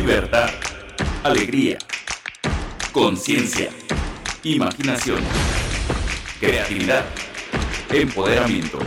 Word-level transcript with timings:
libertad, 0.00 0.48
alegría, 1.24 1.76
conciencia, 2.90 3.68
imaginación, 4.42 5.20
creatividad, 6.40 7.04
empoderamiento, 7.92 8.78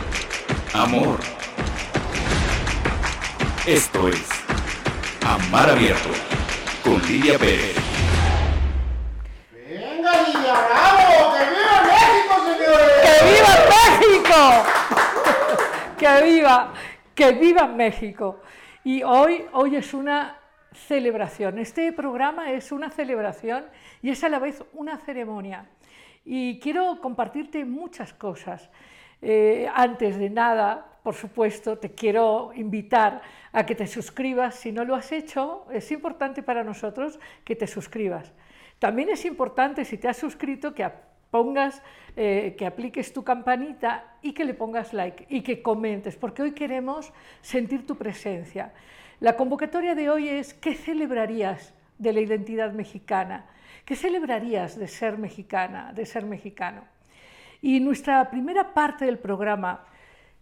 amor. 0.72 1.20
Esto 3.64 4.08
es 4.08 4.28
Amar 5.24 5.70
Abierto 5.70 6.08
con 6.82 7.00
Lidia 7.06 7.38
Pérez. 7.38 7.76
¡Venga, 9.52 10.12
Lidia 10.26 10.54
Bravo! 10.66 11.34
¡Que 11.38 11.44
viva 11.54 11.78
México, 11.92 12.34
señores! 12.44 12.92
¡Que 13.04 13.14
viva 13.30 13.54
México! 13.70 14.40
¡Que 15.96 16.22
viva! 16.24 16.72
¡Que 17.14 17.32
viva 17.34 17.66
México! 17.68 18.40
Y 18.82 19.04
hoy, 19.04 19.46
hoy 19.52 19.76
es 19.76 19.94
una 19.94 20.40
celebración. 20.74 21.58
Este 21.58 21.92
programa 21.92 22.52
es 22.52 22.72
una 22.72 22.90
celebración 22.90 23.64
y 24.02 24.10
es 24.10 24.22
a 24.24 24.28
la 24.28 24.38
vez 24.38 24.62
una 24.72 24.98
ceremonia. 24.98 25.66
Y 26.24 26.58
quiero 26.58 27.00
compartirte 27.00 27.64
muchas 27.64 28.12
cosas. 28.12 28.70
Eh, 29.22 29.68
antes 29.74 30.18
de 30.18 30.30
nada, 30.30 30.86
por 31.02 31.14
supuesto, 31.14 31.78
te 31.78 31.94
quiero 31.94 32.52
invitar 32.54 33.22
a 33.52 33.64
que 33.64 33.74
te 33.74 33.86
suscribas. 33.86 34.54
Si 34.54 34.72
no 34.72 34.84
lo 34.84 34.94
has 34.94 35.12
hecho, 35.12 35.66
es 35.70 35.90
importante 35.92 36.42
para 36.42 36.64
nosotros 36.64 37.18
que 37.44 37.56
te 37.56 37.66
suscribas. 37.66 38.32
También 38.78 39.08
es 39.10 39.24
importante, 39.24 39.84
si 39.84 39.98
te 39.98 40.08
has 40.08 40.16
suscrito, 40.16 40.74
que 40.74 40.90
pongas, 41.30 41.82
eh, 42.16 42.54
que 42.56 42.66
apliques 42.66 43.12
tu 43.12 43.24
campanita 43.24 44.16
y 44.22 44.32
que 44.32 44.44
le 44.44 44.54
pongas 44.54 44.92
like 44.92 45.26
y 45.28 45.42
que 45.42 45.62
comentes, 45.62 46.16
porque 46.16 46.42
hoy 46.42 46.52
queremos 46.52 47.12
sentir 47.40 47.86
tu 47.86 47.96
presencia. 47.96 48.72
La 49.24 49.38
convocatoria 49.38 49.94
de 49.94 50.10
hoy 50.10 50.28
es 50.28 50.52
¿qué 50.52 50.74
celebrarías 50.74 51.72
de 51.98 52.12
la 52.12 52.20
identidad 52.20 52.74
mexicana? 52.74 53.46
¿Qué 53.86 53.96
celebrarías 53.96 54.78
de 54.78 54.86
ser 54.86 55.16
mexicana, 55.16 55.94
de 55.94 56.04
ser 56.04 56.26
mexicano? 56.26 56.82
Y 57.62 57.80
nuestra 57.80 58.28
primera 58.28 58.74
parte 58.74 59.06
del 59.06 59.18
programa, 59.18 59.86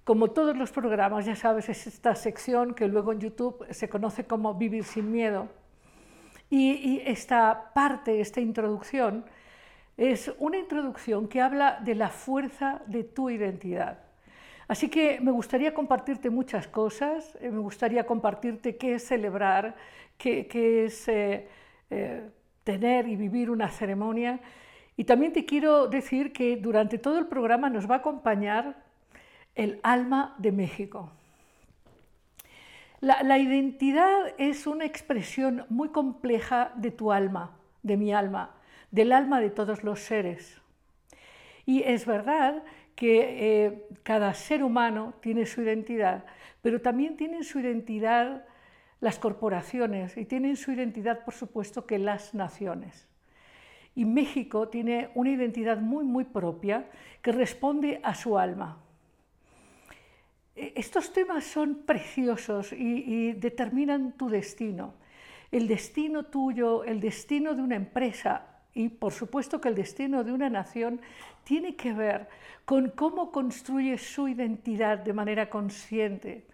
como 0.03 0.33
todos 0.33 0.57
los 0.57 0.73
programas, 0.73 1.27
ya 1.27 1.37
sabes, 1.37 1.69
es 1.69 1.87
esta 1.87 2.17
sección 2.17 2.75
que 2.75 2.89
luego 2.89 3.13
en 3.13 3.21
YouTube 3.21 3.65
se 3.71 3.89
conoce 3.89 4.25
como 4.25 4.55
Vivir 4.55 4.83
sin 4.83 5.13
Miedo. 5.13 5.47
Y, 6.51 6.73
y 6.73 7.03
esta 7.07 7.71
parte, 7.75 8.21
esta 8.21 8.41
introducción, 8.41 9.25
es 9.97 10.35
una 10.41 10.59
introducción 10.59 11.29
que 11.29 11.41
habla 11.41 11.79
de 11.85 11.95
la 11.95 12.09
fuerza 12.09 12.83
de 12.89 13.05
tu 13.05 13.31
identidad. 13.31 14.12
Así 14.73 14.89
que 14.89 15.21
me 15.21 15.31
gustaría 15.33 15.75
compartirte 15.75 16.31
muchas 16.31 16.67
cosas, 16.67 17.37
eh, 17.43 17.51
me 17.51 17.59
gustaría 17.59 18.07
compartirte 18.07 18.79
qué 18.79 18.95
es 18.95 19.07
celebrar, 19.07 19.77
qué, 20.17 20.49
es 20.87 21.09
eh, 21.09 21.47
eh, 21.91 22.31
tener 22.65 23.07
y 23.07 23.17
vivir 23.17 23.51
una 23.51 23.69
ceremonia. 23.69 24.41
Y 24.97 25.05
también 25.05 25.35
te 25.35 25.45
quiero 25.45 25.89
decir 25.89 26.33
que 26.33 26.57
durante 26.57 26.97
todo 26.97 27.19
el 27.19 27.27
programa 27.27 27.69
nos 27.69 27.87
va 27.87 27.97
a 27.97 27.99
acompañar 27.99 28.83
el 29.55 29.79
alma 29.83 30.35
de 30.39 30.53
México. 30.53 31.11
La, 33.01 33.23
la, 33.23 33.37
identidad 33.37 34.33
es 34.39 34.67
una 34.67 34.87
expresión 34.87 35.67
muy 35.69 35.91
compleja 35.91 36.73
de 36.77 36.91
tu 36.91 37.13
alma, 37.13 37.59
de 37.83 37.99
mi 37.99 38.15
alma, 38.15 38.55
del 38.91 39.13
alma 39.13 39.39
de 39.39 39.51
todos 39.51 39.85
los 39.85 40.01
seres. 40.01 40.63
Y 41.67 41.83
es 41.83 42.07
verdad 42.07 42.63
que 43.03 43.65
eh, 43.65 43.89
cada 44.05 44.33
ser 44.33 44.63
humano 44.63 45.15
tiene 45.19 45.45
su 45.45 45.61
identidad, 45.61 46.25
pero 46.61 46.81
también 46.81 47.17
tienen 47.17 47.43
su 47.43 47.59
identidad 47.59 48.45
las 49.01 49.19
corporaciones 49.19 50.17
y 50.17 50.25
tienen 50.25 50.55
su 50.55 50.71
identidad, 50.71 51.25
por 51.25 51.35
supuesto, 51.35 51.85
que 51.85 51.99
las 51.99 52.33
naciones. 52.33 53.09
Y 53.97 54.05
México 54.05 54.69
tiene 54.69 55.11
una 55.17 55.31
identidad 55.31 55.79
muy, 55.79 56.05
muy 56.05 56.23
propia 56.23 56.89
que 57.23 57.33
responde 57.33 57.99
a 58.05 58.15
su 58.15 58.39
alma. 58.39 58.79
E, 60.55 60.73
estos 60.77 61.13
temas 61.13 61.43
son 61.43 61.83
preciosos 61.85 62.73
y, 62.73 63.03
y 63.05 63.33
determinan 63.33 64.13
tu 64.13 64.29
destino. 64.29 64.95
El 65.51 65.67
destino 65.67 66.27
tuyo, 66.27 66.85
el 66.85 67.01
destino 67.01 67.55
de 67.57 67.63
una 67.63 67.75
empresa, 67.75 68.52
y 68.75 68.89
por 68.89 69.13
supuesto 69.13 69.61
que 69.61 69.69
el 69.69 69.75
destino 69.75 70.25
de 70.25 70.33
una 70.33 70.49
nación 70.49 71.01
tiene 71.45 71.77
que 71.77 71.93
ver 71.93 72.29
con 72.65 72.91
cómo 72.91 73.31
construye 73.33 73.99
su 73.99 74.29
identidad 74.29 74.99
de 74.99 75.13
manera 75.13 75.51
consciente, 75.51 76.47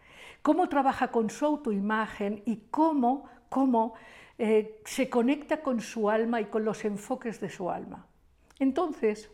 cómo 0.42 0.68
trabaja 0.68 1.08
con 1.08 1.30
su 1.30 1.44
autoimagen 1.46 2.42
y 2.46 2.62
cómo, 2.70 3.28
cómo 3.48 3.94
eh, 4.38 4.80
se 4.84 5.08
conecta 5.08 5.62
con 5.62 5.80
su 5.80 6.10
alma 6.10 6.40
y 6.40 6.46
con 6.46 6.64
los 6.64 6.84
enfoques 6.84 7.40
de 7.40 7.50
su 7.50 7.70
alma. 7.70 8.06
Entonces, 8.58 9.30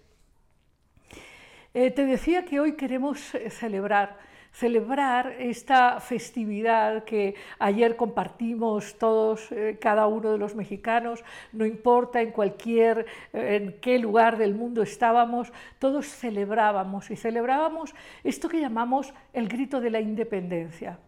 eh, 1.72 1.90
te 1.90 2.04
decía 2.04 2.44
que 2.44 2.60
hoy 2.60 2.72
queremos 2.72 3.34
eh, 3.34 3.50
celebrar 3.50 4.18
celebrar 4.54 5.34
esta 5.40 5.98
festividad 5.98 7.02
que 7.02 7.34
ayer 7.58 7.96
compartimos 7.96 8.96
todos, 8.98 9.50
eh, 9.50 9.78
cada 9.80 10.06
uno 10.06 10.30
de 10.30 10.38
los 10.38 10.54
mexicanos, 10.54 11.24
no 11.52 11.66
importa 11.66 12.22
en 12.22 12.30
cualquier, 12.30 13.04
eh, 13.32 13.56
en 13.56 13.80
qué 13.80 13.98
lugar 13.98 14.38
del 14.38 14.54
mundo 14.54 14.82
estábamos, 14.82 15.52
todos 15.80 16.06
celebrábamos 16.06 17.10
y 17.10 17.16
celebrábamos 17.16 17.94
esto 18.22 18.48
que 18.48 18.60
llamamos 18.60 19.12
el 19.32 19.48
grito 19.48 19.80
de 19.80 19.90
la 19.90 20.00
independencia. 20.00 20.98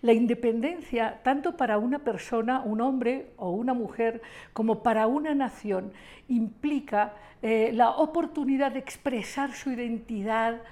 La 0.00 0.14
independencia, 0.14 1.20
tanto 1.22 1.56
para 1.56 1.76
una 1.76 1.98
persona, 1.98 2.62
un 2.64 2.80
hombre 2.80 3.32
o 3.36 3.50
una 3.50 3.74
mujer, 3.74 4.22
como 4.54 4.82
para 4.82 5.06
una 5.06 5.34
nación, 5.34 5.92
implica 6.28 7.12
eh, 7.42 7.70
la 7.74 7.90
oportunidad 7.90 8.72
de 8.72 8.78
expresar 8.78 9.52
su 9.52 9.70
identidad 9.70 10.62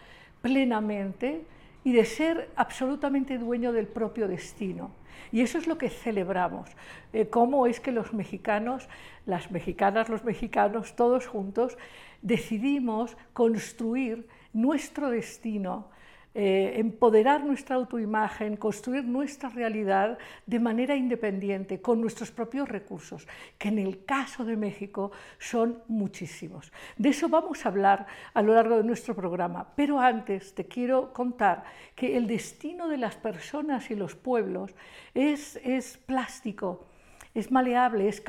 plenamente, 0.40 1.44
y 1.84 1.92
de 1.92 2.04
ser 2.04 2.50
absolutamente 2.56 3.38
dueño 3.38 3.72
del 3.72 3.86
propio 3.86 4.28
destino. 4.28 4.90
Y 5.32 5.42
eso 5.42 5.58
es 5.58 5.66
lo 5.66 5.78
que 5.78 5.90
celebramos. 5.90 6.70
Eh, 7.12 7.28
cómo 7.28 7.66
es 7.66 7.80
que 7.80 7.92
los 7.92 8.12
mexicanos, 8.12 8.88
las 9.26 9.50
mexicanas, 9.50 10.08
los 10.08 10.24
mexicanos, 10.24 10.96
todos 10.96 11.26
juntos, 11.26 11.78
decidimos 12.22 13.16
construir 13.32 14.26
nuestro 14.52 15.10
destino 15.10 15.88
eh, 16.32 16.74
empoderar 16.76 17.44
nuestra 17.44 17.74
autoimagen, 17.74 18.56
construir 18.56 19.02
nuestra 19.04 19.48
realidad 19.48 20.16
de 20.46 20.60
manera 20.60 20.94
independiente, 20.94 21.80
con 21.80 22.00
nuestros 22.00 22.30
propios 22.30 22.68
recursos, 22.68 23.26
que 23.58 23.66
en 23.66 23.80
el 23.80 24.04
caso 24.04 24.44
de 24.44 24.56
México 24.56 25.10
son 25.40 25.82
muchísimos. 25.88 26.70
De 26.96 27.08
eso 27.08 27.28
vamos 27.28 27.66
a 27.66 27.70
hablar 27.70 28.06
a 28.32 28.42
lo 28.42 28.54
largo 28.54 28.76
de 28.76 28.84
nuestro 28.84 29.16
programa, 29.16 29.72
pero 29.74 29.98
antes 29.98 30.54
te 30.54 30.66
quiero 30.66 31.12
contar 31.12 31.64
que 31.96 32.16
el 32.16 32.28
destino 32.28 32.86
de 32.86 32.98
las 32.98 33.16
personas 33.16 33.90
y 33.90 33.96
los 33.96 34.14
pueblos 34.14 34.72
es, 35.14 35.56
es 35.64 35.98
plástico, 35.98 36.86
es 37.34 37.50
maleable, 37.50 38.06
es, 38.06 38.22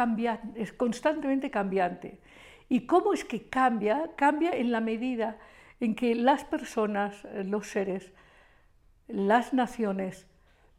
es 0.56 0.74
constantemente 0.74 1.52
cambiante. 1.52 2.18
¿Y 2.68 2.88
cómo 2.88 3.14
es 3.14 3.26
que 3.26 3.44
cambia? 3.44 4.10
Cambia 4.16 4.54
en 4.54 4.72
la 4.72 4.82
medida 4.82 5.38
en 5.82 5.96
que 5.96 6.16
las 6.16 6.46
personas, 6.46 7.26
eh, 7.26 7.44
los 7.44 7.68
seres, 7.68 8.14
las 9.08 9.54
naciones 9.54 10.28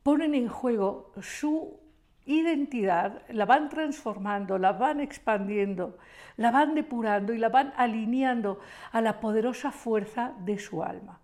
ponen 0.03 0.35
en 0.35 0.49
juego 0.49 1.13
su 1.21 1.79
identidad, 2.25 3.23
la 3.29 3.45
van 3.45 3.69
transformando, 3.69 4.57
la 4.59 4.73
van 4.73 5.01
expandiendo, 5.01 5.99
la 6.37 6.53
van 6.53 6.75
depurando 6.75 7.35
y 7.35 7.39
la 7.39 7.49
van 7.49 7.73
alineando 7.77 8.61
a 8.93 9.01
la 9.01 9.21
poderosa 9.21 9.73
fuerza 9.73 10.33
de 10.45 10.59
su 10.59 10.83
alma. 10.83 11.21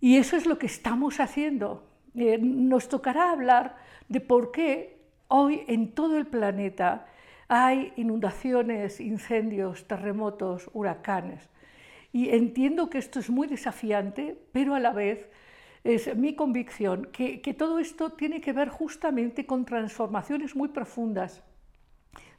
Y 0.00 0.16
eso 0.16 0.36
es 0.36 0.46
lo 0.46 0.58
que 0.58 0.66
estamos 0.66 1.18
haciendo. 1.18 1.84
Eh, 2.14 2.38
nos 2.40 2.88
tocará 2.88 3.32
hablar 3.32 3.76
de 4.08 4.20
por 4.20 4.52
qué 4.52 5.02
hoy 5.26 5.64
en 5.66 5.92
todo 5.92 6.16
el 6.16 6.26
planeta 6.26 7.06
hay 7.48 7.92
inundaciones, 7.96 9.00
incendios, 9.00 9.88
terremotos, 9.88 10.70
huracanes. 10.72 11.48
Y 12.12 12.30
entiendo 12.30 12.88
que 12.88 12.98
esto 12.98 13.20
es 13.20 13.28
muy 13.28 13.46
desafiante, 13.46 14.38
pero 14.52 14.74
a 14.74 14.80
la 14.80 14.92
vez 14.92 15.28
es 15.84 16.14
mi 16.16 16.34
convicción 16.34 17.08
que, 17.12 17.54
todo 17.56 17.78
esto 17.78 18.10
tiene 18.10 18.40
que 18.40 18.52
ver 18.52 18.68
justamente 18.68 19.46
con 19.46 19.64
transformaciones 19.64 20.56
muy 20.56 20.68
profundas 20.68 21.42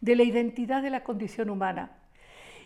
de 0.01 0.15
la 0.15 0.23
identidad 0.23 0.81
de 0.81 0.89
la 0.89 1.03
condición 1.03 1.49
humana. 1.49 1.97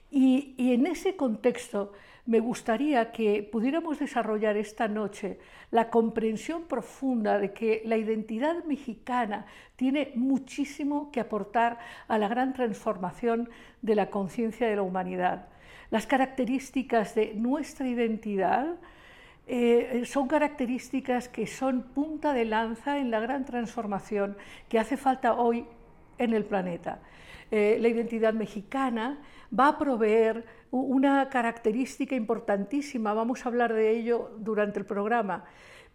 Y, 0.10 0.56
en 0.58 0.86
ese 0.88 1.16
contexto 1.16 1.94
me 2.26 2.40
gustaría 2.40 3.12
que 3.12 3.44
pudiéramos 3.44 4.00
desarrollar 4.00 4.56
esta 4.56 4.88
noche 4.88 5.40
la 5.72 5.90
comprensión 5.90 6.64
profunda 6.64 7.38
de 7.38 7.52
que 7.52 7.82
la 7.84 7.98
identidad 7.98 8.64
mexicana 8.64 9.46
tiene 9.76 10.14
muchísimo 10.16 11.12
que 11.12 11.20
aportar 11.20 11.80
a 12.08 12.18
la 12.18 12.30
gran 12.30 12.54
transformación 12.54 13.50
de 13.82 13.96
la 13.96 14.10
conciencia 14.10 14.68
de 14.68 14.78
la 14.78 14.84
humanidad. 14.84 15.50
Las 15.94 16.08
características 16.08 17.14
de 17.14 17.36
nuestra 17.36 17.88
identidad 17.88 18.78
eh, 19.46 20.02
son 20.06 20.28
características 20.28 21.30
que 21.30 21.46
son 21.46 21.84
punta 21.84 22.34
de 22.34 22.46
lanza 22.46 22.98
en 22.98 23.12
la 23.12 23.20
gran 23.20 23.46
transformación 23.46 24.36
que 24.70 24.80
hace 24.80 24.98
falta 24.98 25.36
hoy 25.36 25.68
en 26.18 26.34
el 26.34 26.46
planeta. 26.46 27.00
Eh, 27.52 27.78
la 27.80 27.90
identidad 27.90 28.34
mexicana 28.34 29.22
va 29.54 29.68
a 29.68 29.78
proveer 29.78 30.44
una 30.72 31.30
característica 31.30 32.16
importantísima, 32.16 33.14
vamos 33.14 33.46
a 33.46 33.50
hablar 33.50 33.72
de 33.72 33.92
ello 33.92 34.32
durante 34.40 34.80
el 34.80 34.88
programa, 34.88 35.46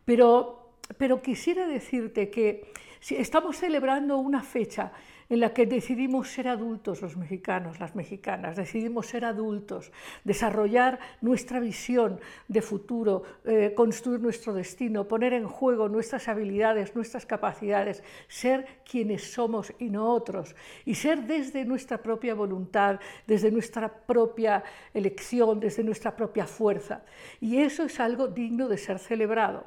pero, 0.04 0.74
pero 0.96 1.20
quisiera 1.22 1.66
decirte 1.66 2.30
que 2.30 2.70
si 3.00 3.16
estamos 3.16 3.56
celebrando 3.56 4.18
una 4.18 4.44
fecha 4.44 4.92
en 5.28 5.40
la 5.40 5.52
que 5.52 5.66
decidimos 5.66 6.28
ser 6.28 6.48
adultos 6.48 7.02
los 7.02 7.16
mexicanos, 7.16 7.80
las 7.80 7.94
mexicanas, 7.94 8.56
decidimos 8.56 9.06
ser 9.06 9.24
adultos, 9.24 9.92
desarrollar 10.24 10.98
nuestra 11.20 11.60
visión 11.60 12.20
de 12.48 12.62
futuro, 12.62 13.22
eh, 13.44 13.72
construir 13.76 14.20
nuestro 14.20 14.54
destino, 14.54 15.06
poner 15.06 15.34
en 15.34 15.46
juego 15.46 15.88
nuestras 15.88 16.28
habilidades, 16.28 16.94
nuestras 16.94 17.26
capacidades, 17.26 18.02
ser 18.28 18.66
quienes 18.88 19.32
somos 19.32 19.72
y 19.78 19.90
no 19.90 20.12
otros, 20.12 20.56
y 20.84 20.94
ser 20.94 21.26
desde 21.26 21.64
nuestra 21.64 21.98
propia 21.98 22.34
voluntad, 22.34 22.98
desde 23.26 23.50
nuestra 23.50 23.88
propia 23.88 24.64
elección, 24.94 25.60
desde 25.60 25.84
nuestra 25.84 26.16
propia 26.16 26.46
fuerza. 26.46 27.04
Y 27.40 27.58
eso 27.58 27.84
es 27.84 28.00
algo 28.00 28.28
digno 28.28 28.68
de 28.68 28.78
ser 28.78 28.98
celebrado. 28.98 29.66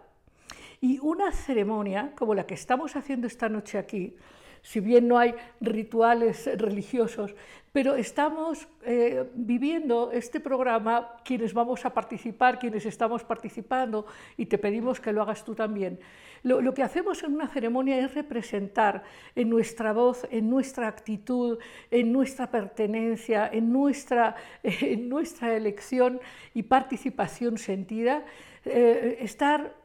Y 0.80 0.98
una 1.00 1.32
ceremonia 1.32 2.14
como 2.16 2.34
la 2.34 2.48
que 2.48 2.56
estamos 2.56 2.96
haciendo 2.96 3.28
esta 3.28 3.48
noche 3.50 3.78
aquí, 3.78 4.16
si 4.62 4.80
bien 4.80 5.08
no 5.08 5.18
hay 5.18 5.36
rituales 5.60 6.50
religiosos, 6.58 7.36
pero 7.72 7.96
estamos 7.96 8.68
eh, 8.84 9.30
viviendo 9.34 10.12
este 10.12 10.42
programa, 10.42 11.16
quienes 11.24 11.54
vamos 11.54 11.86
a 11.86 11.94
participar, 11.94 12.60
quienes 12.60 12.86
estamos 12.86 13.24
participando, 13.24 14.06
y 14.36 14.46
te 14.48 14.58
pedimos 14.58 15.00
que 15.00 15.14
lo 15.14 15.22
hagas 15.22 15.46
tú 15.46 15.56
también. 15.56 16.00
Lo, 16.44 16.74
que 16.74 16.84
hacemos 16.84 17.24
en 17.24 17.36
una 17.36 17.48
ceremonia 17.48 18.00
es 18.00 18.14
representar 18.16 19.04
en 19.36 19.50
nuestra 19.50 19.94
voz, 19.94 20.28
en 20.32 20.50
nuestra 20.50 20.88
actitud, 20.88 21.60
en 21.92 22.12
nuestra 22.12 22.50
pertenencia, 22.50 23.48
en 23.48 23.72
nuestra, 23.72 24.36
elección 24.64 26.20
y 26.54 26.64
participación 26.64 27.58
sentida, 27.58 28.26
eh, 28.66 29.18
estar 29.22 29.76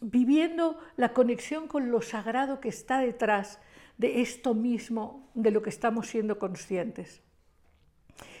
viviendo 0.00 0.78
la 0.96 1.12
conexión 1.12 1.66
con 1.66 1.90
lo 1.90 2.02
sagrado 2.02 2.60
que 2.60 2.68
está 2.68 2.98
detrás 2.98 3.60
de 3.98 4.20
esto 4.20 4.54
mismo 4.54 5.30
de 5.34 5.50
lo 5.50 5.62
que 5.62 5.70
estamos 5.70 6.08
siendo 6.08 6.38
conscientes. 6.38 7.22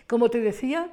Como 0.06 0.30
te 0.30 0.40
decía, 0.40 0.92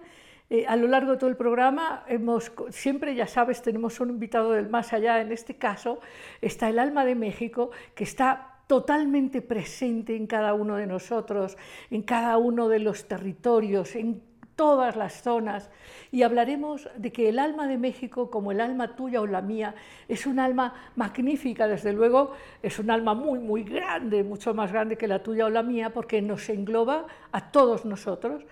eh, 0.49 0.65
a 0.67 0.75
lo 0.75 0.87
largo 0.87 1.13
de 1.13 1.17
todo 1.17 1.29
el 1.29 1.37
programa 1.37 2.03
hemos, 2.07 2.51
siempre, 2.69 3.15
ya 3.15 3.27
sabes, 3.27 3.61
tenemos 3.61 3.99
un 3.99 4.09
invitado 4.09 4.51
del 4.51 4.69
más 4.69 4.93
allá, 4.93 5.21
en 5.21 5.31
este 5.31 5.55
caso 5.55 5.99
está 6.41 6.69
el 6.69 6.79
alma 6.79 7.05
de 7.05 7.15
México, 7.15 7.71
que 7.95 8.03
está 8.03 8.59
totalmente 8.67 9.41
presente 9.41 10.15
en 10.15 10.27
cada 10.27 10.53
uno 10.53 10.77
de 10.77 10.87
nosotros, 10.87 11.57
en 11.91 12.01
cada 12.01 12.37
uno 12.37 12.69
de 12.69 12.79
los 12.79 13.07
territorios, 13.07 13.95
en 13.95 14.21
todas 14.55 14.95
las 14.95 15.21
zonas 15.21 15.69
y 16.11 16.23
hablaremos 16.23 16.89
de 16.95 17.11
que 17.11 17.29
el 17.29 17.39
alma 17.39 17.67
de 17.67 17.77
México, 17.77 18.29
como 18.29 18.51
el 18.51 18.61
alma 18.61 18.95
tuya 18.95 19.21
o 19.21 19.27
la 19.27 19.41
mía, 19.41 19.75
es 20.07 20.25
un 20.25 20.39
alma 20.39 20.73
magnífica, 20.95 21.67
desde 21.67 21.93
luego 21.93 22.33
es 22.61 22.79
un 22.79 22.91
alma 22.91 23.13
muy, 23.13 23.39
muy 23.39 23.63
grande, 23.63 24.23
mucho 24.23 24.53
más 24.53 24.71
grande 24.71 24.97
que 24.97 25.07
la 25.07 25.23
tuya 25.23 25.45
o 25.45 25.49
la 25.49 25.63
mía, 25.63 25.91
porque 25.91 26.21
nos 26.21 26.49
engloba 26.49 27.07
a 27.31 27.51
todos 27.51 27.85
nosotros 27.85 28.43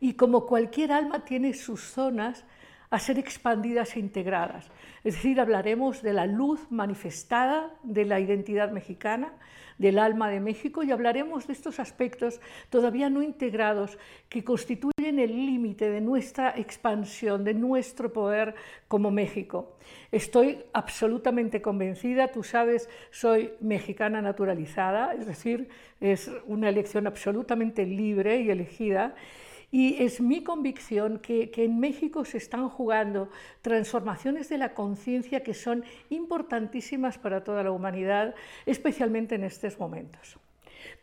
y 0.00 0.14
como 0.14 0.46
cualquier 0.46 0.92
alma 0.92 1.24
tiene 1.24 1.52
sus 1.52 1.82
zonas 1.82 2.44
a 2.90 2.98
ser 2.98 3.18
expandidas 3.18 3.94
e 3.94 4.00
integradas. 4.00 4.70
Es 5.04 5.14
decir, 5.14 5.40
hablaremos 5.40 6.02
de 6.02 6.12
la 6.12 6.26
luz 6.26 6.60
manifestada 6.70 7.70
de 7.84 8.04
la 8.04 8.18
identidad 8.18 8.72
mexicana, 8.72 9.32
del 9.80 9.98
alma 9.98 10.28
de 10.28 10.40
México 10.40 10.82
y 10.82 10.92
hablaremos 10.92 11.46
de 11.46 11.54
estos 11.54 11.80
aspectos 11.80 12.38
todavía 12.68 13.08
no 13.08 13.22
integrados 13.22 13.98
que 14.28 14.44
constituyen 14.44 15.18
el 15.18 15.34
límite 15.46 15.88
de 15.88 16.02
nuestra 16.02 16.50
expansión, 16.50 17.44
de 17.44 17.54
nuestro 17.54 18.12
poder 18.12 18.54
como 18.88 19.10
México. 19.10 19.78
Estoy 20.12 20.62
absolutamente 20.74 21.62
convencida, 21.62 22.28
tú 22.28 22.42
sabes, 22.42 22.90
soy 23.10 23.52
mexicana 23.60 24.20
naturalizada, 24.20 25.14
es 25.14 25.26
decir, 25.26 25.70
es 25.98 26.30
una 26.44 26.68
elección 26.68 27.06
absolutamente 27.06 27.86
libre 27.86 28.42
y 28.42 28.50
elegida 28.50 29.14
y 29.70 30.02
es 30.02 30.20
mi 30.20 30.42
convicción 30.42 31.18
que, 31.18 31.50
en 31.56 31.78
México 31.78 32.24
se 32.24 32.38
están 32.38 32.68
jugando 32.68 33.28
transformaciones 33.62 34.48
de 34.48 34.58
la 34.58 34.74
conciencia 34.74 35.42
que 35.42 35.54
son 35.54 35.84
importantísimas 36.08 37.18
para 37.18 37.44
toda 37.44 37.62
la 37.62 37.70
humanidad, 37.70 38.34
especialmente 38.66 39.36
en 39.36 39.44
estos 39.44 39.78
momentos. 39.78 40.38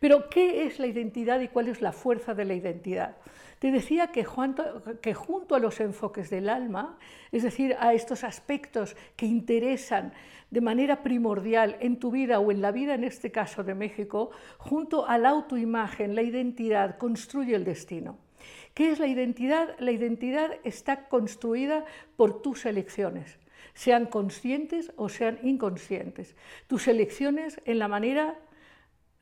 Pero, 0.00 0.28
¿qué 0.28 0.66
es 0.66 0.78
la 0.78 0.86
identidad 0.86 1.40
y 1.40 1.48
cuál 1.48 1.68
es 1.68 1.80
la 1.80 1.92
fuerza 1.92 2.34
de 2.34 2.44
la 2.44 2.54
identidad? 2.54 3.16
Te 3.58 3.72
decía 3.72 4.08
que 4.08 4.22
junto, 4.24 5.54
a 5.54 5.58
los 5.58 5.80
enfoques 5.80 6.30
del 6.30 6.48
alma, 6.48 6.96
es 7.32 7.42
decir, 7.42 7.74
a 7.80 7.92
estos 7.92 8.22
aspectos 8.22 8.96
que 9.16 9.26
interesan 9.26 10.12
de 10.50 10.60
manera 10.60 11.02
primordial 11.02 11.76
en 11.80 11.98
tu 11.98 12.10
vida 12.12 12.38
o 12.38 12.52
en 12.52 12.62
la 12.62 12.70
vida, 12.70 12.94
en 12.94 13.02
este 13.02 13.32
caso 13.32 13.64
de 13.64 13.74
México, 13.74 14.30
junto 14.58 15.06
a 15.06 15.18
la 15.18 15.30
autoimagen, 15.30 16.14
la 16.14 16.22
identidad, 16.22 16.98
construye 16.98 17.56
el 17.56 17.64
destino. 17.64 18.27
¿Qué 18.78 18.92
es 18.92 19.00
la 19.00 19.08
identidad? 19.08 19.74
La 19.80 19.90
identidad 19.90 20.52
está 20.62 21.08
construida 21.08 21.84
por 22.14 22.42
tus 22.42 22.64
elecciones, 22.64 23.40
sean 23.74 24.06
conscientes 24.06 24.92
o 24.94 25.08
sean 25.08 25.40
inconscientes. 25.42 26.36
Tus 26.68 26.86
elecciones 26.86 27.60
en 27.64 27.80
la 27.80 27.88
manera 27.88 28.38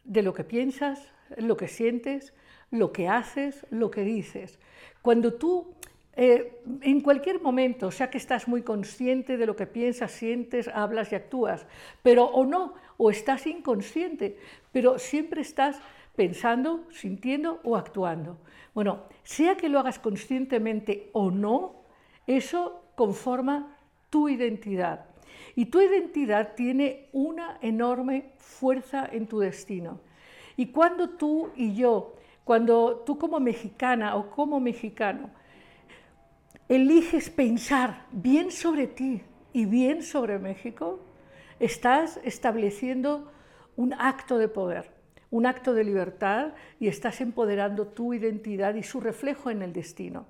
de 0.04 0.20
lo 0.20 0.34
que 0.34 0.44
piensas, 0.44 1.10
lo 1.38 1.56
que 1.56 1.68
sientes, 1.68 2.34
lo 2.70 2.92
que 2.92 3.08
haces, 3.08 3.66
lo 3.70 3.90
que 3.90 4.02
dices. 4.02 4.58
Cuando 5.00 5.32
tú 5.32 5.74
eh, 6.16 6.60
en 6.82 7.00
cualquier 7.00 7.40
momento, 7.40 7.90
sea 7.90 8.10
que 8.10 8.18
estás 8.18 8.48
muy 8.48 8.60
consciente 8.60 9.38
de 9.38 9.46
lo 9.46 9.56
que 9.56 9.66
piensas, 9.66 10.12
sientes, 10.12 10.68
hablas 10.68 11.12
y 11.12 11.14
actúas, 11.14 11.66
pero 12.02 12.24
o 12.24 12.44
no, 12.44 12.74
o 12.98 13.10
estás 13.10 13.46
inconsciente, 13.46 14.36
pero 14.70 14.98
siempre 14.98 15.40
estás 15.40 15.80
pensando, 16.16 16.84
sintiendo 16.90 17.60
o 17.62 17.76
actuando. 17.76 18.38
Bueno, 18.74 19.04
sea 19.22 19.56
que 19.56 19.68
lo 19.68 19.78
hagas 19.78 19.98
conscientemente 19.98 21.10
o 21.12 21.30
no, 21.30 21.76
eso 22.26 22.82
conforma 22.94 23.76
tu 24.10 24.28
identidad. 24.28 25.06
Y 25.54 25.66
tu 25.66 25.80
identidad 25.80 26.54
tiene 26.54 27.08
una 27.12 27.58
enorme 27.60 28.32
fuerza 28.38 29.08
en 29.10 29.26
tu 29.26 29.38
destino. 29.38 30.00
Y 30.56 30.66
cuando 30.66 31.10
tú 31.10 31.50
y 31.54 31.74
yo, 31.74 32.14
cuando 32.44 33.02
tú 33.06 33.18
como 33.18 33.40
mexicana 33.40 34.16
o 34.16 34.30
como 34.30 34.60
mexicano, 34.60 35.30
eliges 36.68 37.30
pensar 37.30 38.06
bien 38.10 38.50
sobre 38.50 38.86
ti 38.86 39.22
y 39.52 39.66
bien 39.66 40.02
sobre 40.02 40.38
México, 40.38 41.00
estás 41.60 42.20
estableciendo 42.24 43.30
un 43.76 43.92
acto 43.94 44.38
de 44.38 44.48
poder 44.48 44.95
un 45.30 45.46
acto 45.46 45.74
de 45.74 45.84
libertad 45.84 46.52
y 46.78 46.88
estás 46.88 47.20
empoderando 47.20 47.88
tu 47.88 48.14
identidad 48.14 48.74
y 48.74 48.82
su 48.82 49.00
reflejo 49.00 49.50
en 49.50 49.62
el 49.62 49.72
destino. 49.72 50.26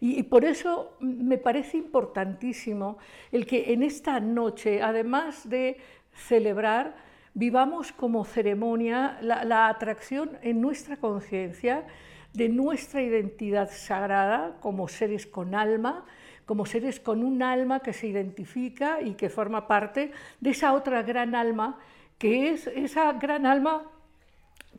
Y, 0.00 0.22
por 0.24 0.46
eso 0.46 0.96
me 1.00 1.36
parece 1.36 1.76
importantísimo 1.76 2.96
el 3.32 3.46
que 3.46 3.72
en 3.74 3.82
esta 3.82 4.18
noche, 4.18 4.80
además 4.80 5.48
de 5.48 5.76
celebrar, 6.12 6.96
vivamos 7.34 7.92
como 7.92 8.24
ceremonia 8.24 9.18
la, 9.20 9.68
atracción 9.68 10.38
en 10.42 10.60
nuestra 10.60 10.96
conciencia 10.96 11.86
de 12.32 12.48
nuestra 12.48 13.02
identidad 13.02 13.70
sagrada 13.70 14.56
como 14.60 14.88
seres 14.88 15.26
con 15.26 15.54
alma, 15.54 16.06
como 16.46 16.64
seres 16.64 16.98
con 16.98 17.22
un 17.22 17.42
alma 17.42 17.80
que 17.80 17.92
se 17.92 18.06
identifica 18.06 19.02
y 19.02 19.14
que 19.14 19.28
forma 19.28 19.66
parte 19.66 20.12
de 20.40 20.50
esa 20.50 20.72
otra 20.72 21.02
gran 21.02 21.34
alma, 21.34 21.78
que 22.18 22.50
es 22.50 22.66
esa 22.68 23.12
gran 23.14 23.44
alma 23.44 23.90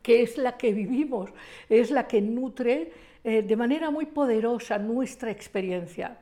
que 0.02 0.22
es 0.22 0.38
la 0.38 0.56
que 0.56 0.72
vivimos, 0.72 1.30
es 1.68 1.90
la 1.90 2.06
que 2.06 2.20
nutre 2.20 2.92
eh, 3.24 3.42
de 3.42 3.56
manera 3.56 3.90
muy 3.90 4.06
poderosa 4.06 4.78
nuestra 4.78 5.30
experiencia. 5.30 6.18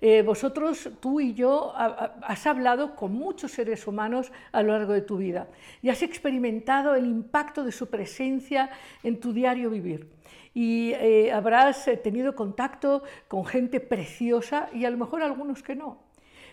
Eh, 0.00 0.22
vosotros, 0.22 0.88
tú 1.00 1.20
y 1.20 1.34
yo, 1.34 1.74
has 1.76 2.46
hablado 2.46 2.96
con 2.96 3.12
muchos 3.12 3.52
seres 3.52 3.86
humanos 3.86 4.32
a 4.50 4.62
lo 4.62 4.72
largo 4.72 4.94
de 4.94 5.02
tu 5.02 5.18
vida 5.18 5.48
y 5.82 5.90
has 5.90 6.02
experimentado 6.02 6.94
el 6.94 7.04
impacto 7.04 7.64
de 7.64 7.72
su 7.72 7.90
presencia 7.90 8.70
en 9.02 9.20
tu 9.20 9.34
diario 9.34 9.68
vivir. 9.68 10.08
Y 10.54 10.92
eh, 10.94 11.30
habrás 11.30 11.88
tenido 12.02 12.34
contacto 12.34 13.02
con 13.28 13.44
gente 13.44 13.78
preciosa 13.78 14.70
y 14.72 14.86
a 14.86 14.90
lo 14.90 14.96
mejor 14.96 15.22
algunos 15.22 15.62
que 15.62 15.76
no. 15.76 15.98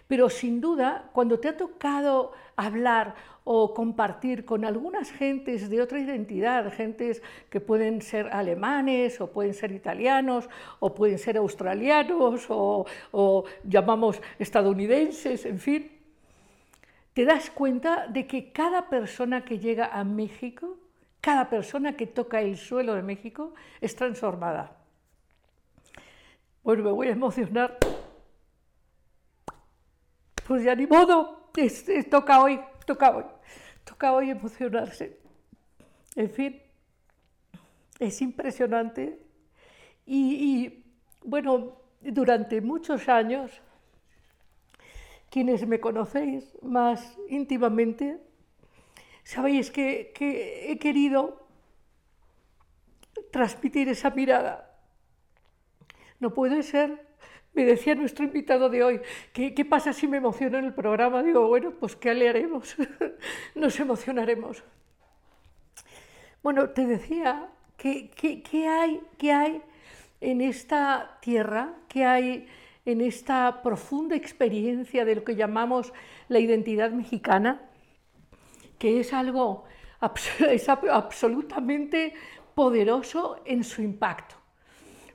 Pero 0.07 0.29
sin 0.29 0.61
duda, 0.61 1.09
cuando 1.13 1.39
te 1.39 1.49
ha 1.49 1.57
tocado 1.57 2.31
hablar 2.55 3.15
o 3.43 3.73
compartir 3.73 4.45
con 4.45 4.65
algunas 4.65 5.11
gentes 5.11 5.69
de 5.69 5.81
otra 5.81 5.99
identidad, 5.99 6.71
gentes 6.73 7.21
que 7.49 7.61
pueden 7.61 8.01
ser 8.01 8.27
alemanes 8.27 9.19
o 9.21 9.31
pueden 9.31 9.53
ser 9.53 9.71
italianos 9.71 10.49
o 10.79 10.93
pueden 10.93 11.19
ser 11.19 11.37
australianos 11.37 12.45
o, 12.49 12.85
o 13.11 13.45
llamamos 13.63 14.21
estadounidenses, 14.39 15.45
en 15.45 15.59
fin, 15.59 15.91
te 17.13 17.25
das 17.25 17.49
cuenta 17.49 18.07
de 18.07 18.27
que 18.27 18.51
cada 18.51 18.89
persona 18.89 19.43
que 19.43 19.59
llega 19.59 19.87
a 19.87 20.03
México 20.03 20.77
cada 21.27 21.49
persona 21.49 21.97
que 21.97 22.07
toca 22.07 22.39
el 22.39 22.55
suelo 22.55 22.95
de 22.95 23.01
México 23.01 23.53
es 23.81 23.93
transformada. 23.97 24.77
Bueno, 26.63 26.83
me 26.83 26.91
voy 26.91 27.07
a 27.07 27.11
emocionar. 27.11 27.77
Pues 30.47 30.63
ya 30.63 30.75
ni 30.75 30.87
modo, 30.87 31.51
toca 32.09 32.41
hoy, 32.41 32.61
toca 32.85 33.11
hoy, 33.11 33.25
toca 33.83 34.13
hoy 34.13 34.29
emocionarse. 34.29 35.19
En 36.15 36.29
fin, 36.29 36.61
es 37.99 38.21
impresionante. 38.21 39.19
Y, 40.05 40.85
bueno, 41.21 41.81
durante 41.99 42.61
muchos 42.61 43.09
años, 43.09 43.51
quienes 45.29 45.67
me 45.67 45.81
conocéis 45.81 46.57
más 46.61 47.17
íntimamente, 47.27 48.17
sabéis 49.25 49.69
que 49.69 50.13
he 50.15 50.79
querido 50.79 51.45
transmitir 53.33 53.89
esa 53.89 54.11
mirada. 54.11 54.79
No 56.21 56.33
puede 56.33 56.63
ser 56.63 57.06
me 57.57 57.65
decía 57.65 57.93
nuestro 57.95 58.23
invitado 58.23 58.69
de 58.69 58.83
hoy, 58.83 59.01
¿qué, 59.33 59.53
¿qué, 59.53 59.65
pasa 59.65 59.91
si 59.91 60.07
me 60.07 60.17
emociono 60.17 60.57
en 60.57 60.65
el 60.65 60.73
programa? 60.73 61.21
Digo, 61.21 61.45
bueno, 61.47 61.73
pues 61.77 61.97
¿qué 61.97 62.13
le 62.13 62.29
haremos? 62.29 62.77
Nos 63.55 63.77
emocionaremos. 63.79 64.63
Bueno, 66.41 66.69
te 66.69 66.85
decía 66.85 67.49
¿Qué, 67.77 68.09
hay, 68.67 69.01
¿Qué 69.19 69.31
hay 69.31 69.61
en 70.19 70.41
esta 70.41 71.19
tierra? 71.21 71.75
¿Qué 71.87 72.05
hay 72.05 72.47
en 72.85 73.01
esta 73.01 73.61
profunda 73.61 74.15
experiencia 74.15 75.05
de 75.05 75.15
lo 75.15 75.23
que 75.23 75.35
llamamos 75.35 75.93
la 76.27 76.39
identidad 76.39 76.89
mexicana? 76.89 77.61
Que 78.79 78.99
es 78.99 79.13
algo 79.13 79.65
absolutamente 80.91 82.15
poderoso 82.55 83.41
en 83.45 83.63
su 83.63 83.83
impacto. 83.83 84.35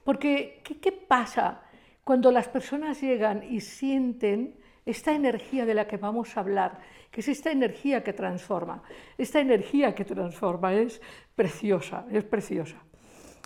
Porque, 0.05 0.61
¿qué, 0.63 0.79
¿qué, 0.79 0.93
pasa 0.93 1.63
cuando 2.05 2.33
las 2.33 2.49
personas 2.49 3.01
llegan 3.01 3.43
y 3.43 3.61
sienten 3.61 4.57
esta 4.85 5.13
energía 5.13 5.65
de 5.65 5.75
la 5.75 5.87
que 5.87 5.97
vamos 5.97 6.37
a 6.37 6.41
hablar, 6.41 6.81
que 7.11 7.21
es 7.21 7.29
esta 7.29 7.53
energía 7.53 8.03
que 8.03 8.13
transforma? 8.13 8.83
Esta 9.17 9.41
energía 9.41 9.95
que 9.95 10.05
transforma 10.05 10.75
es 10.75 11.01
preciosa, 11.37 12.07
es 12.11 12.25
preciosa. 12.25 12.77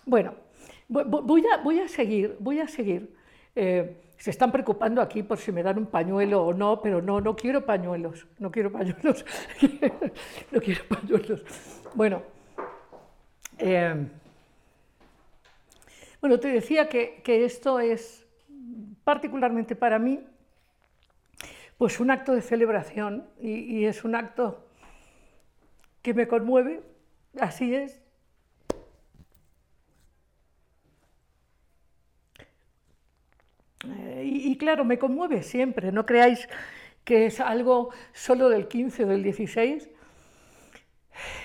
Bueno, 0.06 0.34
voy 0.88 1.44
a, 1.80 1.88
seguir, 1.88 2.36
voy 2.40 2.60
a 2.60 2.68
seguir. 2.68 3.14
Eh, 3.54 4.02
se 4.16 4.30
están 4.30 4.50
preocupando 4.50 5.02
aquí 5.02 5.22
por 5.22 5.36
si 5.36 5.52
me 5.52 5.62
dan 5.62 5.76
un 5.76 5.86
pañuelo 5.86 6.46
o 6.46 6.54
no, 6.54 6.80
pero 6.80 7.02
no, 7.02 7.20
no 7.20 7.36
quiero 7.36 7.66
pañuelos, 7.66 8.26
no 8.38 8.50
quiero 8.50 8.72
pañuelos, 8.72 9.26
no 10.50 10.60
quiero 10.60 10.84
pañuelos. 10.88 11.44
Bueno, 11.94 12.22
eh, 13.58 14.06
bueno, 16.22 16.40
te 16.40 16.48
decía 16.48 16.88
que 16.88 17.22
esto 17.44 17.78
es 17.78 18.25
particularmente 19.06 19.76
para 19.76 19.98
mí, 19.98 20.20
pues 21.78 22.00
un 22.00 22.10
acto 22.10 22.34
de 22.34 22.42
celebración 22.42 23.30
y, 23.40 23.52
y 23.78 23.86
es 23.86 24.04
un 24.04 24.16
acto 24.16 24.66
que 26.02 26.12
me 26.12 26.26
conmueve 26.26 26.82
Así 27.40 27.74
es. 27.74 28.00
Eh, 33.84 34.22
y, 34.24 34.56
claro, 34.56 34.84
me 34.84 34.98
conmueve 34.98 35.42
siempre, 35.42 35.92
no 35.92 36.06
creáis 36.06 36.48
que 37.04 37.26
es 37.26 37.40
algo 37.40 37.90
solo 38.12 38.48
del 38.48 38.68
15 38.68 39.04
o 39.04 39.08
del 39.08 39.22
16. 39.22 39.90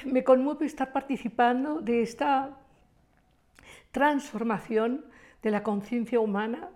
Me 0.05 0.23
conmueve 0.23 0.65
estar 0.65 0.91
participando 0.91 1.81
de 1.81 2.01
esta 2.01 2.57
transformación 3.91 5.05
de 5.43 5.51
la 5.51 5.63
conciencia 5.63 6.19
humana. 6.19 6.69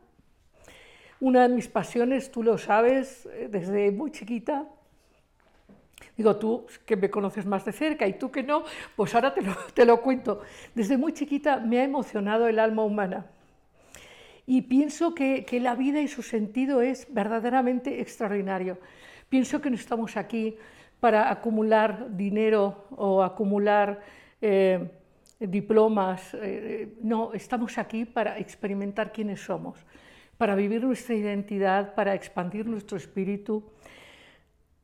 Una 1.20 1.48
de 1.48 1.56
mis 1.56 1.68
pasiones, 1.68 2.32
tú 2.32 2.44
lo 2.44 2.58
sabes, 2.58 3.26
eh, 3.28 3.48
desde 3.50 3.92
muy 3.92 4.12
chiquita, 4.12 4.68
Digo, 6.18 6.38
tú 6.38 6.66
que 6.86 6.96
me 6.96 7.10
conoces 7.10 7.46
más 7.46 7.66
de 7.66 7.74
cerca 7.74 8.08
y 8.08 8.14
tú 8.14 8.32
que 8.32 8.42
no, 8.42 8.64
pues 8.96 9.14
ahora 9.16 9.34
te 9.74 9.86
lo, 9.86 10.02
cuento. 10.02 10.42
Desde 10.74 10.98
muy 10.98 11.14
chiquita 11.14 11.58
me 11.58 11.80
ha 11.80 11.84
emocionado 11.84 12.48
el 12.48 12.60
alma 12.60 12.84
humana 12.84 13.26
y 14.46 14.62
pienso 14.62 15.14
que, 15.14 15.44
que, 15.44 15.60
la 15.60 15.76
vida 15.76 16.00
y 16.00 16.08
su 16.08 16.22
sentido 16.22 16.82
es 16.82 17.08
verdaderamente 17.14 18.00
extraordinario. 18.00 18.78
Pienso 19.28 19.60
que 19.60 19.70
no 19.70 19.76
estamos 19.76 20.16
aquí 20.16 20.56
para 21.00 21.30
acumular 21.30 22.16
dinero 22.16 22.86
o 22.92 23.22
acumular 23.24 24.02
eh, 24.42 24.90
diplomas, 25.40 26.34
eh, 26.36 26.94
no, 27.02 27.34
estamos 27.34 27.78
aquí 27.78 28.06
para 28.06 28.38
experimentar 28.40 29.12
quiénes 29.12 29.42
somos, 29.42 29.78
para 30.38 30.56
vivir 30.56 30.84
nuestra 30.84 31.16
identidad, 31.16 31.96
para 31.96 32.14
expandir 32.14 32.66
nuestro 32.66 32.98
espíritu 32.98 33.64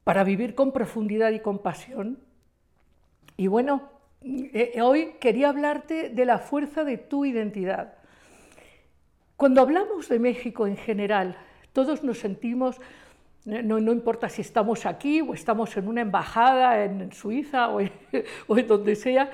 para 0.04 0.24
vivir 0.24 0.56
con 0.56 0.72
profundidad 0.72 1.32
y 1.32 1.40
compasión. 1.40 2.20
Y 3.38 3.48
bueno, 3.48 3.90
eh, 4.22 4.80
hoy 4.82 5.14
quería 5.20 5.50
hablarte 5.50 6.10
de 6.10 6.26
la 6.26 6.40
fuerza 6.40 6.84
de 6.84 6.98
tu 6.98 7.26
identidad. 7.26 7.96
Cuando 9.36 9.62
hablamos 9.62 10.10
de 10.10 10.20
México 10.20 10.68
en 10.68 10.78
general, 10.78 11.38
todos 11.74 12.04
nos 12.04 12.20
sentimos, 12.20 12.78
eh, 13.46 13.64
no, 13.64 13.78
importa 13.80 14.30
si 14.30 14.42
estamos 14.42 14.86
aquí 14.86 15.22
o 15.22 15.34
estamos 15.34 15.76
en 15.78 15.88
una 15.88 16.02
embajada 16.02 16.84
en 16.84 17.12
Suiza 17.12 17.70
o 17.70 17.80
en, 17.80 17.92
donde 18.68 18.96
sea, 18.96 19.32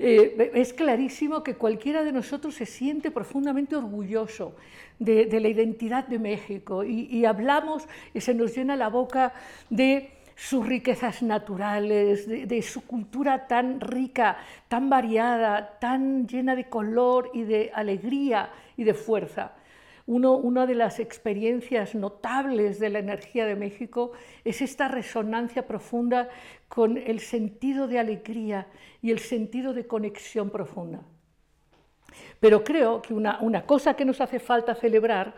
eh, 0.00 0.50
es 0.54 0.72
clarísimo 0.72 1.42
que 1.42 1.56
cualquiera 1.56 2.02
de 2.02 2.12
nosotros 2.12 2.54
se 2.54 2.66
siente 2.66 3.10
profundamente 3.10 3.76
orgulloso 3.76 4.56
de, 4.98 5.28
la 5.40 5.48
identidad 5.48 6.06
de 6.08 6.18
México 6.18 6.84
y, 6.84 7.06
y, 7.10 7.24
hablamos 7.26 7.86
y 8.14 8.20
se 8.20 8.34
nos 8.34 8.56
llena 8.56 8.76
la 8.76 8.88
boca 8.88 9.34
de 9.68 10.10
sus 10.40 10.66
riquezas 10.66 11.22
naturales, 11.22 12.26
de, 12.26 12.62
su 12.62 12.86
cultura 12.86 13.46
tan 13.46 13.78
rica, 13.78 14.38
tan 14.68 14.88
variada, 14.88 15.78
tan 15.78 16.26
llena 16.26 16.56
de 16.56 16.64
color 16.64 17.30
y 17.34 17.42
de 17.42 17.70
alegría 17.74 18.50
y 18.78 18.84
de 18.84 18.94
fuerza. 18.94 19.52
una 20.06 20.66
de 20.66 20.74
las 20.74 20.98
experiencias 20.98 21.94
notables 21.94 22.80
de 22.80 22.88
la 22.88 23.00
energía 23.00 23.44
de 23.44 23.54
México 23.54 24.12
es 24.42 24.62
esta 24.62 24.88
resonancia 24.88 25.66
profunda 25.66 26.30
con 26.70 26.96
el 26.96 27.18
sentido 27.18 27.88
de 27.88 27.98
alegría 27.98 28.68
y 29.02 29.10
el 29.10 29.18
sentido 29.18 29.74
de 29.74 29.88
conexión 29.88 30.50
profunda. 30.50 31.02
Pero 32.38 32.62
creo 32.62 33.02
que 33.02 33.12
una, 33.12 33.66
cosa 33.66 33.94
que 33.94 34.04
nos 34.04 34.20
hace 34.20 34.38
falta 34.38 34.76
celebrar, 34.76 35.34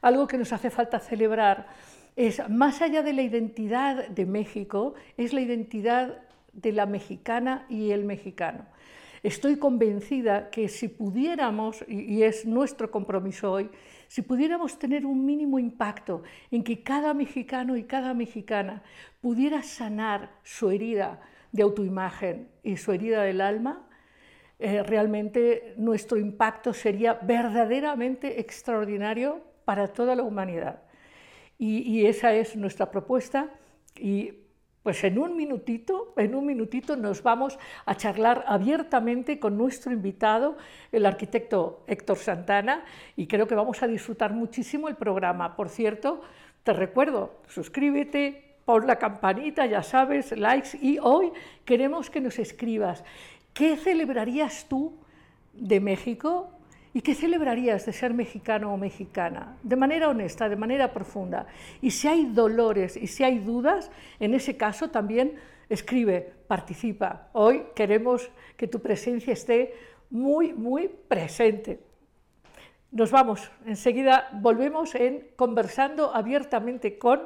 algo 0.00 0.26
que 0.26 0.36
nos 0.36 0.52
hace 0.52 0.70
falta 0.70 0.98
celebrar, 0.98 1.68
es 2.16 2.42
más 2.48 2.82
allá 2.82 3.04
de 3.04 3.12
la 3.12 3.22
identidad 3.22 4.08
de 4.08 4.26
México, 4.26 4.94
es 5.16 5.32
la 5.32 5.40
identidad 5.40 6.20
de 6.52 6.72
la 6.72 6.86
mexicana 6.86 7.64
y 7.68 7.92
el 7.92 8.04
mexicano. 8.04 8.66
Estoy 9.22 9.58
convencida 9.58 10.50
que 10.50 10.68
si 10.68 10.88
pudiéramos, 10.88 11.84
y 11.86 12.24
es 12.24 12.44
nuestro 12.44 12.90
compromiso 12.90 13.52
hoy, 13.52 13.70
si 14.12 14.20
pudiéramos 14.20 14.78
tener 14.78 15.06
un 15.06 15.24
mínimo 15.24 15.58
impacto 15.58 16.22
en 16.50 16.62
que 16.62 16.82
cada 16.82 17.14
mexicano 17.14 17.78
y 17.78 17.84
cada 17.84 18.12
mexicana 18.12 18.82
pudiera 19.22 19.62
sanar 19.62 20.32
su 20.42 20.70
herida 20.70 21.18
de 21.50 21.62
autoimagen 21.62 22.50
y 22.62 22.76
su 22.76 22.92
herida 22.92 23.22
del 23.22 23.40
alma, 23.40 23.88
eh, 24.58 24.82
realmente 24.82 25.72
nuestro 25.78 26.18
impacto 26.18 26.74
sería 26.74 27.14
verdaderamente 27.14 28.38
extraordinario 28.38 29.40
para 29.64 29.88
toda 29.88 30.14
la 30.14 30.24
humanidad. 30.24 30.82
Y, 31.58 32.04
esa 32.04 32.34
es 32.34 32.54
nuestra 32.54 32.90
propuesta. 32.90 33.48
Pues 34.82 35.04
en 35.04 35.18
un 35.18 35.36
minutito, 35.36 36.12
en 36.16 36.34
un 36.34 36.46
minutito 36.46 36.96
nos 36.96 37.22
vamos 37.22 37.58
a 37.86 37.94
charlar 37.94 38.44
abiertamente 38.46 39.38
con 39.38 39.56
nuestro 39.56 39.92
invitado, 39.92 40.56
el 40.90 41.06
arquitecto 41.06 41.84
Héctor 41.86 42.18
Santana, 42.18 42.84
y 43.16 43.26
creo 43.26 43.46
que 43.46 43.54
vamos 43.54 43.82
a 43.82 43.86
disfrutar 43.86 44.32
muchísimo 44.32 44.88
el 44.88 44.96
programa. 44.96 45.54
Por 45.54 45.68
cierto, 45.68 46.22
te 46.64 46.72
recuerdo, 46.72 47.42
suscríbete, 47.48 48.56
pon 48.64 48.86
la 48.86 48.96
campanita, 48.96 49.66
ya 49.66 49.82
sabes, 49.82 50.36
likes, 50.36 50.76
y 50.80 50.98
hoy 51.00 51.32
queremos 51.64 52.10
que 52.10 52.20
nos 52.20 52.38
escribas, 52.38 53.04
¿qué 53.54 53.76
celebrarías 53.76 54.66
tú 54.68 54.98
de 55.52 55.80
México 55.80 56.50
¿Y 56.94 57.00
qué 57.00 57.14
celebrarías 57.14 57.86
de 57.86 57.92
ser 57.92 58.12
mexicano 58.12 58.72
o 58.72 58.76
mexicana? 58.76 59.56
De 59.62 59.76
manera 59.76 60.10
honesta, 60.10 60.48
de 60.48 60.56
manera 60.56 60.92
profunda. 60.92 61.46
Y 61.80 61.90
si 61.90 62.06
hay 62.06 62.26
dolores 62.26 62.98
y 62.98 63.06
si 63.06 63.24
hay 63.24 63.38
dudas, 63.38 63.90
en 64.20 64.34
ese 64.34 64.58
caso 64.58 64.90
también 64.90 65.38
escribe, 65.70 66.34
participa. 66.46 67.28
Hoy 67.32 67.64
queremos 67.74 68.30
que 68.58 68.68
tu 68.68 68.80
presencia 68.80 69.32
esté 69.32 69.74
muy, 70.10 70.52
muy 70.52 70.88
presente. 70.88 71.80
Nos 72.90 73.10
vamos, 73.10 73.50
enseguida 73.64 74.28
volvemos 74.34 74.94
en 74.94 75.28
conversando 75.34 76.14
abiertamente 76.14 76.98
con 76.98 77.22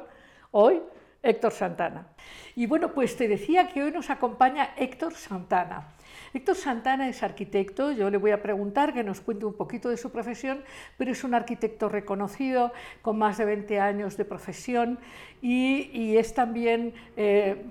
hoy 0.51 0.81
Héctor 1.21 1.51
Santana. 1.51 2.07
Y 2.55 2.67
bueno, 2.67 2.93
pues 2.93 3.17
te 3.17 3.27
decía 3.27 3.67
que 3.67 3.83
hoy 3.83 3.91
nos 3.91 4.09
acompaña 4.09 4.69
Héctor 4.77 5.13
Santana. 5.13 5.89
Héctor 6.33 6.55
Santana 6.55 7.07
es 7.07 7.23
arquitecto, 7.23 7.91
yo 7.91 8.09
le 8.09 8.17
voy 8.17 8.31
a 8.31 8.41
preguntar 8.41 8.93
que 8.93 9.03
nos 9.03 9.21
cuente 9.21 9.45
un 9.45 9.53
poquito 9.53 9.89
de 9.89 9.97
su 9.97 10.11
profesión, 10.11 10.63
pero 10.97 11.11
es 11.11 11.23
un 11.23 11.33
arquitecto 11.33 11.89
reconocido, 11.89 12.71
con 13.01 13.17
más 13.17 13.37
de 13.37 13.45
20 13.45 13.79
años 13.79 14.17
de 14.17 14.25
profesión 14.25 14.99
y, 15.41 16.15
es 16.17 16.33
también... 16.33 16.93
Eh, 17.15 17.63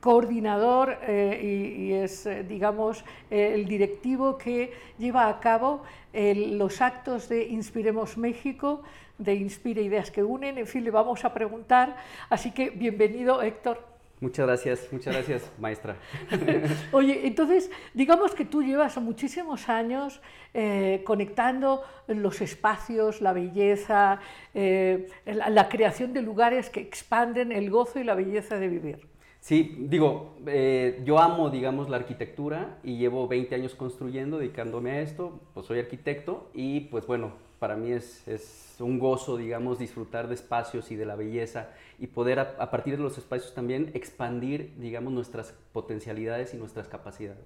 coordinador 0.00 0.98
eh, 1.00 1.78
y, 1.78 1.92
es, 1.94 2.26
eh, 2.26 2.44
digamos, 2.46 3.02
el 3.30 3.64
directivo 3.64 4.36
que 4.36 4.70
lleva 4.98 5.30
a 5.30 5.40
cabo 5.40 5.82
los 6.12 6.82
actos 6.82 7.30
de 7.30 7.46
Inspiremos 7.46 8.18
México, 8.18 8.82
de 9.16 9.34
Inspire 9.34 9.80
Ideas 9.80 10.10
que 10.10 10.22
Unen. 10.22 10.58
En 10.58 10.66
fin, 10.66 10.84
le 10.84 10.90
vamos 10.90 11.24
a 11.24 11.32
preguntar. 11.32 11.96
Así 12.28 12.50
que 12.50 12.68
bienvenido, 12.68 13.40
Héctor. 13.40 13.93
Muchas 14.24 14.46
gracias, 14.46 14.88
muchas 14.90 15.14
gracias, 15.14 15.52
maestra. 15.58 15.96
Oye, 16.92 17.26
entonces, 17.26 17.70
digamos 17.92 18.34
que 18.34 18.46
tú 18.46 18.62
llevas 18.62 18.96
muchísimos 18.96 19.68
años 19.68 20.22
eh, 20.54 21.02
conectando 21.04 21.82
los 22.08 22.40
espacios, 22.40 23.20
la 23.20 23.34
belleza, 23.34 24.20
eh, 24.54 25.08
la, 25.26 25.68
creación 25.68 26.14
de 26.14 26.22
lugares 26.22 26.70
que 26.70 26.80
expanden 26.80 27.52
el 27.52 27.68
gozo 27.68 27.98
y 28.00 28.04
la 28.04 28.14
belleza 28.14 28.58
de 28.58 28.68
vivir. 28.68 29.06
Sí, 29.40 29.76
digo, 29.78 30.36
eh, 30.46 31.02
yo 31.04 31.18
amo, 31.18 31.50
digamos, 31.50 31.90
la 31.90 31.98
arquitectura 31.98 32.78
y 32.82 32.96
llevo 32.96 33.28
20 33.28 33.54
años 33.56 33.74
construyendo, 33.74 34.38
dedicándome 34.38 34.92
a 34.92 35.00
esto, 35.02 35.38
pues 35.52 35.66
soy 35.66 35.80
arquitecto 35.80 36.48
y 36.54 36.80
pues 36.80 37.06
bueno, 37.06 37.32
para 37.64 37.76
mí 37.76 37.92
es, 37.92 38.28
es 38.28 38.76
un 38.78 38.98
gozo, 38.98 39.38
digamos, 39.38 39.78
disfrutar 39.78 40.28
de 40.28 40.34
espacios 40.34 40.90
y 40.90 40.96
de 40.96 41.06
la 41.06 41.16
belleza 41.16 41.70
y 41.98 42.08
poder 42.08 42.38
a, 42.38 42.70
partir 42.70 42.98
de 42.98 43.02
los 43.02 43.16
espacios 43.16 43.54
también 43.54 43.90
expandir, 43.94 44.74
digamos, 44.76 45.14
nuestras 45.14 45.54
potencialidades 45.72 46.52
y 46.52 46.58
nuestras 46.58 46.88
capacidades. 46.88 47.42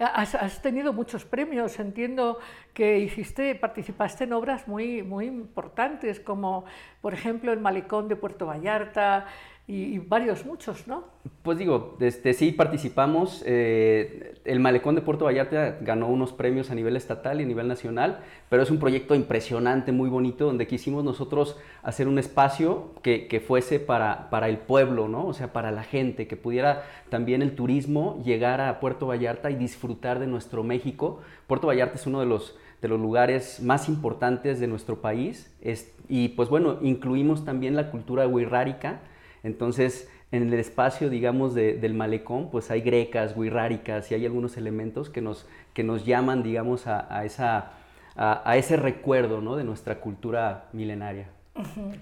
Has, 0.00 0.60
tenido 0.60 0.92
muchos 0.92 1.24
premios, 1.24 1.78
entiendo 1.80 2.40
que 2.74 2.98
hiciste, 2.98 3.54
participaste 3.54 4.24
en 4.24 4.34
obras 4.34 4.68
muy, 4.68 5.02
muy 5.02 5.24
importantes, 5.24 6.20
como 6.20 6.66
por 7.00 7.14
ejemplo 7.14 7.50
el 7.50 7.60
Malecón 7.60 8.06
de 8.06 8.16
Puerto 8.16 8.44
Vallarta, 8.44 9.28
y, 9.68 9.98
varios, 9.98 10.46
muchos, 10.46 10.88
¿no? 10.88 11.04
Pues 11.42 11.58
digo, 11.58 11.98
este, 12.00 12.32
sí 12.32 12.52
participamos. 12.52 13.42
Eh, 13.44 14.34
el 14.46 14.60
Malecón 14.60 14.94
de 14.94 15.02
Puerto 15.02 15.26
Vallarta 15.26 15.76
ganó 15.82 16.08
unos 16.08 16.32
premios 16.32 16.70
a 16.70 16.74
nivel 16.74 16.96
estatal 16.96 17.38
y 17.40 17.44
a 17.44 17.46
nivel 17.46 17.68
nacional, 17.68 18.20
pero 18.48 18.62
es 18.62 18.70
un 18.70 18.78
proyecto 18.78 19.14
impresionante, 19.14 19.92
muy 19.92 20.08
bonito, 20.08 20.46
donde 20.46 20.66
quisimos 20.66 21.04
nosotros 21.04 21.58
hacer 21.82 22.08
un 22.08 22.18
espacio 22.18 22.94
que, 23.02 23.28
que 23.28 23.40
fuese 23.40 23.78
para, 23.78 24.30
para, 24.30 24.48
el 24.48 24.56
pueblo, 24.56 25.06
¿no? 25.06 25.26
O 25.26 25.34
sea, 25.34 25.52
para 25.52 25.70
la 25.70 25.82
gente, 25.82 26.26
que 26.26 26.36
pudiera 26.36 26.84
también 27.10 27.42
el 27.42 27.54
turismo 27.54 28.22
llegar 28.24 28.62
a 28.62 28.80
Puerto 28.80 29.06
Vallarta 29.06 29.50
y 29.50 29.56
disfrutar 29.56 30.18
de 30.18 30.26
nuestro 30.26 30.64
México. 30.64 31.20
Puerto 31.46 31.66
Vallarta 31.66 31.96
es 31.96 32.06
uno 32.06 32.20
de 32.20 32.26
los 32.26 32.56
de 32.80 32.88
los 32.88 33.00
lugares 33.00 33.60
más 33.60 33.88
importantes 33.88 34.60
de 34.60 34.66
nuestro 34.66 35.00
país. 35.00 35.52
Es, 35.60 35.92
y 36.08 36.28
pues 36.28 36.48
bueno, 36.48 36.78
incluimos 36.80 37.44
también 37.44 37.74
la 37.76 37.90
cultura 37.90 38.26
wixárika, 38.26 39.00
entonces, 39.42 40.10
en 40.30 40.42
el 40.42 40.54
espacio, 40.54 41.08
digamos, 41.08 41.54
del 41.54 41.94
malecón, 41.94 42.50
pues 42.50 42.70
hay 42.70 42.82
grecas, 42.82 43.34
guirráricas 43.36 44.10
y 44.10 44.14
hay 44.14 44.26
algunos 44.26 44.56
elementos 44.56 45.08
que 45.08 45.22
nos, 45.22 45.46
que 45.72 45.82
nos 45.82 46.04
llaman, 46.04 46.42
digamos, 46.42 46.86
a, 46.86 47.24
esa, 47.24 47.72
a, 48.14 48.56
ese 48.56 48.76
recuerdo 48.76 49.40
¿no? 49.40 49.56
de 49.56 49.64
nuestra 49.64 50.00
cultura 50.00 50.68
milenaria. 50.72 51.28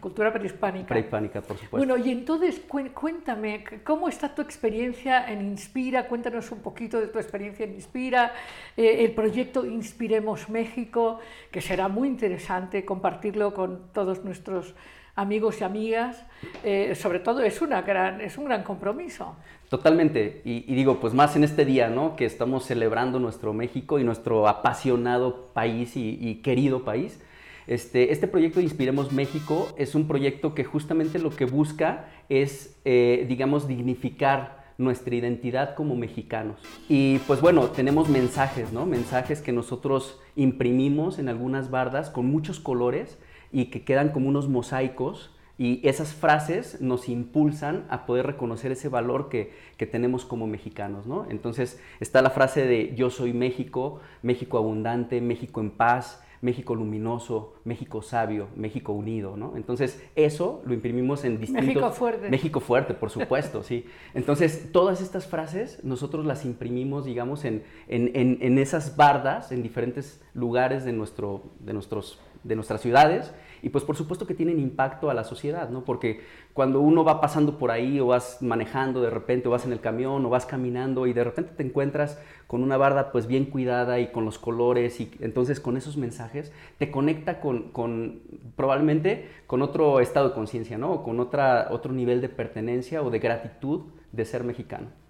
Cultura 0.00 0.32
prehispánica. 0.32 0.86
Prehispánica, 0.86 1.40
por 1.40 1.56
supuesto. 1.56 1.76
Bueno, 1.76 1.96
y 1.96 2.10
entonces 2.10 2.60
cuéntame, 2.92 3.64
¿cómo 3.84 4.08
está 4.08 4.34
tu 4.34 4.42
experiencia 4.42 5.30
en 5.30 5.40
Inspira? 5.46 6.08
Cuéntanos 6.08 6.50
un 6.50 6.60
poquito 6.60 7.00
de 7.00 7.06
tu 7.06 7.18
experiencia 7.18 7.64
en 7.64 7.72
Inspira, 7.74 8.34
eh, 8.76 9.04
el 9.04 9.12
proyecto 9.12 9.64
Inspiremos 9.64 10.50
México, 10.50 11.20
que 11.50 11.62
será 11.62 11.88
muy 11.88 12.08
interesante 12.08 12.84
compartirlo 12.84 13.54
con 13.54 13.92
todos 13.94 14.24
nuestros 14.24 14.74
amigos 15.16 15.60
y 15.60 15.64
amigas, 15.64 16.22
eh, 16.62 16.94
sobre 16.94 17.18
todo 17.18 17.40
es, 17.40 17.62
una 17.62 17.82
gran, 17.82 18.20
es 18.20 18.36
un 18.36 18.44
gran 18.44 18.62
compromiso. 18.62 19.34
Totalmente, 19.70 20.42
y, 20.44 20.62
digo, 20.74 21.00
pues 21.00 21.12
más 21.12 21.34
en 21.34 21.42
este 21.42 21.64
día, 21.64 21.88
¿no? 21.88 22.14
Que 22.14 22.24
estamos 22.24 22.66
celebrando 22.66 23.18
nuestro 23.18 23.52
México 23.52 23.98
y 23.98 24.04
nuestro 24.04 24.46
apasionado 24.46 25.50
país 25.54 25.96
y, 25.96 26.36
querido 26.44 26.84
país. 26.84 27.20
Este, 27.66 28.12
este 28.12 28.28
proyecto 28.28 28.60
de 28.60 28.64
Inspiremos 28.64 29.10
México 29.10 29.68
es 29.76 29.96
un 29.96 30.06
proyecto 30.06 30.54
que 30.54 30.62
justamente 30.62 31.18
lo 31.18 31.30
que 31.30 31.46
busca 31.46 32.04
es, 32.28 32.78
eh, 32.84 33.26
digamos, 33.28 33.66
dignificar 33.66 34.66
nuestra 34.78 35.16
identidad 35.16 35.74
como 35.74 35.96
mexicanos. 35.96 36.60
Y 36.88 37.18
pues 37.20 37.40
bueno, 37.40 37.64
tenemos 37.70 38.08
mensajes, 38.08 38.72
¿no? 38.72 38.86
Mensajes 38.86 39.40
que 39.40 39.50
nosotros 39.50 40.20
imprimimos 40.36 41.18
en 41.18 41.28
algunas 41.28 41.70
bardas 41.70 42.10
con 42.10 42.26
muchos 42.26 42.60
colores 42.60 43.18
y 43.56 43.70
que 43.70 43.84
quedan 43.84 44.10
como 44.10 44.28
unos 44.28 44.50
mosaicos 44.50 45.30
y 45.56 45.80
esas 45.88 46.12
frases 46.12 46.82
nos 46.82 47.08
impulsan 47.08 47.86
a 47.88 48.04
poder 48.04 48.26
reconocer 48.26 48.70
ese 48.70 48.90
valor 48.90 49.30
que, 49.30 49.54
que, 49.78 49.86
tenemos 49.86 50.26
como 50.26 50.46
mexicanos, 50.46 51.06
¿no? 51.06 51.26
Entonces 51.30 51.80
está 51.98 52.20
la 52.20 52.28
frase 52.28 52.66
de 52.66 52.94
yo 52.94 53.08
soy 53.08 53.32
México, 53.32 54.00
México 54.20 54.58
abundante, 54.58 55.22
México 55.22 55.62
en 55.62 55.70
paz, 55.70 56.22
México 56.42 56.74
luminoso, 56.74 57.54
México 57.64 58.02
sabio, 58.02 58.48
México 58.56 58.92
unido, 58.92 59.38
¿no? 59.38 59.56
Entonces, 59.56 60.06
eso 60.16 60.60
lo 60.66 60.74
imprimimos 60.74 61.24
en 61.24 61.40
distintos... 61.40 61.64
México 61.66 61.90
fuerte. 61.92 62.28
México 62.28 62.60
fuerte, 62.60 62.92
por 62.92 63.08
supuesto, 63.08 63.62
sí. 63.62 63.86
Entonces, 64.12 64.70
todas 64.70 65.00
estas 65.00 65.26
frases 65.26 65.82
nosotros 65.82 66.26
las 66.26 66.44
imprimimos, 66.44 67.06
digamos, 67.06 67.46
en, 67.46 67.64
en, 67.88 68.10
en, 68.14 68.36
en 68.42 68.58
esas 68.58 68.96
bardas, 68.96 69.50
en 69.50 69.62
diferentes 69.62 70.22
lugares 70.34 70.84
de, 70.84 70.92
nuestro, 70.92 71.54
de 71.60 71.72
nuestros 71.72 72.20
de 72.46 72.54
nuestras 72.54 72.80
ciudades 72.80 73.32
y 73.62 73.70
pues 73.70 73.84
por 73.84 73.96
supuesto 73.96 74.26
que 74.26 74.34
tienen 74.34 74.58
impacto 74.58 75.10
a 75.10 75.14
la 75.14 75.24
sociedad, 75.24 75.68
¿no? 75.70 75.84
Porque 75.84 76.20
cuando 76.52 76.80
uno 76.80 77.04
va 77.04 77.20
pasando 77.20 77.58
por 77.58 77.70
ahí 77.70 78.00
o 78.00 78.08
vas 78.08 78.38
manejando 78.40 79.00
de 79.00 79.10
repente 79.10 79.48
o 79.48 79.50
vas 79.50 79.64
en 79.64 79.72
el 79.72 79.80
camión 79.80 80.24
o 80.24 80.30
vas 80.30 80.46
caminando 80.46 81.06
y 81.06 81.12
de 81.12 81.24
repente 81.24 81.52
te 81.56 81.62
encuentras 81.62 82.20
con 82.46 82.62
una 82.62 82.76
barda 82.76 83.12
pues 83.12 83.26
bien 83.26 83.46
cuidada 83.46 83.98
y 83.98 84.08
con 84.08 84.24
los 84.24 84.38
colores 84.38 85.00
y 85.00 85.10
entonces 85.20 85.60
con 85.60 85.76
esos 85.76 85.96
mensajes 85.96 86.52
te 86.78 86.90
conecta 86.90 87.40
con, 87.40 87.70
con 87.70 88.20
probablemente 88.56 89.28
con 89.46 89.62
otro 89.62 90.00
estado 90.00 90.28
de 90.28 90.34
conciencia, 90.34 90.78
¿no? 90.78 91.02
Con 91.02 91.20
otra, 91.20 91.68
otro 91.70 91.92
nivel 91.92 92.20
de 92.20 92.28
pertenencia 92.28 93.02
o 93.02 93.10
de 93.10 93.18
gratitud 93.18 93.82
de 94.12 94.24
ser 94.24 94.44
mexicano. 94.44 95.05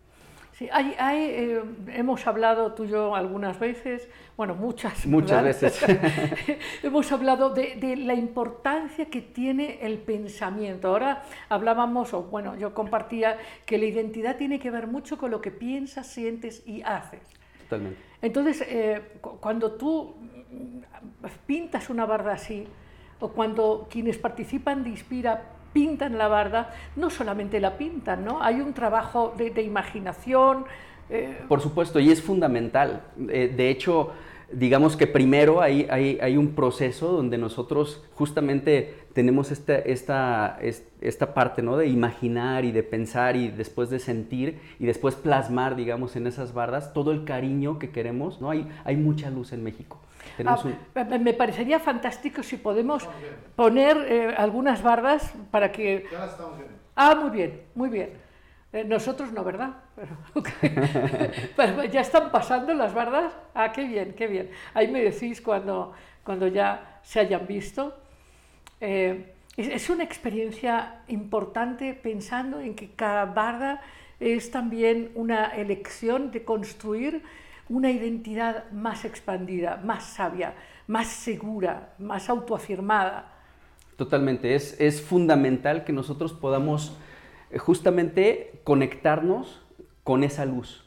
Sí, 0.56 0.70
hay, 0.72 0.94
eh, 0.98 1.62
hemos 1.88 2.26
hablado 2.26 2.72
tú 2.72 2.84
y 2.84 2.88
yo 2.88 3.14
algunas 3.14 3.58
veces, 3.58 4.08
bueno, 4.38 4.54
muchas. 4.54 5.04
Muchas 5.04 5.44
veces. 5.44 5.84
hemos 6.82 7.12
hablado 7.12 7.50
de, 7.50 7.94
la 7.98 8.14
importancia 8.14 9.04
que 9.10 9.20
tiene 9.20 9.80
el 9.82 9.98
pensamiento. 9.98 10.88
Ahora 10.88 11.24
hablábamos, 11.50 12.14
o 12.14 12.22
bueno, 12.22 12.56
yo 12.56 12.72
compartía 12.72 13.36
que 13.66 13.76
la 13.76 13.84
identidad 13.84 14.36
tiene 14.38 14.58
que 14.58 14.70
ver 14.70 14.86
mucho 14.86 15.18
con 15.18 15.30
lo 15.30 15.42
que 15.42 15.50
piensas, 15.50 16.06
sientes 16.06 16.66
y 16.66 16.80
haces. 16.80 17.20
Totalmente. 17.64 18.00
Entonces, 18.22 18.64
eh, 18.66 19.02
cuando 19.20 19.72
tú 19.72 20.16
pintas 21.44 21.90
una 21.90 22.06
barda 22.06 22.32
así, 22.32 22.66
o 23.20 23.28
cuando 23.28 23.88
quienes 23.90 24.16
participan 24.16 24.84
de 24.84 24.88
Inspira 24.88 25.55
pintan 25.76 26.16
la 26.16 26.26
barda, 26.26 26.72
no 26.96 27.10
solamente 27.10 27.60
la 27.60 27.76
pintan, 27.76 28.24
¿no? 28.24 28.42
Hay 28.42 28.62
un 28.62 28.72
trabajo 28.72 29.34
de, 29.36 29.60
imaginación. 29.60 30.64
Eh, 31.10 31.44
Por 31.48 31.60
supuesto, 31.60 32.00
y 32.00 32.10
es 32.10 32.22
fundamental. 32.22 33.02
Eh, 33.28 33.52
de 33.54 33.68
hecho, 33.68 34.14
digamos 34.52 34.96
que 34.96 35.06
primero 35.06 35.60
hay, 35.60 35.86
hay, 35.90 36.36
un 36.36 36.54
proceso 36.54 37.12
donde 37.12 37.38
nosotros 37.38 38.04
justamente 38.14 38.94
tenemos 39.12 39.50
esta, 39.50 39.76
esta, 39.76 40.58
esta 41.00 41.34
parte 41.34 41.62
¿no? 41.62 41.76
de 41.76 41.88
imaginar 41.88 42.64
y 42.64 42.72
de 42.72 42.82
pensar 42.82 43.36
y 43.36 43.48
después 43.48 43.90
de 43.90 43.98
sentir 43.98 44.60
y 44.78 44.86
después 44.86 45.14
plasmar, 45.14 45.74
digamos, 45.74 46.16
en 46.16 46.26
esas 46.26 46.54
bardas 46.54 46.92
todo 46.92 47.12
el 47.12 47.24
cariño 47.24 47.78
que 47.78 47.90
queremos. 47.90 48.40
¿no? 48.40 48.50
Hay, 48.50 48.68
hay 48.84 48.96
mucha 48.96 49.30
luz 49.30 49.52
en 49.52 49.64
México. 49.64 49.98
Ah, 50.44 50.58
me 51.18 51.32
parecería 51.32 51.78
fantástico 51.78 52.42
si 52.42 52.56
podemos 52.56 53.08
poner 53.54 53.96
eh, 54.08 54.34
algunas 54.36 54.82
bardas 54.82 55.32
para 55.50 55.72
que... 55.72 56.06
Ya 56.10 56.26
estamos 56.26 56.56
viendo. 56.56 56.74
Ah, 56.94 57.14
muy 57.14 57.30
bien, 57.30 57.62
muy 57.74 57.88
bien. 57.88 58.25
Eh, 58.76 58.84
nosotros 58.84 59.32
no, 59.32 59.42
¿verdad? 59.42 59.74
Pero, 61.56 61.84
ya 61.90 62.02
están 62.02 62.30
pasando 62.30 62.74
las 62.74 62.92
bardas. 62.92 63.32
Ah, 63.54 63.72
qué 63.72 63.84
bien, 63.84 64.14
qué 64.14 64.26
bien. 64.26 64.50
Ahí 64.74 64.88
me 64.88 65.00
decís 65.00 65.40
cuando, 65.40 65.94
cuando 66.22 66.46
ya 66.46 67.00
se 67.02 67.20
hayan 67.20 67.46
visto. 67.46 67.96
Eh, 68.82 69.32
es 69.56 69.88
una 69.88 70.04
experiencia 70.04 71.00
importante 71.08 71.94
pensando 71.94 72.60
en 72.60 72.74
que 72.74 72.90
cada 72.90 73.24
barda 73.24 73.80
es 74.20 74.50
también 74.50 75.10
una 75.14 75.46
elección 75.46 76.30
de 76.30 76.44
construir 76.44 77.22
una 77.70 77.90
identidad 77.90 78.70
más 78.72 79.06
expandida, 79.06 79.80
más 79.82 80.04
sabia, 80.04 80.52
más 80.86 81.08
segura, 81.08 81.94
más 81.98 82.28
autoafirmada. 82.28 83.32
Totalmente, 83.96 84.54
es, 84.54 84.78
es 84.78 85.00
fundamental 85.00 85.84
que 85.84 85.94
nosotros 85.94 86.34
podamos 86.34 86.94
eh, 87.50 87.58
justamente 87.58 88.55
conectarnos 88.66 89.62
con 90.02 90.24
esa 90.24 90.44
luz. 90.44 90.82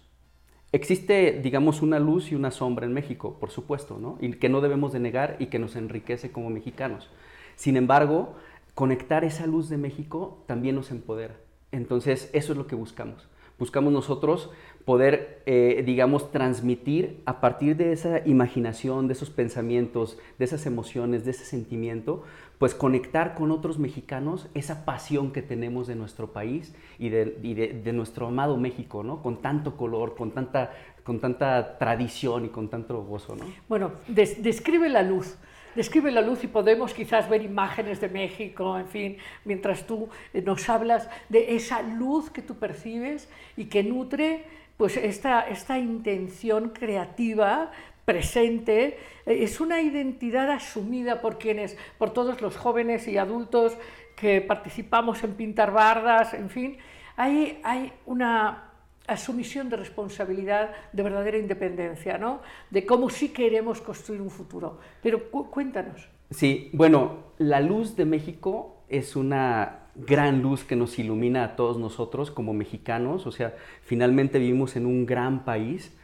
Existe, 0.74 1.40
digamos, 1.42 1.82
una 1.82 1.98
luz 1.98 2.30
y 2.30 2.36
una 2.36 2.52
sombra 2.52 2.86
en 2.86 2.92
México, 2.92 3.38
por 3.40 3.52
supuesto, 3.52 3.98
¿no? 3.98 4.18
Y 4.20 4.34
que 4.34 4.50
no 4.50 4.60
debemos 4.60 4.92
de 4.92 5.00
negar 5.00 5.38
y 5.40 5.46
que 5.46 5.60
nos 5.60 5.78
enriquece 5.78 6.30
como 6.30 6.50
mexicanos. 6.50 7.10
Sin 7.56 7.78
embargo, 7.78 8.36
conectar 8.76 9.24
esa 9.24 9.48
luz 9.48 9.70
de 9.70 9.78
México 9.78 10.44
también 10.46 10.76
nos 10.76 10.92
empodera. 10.92 11.38
Entonces, 11.72 12.30
eso 12.34 12.52
es 12.52 12.58
lo 12.58 12.68
que 12.68 12.76
buscamos. 12.76 13.30
Buscamos 13.58 13.94
nosotros 13.94 14.50
poder, 14.84 15.42
eh, 15.46 15.82
digamos, 15.86 16.32
transmitir 16.32 17.22
a 17.26 17.40
partir 17.40 17.78
de 17.78 17.94
esa 17.94 18.28
imaginación, 18.28 19.08
de 19.08 19.14
esos 19.14 19.30
pensamientos, 19.30 20.18
de 20.38 20.44
esas 20.44 20.66
emociones, 20.66 21.24
de 21.24 21.32
ese 21.32 21.46
sentimiento, 21.46 22.24
pues 22.60 22.76
conectar 22.76 23.36
con 23.36 23.52
otros 23.52 23.80
mexicanos 23.80 24.50
esa 24.54 24.84
pasión 24.84 25.32
que 25.32 25.42
tenemos 25.42 25.88
de 25.88 25.96
nuestro 25.96 26.34
país 26.34 26.76
y 27.00 27.08
de, 27.10 27.92
nuestro 27.94 28.28
amado 28.28 28.58
México, 28.58 29.02
¿no? 29.02 29.24
Con 29.24 29.42
tanto 29.42 29.78
color, 29.78 30.16
con 30.16 30.32
tanta, 30.32 30.74
con 31.04 31.20
tanta 31.20 31.78
tradición 31.78 32.46
y 32.46 32.50
con 32.50 32.70
tanto 32.70 33.02
gozo, 33.02 33.38
¿no? 33.38 33.46
Bueno, 33.70 33.94
describe 34.08 34.90
la 34.90 35.02
luz. 35.02 35.38
Describe 35.74 36.12
la 36.12 36.22
luz 36.22 36.44
y 36.44 36.48
podemos 36.48 36.94
quizás 36.94 37.30
ver 37.30 37.44
imágenes 37.44 38.02
de 38.02 38.10
México, 38.10 38.78
en 38.78 38.88
fin, 38.88 39.18
mientras 39.46 39.86
tú 39.86 40.10
eh, 40.34 40.42
nos 40.42 40.68
hablas 40.68 41.08
de 41.30 41.56
esa 41.56 41.82
luz 41.82 42.30
que 42.30 42.42
tú 42.42 42.56
percibes 42.56 43.30
y 43.56 43.66
que 43.66 43.84
nutre 43.84 44.44
pues 44.78 44.98
esta, 44.98 45.42
esta 45.42 45.78
intención 45.78 46.70
creativa 46.70 47.72
presente, 48.10 48.98
eh, 49.28 49.44
es 49.44 49.62
una 49.62 49.82
identidad 49.82 50.50
asumida 50.50 51.22
por 51.22 51.38
quienes, 51.38 51.78
por 52.00 52.10
todos 52.10 52.42
los 52.42 52.58
jóvenes 52.58 53.08
y 53.08 53.20
adultos 53.20 53.78
que 54.16 54.42
participamos 54.42 55.24
en 55.24 55.36
pintar 55.36 55.72
bardas, 55.72 56.34
en 56.34 56.50
fin, 56.50 56.78
hay, 57.16 57.60
hay 57.64 57.94
una 58.08 58.72
asumición 59.06 59.70
de 59.70 59.78
responsabilidad 59.78 60.72
de 60.92 61.04
verdadera 61.04 61.38
independencia, 61.38 62.18
¿no? 62.18 62.42
De 62.72 62.84
cómo 62.84 63.12
sí 63.12 63.30
queremos 63.30 63.80
construir 63.80 64.22
un 64.22 64.32
futuro. 64.32 64.80
Pero 65.04 65.30
cuéntanos. 65.30 66.10
Sí, 66.32 66.72
bueno, 66.74 67.26
la 67.38 67.60
luz 67.60 67.96
de 67.96 68.06
México 68.06 68.84
es 68.90 69.16
una 69.16 69.82
gran 69.94 70.42
luz 70.42 70.64
que 70.64 70.76
nos 70.76 70.98
ilumina 70.98 71.44
a 71.44 71.56
todos 71.56 71.78
nosotros 71.78 72.32
como 72.32 72.54
mexicanos, 72.54 73.28
o 73.28 73.32
sea, 73.32 73.56
finalmente 73.84 74.40
vivimos 74.40 74.76
en 74.76 74.88
un 74.88 75.06
gran 75.06 75.46
país. 75.46 75.96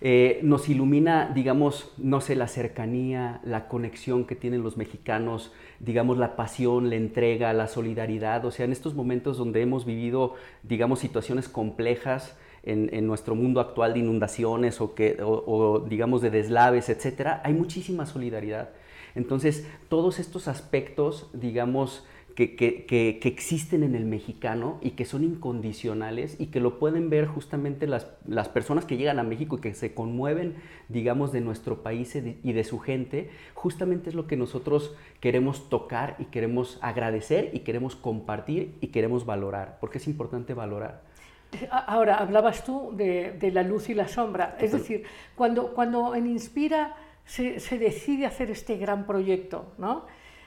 Eh, 0.00 0.40
nos 0.42 0.68
ilumina, 0.68 1.30
digamos, 1.34 1.92
no 1.96 2.20
sé, 2.20 2.36
la 2.36 2.48
cercanía, 2.48 3.40
la 3.44 3.68
conexión 3.68 4.26
que 4.26 4.36
tienen 4.36 4.62
los 4.62 4.76
mexicanos, 4.76 5.52
digamos, 5.80 6.18
la 6.18 6.36
pasión, 6.36 6.90
la 6.90 6.96
entrega, 6.96 7.52
la 7.52 7.66
solidaridad, 7.66 8.44
o 8.44 8.50
sea, 8.50 8.66
en 8.66 8.72
estos 8.72 8.94
momentos 8.94 9.38
donde 9.38 9.62
hemos 9.62 9.86
vivido, 9.86 10.34
digamos, 10.62 10.98
situaciones 10.98 11.48
complejas, 11.48 12.36
en, 12.66 13.06
nuestro 13.06 13.36
mundo 13.36 13.60
actual 13.60 13.94
de 13.94 14.00
inundaciones 14.00 14.80
o, 14.80 14.96
que, 14.96 15.18
o 15.22 15.86
digamos 15.88 16.20
de 16.20 16.30
deslaves, 16.30 16.88
etcétera, 16.88 17.40
hay 17.44 17.54
muchísima 17.54 18.06
solidaridad. 18.06 18.70
Entonces, 19.14 19.66
todos 19.88 20.18
estos 20.18 20.46
aspectos, 20.46 21.30
digamos, 21.32 22.04
que, 22.36 23.18
existen 23.24 23.82
en 23.82 23.94
el 23.94 24.04
mexicano 24.04 24.78
y 24.82 24.90
que 24.90 25.06
son 25.06 25.24
incondicionales 25.24 26.36
y 26.38 26.48
que 26.48 26.60
lo 26.60 26.78
pueden 26.78 27.08
ver 27.08 27.26
justamente 27.26 27.86
las, 27.86 28.08
las, 28.26 28.50
personas 28.50 28.84
que 28.84 28.98
llegan 28.98 29.18
a 29.18 29.22
México 29.22 29.56
y 29.56 29.60
que 29.60 29.72
se 29.72 29.94
conmueven, 29.94 30.56
digamos, 30.90 31.32
de 31.32 31.40
nuestro 31.40 31.82
país 31.82 32.14
y 32.14 32.52
de 32.52 32.64
su 32.64 32.78
gente, 32.78 33.30
justamente 33.54 34.10
es 34.10 34.14
lo 34.14 34.26
que 34.26 34.36
nosotros 34.36 34.94
queremos 35.20 35.70
tocar 35.70 36.16
y 36.18 36.26
queremos 36.26 36.78
agradecer 36.82 37.50
y 37.54 37.60
queremos 37.60 37.96
compartir 37.96 38.76
y 38.82 38.88
queremos 38.88 39.24
valorar, 39.24 39.78
porque 39.80 39.96
es 39.96 40.06
importante 40.06 40.52
valorar. 40.52 41.02
Ahora, 41.70 42.16
hablabas 42.16 42.64
tú 42.64 42.92
de, 42.94 43.50
la 43.50 43.62
luz 43.62 43.88
y 43.88 43.94
la 43.94 44.08
sombra, 44.08 44.58
es 44.60 44.72
decir, 44.72 45.04
cuando, 45.36 45.72
cuando 45.72 46.14
en 46.14 46.26
Inspira 46.26 46.96
se, 47.24 47.60
se 47.60 47.78
decide 47.78 48.26
hacer 48.26 48.50
este 48.50 48.76
gran 48.76 49.06
proyecto, 49.06 49.72
¿no? 49.78 50.04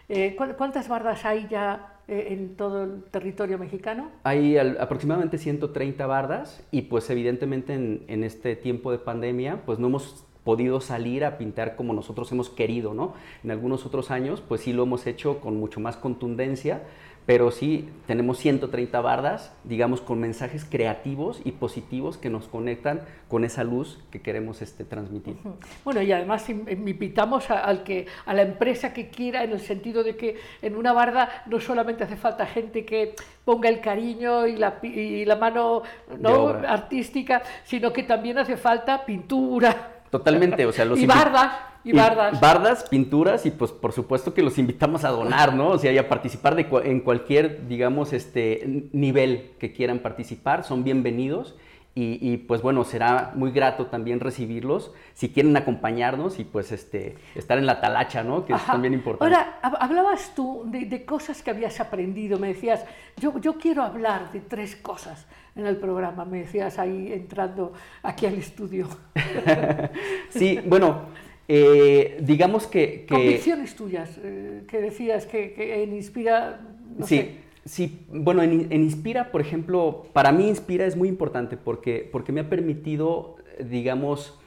Eh, 0.10 0.36
¿Cuántas 0.36 0.88
bardas 0.88 1.24
hay 1.24 1.48
ya 1.50 2.00
eh, 2.08 2.30
en 2.32 2.56
todo 2.56 2.84
el 2.84 3.04
territorio 3.04 3.60
mexicano? 3.60 4.10
Hay 4.24 4.58
aproximadamente 4.58 5.38
130 5.38 6.08
bardas 6.08 6.66
y 6.72 6.82
pues 6.84 7.08
evidentemente 7.12 7.76
en, 7.76 8.24
este 8.24 8.56
tiempo 8.56 8.92
de 8.92 8.98
pandemia 8.98 9.62
pues 9.68 9.78
no 9.78 9.86
hemos 9.86 10.26
podido 10.44 10.82
salir 10.82 11.24
a 11.26 11.38
pintar 11.38 11.76
como 11.76 11.94
nosotros 11.94 12.32
hemos 12.32 12.50
querido, 12.50 12.96
¿no? 12.96 13.14
En 13.44 13.52
algunos 13.52 13.86
otros 13.86 14.10
años 14.10 14.42
pues 14.42 14.62
sí 14.62 14.74
lo 14.74 14.82
hemos 14.82 15.06
hecho 15.06 15.42
con 15.42 15.58
mucho 15.58 15.80
más 15.80 15.96
contundencia, 15.96 16.82
pero 17.26 17.52
sí 17.52 17.90
tenemos 18.08 18.40
130 18.40 19.00
bardas, 19.02 19.54
digamos, 19.64 20.02
con 20.02 20.20
mensajes 20.20 20.66
creativos 20.66 21.42
y 21.46 21.52
positivos 21.52 22.18
que 22.18 22.30
nos 22.30 22.48
conectan 22.48 23.02
con 23.28 23.46
esa 23.46 23.64
luz 23.64 24.00
que 24.10 24.22
queremos 24.22 24.62
este, 24.62 24.84
transmitir. 24.84 25.36
Bueno, 25.84 26.02
y 26.02 26.12
además 26.12 26.50
invitamos 26.50 27.52
a, 27.52 27.60
al 27.60 27.84
que, 27.84 28.08
a 28.26 28.34
la 28.34 28.42
empresa 28.42 28.94
que 28.94 29.10
quiera, 29.10 29.44
en 29.44 29.52
el 29.52 29.60
sentido 29.60 30.04
de 30.04 30.16
que 30.18 30.38
en 30.62 30.76
una 30.76 30.92
barda 30.92 31.44
no 31.46 31.60
solamente 31.60 32.04
hace 32.04 32.16
falta 32.16 32.46
gente 32.48 32.84
que 32.84 33.14
ponga 33.46 33.70
el 33.70 33.80
cariño 33.80 34.48
y 34.48 34.56
la, 34.56 34.80
y 34.82 35.26
la 35.26 35.36
mano 35.36 35.84
¿no? 36.20 36.48
artística, 36.50 37.42
sino 37.64 37.94
que 37.94 38.04
también 38.04 38.38
hace 38.38 38.58
falta 38.58 39.06
pintura. 39.06 39.99
Totalmente, 40.10 40.66
o 40.66 40.72
sea, 40.72 40.86
los 40.86 41.00
y 41.00 41.06
bardas 41.06 41.52
y 41.84 41.94
bardas. 41.94 42.40
bardas, 42.40 42.84
pinturas 42.90 43.46
y 43.46 43.52
pues 43.52 43.72
por 43.72 43.94
supuesto 43.94 44.34
que 44.34 44.42
los 44.42 44.58
invitamos 44.58 45.06
a 45.06 45.10
donar, 45.10 45.54
¿no? 45.54 45.70
O 45.70 45.78
sea, 45.78 45.92
y 45.92 45.98
a 45.98 46.10
participar 46.10 46.56
de, 46.56 46.68
en 46.84 47.00
cualquier, 47.02 47.68
digamos, 47.68 48.14
este 48.14 48.90
nivel 48.92 49.52
que 49.60 49.72
quieran 49.72 50.00
participar, 50.00 50.64
son 50.64 50.84
bienvenidos. 50.84 51.56
Y, 52.02 52.38
pues 52.38 52.62
bueno, 52.62 52.86
será 52.86 53.34
muy 53.36 53.52
grato 53.52 53.88
también 53.88 54.22
recibirlos 54.22 54.94
si 55.16 55.34
quieren 55.34 55.58
acompañarnos 55.58 56.40
y 56.40 56.46
pues 56.46 56.72
este, 56.72 57.18
estar 57.36 57.58
en 57.58 57.66
la 57.66 57.82
talacha, 57.82 58.24
¿no? 58.24 58.46
Que 58.46 58.54
es 58.54 58.66
también 58.66 58.94
importante. 58.94 59.36
Ahora, 59.36 59.60
hablabas 59.62 60.34
tú 60.34 60.64
de, 60.68 61.04
cosas 61.04 61.42
que 61.42 61.50
habías 61.50 61.82
aprendido, 61.82 62.40
me 62.40 62.48
decías, 62.50 62.86
yo, 63.18 63.38
yo 63.42 63.56
quiero 63.56 63.84
hablar 63.84 64.32
de 64.32 64.40
tres 64.40 64.78
cosas 64.78 65.28
en 65.60 65.68
el 65.68 65.78
programa, 65.78 66.26
me 66.26 66.40
decías 66.40 66.80
ahí 66.80 67.12
entrando 67.12 67.74
aquí 68.02 68.26
al 68.26 68.36
estudio. 68.36 68.88
sí, 70.30 70.60
bueno, 70.66 71.04
eh, 71.48 72.20
digamos 72.22 72.68
que, 72.68 73.06
Convicciones 73.08 73.76
tuyas, 73.76 74.20
eh, 74.24 74.64
que 74.68 74.82
decías 74.82 75.26
que, 75.26 75.84
en 75.84 75.94
Inspira... 75.94 76.62
sí, 77.04 77.38
sí, 77.66 78.06
bueno, 78.10 78.42
en, 78.44 78.72
Inspira, 78.72 79.32
por 79.32 79.42
ejemplo, 79.42 80.06
para 80.14 80.32
mí 80.32 80.48
Inspira 80.48 80.86
es 80.86 80.96
muy 80.96 81.10
importante 81.10 81.58
porque, 81.58 82.08
porque 82.12 82.32
me 82.32 82.42
ha 82.42 82.50
permitido, 82.50 83.38
digamos, 83.64 84.40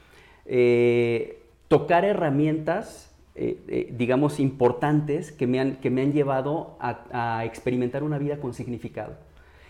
eh, 0.47 1.41
tocar 1.69 2.05
herramientas, 2.05 3.09
digamos, 3.35 4.39
importantes 4.39 5.33
que 5.33 5.47
me 5.47 5.59
han, 5.59 5.77
que 5.77 5.89
me 5.89 6.03
han 6.03 6.13
llevado 6.13 6.77
a, 6.79 7.39
a 7.39 7.45
experimentar 7.47 8.03
una 8.03 8.19
vida 8.19 8.37
con 8.37 8.53
significado. 8.53 9.17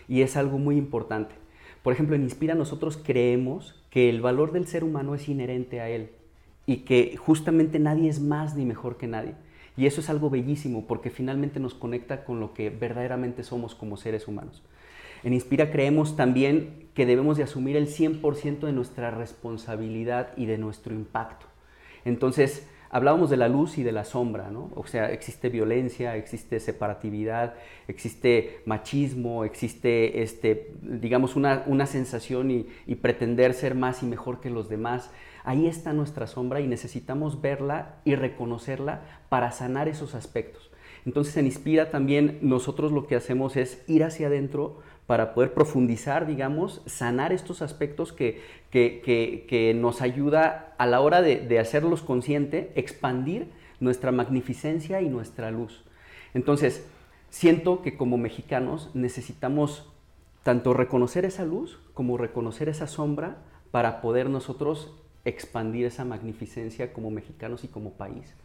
Y 0.07 0.21
es 0.21 0.37
algo 0.37 0.57
muy 0.57 0.77
importante. 0.77 1.35
Por 1.83 1.93
ejemplo, 1.93 2.15
en 2.15 2.23
Inspira 2.23 2.55
nosotros 2.55 2.97
creemos 2.97 3.75
que 3.89 4.09
el 4.09 4.21
valor 4.21 4.51
del 4.51 4.67
ser 4.67 4.83
humano 4.83 5.15
es 5.15 5.27
inherente 5.27 5.81
a 5.81 5.89
él 5.89 6.11
y 6.65 6.77
que 6.77 7.17
justamente 7.17 7.77
nadie 7.79 8.09
es 8.09 8.21
más 8.21 8.55
ni 8.55 8.65
mejor 8.65 8.97
que 8.97 9.07
nadie. 9.07 9.35
Y 9.75 9.85
eso 9.85 10.01
es 10.01 10.09
algo 10.09 10.29
bellísimo 10.29 10.85
porque 10.87 11.09
finalmente 11.09 11.59
nos 11.59 11.73
conecta 11.73 12.23
con 12.23 12.39
lo 12.39 12.53
que 12.53 12.69
verdaderamente 12.69 13.43
somos 13.43 13.75
como 13.75 13.97
seres 13.97 14.27
humanos. 14.27 14.63
En 15.23 15.33
Inspira 15.33 15.71
creemos 15.71 16.15
también 16.15 16.87
que 16.93 17.05
debemos 17.05 17.37
de 17.37 17.43
asumir 17.43 17.75
el 17.75 17.87
100% 17.87 18.59
de 18.59 18.73
nuestra 18.73 19.09
responsabilidad 19.11 20.29
y 20.37 20.45
de 20.45 20.57
nuestro 20.57 20.93
impacto. 20.93 21.45
Entonces, 22.05 22.67
hablábamos 22.93 23.31
de 23.31 23.37
la 23.37 23.49
luz 23.49 23.79
y 23.79 23.83
de 23.83 23.91
la 23.91 24.05
sombra, 24.05 24.51
¿no? 24.51 24.69
O 24.75 24.85
sea, 24.85 25.11
existe 25.11 25.49
violencia, 25.49 26.15
existe 26.15 26.59
separatividad, 26.59 27.55
existe 27.87 28.61
machismo, 28.65 29.45
existe, 29.45 30.21
este, 30.21 30.71
digamos, 30.81 31.35
una, 31.35 31.85
sensación 31.87 32.51
y, 32.51 32.67
y 32.85 32.95
pretender 32.95 33.55
ser 33.55 33.73
más 33.73 34.03
y 34.03 34.05
mejor 34.05 34.39
que 34.41 34.51
los 34.51 34.69
demás. 34.69 35.09
Ahí 35.43 35.65
está 35.65 35.91
nuestra 35.91 36.27
sombra 36.27 36.61
y 36.61 36.67
necesitamos 36.67 37.41
verla 37.41 37.95
y 38.05 38.13
reconocerla 38.13 39.01
para 39.27 39.51
sanar 39.51 39.87
esos 39.87 40.13
aspectos. 40.13 40.69
Entonces 41.05 41.35
en 41.35 41.47
Inspira 41.47 41.89
también 41.89 42.37
nosotros 42.41 42.91
lo 42.91 43.07
que 43.07 43.15
hacemos 43.15 43.57
es 43.57 43.83
ir 43.87 44.03
hacia 44.03 44.27
adentro 44.27 44.81
para 45.07 45.33
poder 45.33 45.53
profundizar, 45.53 46.25
digamos, 46.25 46.81
sanar 46.85 47.33
estos 47.33 47.61
aspectos 47.61 48.13
que, 48.13 48.41
que, 48.71 49.73
nos 49.75 50.01
ayuda 50.01 50.73
a 50.77 50.85
la 50.85 51.01
hora 51.01 51.21
de, 51.21 51.37
de 51.37 51.59
hacerlos 51.59 52.01
consciente, 52.01 52.71
expandir 52.75 53.47
nuestra 53.79 54.11
magnificencia 54.11 55.01
y 55.01 55.09
nuestra 55.09 55.51
luz. 55.51 55.83
Entonces, 56.33 56.85
siento 57.29 57.81
que 57.81 57.97
como 57.97 58.17
mexicanos 58.17 58.89
necesitamos 58.93 59.89
tanto 60.43 60.73
reconocer 60.73 61.25
esa 61.25 61.45
luz 61.45 61.79
como 61.93 62.17
reconocer 62.17 62.69
esa 62.69 62.87
sombra 62.87 63.37
para 63.71 64.01
poder 64.01 64.29
nosotros 64.29 64.93
expandir 65.25 65.85
esa 65.85 66.05
magnificencia 66.05 66.93
como 66.93 67.11
mexicanos 67.11 67.63
y 67.63 67.67
como 67.67 67.93
país. 67.93 68.35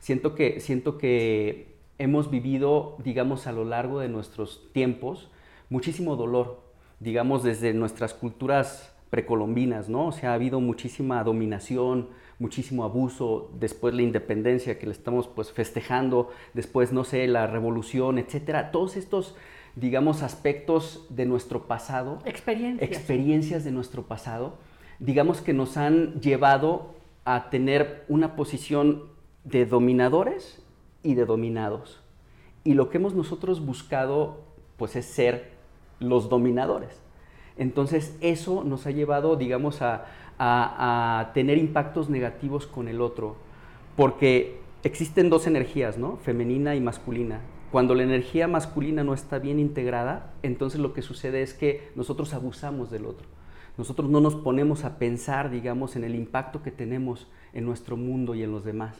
Siento 0.00 0.34
que, 0.34 0.60
siento 0.60 0.98
que 0.98 1.74
hemos 1.98 2.30
vivido, 2.30 2.96
digamos, 3.04 3.46
a 3.46 3.52
lo 3.52 3.64
largo 3.64 4.00
de 4.00 4.08
nuestros 4.08 4.70
tiempos, 4.72 5.30
muchísimo 5.70 6.16
dolor, 6.16 6.60
digamos, 6.98 7.42
desde 7.42 7.72
nuestras 7.72 8.12
culturas 8.12 8.92
precolombinas, 9.08 9.88
¿no? 9.88 10.08
O 10.08 10.12
sea, 10.12 10.30
ha 10.32 10.34
habido 10.34 10.60
muchísima 10.60 11.24
dominación, 11.24 12.08
muchísimo 12.38 12.84
abuso, 12.84 13.50
después 13.58 13.94
la 13.94 14.02
independencia 14.02 14.78
que 14.78 14.86
le 14.86 14.92
estamos 14.92 15.28
pues 15.28 15.52
festejando, 15.52 16.30
después, 16.54 16.92
no 16.92 17.04
sé, 17.04 17.26
la 17.26 17.46
revolución, 17.46 18.18
etcétera. 18.18 18.70
Todos 18.70 18.96
estos, 18.96 19.36
digamos, 19.76 20.22
aspectos 20.22 21.06
de 21.10 21.26
nuestro 21.26 21.66
pasado, 21.66 22.18
Experiencias. 22.24 22.88
experiencias 22.90 23.64
de 23.64 23.72
nuestro 23.72 24.04
pasado, 24.04 24.58
digamos 25.00 25.40
que 25.40 25.52
nos 25.52 25.76
han 25.76 26.20
llevado 26.20 26.94
a 27.24 27.50
tener 27.50 28.04
una 28.08 28.36
posición 28.36 29.04
de 29.44 29.66
dominadores 29.66 30.62
y 31.02 31.14
de 31.14 31.26
dominados. 31.26 32.02
Y 32.64 32.74
lo 32.74 32.90
que 32.90 32.98
hemos 32.98 33.14
nosotros 33.14 33.64
buscado, 33.64 34.44
pues 34.76 34.96
es 34.96 35.06
ser 35.06 35.59
los 36.00 36.28
dominadores. 36.28 37.00
Entonces 37.56 38.16
eso 38.20 38.64
nos 38.64 38.86
ha 38.86 38.90
llevado, 38.90 39.36
digamos, 39.36 39.80
a, 39.82 40.06
tener 41.34 41.58
impactos 41.58 42.08
negativos 42.08 42.66
con 42.66 42.88
el 42.88 43.02
otro, 43.02 43.36
porque 43.94 44.58
existen 44.82 45.28
dos 45.28 45.46
energías, 45.46 45.98
¿no? 45.98 46.16
Femenina 46.16 46.74
y 46.74 46.80
masculina. 46.80 47.40
Cuando 47.70 47.94
la 47.94 48.04
energía 48.04 48.48
masculina 48.48 49.04
no 49.04 49.12
está 49.12 49.38
bien 49.38 49.58
integrada, 49.58 50.32
entonces 50.42 50.80
lo 50.80 50.94
que 50.94 51.02
sucede 51.02 51.42
es 51.42 51.52
que 51.52 51.90
nosotros 51.94 52.32
abusamos 52.32 52.90
del 52.90 53.04
otro. 53.04 53.28
Nosotros 53.76 54.08
no 54.08 54.20
nos 54.20 54.34
ponemos 54.34 54.84
a 54.84 54.98
pensar, 54.98 55.50
digamos, 55.50 55.94
en 55.94 56.04
el 56.04 56.14
impacto 56.14 56.62
que 56.62 56.70
tenemos 56.70 57.28
en 57.52 57.66
nuestro 57.66 57.98
mundo 57.98 58.34
y 58.34 58.42
en 58.42 58.50
los 58.50 58.64
demás. 58.64 58.96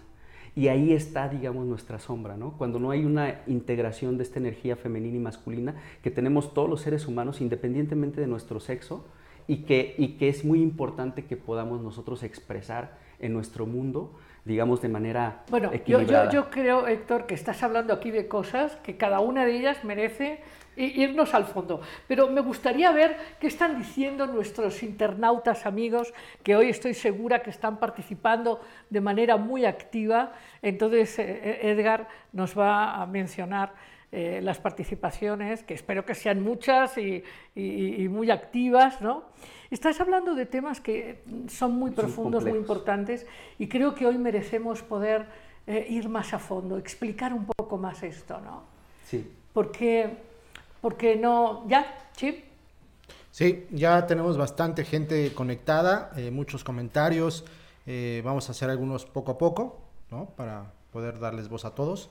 Y 0.57 0.69
ahí 0.69 0.93
está, 0.93 1.29
digamos, 1.29 1.67
nuestra 1.67 1.99
sombra, 1.99 2.37
¿no? 2.37 2.53
Cuando 2.59 2.79
no 2.79 2.91
hay 2.91 3.05
una 3.05 3.41
integración 3.47 4.17
de 4.17 4.25
esta 4.25 4.39
energía 4.39 4.77
femenina 4.77 5.17
y 5.17 5.21
masculina 5.21 5.75
que 6.03 6.11
tenemos 6.11 6.53
todos 6.55 6.69
los 6.69 6.81
seres 6.81 7.07
humanos 7.07 7.41
independientemente 7.41 8.21
de 8.21 8.27
nuestro 8.27 8.61
sexo 8.61 9.05
y 9.47 9.59
que, 9.65 9.95
y 9.99 10.17
que 10.17 10.29
es 10.29 10.45
muy 10.45 10.61
importante 10.63 11.25
que 11.25 11.37
podamos 11.37 11.81
nosotros 11.83 12.23
expresar 12.23 12.99
en 13.21 13.33
nuestro 13.33 13.67
mundo, 13.67 14.13
digamos, 14.45 14.81
de 14.81 14.89
manera 14.89 15.45
Bueno, 15.51 15.71
yo, 15.71 15.77
equilibrada. 15.77 16.31
yo, 16.31 16.45
yo 16.45 16.51
creo, 16.51 16.87
Héctor, 16.87 17.27
que 17.27 17.35
estás 17.35 17.63
hablando 17.63 17.93
aquí 17.93 18.11
de 18.11 18.29
cosas 18.29 18.77
que 18.83 18.97
cada 18.97 19.21
una 19.21 19.45
de 19.45 19.57
ellas 19.57 19.85
merece 19.85 20.41
irnos 20.77 21.35
al 21.35 21.45
fondo. 21.45 21.81
Pero 22.09 22.29
me 22.29 22.41
gustaría 22.41 22.91
ver 22.93 23.17
qué 23.41 23.47
están 23.49 23.79
diciendo 23.79 24.27
nuestros 24.27 24.83
internautas 24.83 25.67
amigos, 25.67 26.13
que 26.43 26.57
hoy 26.57 26.69
estoy 26.71 26.95
segura 26.95 27.43
que 27.43 27.51
están 27.51 27.79
participando 27.79 28.61
de 28.89 29.01
manera 29.01 29.37
muy 29.37 29.65
activa. 29.65 30.33
Entonces, 30.63 31.19
eh, 31.19 31.59
Edgar 31.71 32.09
nos 32.33 32.57
va 32.59 33.01
a 33.03 33.07
mencionar 33.07 33.73
eh, 34.13 34.41
las 34.43 34.59
participaciones, 34.59 35.63
que 35.63 35.75
espero 35.75 36.05
que 36.05 36.17
sean 36.17 36.43
muchas 36.43 36.99
y, 36.99 37.23
y- 37.55 38.03
y 38.03 38.09
muy 38.09 38.31
activas, 38.33 39.01
¿no? 39.01 39.23
Estás 39.71 40.01
hablando 40.01 40.35
de 40.35 40.47
temas 40.47 40.81
que 40.81 41.23
son 41.47 41.77
muy 41.79 41.91
Son 41.93 41.95
profundos, 41.95 42.45
muy 42.45 42.59
importantes, 42.59 43.25
y 43.57 43.69
creo 43.69 43.95
que 43.95 44.07
hoy 44.07 44.19
merecemos 44.19 44.83
poder 44.83 45.27
eh, 45.69 45.87
ir 45.89 46.09
más 46.09 46.35
a 46.35 46.41
fondo, 46.41 46.77
explicar 46.77 47.33
un 47.33 47.47
poco 47.47 47.79
más 47.79 48.03
esto, 48.03 48.41
¿no? 48.41 48.65
Sí. 49.05 49.31
Porque, 49.53 50.17
porque 50.81 51.17
no, 51.17 51.69
ya, 51.69 51.87
sí, 52.17 52.45
Sí, 53.33 53.67
ya 53.71 54.07
tenemos 54.07 54.37
bastante 54.37 54.85
gente 54.85 55.33
conectada, 55.35 56.11
eh, 56.17 56.31
muchos 56.31 56.65
comentarios. 56.65 57.45
eh, 57.87 58.23
vamos 58.25 58.49
a 58.49 58.53
hacer 58.53 58.71
algunos 58.71 59.07
poco 59.07 59.33
a 59.33 59.39
poco, 59.39 59.79
¿no? 60.11 60.27
Para 60.37 60.73
poder 60.93 61.19
darles 61.21 61.49
voz 61.49 61.65
a 61.65 61.71
todos. 61.75 62.11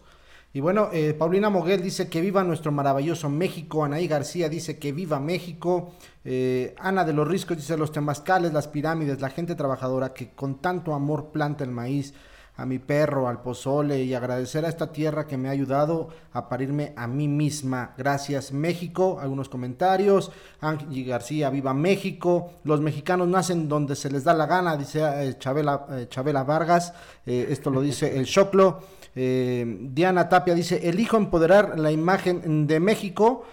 Y 0.51 0.61
bueno, 0.61 0.89
eh, 0.93 1.13
Paulina 1.13 1.49
Moguel 1.49 1.83
dice 1.83 2.09
que 2.09 2.21
viva 2.21 2.43
nuestro 2.43 2.71
maravilloso 2.71 3.29
México. 3.29 3.83
Anaí 3.83 4.07
García 4.07 4.49
dice 4.49 4.79
que 4.79 4.91
viva 4.91 5.19
México. 5.19 5.91
eh, 6.25 6.73
Ana 6.79 7.05
de 7.05 7.13
los 7.13 7.27
Riscos 7.27 7.57
dice 7.57 7.77
los 7.77 7.91
temazcales, 7.91 8.51
las 8.51 8.67
pirámides, 8.67 9.21
la 9.21 9.29
gente 9.29 9.55
trabajadora 9.55 10.13
que 10.13 10.31
con 10.31 10.55
tanto 10.55 10.93
amor 10.93 11.27
planta 11.31 11.63
el 11.63 11.69
maíz 11.71 12.13
a 12.59 12.65
mi 12.65 12.77
perro, 12.77 13.29
al 13.29 13.41
pozole 13.41 14.03
y 14.03 14.13
agradecer 14.13 14.65
a 14.65 14.67
esta 14.67 14.91
tierra 14.91 15.25
que 15.25 15.37
me 15.37 15.47
ha 15.47 15.51
ayudado 15.51 16.09
a 16.33 16.49
parirme 16.49 16.91
a 16.97 17.07
mí 17.07 17.29
misma. 17.29 17.93
Gracias 17.97 18.51
México. 18.51 19.17
Algunos 19.21 19.47
comentarios. 19.47 20.29
Angie 20.59 21.05
García, 21.05 21.49
viva 21.49 21.73
México. 21.73 22.51
Los 22.65 22.81
mexicanos 22.81 23.29
nacen 23.29 23.69
donde 23.69 23.95
se 23.95 24.11
les 24.11 24.25
da 24.25 24.33
la 24.33 24.45
gana, 24.45 24.75
dice 24.75 24.99
eh, 25.01 25.37
Chabela, 25.39 25.85
eh, 25.89 26.07
Chabela 26.09 26.43
Vargas. 26.43 26.93
Eh, 27.25 27.47
esto 27.49 27.69
lo 27.69 27.81
dice 27.81 28.17
el 28.17 28.25
Choclo. 28.25 28.81
Diana 29.15 30.29
Tapia 30.29 30.53
dice, 30.53 30.87
elijo 30.87 31.17
empoderar 31.17 31.77
la 31.77 31.91
imagen 31.91 32.67
de 32.67 32.79
México. 32.79 33.43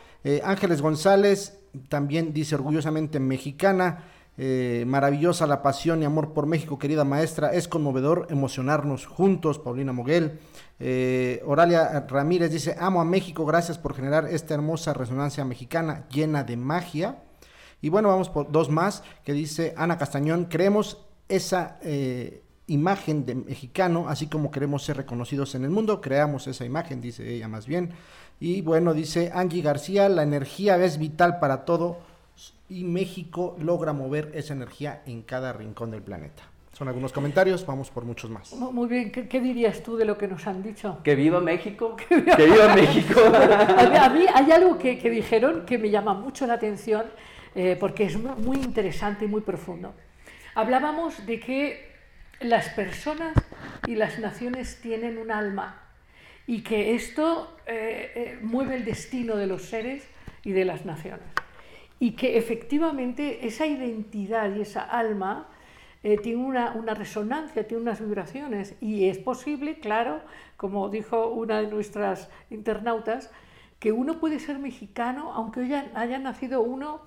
Ángeles 0.44 0.80
González 0.80 1.58
también 1.88 2.32
dice 2.32 2.54
orgullosamente 2.54 3.18
mexicana. 3.18 4.04
Eh, 4.38 4.84
maravillosa 4.86 5.46
la 5.46 5.62
pasión 5.62 6.02
y 6.02 6.04
amor 6.04 6.34
por 6.34 6.46
México, 6.46 6.78
querida 6.78 7.04
maestra. 7.04 7.52
Es 7.52 7.68
conmovedor 7.68 8.26
emocionarnos 8.30 9.06
juntos, 9.06 9.58
Paulina 9.58 9.92
Moguel. 9.92 10.38
Eh, 10.78 11.42
Oralia 11.46 12.06
Ramírez 12.08 12.50
dice, 12.50 12.76
amo 12.78 13.00
a 13.00 13.04
México, 13.04 13.46
gracias 13.46 13.78
por 13.78 13.94
generar 13.94 14.26
esta 14.26 14.54
hermosa 14.54 14.92
resonancia 14.92 15.44
mexicana 15.44 16.06
llena 16.10 16.44
de 16.44 16.56
magia. 16.56 17.22
Y 17.80 17.88
bueno, 17.88 18.08
vamos 18.08 18.28
por 18.28 18.50
dos 18.50 18.68
más, 18.70 19.02
que 19.24 19.32
dice 19.32 19.74
Ana 19.76 19.98
Castañón, 19.98 20.46
creemos 20.46 21.06
esa 21.28 21.78
eh, 21.82 22.42
imagen 22.66 23.24
de 23.24 23.34
mexicano, 23.34 24.08
así 24.08 24.26
como 24.26 24.50
queremos 24.50 24.84
ser 24.84 24.96
reconocidos 24.96 25.54
en 25.54 25.64
el 25.64 25.70
mundo, 25.70 26.00
creamos 26.00 26.46
esa 26.46 26.64
imagen, 26.64 27.00
dice 27.00 27.34
ella 27.34 27.48
más 27.48 27.66
bien. 27.66 27.92
Y 28.38 28.60
bueno, 28.60 28.92
dice 28.92 29.30
Angie 29.34 29.62
García, 29.62 30.08
la 30.08 30.22
energía 30.22 30.82
es 30.84 30.98
vital 30.98 31.38
para 31.38 31.64
todo 31.64 31.98
y 32.68 32.84
México 32.84 33.56
logra 33.60 33.92
mover 33.92 34.32
esa 34.34 34.54
energía 34.54 35.02
en 35.06 35.22
cada 35.22 35.52
rincón 35.52 35.90
del 35.90 36.02
planeta. 36.02 36.42
Son 36.72 36.88
algunos 36.88 37.12
comentarios, 37.12 37.64
vamos 37.64 37.90
por 37.90 38.04
muchos 38.04 38.30
más. 38.30 38.52
mu- 38.52 38.70
muy 38.70 38.86
bien, 38.88 39.10
¿qué, 39.10 39.26
qué 39.28 39.40
dirías 39.40 39.82
tú 39.82 39.96
de 39.96 40.04
lo 40.04 40.18
que 40.18 40.28
nos 40.28 40.46
han 40.46 40.62
dicho? 40.62 40.98
Que 41.02 41.14
viva 41.14 41.40
México. 41.40 41.96
Que 42.08 42.44
viva 42.46 42.74
México. 42.74 43.20
A 43.34 43.88
mí, 43.88 43.96
a 43.96 44.08
mí 44.10 44.26
hay 44.34 44.50
algo 44.52 44.76
que, 44.78 44.98
que 44.98 45.08
dijeron 45.08 45.64
que 45.64 45.78
me 45.78 45.88
llama 45.90 46.12
mucho 46.12 46.46
la 46.46 46.54
atención 46.54 47.04
eh, 47.54 47.76
porque 47.80 48.04
es 48.04 48.18
mu- 48.18 48.36
muy 48.36 48.58
interesante 48.58 49.24
y 49.24 49.28
muy 49.28 49.40
profundo. 49.40 49.94
Hablábamos 50.54 51.24
de 51.24 51.40
que 51.40 51.90
las 52.40 52.68
personas 52.70 53.34
y 53.86 53.94
las 53.94 54.18
naciones 54.18 54.78
tienen 54.82 55.16
un 55.16 55.30
alma 55.30 55.80
y 56.46 56.62
que 56.62 56.94
esto 56.94 57.56
eh, 57.66 58.12
eh, 58.14 58.38
mueve 58.42 58.76
el 58.76 58.84
destino 58.84 59.36
de 59.36 59.46
los 59.46 59.62
seres 59.62 60.04
y 60.44 60.52
de 60.52 60.64
las 60.66 60.84
naciones. 60.84 61.24
Y 61.98 62.12
que 62.12 62.36
efectivamente 62.36 63.46
esa 63.46 63.66
identidad 63.66 64.54
y 64.54 64.60
esa 64.60 64.82
alma 64.82 65.48
eh, 66.02 66.18
tiene 66.18 66.44
una, 66.44 66.94
resonancia, 66.94 67.66
tiene 67.66 67.82
unas 67.82 68.00
vibraciones 68.00 68.76
y 68.80 69.08
es 69.08 69.18
posible, 69.18 69.80
claro, 69.80 70.20
como 70.56 70.88
dijo 70.88 71.28
una 71.28 71.60
de 71.60 71.68
nuestras 71.68 72.28
internautas, 72.50 73.30
que 73.80 73.92
uno 73.92 74.20
puede 74.20 74.38
ser 74.38 74.58
mexicano 74.58 75.32
aunque 75.32 75.60
haya, 75.60 75.90
haya 75.94 76.18
nacido 76.18 76.60
uno 76.60 77.00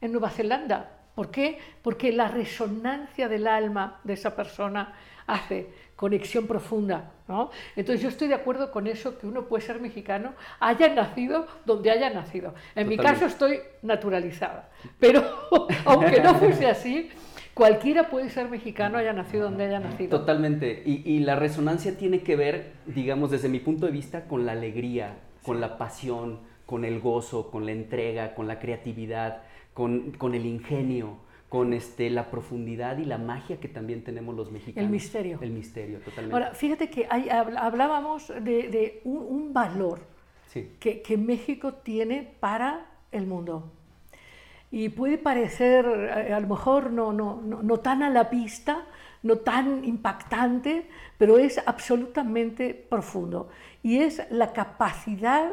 en 0.00 0.12
Nueva 0.12 0.30
Zelanda. 0.30 0.98
¿Por 1.14 1.30
qué? 1.30 1.58
Porque 1.82 2.12
la 2.12 2.28
resonancia 2.28 3.28
del 3.28 3.46
alma 3.46 4.00
de 4.04 4.14
esa 4.14 4.36
persona 4.36 4.94
hace 5.26 5.68
conexión 6.02 6.48
profunda. 6.48 7.12
¿no? 7.28 7.52
Entonces 7.76 8.02
yo 8.02 8.08
estoy 8.08 8.26
de 8.26 8.34
acuerdo 8.34 8.72
con 8.72 8.88
eso, 8.88 9.18
que 9.18 9.28
uno 9.28 9.44
puede 9.44 9.62
ser 9.62 9.80
mexicano, 9.80 10.32
haya 10.58 10.92
nacido 10.92 11.46
donde 11.64 11.92
haya 11.92 12.10
nacido. 12.10 12.54
En 12.74 12.88
mi 12.88 12.96
Totalmente. 12.96 13.24
caso 13.24 13.26
estoy 13.26 13.60
naturalizada, 13.82 14.68
pero 14.98 15.22
aunque 15.84 16.20
no 16.20 16.34
fuese 16.34 16.66
así, 16.66 17.08
cualquiera 17.54 18.10
puede 18.10 18.30
ser 18.30 18.48
mexicano, 18.48 18.98
haya 18.98 19.12
nacido 19.12 19.44
donde 19.44 19.66
haya 19.66 19.78
nacido. 19.78 20.18
Totalmente. 20.18 20.82
Y, 20.84 21.08
y 21.08 21.20
la 21.20 21.36
resonancia 21.36 21.96
tiene 21.96 22.24
que 22.24 22.34
ver, 22.34 22.72
digamos, 22.86 23.30
desde 23.30 23.48
mi 23.48 23.60
punto 23.60 23.86
de 23.86 23.92
vista, 23.92 24.24
con 24.24 24.44
la 24.44 24.52
alegría, 24.52 25.18
con 25.44 25.60
la 25.60 25.78
pasión, 25.78 26.40
con 26.66 26.84
el 26.84 26.98
gozo, 26.98 27.48
con 27.52 27.64
la 27.64 27.70
entrega, 27.70 28.34
con 28.34 28.48
la 28.48 28.58
creatividad, 28.58 29.42
con, 29.72 30.10
con 30.18 30.34
el 30.34 30.46
ingenio, 30.46 31.18
con 31.52 31.74
este, 31.74 32.08
la 32.08 32.30
profundidad 32.30 32.96
y 32.96 33.04
la 33.04 33.18
magia 33.18 33.60
que 33.60 33.68
también 33.68 34.02
tenemos 34.02 34.34
los 34.34 34.50
mexicanos. 34.50 34.86
El 34.86 34.90
misterio. 34.90 35.38
El 35.42 35.50
misterio, 35.50 35.98
totalmente. 35.98 36.34
Ahora, 36.34 36.54
fíjate 36.54 36.88
que 36.88 37.06
hay- 37.10 37.28
habl- 37.28 37.58
hablábamos 37.58 38.28
de, 38.28 38.56
de 38.70 39.00
un, 39.04 39.18
un 39.18 39.52
valor 39.52 40.00
sí. 40.48 40.60
que, 40.80 41.02
que 41.02 41.18
México 41.18 41.74
tiene 41.74 42.16
para 42.40 42.86
el 43.12 43.26
mundo. 43.26 43.70
Y 44.70 44.88
puede 44.88 45.18
parecer 45.18 45.84
eh, 45.84 46.32
a 46.32 46.40
lo 46.40 46.48
mejor 46.48 46.90
no, 46.90 47.12
no, 47.12 47.42
no, 47.42 47.62
no 47.62 47.76
tan 47.80 48.02
a 48.02 48.08
la 48.08 48.24
vista, 48.24 48.86
no 49.22 49.36
tan 49.36 49.84
impactante, 49.84 50.86
pero 51.18 51.36
es 51.36 51.60
absolutamente 51.66 52.72
profundo. 52.72 53.50
Y 53.82 53.98
es 53.98 54.22
la 54.30 54.54
capacidad 54.54 55.50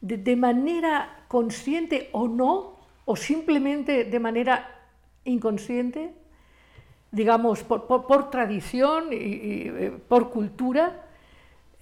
de, 0.00 0.16
de 0.16 0.34
manera 0.34 1.24
consciente 1.28 2.08
o 2.10 2.26
no, 2.26 2.80
o 3.04 3.14
simplemente 3.14 4.02
de 4.02 4.18
manera 4.18 4.80
inconsciente, 5.24 6.14
digamos, 7.10 7.62
por, 7.62 7.86
por- 7.86 8.30
tradición 8.30 9.12
y, 9.12 9.16
eh, 9.16 9.92
por 10.08 10.30
cultura, 10.30 11.06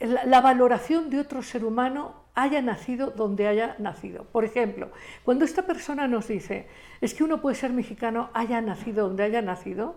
la, 0.01 0.25
la 0.25 0.41
valoración 0.41 1.11
de 1.11 1.21
otro 1.21 1.43
ser 1.43 1.65
humano 1.65 2.15
haya 2.35 2.63
nacido 2.63 3.11
donde 3.11 3.47
haya 3.49 3.77
nacido. 3.79 4.25
Por 4.25 4.45
ejemplo, 4.45 4.91
cuando 5.25 5.45
esta 5.45 5.67
persona 5.67 6.09
nos 6.09 6.29
dice, 6.29 6.69
es 7.01 7.13
que 7.15 7.25
uno 7.25 7.41
puede 7.41 7.57
ser 7.57 7.73
mexicano, 7.73 8.31
haya 8.33 8.61
nacido 8.61 9.09
donde 9.09 9.25
haya 9.25 9.43
nacido, 9.43 9.97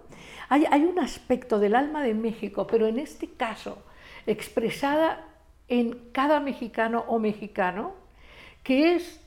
hay, 0.50 0.66
hay 0.70 0.84
un 0.84 1.00
aspecto 1.00 1.60
del 1.60 1.76
alma 1.76 2.04
de 2.04 2.14
México, 2.14 2.68
pero 2.68 2.88
en 2.88 3.00
este 3.00 3.28
caso 3.30 3.78
expresada 4.26 5.26
en 5.68 6.10
cada 6.12 6.40
mexicano 6.40 7.06
o 7.08 7.20
mexicano, 7.20 7.94
que 8.64 8.96
es 8.96 9.22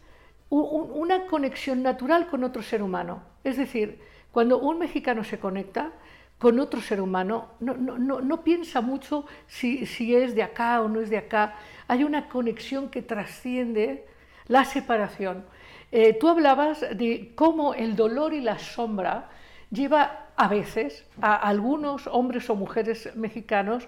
una 0.49 1.27
conexión 1.27 1.83
natural 1.83 2.29
con 2.29 2.45
otro 2.45 2.63
ser 2.63 2.83
humano. 2.83 3.23
Es 3.47 3.57
decir, 3.57 4.01
cuando 4.33 4.59
un 4.59 4.81
mexicano 4.81 5.23
se 5.23 5.39
conecta 5.39 5.93
con 6.37 6.59
otro 6.59 6.81
ser 6.81 7.01
humano, 7.01 7.53
no, 7.61 7.75
no, 7.75 7.97
no, 7.97 8.43
piensa 8.43 8.81
mucho 8.81 9.25
si, 9.47 9.87
si, 9.87 10.17
es 10.17 10.35
de 10.35 10.43
acá 10.43 10.83
o 10.83 10.89
no 10.89 11.01
es 11.01 11.11
de 11.11 11.19
acá. 11.19 11.55
Hay 11.87 12.03
una 12.03 12.29
conexión 12.29 12.91
que 12.91 13.03
trasciende 13.03 14.05
la 14.49 14.65
separación. 14.65 15.45
Eh, 15.93 16.15
tú 16.15 16.29
hablabas 16.29 16.81
de 16.81 17.33
cómo 17.37 17.73
el 17.75 17.95
dolor 17.95 18.35
y 18.35 18.41
la 18.41 18.59
sombra 18.59 19.31
lleva 19.71 20.27
a 20.35 20.49
veces 20.49 21.07
a 21.23 21.37
algunos 21.37 22.09
hombres 22.09 22.51
o 22.51 22.57
mujeres 22.57 23.15
mexicanos 23.15 23.87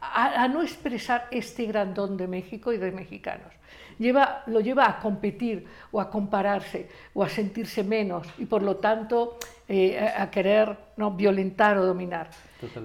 a, 0.00 0.46
no 0.46 0.62
expresar 0.62 1.26
este 1.32 1.66
gran 1.66 1.94
don 1.94 2.16
de 2.16 2.28
México 2.28 2.72
y 2.72 2.78
de 2.78 2.92
mexicanos. 2.92 3.52
Lleva, 4.00 4.42
lo 4.46 4.60
lleva 4.60 4.88
a 4.88 4.98
competir 4.98 5.68
o 5.92 6.00
a 6.00 6.08
compararse 6.08 6.88
o 7.12 7.22
a 7.22 7.28
sentirse 7.28 7.84
menos 7.84 8.26
y 8.38 8.46
por 8.46 8.62
lo 8.62 8.76
tanto 8.76 9.36
eh, 9.68 10.00
a, 10.00 10.30
querer 10.30 10.74
¿no? 10.96 11.12
violentar 11.12 11.76
o 11.76 11.84
dominar. 11.84 12.30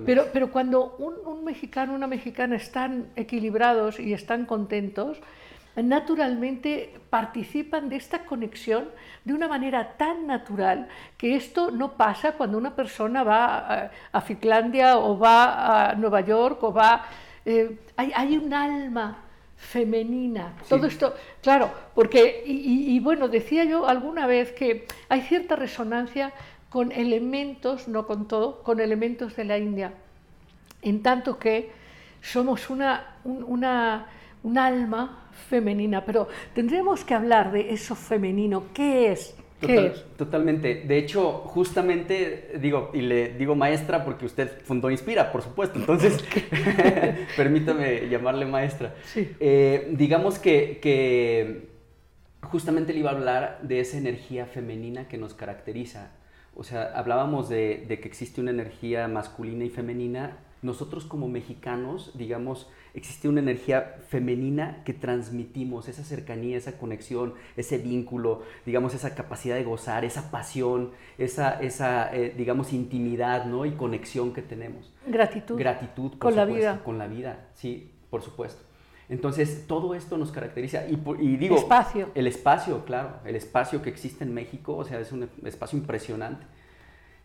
Pero, 0.06 0.28
pero 0.32 0.52
cuando 0.52 0.98
un, 1.00 1.16
un 1.26 1.44
mexicano 1.46 1.94
o 1.94 1.96
una 1.96 2.08
mexicana 2.08 2.58
están 2.58 3.08
equilibrados 3.16 3.98
y 4.00 4.14
están 4.14 4.46
contentos, 4.46 5.22
naturalmente 5.84 6.94
participan 7.10 7.90
de 7.90 7.98
esta 7.98 8.26
conexión 8.26 8.86
de 9.24 9.34
una 9.34 9.48
manera 9.48 9.98
tan 9.98 10.28
natural 10.28 10.88
que 11.18 11.36
esto 11.36 11.72
no 11.72 11.94
pasa 11.94 12.34
cuando 12.34 12.58
una 12.58 12.76
persona 12.76 13.24
va 13.24 13.90
a, 14.12 14.22
Finlandia 14.22 14.98
o 14.98 15.18
va 15.18 15.90
a 15.90 15.96
Nueva 15.96 16.22
York 16.22 16.64
o 16.64 16.74
va... 16.74 17.06
Eh, 17.46 17.78
hay, 17.96 18.38
un 18.38 18.54
alma 18.54 19.25
femenina. 19.58 20.54
Todo 20.68 20.88
esto, 20.88 21.16
claro, 21.42 21.72
porque, 21.94 22.44
y, 22.46 23.00
bueno, 23.00 23.28
decía 23.28 23.64
yo 23.64 23.88
alguna 23.88 24.28
vez 24.28 24.52
que 24.52 24.86
hay 25.10 25.22
cierta 25.22 25.56
resonancia 25.56 26.34
con 26.70 26.92
elementos, 26.92 27.88
no 27.88 28.06
con 28.06 28.28
todo, 28.28 28.62
con 28.64 28.80
elementos 28.80 29.36
de 29.36 29.46
la 29.46 29.58
India, 29.58 29.94
en 30.82 31.02
tanto 31.02 31.40
que 31.40 31.72
somos 32.22 32.70
una, 32.70 33.18
una, 33.24 34.08
un 34.44 34.58
alma 34.58 35.30
femenina, 35.50 36.04
pero 36.04 36.28
tendremos 36.54 37.04
que 37.04 37.14
hablar 37.14 37.52
de 37.52 37.74
eso 37.74 37.96
femenino. 37.96 38.66
¿Qué 38.74 39.12
es? 39.12 39.36
Totalmente. 40.18 40.84
De 40.86 40.98
hecho, 40.98 41.40
justamente 41.46 42.58
digo, 42.62 42.92
y 42.94 43.02
le 43.02 43.34
digo 43.34 43.56
maestra 43.56 44.04
porque 44.04 44.26
usted 44.26 44.62
fundó 44.64 44.92
Inspira, 44.92 45.32
por 45.32 45.42
supuesto. 45.42 45.80
Entonces, 45.80 46.24
permítame 47.38 48.10
llamarle 48.10 48.46
maestra. 48.46 48.96
Sí. 49.06 49.32
Eh, 49.40 49.94
digamos 49.98 50.40
que, 50.40 50.80
que 50.82 51.70
justamente 52.42 52.94
le 52.94 53.00
iba 53.00 53.12
a 53.12 53.14
hablar 53.14 53.60
de 53.64 53.80
esa 53.80 53.98
energía 53.98 54.46
femenina 54.46 55.08
que 55.08 55.18
nos 55.18 55.34
caracteriza. 55.34 56.12
O 56.56 56.64
sea, 56.64 56.92
hablábamos 56.96 57.50
de, 57.50 57.86
de 57.88 58.00
que 58.00 58.08
existe 58.08 58.42
una 58.42 58.52
energía 58.52 59.08
masculina 59.08 59.66
y 59.66 59.70
femenina. 59.70 60.38
Nosotros 60.62 61.06
como 61.06 61.28
mexicanos, 61.28 62.12
digamos, 62.16 62.70
existe 62.96 63.28
una 63.28 63.42
energía 63.42 63.98
femenina 64.08 64.82
que 64.86 64.94
transmitimos, 64.94 65.88
esa 65.90 66.04
cercanía, 66.04 66.58
esa 66.58 66.78
conexión, 66.78 67.34
ese 67.58 67.78
vínculo, 67.78 68.44
digamos, 68.66 68.94
esa 68.94 69.14
capacidad 69.14 69.56
de 69.56 69.64
gozar, 69.64 70.06
esa 70.06 70.32
pasión, 70.32 70.92
esa, 71.18 71.60
esa 71.62 72.16
eh, 72.16 72.34
digamos, 72.36 72.74
intimidad 72.74 73.46
¿no? 73.46 73.66
y 73.66 73.72
conexión 73.72 74.34
que 74.34 74.42
tenemos. 74.42 74.94
Gratitud. 75.06 75.60
Gratitud, 75.60 76.14
con 76.18 76.36
la 76.36 76.46
vida. 76.46 76.82
Con 76.84 76.98
la 76.98 77.08
vida, 77.08 77.50
sí, 77.54 77.92
por 78.10 78.22
supuesto. 78.22 78.64
Entonces, 79.08 79.66
todo 79.68 79.94
esto 79.94 80.18
nos 80.18 80.32
caracteriza. 80.32 80.88
Y, 80.88 81.00
y 81.20 81.38
digo... 81.38 81.58
Espacio. 81.58 82.10
El 82.16 82.26
espacio, 82.26 82.86
claro. 82.86 83.18
El 83.26 83.36
espacio 83.36 83.82
que 83.82 83.90
existe 83.90 84.24
en 84.24 84.34
México, 84.34 84.76
o 84.76 84.84
sea, 84.84 85.00
es 85.00 85.12
un 85.12 85.30
espacio 85.44 85.78
impresionante. 85.78 86.46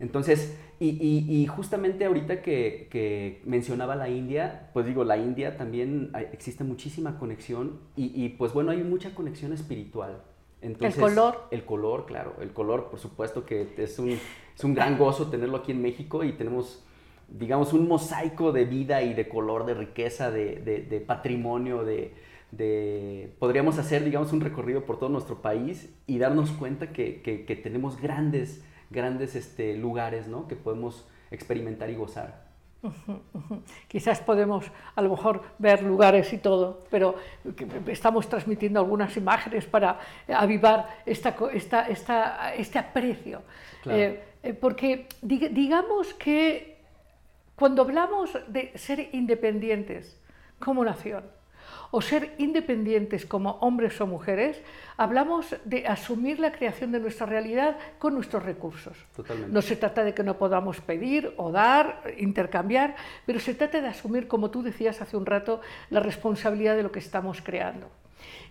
Entonces, 0.00 0.58
y, 0.80 1.46
justamente 1.46 2.06
ahorita 2.06 2.40
que, 2.40 3.42
mencionaba 3.44 3.94
la 3.96 4.08
India, 4.08 4.70
pues 4.72 4.86
digo, 4.86 5.04
la 5.04 5.18
India 5.18 5.58
también 5.58 6.10
existe 6.32 6.64
muchísima 6.64 7.18
conexión 7.18 7.78
y, 7.96 8.30
pues 8.30 8.54
bueno, 8.54 8.70
hay 8.72 8.82
mucha 8.82 9.14
conexión 9.14 9.52
espiritual. 9.52 10.22
Entonces, 10.62 10.96
el 10.96 11.02
color. 11.02 11.48
El 11.50 11.64
color, 11.64 12.06
claro, 12.06 12.34
el 12.40 12.52
color, 12.52 12.90
por 12.90 12.98
supuesto 12.98 13.46
que 13.46 13.68
es 13.78 13.98
un, 13.98 14.10
es 14.10 14.64
un 14.64 14.74
gran 14.74 14.98
gozo 14.98 15.28
tenerlo 15.28 15.58
aquí 15.58 15.72
en 15.72 15.80
México 15.80 16.22
y 16.24 16.32
tenemos, 16.32 16.82
digamos, 17.28 17.72
un 17.72 17.86
mosaico 17.88 18.52
de 18.52 18.64
vida 18.64 19.02
y 19.02 19.14
de 19.14 19.28
color, 19.28 19.64
de 19.64 19.74
riqueza, 19.74 20.30
de, 20.30 21.04
patrimonio, 21.06 21.84
de, 21.84 22.14
de, 22.52 23.34
podríamos 23.38 23.78
hacer, 23.78 24.04
digamos, 24.04 24.32
un 24.32 24.40
recorrido 24.40 24.84
por 24.84 24.98
todo 24.98 25.10
nuestro 25.10 25.42
país 25.42 25.90
y 26.06 26.18
darnos 26.18 26.50
cuenta 26.52 26.92
que, 26.92 27.20
que 27.22 27.56
tenemos 27.56 28.00
grandes 28.00 28.62
grandes 28.90 29.36
este, 29.36 29.76
lugares 29.76 30.26
¿no? 30.26 30.46
que 30.48 30.56
podemos 30.56 31.06
experimentar 31.30 31.90
y 31.90 31.94
gozar. 31.94 32.50
Quizás 33.88 34.20
podemos 34.20 34.70
a 34.94 35.02
lo 35.02 35.10
mejor 35.10 35.42
ver 35.58 35.82
lugares 35.82 36.32
y 36.32 36.38
todo, 36.38 36.84
pero 36.90 37.16
estamos 37.86 38.28
transmitiendo 38.28 38.80
algunas 38.80 39.16
imágenes 39.16 39.66
para 39.66 39.98
avivar 40.28 41.02
esta, 41.04 41.36
esta, 41.52 41.88
esta, 41.88 42.54
este 42.54 42.78
aprecio. 42.78 43.42
Eh, 43.86 44.22
eh, 44.42 44.54
porque 44.54 45.06
digamos 45.22 46.14
que 46.14 46.78
cuando 47.54 47.82
hablamos 47.82 48.38
de 48.48 48.72
ser 48.76 49.10
independientes 49.12 50.18
como 50.58 50.84
nación, 50.84 51.24
o 51.90 52.00
ser 52.00 52.34
independientes 52.38 53.26
como 53.26 53.58
hombres 53.60 54.00
o 54.00 54.06
mujeres, 54.06 54.62
hablamos 54.96 55.56
de 55.64 55.86
asumir 55.86 56.38
la 56.38 56.52
creación 56.52 56.92
de 56.92 57.00
nuestra 57.00 57.26
realidad 57.26 57.76
con 57.98 58.14
nuestros 58.14 58.42
recursos. 58.42 58.96
No 59.48 59.62
se 59.62 59.76
trata 59.76 60.04
de 60.04 60.14
que 60.14 60.22
no 60.22 60.38
podamos 60.38 60.80
pedir 60.80 61.34
o 61.36 61.50
dar, 61.50 62.02
intercambiar, 62.18 62.96
pero 63.26 63.40
se 63.40 63.54
trata 63.54 63.80
de 63.80 63.88
asumir, 63.88 64.28
como 64.28 64.50
tú 64.50 64.62
decías 64.62 65.00
hace 65.00 65.16
un 65.16 65.26
rato, 65.26 65.60
la 65.90 66.00
responsabilidad 66.00 66.76
de 66.76 66.82
lo 66.82 66.92
que 66.92 67.00
estamos 67.00 67.42
creando. 67.42 67.88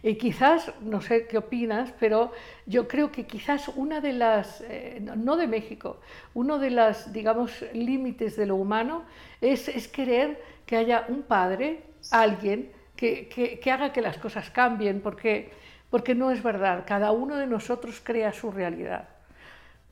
Y 0.02 0.15
quizás, 0.15 0.71
no 0.82 1.02
sé 1.02 1.28
qué 1.28 1.38
opinas, 1.38 1.93
pero 1.99 2.32
yo 2.65 2.88
creo 2.88 3.12
que 3.12 3.25
quizás 3.25 3.67
una 3.75 4.02
de 4.02 4.13
las, 4.13 4.62
eh, 4.62 5.02
no 5.02 5.36
de 5.36 5.47
México, 5.47 5.99
uno 6.34 6.58
de 6.58 6.71
los, 6.71 7.12
digamos, 7.12 7.63
límites 7.73 8.36
de 8.36 8.45
lo 8.45 8.56
humano 8.56 9.04
es, 9.41 9.67
es 9.67 9.88
querer 9.88 10.41
que 10.65 10.78
haya 10.78 11.06
un 11.10 11.23
padre, 11.23 11.84
alguien, 12.12 12.71
que, 12.99 13.71
haga 13.71 13.93
que 13.93 14.01
las 14.01 14.17
cosas 14.17 14.49
cambien, 14.49 14.99
porque, 14.99 15.49
porque 15.89 16.15
no 16.15 16.31
es 16.31 16.43
verdad, 16.43 16.83
cada 16.85 17.12
uno 17.12 17.38
de 17.38 17.47
nosotros 17.47 18.01
crea 18.03 18.33
su 18.33 18.51
realidad. 18.51 19.07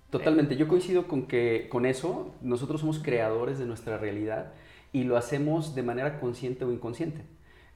Totalmente, 0.10 0.58
yo 0.58 0.68
coincido 0.68 1.08
con 1.08 1.28
que 1.28 1.68
con 1.70 1.86
eso 1.86 2.34
nosotros 2.42 2.82
somos 2.82 3.00
creadores 3.00 3.60
de 3.60 3.66
nuestra 3.66 3.98
realidad 3.98 4.52
y 4.92 5.04
lo 5.04 5.18
hacemos 5.18 5.74
de 5.76 5.84
manera 5.84 6.20
consciente 6.20 6.66
o 6.66 6.72
inconsciente. 6.72 7.22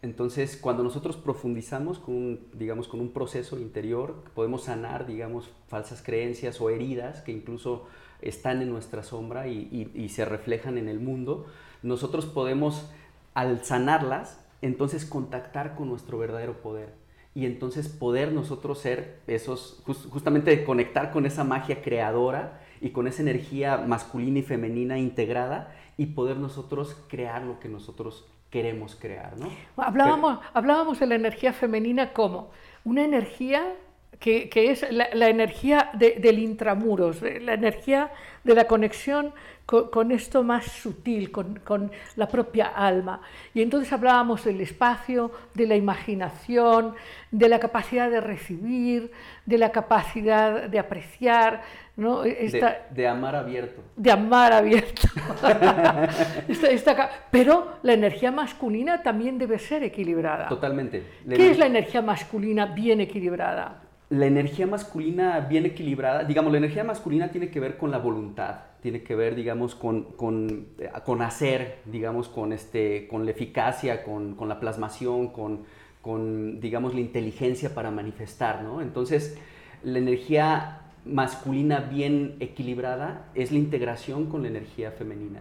Entonces, 0.02 0.58
cuando 0.58 0.84
nosotros 0.84 1.16
profundizamos 1.16 2.00
con 2.00 2.16
un, 2.16 2.48
digamos, 2.54 2.88
con 2.88 3.00
un 3.00 3.12
proceso 3.12 3.60
interior, 3.60 4.24
podemos 4.34 4.64
sanar, 4.64 5.06
digamos, 5.06 5.50
falsas 5.68 6.02
creencias 6.02 6.60
o 6.60 6.70
heridas 6.70 7.22
que 7.22 7.32
incluso 7.32 7.88
están 8.22 8.62
en 8.62 8.70
nuestra 8.70 9.04
sombra 9.04 9.48
y, 9.48 9.92
y 9.94 10.10
se 10.10 10.26
reflejan 10.26 10.78
en 10.78 10.90
el 10.90 11.00
mundo, 11.00 11.46
nosotros 11.84 12.26
podemos, 12.26 12.90
al 13.34 13.64
sanarlas, 13.64 14.41
entonces 14.62 15.06
contactar 15.06 15.76
con 15.76 15.90
nuestro 15.90 16.18
verdadero 16.18 16.62
poder 16.62 16.94
y 17.34 17.46
entonces 17.46 17.88
poder 17.88 18.34
nosotros 18.34 18.80
ser 18.80 19.22
esos, 19.28 19.82
justamente 20.10 20.64
conectar 20.64 21.12
con 21.12 21.26
esa 21.26 21.44
magia 21.44 21.82
creadora 21.82 22.60
y 22.82 22.90
con 22.90 23.08
esa 23.08 23.22
energía 23.22 23.78
masculina 23.78 24.40
y 24.40 24.44
femenina 24.44 24.98
integrada 24.98 25.74
y 25.98 26.08
poder 26.08 26.38
nosotros 26.38 26.98
crear 27.08 27.44
lo 27.44 27.60
que 27.60 27.70
nosotros 27.70 28.28
queremos 28.50 28.96
crear, 28.96 29.38
¿no? 29.38 29.48
Hablábamos, 29.78 30.40
hablábamos 30.54 31.00
de 31.00 31.08
la 31.08 31.16
energía 31.16 31.54
femenina 31.54 32.12
como 32.12 32.50
una 32.84 33.04
energía 33.04 33.76
que, 34.22 34.50
es 34.54 34.86
la, 34.92 35.30
energía 35.30 35.90
del 35.94 36.38
intramuros, 36.38 37.24
la 37.24 37.56
energía 37.56 38.12
de 38.44 38.54
la 38.54 38.66
conexión 38.66 39.34
con, 39.66 40.12
esto 40.12 40.44
más 40.44 40.66
sutil, 40.66 41.32
con, 41.32 41.92
la 42.16 42.28
propia 42.28 42.68
alma. 42.68 43.22
Y 43.56 43.64
entonces 43.64 43.92
hablábamos 43.92 44.44
del 44.44 44.62
espacio, 44.62 45.32
de 45.56 45.66
la 45.66 45.76
imaginación, 45.76 46.94
de 47.32 47.50
la 47.50 47.60
capacidad 47.60 48.12
de 48.12 48.22
recibir, 48.22 49.12
de 49.46 49.58
la 49.58 49.72
capacidad 49.72 50.70
de 50.70 50.78
apreciar. 50.78 51.64
¿no? 51.96 52.22
de, 52.22 53.08
amar 53.08 53.36
abierto. 53.36 53.82
De 53.96 54.12
amar 54.12 54.54
abierto. 54.54 55.08
pero 57.32 57.78
la 57.82 57.94
energía 57.94 58.32
masculina 58.32 59.02
también 59.02 59.40
debe 59.40 59.58
ser 59.58 59.82
equilibrada. 59.84 60.48
Totalmente. 60.48 61.04
¿Qué 61.28 61.52
es 61.52 61.58
la 61.58 61.66
energía 61.66 62.04
masculina 62.04 62.68
bien 62.68 63.02
equilibrada? 63.02 63.91
La 64.12 64.26
energía 64.26 64.68
masculina 64.68 65.40
bien 65.40 65.66
equilibrada, 65.66 66.26
digamos, 66.26 66.52
la 66.52 66.58
energía 66.58 66.84
masculina 66.84 67.32
tiene 67.32 67.50
que 67.50 67.62
ver 67.62 67.78
con 67.78 67.92
la 67.92 67.98
voluntad, 67.98 68.56
tiene 68.82 69.04
que 69.04 69.16
ver, 69.16 69.36
digamos, 69.36 69.74
con, 69.74 70.04
con, 70.04 70.68
con 71.06 71.22
hacer, 71.22 71.78
digamos, 71.86 72.28
con, 72.28 72.52
este, 72.52 73.08
con 73.08 73.24
la 73.24 73.32
eficacia, 73.32 74.04
con, 74.04 74.36
con 74.36 74.50
la 74.50 74.60
plasmación, 74.60 75.30
con, 75.30 75.62
con, 76.02 76.60
digamos, 76.60 76.94
la 76.94 77.00
inteligencia 77.00 77.74
para 77.74 77.90
manifestar, 77.90 78.64
¿no? 78.64 78.82
Entonces, 78.82 79.38
la 79.82 80.00
energía 80.00 80.82
masculina 81.06 81.80
bien 81.80 82.36
equilibrada 82.42 83.30
es 83.34 83.54
la 83.54 83.60
integración 83.60 84.26
con 84.26 84.42
la 84.42 84.50
energía 84.50 84.92
femenina. 84.92 85.40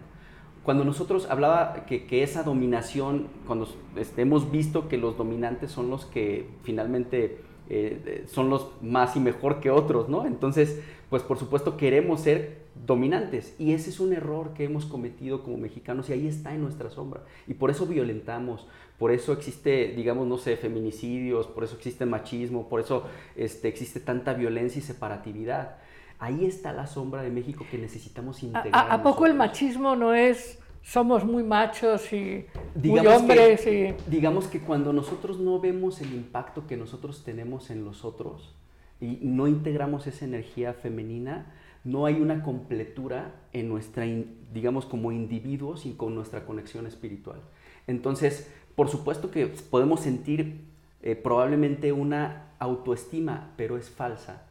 Cuando 0.63 0.85
nosotros 0.85 1.29
hablaba 1.29 1.85
que, 1.85 2.05
que 2.05 2.23
esa 2.23 2.43
dominación, 2.43 3.27
cuando 3.45 3.67
hemos 4.15 4.49
visto 4.49 4.87
que 4.87 4.95
los 4.95 5.17
dominantes 5.17 5.71
son 5.71 5.89
los 5.89 6.05
que 6.05 6.47
finalmente 6.63 7.50
eh, 7.73 8.25
son 8.27 8.49
los 8.49 8.67
más 8.81 9.15
y 9.15 9.21
mejor 9.21 9.61
que 9.61 9.71
otros, 9.71 10.09
¿no? 10.09 10.25
Entonces, 10.25 10.81
pues 11.09 11.23
por 11.23 11.39
supuesto 11.39 11.77
queremos 11.77 12.19
ser 12.19 12.57
dominantes 12.85 13.55
y 13.59 13.71
ese 13.71 13.91
es 13.91 14.01
un 14.01 14.11
error 14.11 14.53
que 14.53 14.65
hemos 14.65 14.85
cometido 14.85 15.41
como 15.41 15.55
mexicanos 15.55 16.09
y 16.09 16.13
ahí 16.13 16.27
está 16.27 16.53
en 16.53 16.63
nuestra 16.63 16.89
sombra 16.89 17.23
y 17.47 17.53
por 17.53 17.71
eso 17.71 17.85
violentamos, 17.85 18.67
por 18.99 19.13
eso 19.13 19.31
existe, 19.31 19.93
digamos, 19.95 20.27
no 20.27 20.37
sé, 20.37 20.57
feminicidios, 20.57 21.47
por 21.47 21.63
eso 21.63 21.77
existe 21.77 22.05
machismo, 22.05 22.67
por 22.67 22.81
eso 22.81 23.05
este, 23.37 23.69
existe 23.69 24.01
tanta 24.01 24.33
violencia 24.33 24.79
y 24.79 24.81
separatividad. 24.81 25.77
Ahí 26.19 26.45
está 26.45 26.73
la 26.73 26.87
sombra 26.87 27.23
de 27.23 27.29
México 27.29 27.65
que 27.71 27.77
necesitamos 27.77 28.43
integrar. 28.43 28.91
¿A, 28.91 28.95
a 28.95 29.01
poco 29.01 29.25
el 29.25 29.33
machismo 29.33 29.95
no 29.95 30.13
es 30.13 30.60
somos 30.83 31.23
muy 31.23 31.43
machos 31.43 32.11
y 32.13 32.45
muy 32.75 33.05
hombres? 33.05 33.65
y... 33.67 33.93
Digamos 34.09 34.47
que 34.47 34.59
cuando 34.59 34.93
nosotros 34.93 35.39
no 35.39 35.59
vemos 35.59 36.01
el 36.01 36.13
impacto 36.13 36.67
que 36.67 36.77
nosotros 36.77 37.23
tenemos 37.23 37.69
en 37.69 37.85
los 37.85 38.03
otros 38.05 38.55
y 38.99 39.19
no 39.21 39.47
integramos 39.47 40.07
esa 40.07 40.25
energía 40.25 40.73
femenina, 40.73 41.53
no 41.83 42.05
hay 42.05 42.15
una 42.15 42.43
completura 42.43 43.33
en 43.53 43.69
nuestra, 43.69 44.05
digamos, 44.53 44.85
como 44.85 45.11
individuos 45.11 45.85
y 45.85 45.93
con 45.93 46.13
nuestra 46.13 46.45
conexión 46.45 46.85
espiritual. 46.85 47.41
Entonces, 47.87 48.51
por 48.75 48.89
supuesto 48.89 49.31
que 49.31 49.47
podemos 49.47 50.01
sentir 50.01 50.61
eh, 51.01 51.15
probablemente 51.15 51.91
una 51.91 52.53
autoestima, 52.59 53.53
pero 53.57 53.77
es 53.77 53.89
falsa. 53.89 54.50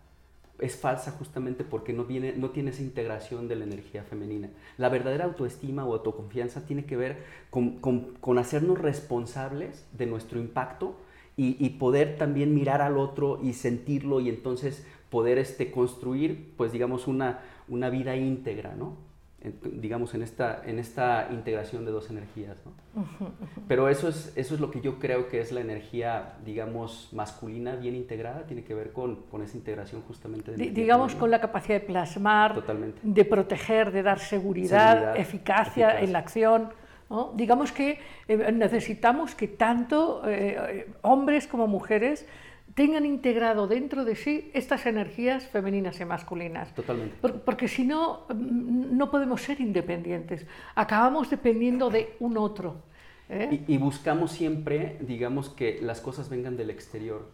Es 0.60 0.76
falsa 0.76 1.12
justamente 1.12 1.64
porque 1.64 1.92
no, 1.92 2.04
viene, 2.04 2.34
no 2.34 2.50
tiene 2.50 2.70
esa 2.70 2.82
integración 2.82 3.48
de 3.48 3.56
la 3.56 3.64
energía 3.64 4.04
femenina. 4.04 4.50
La 4.76 4.88
verdadera 4.88 5.24
autoestima 5.24 5.84
o 5.84 5.94
autoconfianza 5.94 6.66
tiene 6.66 6.84
que 6.84 6.96
ver 6.96 7.24
con, 7.50 7.78
con, 7.80 8.38
hacernos 8.38 8.78
responsables 8.78 9.86
de 9.96 10.06
nuestro 10.06 10.38
impacto 10.38 10.96
y, 11.36 11.56
y, 11.64 11.70
poder 11.70 12.18
también 12.18 12.54
mirar 12.54 12.82
al 12.82 12.98
otro 12.98 13.40
y 13.42 13.54
sentirlo 13.54 14.20
y 14.20 14.28
entonces 14.28 14.84
poder 15.10 15.38
este, 15.38 15.70
construir, 15.70 16.52
pues 16.56 16.72
digamos, 16.72 17.06
una, 17.06 17.40
una 17.68 17.90
vida 17.90 18.16
íntegra, 18.16 18.74
¿no? 18.74 19.09
Digamos, 19.42 20.12
en 20.14 20.22
esta, 20.22 20.62
en 20.66 20.78
esta 20.78 21.28
integración 21.30 21.86
de 21.86 21.92
dos 21.92 22.10
energías, 22.10 22.58
¿no? 22.66 22.72
Pero 23.68 23.88
eso 23.88 24.08
es, 24.08 24.32
eso 24.36 24.54
es 24.54 24.60
lo 24.60 24.70
que 24.70 24.82
yo 24.82 24.98
creo 24.98 25.28
que 25.28 25.40
es 25.40 25.50
la 25.50 25.60
energía, 25.60 26.34
digamos, 26.44 27.08
masculina 27.12 27.74
bien 27.76 27.94
integrada, 27.94 28.44
tiene 28.46 28.64
que 28.64 28.74
ver 28.74 28.92
con, 28.92 29.22
con 29.30 29.42
esa 29.42 29.56
integración 29.56 30.02
justamente. 30.02 30.52
De 30.52 30.70
digamos, 30.70 31.14
con 31.14 31.30
la 31.30 31.40
capacidad 31.40 31.80
de 31.80 31.86
plasmar, 31.86 32.54
Totalmente. 32.54 33.00
de 33.02 33.24
proteger, 33.24 33.92
de 33.92 34.02
dar 34.02 34.18
seguridad, 34.18 35.16
eficacia 35.16 36.00
en 36.00 36.12
la 36.12 36.18
acción. 36.18 36.68
¿no? 37.08 37.32
Digamos 37.34 37.72
que 37.72 37.98
eh, 38.28 38.52
necesitamos 38.52 39.34
que 39.34 39.48
tanto 39.48 40.22
eh, 40.26 40.86
hombres 41.00 41.46
como 41.46 41.66
mujeres 41.66 42.26
tengan 42.74 43.06
integrado 43.06 43.66
dentro 43.66 44.04
de 44.04 44.16
sí 44.16 44.50
estas 44.54 44.86
energías 44.86 45.46
femeninas 45.46 46.00
y 46.00 46.04
masculinas. 46.04 46.74
Totalmente. 46.74 47.16
porque 47.44 47.68
si 47.68 47.84
no, 47.84 48.26
mm, 48.28 48.96
no 48.96 49.10
podemos 49.10 49.42
ser 49.42 49.60
independientes. 49.60 50.46
Acabamos 50.74 51.30
dependiendo 51.30 51.90
de 51.90 52.16
un 52.20 52.36
otro. 52.38 52.82
¿eh? 53.28 53.64
Y, 53.66 53.78
buscamos 53.78 54.32
siempre, 54.32 54.98
digamos, 55.00 55.48
que 55.48 55.80
las 55.82 56.00
cosas 56.00 56.28
vengan 56.28 56.56
del 56.56 56.70
exterior. 56.70 57.28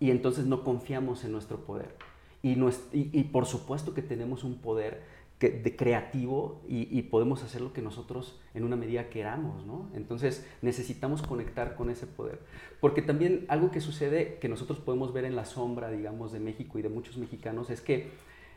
Y 0.00 0.10
entonces 0.10 0.46
no 0.46 0.62
confiamos 0.64 1.24
en 1.24 1.32
nuestro 1.32 1.58
poder. 1.64 1.94
y, 2.42 2.56
y 2.92 3.24
por 3.24 3.46
supuesto 3.46 3.94
que 3.94 4.02
tenemos 4.02 4.44
un 4.44 4.58
poder 4.58 5.02
de 5.40 5.76
creativo 5.76 6.60
y, 6.68 7.00
podemos 7.02 7.44
hacer 7.44 7.60
lo 7.60 7.72
que 7.72 7.80
nosotros 7.80 8.40
en 8.54 8.64
una 8.64 8.74
medida 8.74 9.08
queramos, 9.08 9.64
¿no? 9.66 9.88
Entonces 9.94 10.44
necesitamos 10.62 11.22
conectar 11.22 11.76
con 11.76 11.90
ese 11.90 12.06
poder. 12.06 12.40
Porque 12.80 13.02
también 13.02 13.44
algo 13.48 13.70
que 13.70 13.80
sucede, 13.80 14.38
que 14.40 14.48
nosotros 14.48 14.80
podemos 14.80 15.12
ver 15.12 15.24
en 15.24 15.36
la 15.36 15.44
sombra, 15.44 15.90
digamos, 15.90 16.32
de 16.32 16.40
México 16.40 16.78
y 16.78 16.82
de 16.82 16.88
muchos 16.88 17.18
mexicanos, 17.18 17.70
es 17.70 17.80
que, 17.80 18.10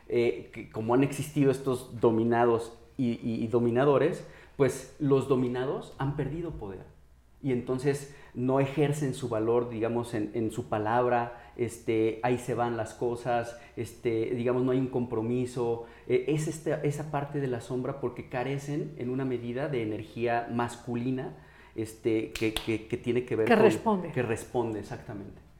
eh, 0.08 0.70
como 0.72 0.94
han 0.94 1.04
existido 1.04 1.52
estos 1.52 2.00
dominados 2.00 2.76
y 2.96 3.46
dominadores, 3.48 4.24
pues 4.56 4.94
los 5.00 5.28
dominados 5.28 5.94
han 5.98 6.14
perdido 6.14 6.52
poder 6.52 6.84
y 7.42 7.52
entonces 7.52 8.14
no 8.34 8.60
ejercen 8.60 9.14
su 9.14 9.28
valor, 9.28 9.68
digamos, 9.68 10.14
en, 10.14 10.50
su 10.50 10.68
palabra, 10.68 11.52
este, 11.56 12.20
ahí 12.22 12.38
se 12.38 12.54
van 12.54 12.76
las 12.76 12.94
cosas, 12.94 13.58
este, 13.76 14.30
digamos, 14.34 14.62
no 14.62 14.72
hay 14.72 14.78
un 14.78 14.88
compromiso. 14.88 15.84
Eh, 16.06 16.24
es 16.28 16.48
esa 16.48 17.10
parte 17.10 17.40
de 17.40 17.46
la 17.46 17.60
sombra 17.60 18.00
porque 18.00 18.28
carecen 18.28 18.94
en 18.96 19.10
una 19.10 19.24
medida 19.24 19.68
de 19.68 19.82
energía 19.82 20.48
masculina 20.50 21.36
este, 21.74 22.32
que, 22.32 22.54
que 22.54 22.96
tiene 22.96 23.24
que 23.24 23.36
ver 23.36 23.46
que 23.46 23.56
responde. 23.56 24.12
Que 24.12 24.22
responde, 24.22 24.80
exactamente 24.80 25.51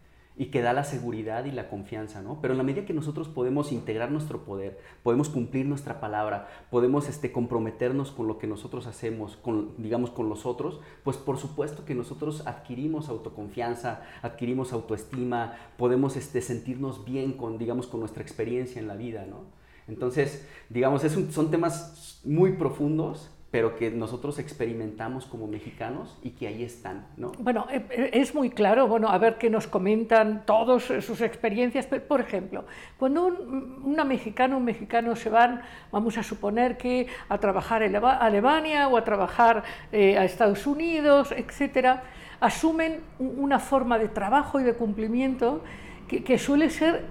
y 0.43 0.47
que 0.47 0.61
da 0.61 0.73
la 0.73 0.83
seguridad 0.83 1.45
y 1.45 1.53
la 1.53 1.69
confianza, 1.69 2.21
¿no? 2.21 2.41
Pero 2.43 2.55
en 2.55 2.59
la 2.59 2.65
medida 2.65 2.85
que 2.85 2.93
nosotros 2.93 3.29
podemos 3.29 3.71
integrar 3.71 4.11
nuestro 4.11 4.45
poder, 4.45 4.77
podemos 5.05 5.29
cumplir 5.29 5.67
nuestra 5.67 6.01
palabra, 6.01 6.49
podemos 6.69 7.09
este, 7.09 7.31
comprometernos 7.31 8.11
con 8.11 8.27
lo 8.27 8.39
que 8.39 8.49
nosotros 8.49 8.89
hacemos, 8.89 9.37
con, 9.37 9.71
digamos, 9.79 10.11
con 10.11 10.29
los 10.29 10.45
otros, 10.45 10.81
pues 11.05 11.17
por 11.17 11.39
supuesto 11.39 11.85
que 11.85 11.95
nosotros 11.95 12.45
adquirimos 12.45 13.09
autoconfianza, 13.09 14.03
adquirimos 14.21 14.73
autoestima, 14.73 15.55
podemos 15.77 16.17
este, 16.17 16.43
sentirnos 16.43 17.05
bien 17.05 17.35
con, 17.35 17.57
digamos, 17.57 17.87
con 17.87 18.01
nuestra 18.01 18.25
experiencia 18.25 18.81
en 18.81 18.89
la 18.89 18.97
vida, 18.97 19.25
¿no? 19.25 19.45
Entonces, 19.87 20.45
digamos, 20.71 21.05
es 21.05 21.13
son 21.33 21.53
temas 21.53 22.21
muy 22.25 22.55
profundos 22.55 23.31
pero 23.53 23.77
que 23.77 23.91
nosotros 23.91 24.39
experimentamos 24.39 25.27
como 25.27 25.47
mexicanos 25.47 26.19
y 26.23 26.31
que 26.31 26.47
ahí 26.47 26.65
están, 26.65 27.07
¿no? 27.19 27.33
Bueno, 27.39 27.67
eh, 27.71 27.85
eh, 27.91 28.11
es 28.15 28.35
muy 28.35 28.49
claro, 28.49 28.89
bueno, 28.89 29.09
a 29.09 29.19
ver 29.19 29.37
qué 29.37 29.51
nos 29.51 29.67
comentan 29.67 30.47
todos 30.47 30.85
sus 30.85 31.21
experiencias. 31.21 31.85
Por 31.87 32.23
ejemplo, 32.23 32.65
cuando 32.97 33.27
un, 33.27 33.83
una 33.85 34.05
mexicana 34.05 34.55
o 34.55 34.59
un 34.59 34.65
mexicano 34.65 35.15
se 35.17 35.29
van, 35.29 35.61
vamos 35.93 36.17
a 36.17 36.23
suponer 36.23 36.79
que 36.79 37.09
a 37.29 37.37
trabajar 37.37 37.83
a 37.83 38.17
Alemania 38.17 38.89
o 38.89 38.97
a 38.97 39.05
trabajar 39.05 39.65
eh, 39.93 40.17
a 40.17 40.25
Estados 40.25 40.67
Unidos, 40.67 41.31
etcétera, 41.31 42.05
asumen 42.41 43.03
una 43.19 43.59
forma 43.59 43.99
de 43.99 44.09
trabajo 44.09 44.61
y 44.61 44.63
de 44.63 44.73
cumplimiento 44.73 45.63
que, 46.09 46.25
que 46.25 46.39
suele 46.39 46.71
ser 46.71 47.05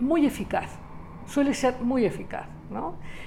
muy 0.00 0.26
eficaz, 0.26 0.68
suele 1.26 1.54
ser 1.54 1.76
muy 1.80 2.04
eficaz. 2.04 2.59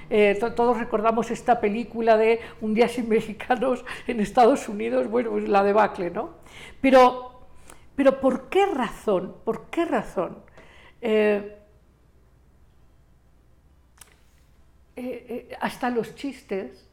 Eh, 0.09 0.37
todos 0.55 0.77
recordamos 0.77 1.31
esta 1.31 1.59
película 1.59 2.17
de 2.17 2.39
Un 2.61 2.73
día 2.73 2.87
sin 2.87 3.09
mexicanos 3.09 3.83
en 4.07 4.19
Estados 4.19 4.69
Unidos, 4.69 5.07
bueno, 5.09 5.31
pues 5.31 5.47
la 5.47 5.63
debacle, 5.63 6.11
¿no? 6.11 6.35
Pero, 6.81 7.47
pero 7.95 8.19
¿por 8.19 8.49
qué 8.49 8.65
razón? 8.65 9.35
¿Por 9.43 9.69
qué 9.69 9.85
razón? 9.85 10.37
Eh, 11.01 11.57
eh, 14.95 15.57
hasta 15.59 15.89
los 15.89 16.15
chistes, 16.15 16.87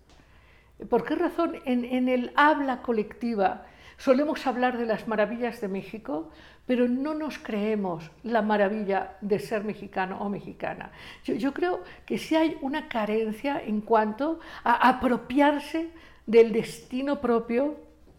¿por 0.88 1.04
qué 1.04 1.14
razón 1.14 1.56
en 1.64 2.08
el 2.08 2.32
habla 2.34 2.82
colectiva 2.82 3.66
solemos 4.00 4.46
hablar 4.46 4.78
de 4.78 4.86
las 4.86 5.06
maravillas 5.06 5.60
de 5.60 5.68
México, 5.68 6.30
pero 6.70 6.86
no 6.86 7.14
nos 7.14 7.36
creemos 7.36 8.12
la 8.22 8.42
maravilla 8.42 9.16
de 9.20 9.40
ser 9.40 9.64
mexicano 9.64 10.18
o 10.20 10.28
mexicana. 10.28 10.92
Yo, 11.24 11.52
creo 11.52 11.82
que 12.06 12.16
sí 12.16 12.36
hay 12.36 12.56
una 12.60 12.88
carencia 12.88 13.60
en 13.60 13.80
cuanto 13.80 14.38
a 14.62 14.88
apropiarse 14.88 15.90
del 16.26 16.52
destino 16.52 17.20
propio 17.20 17.74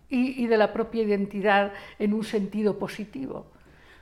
y, 0.09 0.47
de 0.47 0.57
la 0.57 0.73
propia 0.73 1.01
identidad 1.03 1.71
en 1.97 2.13
un 2.13 2.25
sentido 2.25 2.77
positivo. 2.77 3.45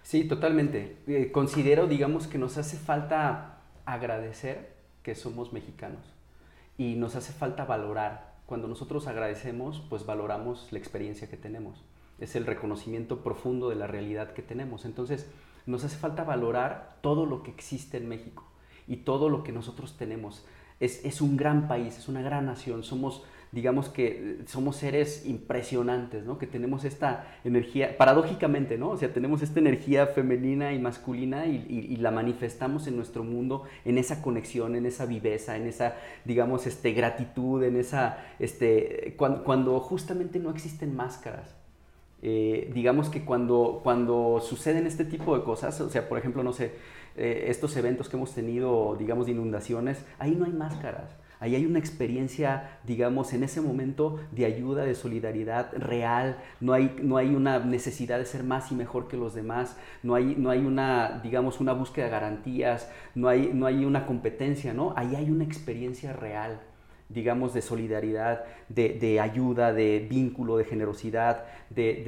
Sí, 0.02 0.24
totalmente. 0.24 0.98
Eh, 1.06 1.32
considero, 1.32 1.86
digamos, 1.86 2.26
que 2.26 2.40
nos 2.40 2.58
hace 2.58 2.78
falta 2.78 3.60
agradecer 3.86 4.74
que 5.04 5.14
somos 5.14 5.54
mexicanos 5.54 6.02
y 6.76 6.96
nos 6.96 7.16
hace 7.16 7.34
falta 7.34 7.66
valorar. 7.66 8.34
Cuando 8.48 8.68
nosotros 8.68 9.06
agradecemos, 9.06 9.86
pues 9.92 10.08
valoramos 10.08 10.70
la 10.72 10.80
experiencia 10.80 11.30
que 11.30 11.38
tenemos. 11.38 11.84
Es 12.20 12.36
el 12.36 12.46
reconocimiento 12.46 13.24
profundo 13.24 13.70
de 13.70 13.76
la 13.76 13.88
realidad 13.88 14.34
que 14.34 14.42
tenemos. 14.42 14.86
Entonces, 14.86 15.30
nos 15.66 15.84
hace 15.84 15.98
falta 15.98 16.24
valorar 16.24 16.98
todo 17.02 17.26
lo 17.26 17.44
que 17.44 17.52
existe 17.52 17.98
en 17.98 18.10
México 18.10 18.44
y 18.88 18.98
todo 18.98 19.30
lo 19.30 19.44
que 19.44 19.52
nosotros 19.52 19.98
tenemos. 19.98 20.46
Es, 20.80 21.04
es 21.06 21.22
un 21.22 21.38
gran 21.38 21.68
país, 21.68 21.98
es 21.98 22.08
una 22.08 22.22
gran 22.22 22.46
nación, 22.46 22.84
somos 22.84 23.24
digamos 23.52 23.90
que 23.90 24.42
somos 24.46 24.76
seres 24.76 25.26
impresionantes, 25.26 26.24
¿no? 26.24 26.38
Que 26.38 26.46
tenemos 26.46 26.86
esta 26.86 27.26
energía, 27.44 27.98
paradójicamente, 27.98 28.78
¿no? 28.78 28.90
O 28.92 28.98
sea, 28.98 29.12
tenemos 29.12 29.42
esta 29.42 29.60
energía 29.60 30.08
femenina 30.08 30.72
y 30.74 30.80
masculina 30.80 31.48
y, 31.48 31.98
la 32.00 32.12
manifestamos 32.12 32.88
en 32.88 32.96
nuestro 32.96 33.24
mundo, 33.24 33.64
en 33.84 33.98
esa 33.98 34.22
conexión, 34.22 34.76
en 34.76 34.86
esa 34.86 35.06
viveza, 35.06 35.58
en 35.58 35.68
esa, 35.68 35.96
digamos, 36.24 36.66
este, 36.68 36.94
gratitud, 36.94 37.64
en 37.64 37.76
esa, 37.76 38.18
este, 38.38 39.16
cuando, 39.18 39.80
justamente 39.80 40.40
no 40.40 40.52
existen 40.52 40.96
máscaras. 40.96 41.59
Eh, 42.22 42.70
digamos 42.74 43.10
que 43.10 43.24
cuando, 43.24 43.80
cuando 43.84 44.42
suceden 44.42 44.86
este 44.88 45.06
tipo 45.06 45.38
de 45.38 45.44
cosas, 45.44 45.80
o 45.82 45.90
sea, 45.90 46.08
por 46.10 46.18
ejemplo, 46.18 46.44
no 46.44 46.54
sé, 46.54 46.74
eh, 47.16 47.46
estos 47.48 47.76
eventos 47.78 48.10
que 48.10 48.18
hemos 48.18 48.34
tenido, 48.34 48.96
digamos, 48.98 49.26
de 49.26 49.34
inundaciones, 49.34 50.06
ahí 50.20 50.36
no 50.36 50.46
hay 50.46 50.52
máscaras 50.52 51.16
Ahí 51.42 51.56
hay 51.56 51.66
una 51.66 51.80
experiencia, 51.80 52.80
digamos, 52.86 53.32
en 53.32 53.44
ese 53.44 53.62
momento 53.62 54.20
de 54.32 54.46
ayuda, 54.46 54.84
de 54.84 54.94
solidaridad 54.94 55.72
real. 55.78 56.38
No 56.60 56.74
hay, 56.74 56.98
no 57.02 57.16
hay 57.16 57.34
una 57.34 57.60
necesidad 57.60 58.20
de 58.20 58.26
ser 58.26 58.44
más 58.44 58.72
y 58.74 58.76
mejor 58.76 59.08
que 59.08 59.16
los 59.16 59.34
demás. 59.34 59.78
No 60.04 60.16
hay, 60.16 60.36
no 60.38 60.50
hay 60.50 60.60
una, 60.60 61.22
digamos, 61.24 61.62
una 61.62 61.72
búsqueda 61.72 62.06
de 62.06 62.12
garantías. 62.12 62.92
No 63.16 63.30
hay, 63.30 63.52
no 63.54 63.68
hay 63.68 63.86
una 63.86 64.06
competencia, 64.06 64.74
¿no? 64.74 64.94
Ahí 64.98 65.16
hay 65.16 65.32
una 65.32 65.46
experiencia 65.46 66.12
real 66.12 66.60
digamos, 67.10 67.54
de 67.54 67.62
solidaridad, 67.62 68.46
de, 68.70 69.20
ayuda, 69.20 69.74
de 69.74 70.06
vínculo, 70.08 70.58
de 70.58 70.66
generosidad, 70.66 71.46
de, 71.70 72.04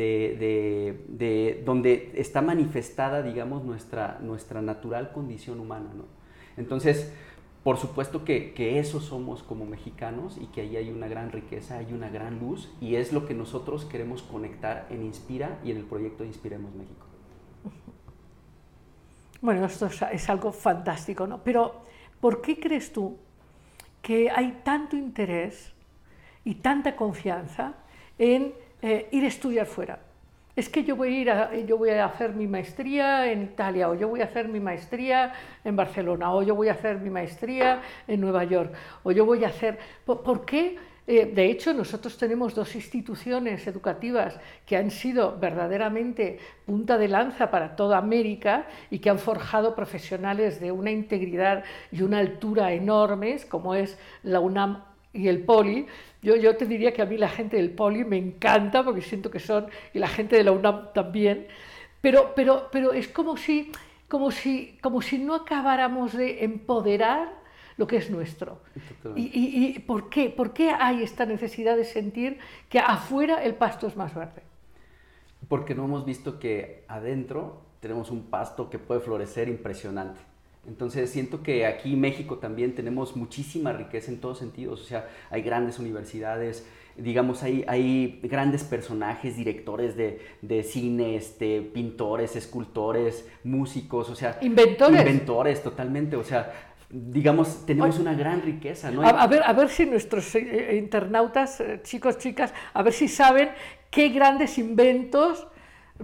de, 1.10 1.62
donde 1.66 2.12
está 2.16 2.42
manifestada, 2.42 3.24
digamos, 3.24 3.64
nuestra, 3.64 4.20
nuestra 4.22 4.62
natural 4.62 5.12
condición 5.12 5.60
humana. 5.60 5.90
¿no? 5.96 6.06
Entonces, 6.56 7.12
por 7.64 7.78
supuesto 7.78 8.24
que, 8.24 8.54
que, 8.54 8.80
eso 8.80 9.02
somos 9.02 9.44
como 9.44 9.66
mexicanos 9.66 10.38
y 10.40 10.48
que 10.48 10.62
ahí 10.62 10.78
hay 10.78 10.90
una 10.90 11.08
gran 11.08 11.32
riqueza, 11.32 11.78
hay 11.78 11.94
una 11.94 12.10
gran 12.10 12.40
luz 12.40 12.72
y 12.80 12.96
es 12.96 13.12
lo 13.12 13.26
que 13.26 13.34
nosotros 13.34 13.86
queremos 13.86 14.22
conectar 14.22 14.88
en 14.90 15.04
Inspira 15.04 15.60
y 15.64 15.72
en 15.72 15.78
el 15.78 15.86
proyecto 15.86 16.24
Inspiremos 16.24 16.74
México. 16.76 17.06
Bueno, 19.42 19.66
esto 19.66 19.88
es, 19.88 20.30
algo 20.30 20.52
fantástico, 20.52 21.26
¿no? 21.26 21.44
Pero, 21.44 21.82
¿por 22.20 22.42
qué 22.42 22.60
crees 22.60 22.94
tú 22.94 23.18
que 24.02 24.30
hay 24.30 24.62
tanto 24.64 24.96
interés 24.96 25.74
y 26.44 26.56
tanta 26.56 26.96
confianza 26.96 27.74
en 28.18 28.54
eh, 28.82 29.08
ir 29.12 29.24
a 29.24 29.28
estudiar 29.28 29.66
fuera? 29.66 30.00
es 30.56 30.70
que 30.70 30.84
yo 30.84 30.96
voy 30.96 31.28
a 31.28 31.52
ir 31.60 31.66
yo 31.66 31.78
voy 31.78 31.90
a 31.92 32.06
hacer 32.06 32.34
mi 32.34 32.48
maestría 32.48 33.32
en 33.32 33.44
Italia 33.44 33.90
o 33.90 33.96
yo 33.96 34.10
voy 34.10 34.22
a 34.22 34.26
hacer 34.26 34.48
mi 34.48 34.60
maestría 34.60 35.34
en 35.64 35.76
Barcelona 35.76 36.34
o 36.34 36.44
yo 36.44 36.56
voy 36.56 36.68
a 36.68 36.74
hacer 36.74 36.98
mi 37.00 37.10
maestría 37.10 37.82
en 38.08 38.20
Nueva 38.20 38.44
York 38.44 38.74
o 39.04 39.12
yo 39.12 39.26
voy 39.26 39.44
a 39.46 39.48
hacer 39.48 39.80
¿por, 40.06 40.46
qué? 40.46 40.78
Eh, 41.12 41.26
de 41.26 41.52
hecho, 41.52 41.74
nosotros 41.74 42.18
tenemos 42.18 42.56
dos 42.56 42.74
instituciones 42.74 43.68
educativas 43.68 44.40
que 44.66 44.78
han 44.78 44.90
sido 44.90 45.38
verdaderamente 45.38 46.40
punta 46.66 46.98
de 46.98 47.10
lanza 47.10 47.52
para 47.52 47.76
toda 47.76 47.98
América 47.98 48.66
y 48.90 49.00
que 49.00 49.10
han 49.10 49.20
forjado 49.20 49.76
profesionales 49.76 50.62
de 50.62 50.72
una 50.72 50.90
integridad 50.90 51.66
y 51.92 52.04
una 52.04 52.20
altura 52.20 52.72
enormes, 52.72 53.46
como 53.46 53.76
es 53.76 54.00
la 54.24 54.40
UNAM 54.40 54.86
y 55.12 55.28
el 55.28 55.44
Poli, 55.44 55.86
yo, 56.22 56.56
te 56.56 56.66
diría 56.66 56.94
que 56.94 57.02
a 57.02 57.06
mí 57.06 57.18
la 57.18 57.28
gente 57.28 57.58
del 57.58 57.72
Poli 57.72 58.06
me 58.06 58.16
encanta 58.16 58.82
porque 58.82 59.02
siento 59.02 59.30
que 59.30 59.42
son, 59.42 59.68
y 59.94 60.00
la 60.00 60.08
gente 60.08 60.38
de 60.38 60.46
la 60.46 60.54
UNAM 60.54 60.94
también, 60.94 61.46
pero, 62.00 62.32
pero, 62.38 62.70
pero 62.72 62.94
es 62.94 63.10
como 63.10 63.36
si, 63.36 63.70
como, 64.08 64.32
si, 64.32 64.78
como 64.82 65.02
si 65.02 65.18
no 65.18 65.36
acabáramos 65.36 66.14
de 66.14 66.46
empoderar 66.46 67.41
lo 67.78 67.88
que 67.88 67.98
es 67.98 68.10
nuestro. 68.10 68.60
Y, 69.16 69.32
y, 69.34 69.80
por, 69.80 70.10
qué? 70.10 70.30
¿Por 70.30 70.54
qué 70.54 70.72
hay 70.72 71.04
esta 71.04 71.26
necesidad 71.26 71.76
de 71.76 71.86
sentir 71.86 72.40
que 72.70 72.80
afuera 72.80 73.44
el 73.44 73.56
pasto 73.56 73.88
es 73.88 73.96
más 73.96 74.14
verde? 74.14 74.44
Porque 75.48 75.76
no 75.76 75.86
hemos 75.86 76.06
visto 76.06 76.40
que 76.40 76.86
adentro 76.88 77.62
tenemos 77.80 78.12
un 78.12 78.24
pasto 78.24 78.70
que 78.70 78.80
puede 78.80 79.02
florecer 79.02 79.50
impresionante. 79.50 80.22
Entonces 80.68 81.10
siento 81.10 81.42
que 81.42 81.66
aquí 81.66 81.94
en 81.94 82.02
México 82.02 82.38
también 82.38 82.76
tenemos 82.76 83.16
muchísima 83.16 83.74
riqueza 83.74 84.12
en 84.12 84.20
todos 84.20 84.38
sentidos, 84.38 84.82
o 84.82 84.84
sea, 84.84 85.10
hay 85.32 85.42
grandes 85.42 85.80
universidades, 85.80 86.68
digamos, 86.96 87.42
hay, 87.42 87.64
hay 87.68 88.20
grandes 88.24 88.64
personajes, 88.64 89.36
directores 89.36 89.96
de, 89.96 90.22
de 90.44 90.62
cine, 90.64 91.16
este, 91.16 91.62
pintores, 91.62 92.36
escultores, 92.36 93.28
músicos, 93.44 94.10
o 94.12 94.16
sea... 94.16 94.38
Inventores. 94.42 95.00
Inventores, 95.00 95.64
totalmente, 95.64 96.16
o 96.16 96.24
sea, 96.24 96.71
digamos, 96.92 97.66
tenemos 97.66 97.98
una 98.00 98.14
gran 98.14 98.42
riqueza. 98.42 98.92
¿no? 98.92 99.02
A, 99.02 99.28
ver, 99.28 99.44
a 99.46 99.54
ver 99.54 99.70
si 99.70 99.86
nuestros 99.86 100.36
eh, 100.36 100.72
eh, 100.72 100.78
internautas, 100.78 101.62
eh, 101.62 101.80
chicos, 101.84 102.18
chicas, 102.18 102.54
a 102.74 102.84
ver 102.84 102.94
si 102.94 103.08
saben 103.08 103.50
qué 103.90 104.10
grandes 104.10 104.58
inventos 104.58 105.48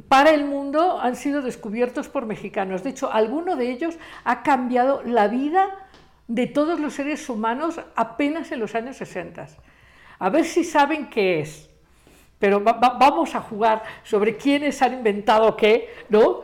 para 0.07 0.31
el 0.31 0.45
mundo 0.45 0.99
han 0.99 1.15
sido 1.15 1.41
descubiertos 1.41 2.07
por 2.07 2.25
mexicanos. 2.25 2.83
De 2.83 2.91
hecho, 2.91 3.11
alguno 3.11 3.55
de 3.55 3.69
ellos 3.71 3.97
ha 4.23 4.43
cambiado 4.43 5.01
la 5.03 5.27
vida 5.27 5.67
de 6.27 6.47
todos 6.47 6.79
los 6.79 6.93
seres 6.93 7.27
humanos 7.29 7.81
apenas 7.95 8.51
en 8.51 8.59
los 8.59 8.75
años 8.75 8.97
60. 8.97 9.47
A 10.19 10.29
ver 10.29 10.45
si 10.45 10.63
saben 10.63 11.09
qué 11.09 11.41
es. 11.41 11.69
Pero 12.39 12.61
vamos 12.61 13.33
a 13.33 13.41
jugar 13.41 13.83
sobre 14.03 14.37
quiénes 14.37 14.81
han 14.83 14.93
inventado 14.93 15.57
qué, 15.57 15.89
¿no? 16.09 16.43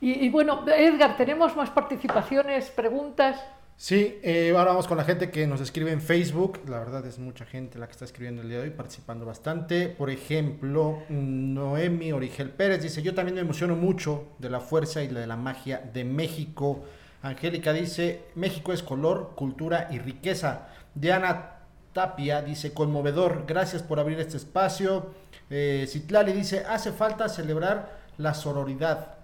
y 0.00 0.28
bueno, 0.28 0.66
Edgar, 0.66 1.16
¿tenemos 1.16 1.56
más 1.56 1.70
participaciones, 1.70 2.68
preguntas? 2.68 3.42
Sí, 3.76 4.18
eh, 4.22 4.54
ahora 4.56 4.70
vamos 4.70 4.86
con 4.86 4.96
la 4.96 5.04
gente 5.04 5.30
que 5.30 5.46
nos 5.46 5.60
escribe 5.60 5.90
en 5.90 6.00
Facebook. 6.00 6.60
La 6.68 6.78
verdad 6.78 7.04
es 7.06 7.18
mucha 7.18 7.44
gente 7.44 7.78
la 7.78 7.86
que 7.86 7.92
está 7.92 8.04
escribiendo 8.04 8.40
el 8.42 8.48
día 8.48 8.58
de 8.58 8.64
hoy, 8.64 8.70
participando 8.70 9.26
bastante. 9.26 9.88
Por 9.88 10.10
ejemplo, 10.10 11.02
Noemi 11.08 12.12
Origel 12.12 12.50
Pérez 12.50 12.82
dice, 12.82 13.02
yo 13.02 13.14
también 13.14 13.34
me 13.34 13.40
emociono 13.40 13.74
mucho 13.74 14.28
de 14.38 14.48
la 14.48 14.60
fuerza 14.60 15.02
y 15.02 15.08
de 15.08 15.26
la 15.26 15.36
magia 15.36 15.78
de 15.92 16.04
México. 16.04 16.84
Angélica 17.22 17.72
dice, 17.72 18.22
México 18.36 18.72
es 18.72 18.82
color, 18.82 19.32
cultura 19.34 19.88
y 19.90 19.98
riqueza. 19.98 20.68
Diana 20.94 21.56
Tapia 21.92 22.42
dice, 22.42 22.72
conmovedor, 22.72 23.44
gracias 23.46 23.82
por 23.82 23.98
abrir 23.98 24.20
este 24.20 24.36
espacio. 24.36 25.14
Eh, 25.50 25.86
Citlali 25.88 26.32
dice, 26.32 26.64
hace 26.68 26.92
falta 26.92 27.28
celebrar 27.28 27.98
la 28.18 28.34
sororidad. 28.34 29.23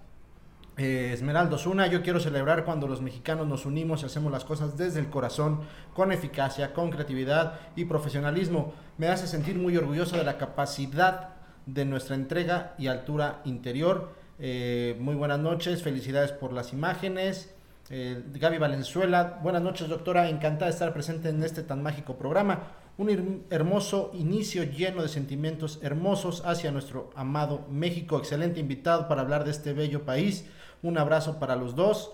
Eh, 0.83 1.13
Esmeralda 1.13 1.57
yo 1.91 2.01
quiero 2.01 2.19
celebrar 2.19 2.65
cuando 2.65 2.87
los 2.87 3.03
mexicanos 3.03 3.47
nos 3.47 3.67
unimos 3.67 4.01
y 4.01 4.07
hacemos 4.07 4.31
las 4.31 4.43
cosas 4.43 4.77
desde 4.77 4.99
el 4.99 5.11
corazón, 5.11 5.61
con 5.93 6.11
eficacia, 6.11 6.73
con 6.73 6.89
creatividad 6.89 7.59
y 7.75 7.85
profesionalismo. 7.85 8.73
Me 8.97 9.07
hace 9.07 9.27
sentir 9.27 9.57
muy 9.57 9.77
orgulloso 9.77 10.17
de 10.17 10.23
la 10.23 10.39
capacidad 10.39 11.35
de 11.67 11.85
nuestra 11.85 12.15
entrega 12.15 12.73
y 12.79 12.87
altura 12.87 13.41
interior. 13.45 14.13
Eh, 14.39 14.97
muy 14.99 15.13
buenas 15.13 15.37
noches, 15.37 15.83
felicidades 15.83 16.31
por 16.31 16.51
las 16.51 16.73
imágenes. 16.73 17.53
Eh, 17.91 18.23
Gaby 18.33 18.57
Valenzuela, 18.57 19.39
buenas 19.43 19.61
noches 19.61 19.87
doctora, 19.87 20.29
encantada 20.29 20.65
de 20.65 20.71
estar 20.71 20.93
presente 20.93 21.29
en 21.29 21.43
este 21.43 21.61
tan 21.61 21.83
mágico 21.83 22.17
programa. 22.17 22.59
Un 22.97 23.45
hermoso 23.51 24.09
inicio 24.15 24.63
lleno 24.63 25.03
de 25.03 25.09
sentimientos 25.09 25.79
hermosos 25.83 26.41
hacia 26.43 26.71
nuestro 26.71 27.11
amado 27.15 27.67
México. 27.69 28.17
Excelente 28.17 28.59
invitado 28.59 29.07
para 29.07 29.21
hablar 29.21 29.43
de 29.43 29.51
este 29.51 29.73
bello 29.73 30.05
país. 30.05 30.45
Un 30.83 30.97
abrazo 30.97 31.39
para 31.39 31.55
los 31.55 31.75
dos. 31.75 32.11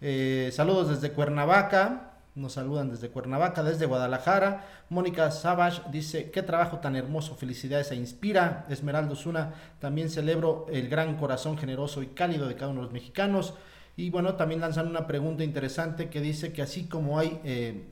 Eh, 0.00 0.50
saludos 0.52 0.88
desde 0.88 1.12
Cuernavaca. 1.12 2.12
Nos 2.34 2.52
saludan 2.52 2.90
desde 2.90 3.10
Cuernavaca, 3.10 3.62
desde 3.62 3.86
Guadalajara. 3.86 4.66
Mónica 4.88 5.30
Savage 5.30 5.82
dice, 5.90 6.30
qué 6.30 6.42
trabajo 6.42 6.78
tan 6.78 6.96
hermoso, 6.96 7.34
felicidades 7.34 7.90
e 7.90 7.96
inspira. 7.96 8.66
Esmeralda 8.68 9.12
Osuna, 9.12 9.54
también 9.78 10.10
celebro 10.10 10.66
el 10.70 10.88
gran 10.88 11.16
corazón 11.16 11.58
generoso 11.58 12.02
y 12.02 12.08
cálido 12.08 12.46
de 12.46 12.54
cada 12.54 12.70
uno 12.70 12.80
de 12.80 12.84
los 12.84 12.92
mexicanos. 12.92 13.54
Y 13.96 14.10
bueno, 14.10 14.34
también 14.36 14.60
lanzan 14.60 14.86
una 14.86 15.06
pregunta 15.06 15.42
interesante 15.42 16.08
que 16.08 16.20
dice 16.20 16.52
que 16.52 16.62
así 16.62 16.84
como 16.84 17.18
hay 17.18 17.40
eh, 17.42 17.84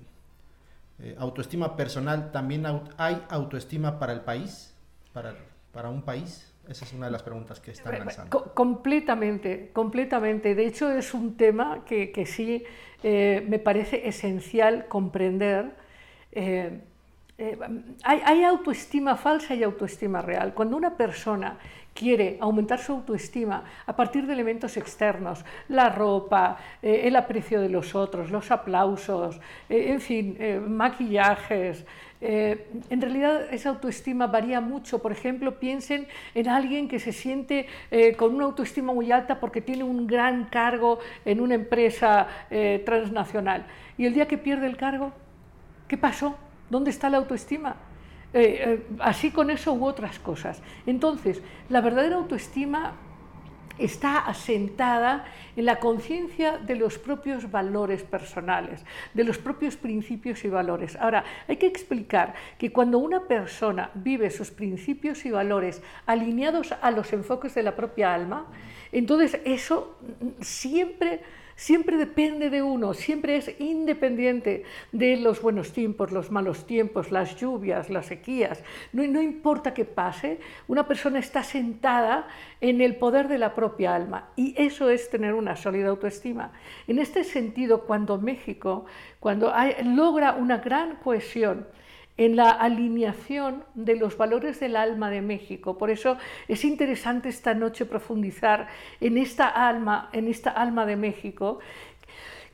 eh, 1.00 1.16
autoestima 1.18 1.76
personal, 1.76 2.30
también 2.30 2.64
hay 2.96 3.22
autoestima 3.30 3.98
para 3.98 4.12
el 4.12 4.20
país, 4.20 4.74
para 5.12 5.90
un 5.90 6.02
país. 6.02 6.47
Esa 6.68 6.84
es 6.84 6.92
una 6.92 7.06
de 7.06 7.12
las 7.12 7.22
preguntas 7.22 7.60
que 7.60 7.70
están 7.70 7.98
lanzando. 7.98 8.52
completamente, 8.54 9.70
completamente. 9.72 10.54
De 10.54 10.66
hecho, 10.66 10.90
es 10.90 11.14
un 11.14 11.36
tema 11.36 11.84
que, 11.86 12.12
que 12.12 12.26
sí 12.26 12.64
eh, 13.02 13.44
me 13.48 13.58
parece 13.58 14.06
esencial 14.06 14.86
comprender. 14.86 15.72
Eh, 16.32 16.80
eh, 17.40 17.56
hay, 18.02 18.20
hay, 18.24 18.42
autoestima 18.42 19.14
falsa 19.14 19.54
y 19.54 19.62
autoestima 19.62 20.20
real. 20.20 20.52
Cuando 20.54 20.76
una 20.76 20.96
persona 20.96 21.56
quiere 21.94 22.36
aumentar 22.40 22.80
su 22.80 22.90
autoestima 22.90 23.62
a 23.86 23.94
partir 23.94 24.26
de 24.26 24.32
elementos 24.32 24.76
externos, 24.76 25.44
la 25.68 25.88
ropa, 25.88 26.56
eh, 26.82 27.02
el 27.04 27.14
aprecio 27.14 27.60
de 27.60 27.68
los 27.68 27.94
otros, 27.94 28.32
los 28.32 28.50
aplausos, 28.50 29.40
eh, 29.68 29.92
en 29.92 30.00
fin, 30.00 30.36
maquillajes, 30.68 31.86
en 32.20 33.00
realidad 33.00 33.52
esa 33.52 33.68
autoestima 33.68 34.26
varía 34.26 34.60
mucho. 34.60 35.00
Por 35.00 35.12
ejemplo, 35.12 35.58
piensen 35.60 36.08
en 36.34 36.48
alguien 36.48 36.88
que 36.88 36.98
se 36.98 37.12
siente 37.12 37.66
con 38.16 38.34
una 38.34 38.44
autoestima 38.44 38.92
muy 38.92 39.12
alta 39.12 39.38
porque 39.38 39.60
tiene 39.60 39.84
un 39.84 40.06
gran 40.06 40.44
cargo 40.46 40.98
en 41.24 41.40
una 41.40 41.54
empresa 41.54 42.26
transnacional. 42.84 43.66
Y 43.96 44.06
el 44.06 44.14
día 44.14 44.26
que 44.26 44.36
pierde 44.36 44.66
el 44.66 44.76
cargo, 44.76 45.12
¿qué 45.86 45.96
pasó? 45.96 46.36
¿Dónde 46.70 46.90
está 46.90 47.08
la 47.08 47.18
autoestima? 47.18 47.76
Eh, 48.34 48.62
eh, 48.62 48.86
así 48.98 49.30
con 49.30 49.48
eso 49.50 49.72
u 49.72 49.86
otras 49.86 50.18
cosas. 50.18 50.60
Entonces, 50.86 51.42
la 51.70 51.80
verdadera 51.80 52.16
autoestima 52.16 52.92
está 53.78 54.18
asentada 54.18 55.24
en 55.56 55.64
la 55.64 55.78
conciencia 55.78 56.58
de 56.58 56.76
los 56.76 56.98
propios 56.98 57.50
valores 57.50 58.02
personales, 58.02 58.84
de 59.14 59.24
los 59.24 59.38
propios 59.38 59.76
principios 59.76 60.44
y 60.44 60.48
valores. 60.48 60.96
Ahora, 60.96 61.24
hay 61.46 61.56
que 61.56 61.66
explicar 61.66 62.34
que 62.58 62.72
cuando 62.72 62.98
una 62.98 63.26
persona 63.26 63.90
vive 63.94 64.30
sus 64.30 64.50
principios 64.50 65.24
y 65.24 65.30
valores 65.30 65.82
alineados 66.06 66.72
a 66.80 66.90
los 66.90 67.12
enfoques 67.12 67.54
de 67.54 67.62
la 67.62 67.76
propia 67.76 68.14
alma, 68.14 68.46
entonces 68.92 69.40
eso 69.44 69.98
siempre 70.40 71.20
siempre 71.58 71.96
depende 71.96 72.50
de 72.50 72.62
uno, 72.62 72.94
siempre 72.94 73.36
es 73.36 73.60
independiente 73.60 74.62
de 74.92 75.16
los 75.16 75.42
buenos 75.42 75.72
tiempos, 75.72 76.12
los 76.12 76.30
malos 76.30 76.66
tiempos, 76.66 77.10
las 77.10 77.34
lluvias, 77.34 77.90
las 77.90 78.06
sequías. 78.06 78.62
No, 78.92 79.02
importa 79.20 79.74
qué 79.74 79.84
pase, 79.84 80.38
una 80.68 80.86
persona 80.86 81.18
está 81.18 81.42
sentada 81.42 82.28
en 82.60 82.80
el 82.80 82.94
poder 82.94 83.26
de 83.26 83.38
la 83.38 83.56
propia 83.56 83.96
alma 83.96 84.28
y 84.36 84.54
eso 84.56 84.88
es 84.88 85.10
tener 85.10 85.34
una 85.34 85.56
sólida 85.56 85.88
autoestima. 85.88 86.52
En 86.86 87.00
este 87.00 87.24
sentido, 87.24 87.82
cuando 87.86 88.18
México, 88.18 88.86
cuando 89.18 89.52
logra 89.82 90.34
una 90.34 90.58
gran 90.58 90.96
cohesión, 90.96 91.66
en 92.18 92.34
la 92.36 92.50
alineación 92.50 93.64
de 93.74 93.96
los 93.96 94.18
valores 94.18 94.60
del 94.60 94.76
alma 94.76 95.08
de 95.08 95.22
México. 95.22 95.78
Por 95.78 95.88
eso 95.88 96.18
es 96.48 96.64
interesante 96.64 97.28
esta 97.28 97.54
noche 97.54 97.86
profundizar 97.86 98.68
en 99.00 99.16
esta 99.16 99.48
alma, 99.48 100.10
en 100.12 100.28
esta 100.28 100.50
alma 100.50 100.84
de 100.84 100.96
México, 100.96 101.60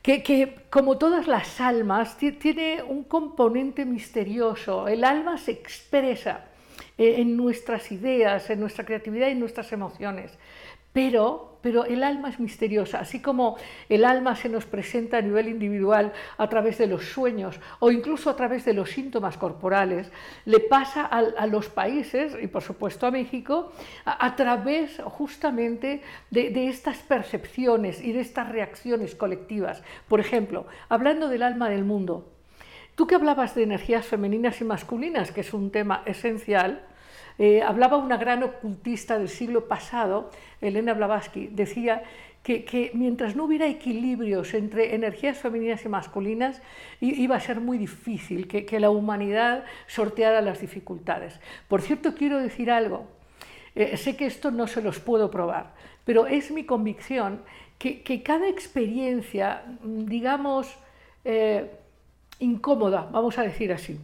que, 0.03 0.55
como 0.69 0.99
todas 0.99 1.27
las 1.27 1.63
almas 1.63 2.19
tiene 2.19 2.83
un 2.87 3.05
componente 3.05 3.87
misterioso. 3.87 4.87
El 4.87 5.03
alma 5.03 5.39
se 5.39 5.53
expresa 5.53 6.45
eh, 6.99 7.15
en 7.19 7.35
nuestras 7.39 7.91
ideas, 7.91 8.51
en 8.51 8.61
nuestra 8.61 8.85
creatividad 8.85 9.29
y 9.29 9.33
en 9.33 9.41
nuestras 9.41 9.73
emociones. 9.73 10.31
Pero, 10.95 11.59
pero 11.61 11.87
el 11.87 12.05
alma 12.05 12.29
es 12.29 12.39
misteriosa, 12.39 13.01
así 13.01 13.21
como 13.21 13.57
el 13.89 14.05
alma 14.05 14.37
se 14.37 14.49
nos 14.49 14.65
presenta 14.65 15.19
a 15.19 15.23
nivel 15.23 15.49
individual 15.49 16.13
a 16.39 16.49
través 16.49 16.79
de 16.79 16.87
los 16.87 17.07
sueños 17.07 17.59
o 17.81 17.91
incluso 17.91 18.31
a 18.31 18.37
través 18.37 18.65
de 18.65 18.75
los 18.75 18.91
síntomas 18.91 19.37
corporales, 19.37 20.13
le 20.45 20.61
pasa 20.61 21.05
a, 21.05 21.47
los 21.49 21.69
países 21.69 22.37
y 22.41 22.47
por 22.47 22.63
supuesto 22.63 23.09
a 23.09 23.11
México 23.11 23.73
a, 24.05 24.37
través 24.37 25.03
justamente 25.05 26.01
de, 26.31 26.51
de 26.51 26.69
estas 26.69 26.99
percepciones 26.99 28.01
y 28.01 28.13
de 28.13 28.21
estas 28.21 28.49
reacciones 28.51 29.17
colectivas. 29.17 29.83
Por 30.07 30.21
ejemplo, 30.21 30.69
hablando 30.89 31.29
del 31.29 31.43
alma 31.43 31.71
del 31.71 31.85
mundo, 31.85 32.31
tú 32.95 33.09
que 33.09 33.17
hablabas 33.17 33.57
de 33.57 33.65
energías 33.65 34.07
femeninas 34.07 34.61
y 34.61 34.65
masculinas, 34.65 35.33
que 35.33 35.41
es 35.41 35.53
un 35.53 35.73
tema 35.73 36.05
esencial, 36.07 36.87
eh, 37.39 37.63
hablaba 37.63 37.97
una 37.97 38.17
gran 38.17 38.43
ocultista 38.43 39.19
del 39.19 39.29
siglo 39.29 39.67
pasado, 39.67 40.31
Elena 40.61 40.95
Blavatsky, 40.95 41.49
decía 41.49 42.03
que, 42.45 42.91
mientras 42.93 43.37
no 43.37 43.45
hubiera 43.45 43.67
equilibrios 43.67 44.53
entre 44.53 44.95
energías 44.95 45.39
femeninas 45.39 45.85
y 45.85 45.89
masculinas, 45.89 46.61
iba 47.01 47.37
a 47.37 47.41
ser 47.41 47.61
muy 47.61 47.79
difícil 47.79 48.47
que, 48.47 48.79
la 48.79 48.91
humanidad 48.91 49.65
sorteara 49.87 50.43
las 50.43 50.61
dificultades. 50.61 51.41
Por 51.69 51.81
cierto, 51.81 52.15
quiero 52.15 52.39
decir 52.39 52.71
algo. 52.71 53.07
Eh, 53.75 53.97
sé 53.97 54.15
que 54.17 54.27
esto 54.27 54.51
no 54.51 54.67
se 54.67 54.83
los 54.83 55.01
puedo 55.01 55.31
probar, 55.31 55.75
pero 56.05 56.27
es 56.27 56.51
mi 56.51 56.65
convicción 56.65 57.41
que, 57.79 58.23
cada 58.23 58.47
experiencia, 58.49 59.63
digamos, 59.83 60.77
eh, 61.25 61.71
incómoda, 62.39 63.09
vamos 63.11 63.39
a 63.39 63.43
decir 63.43 63.73
así, 63.73 63.99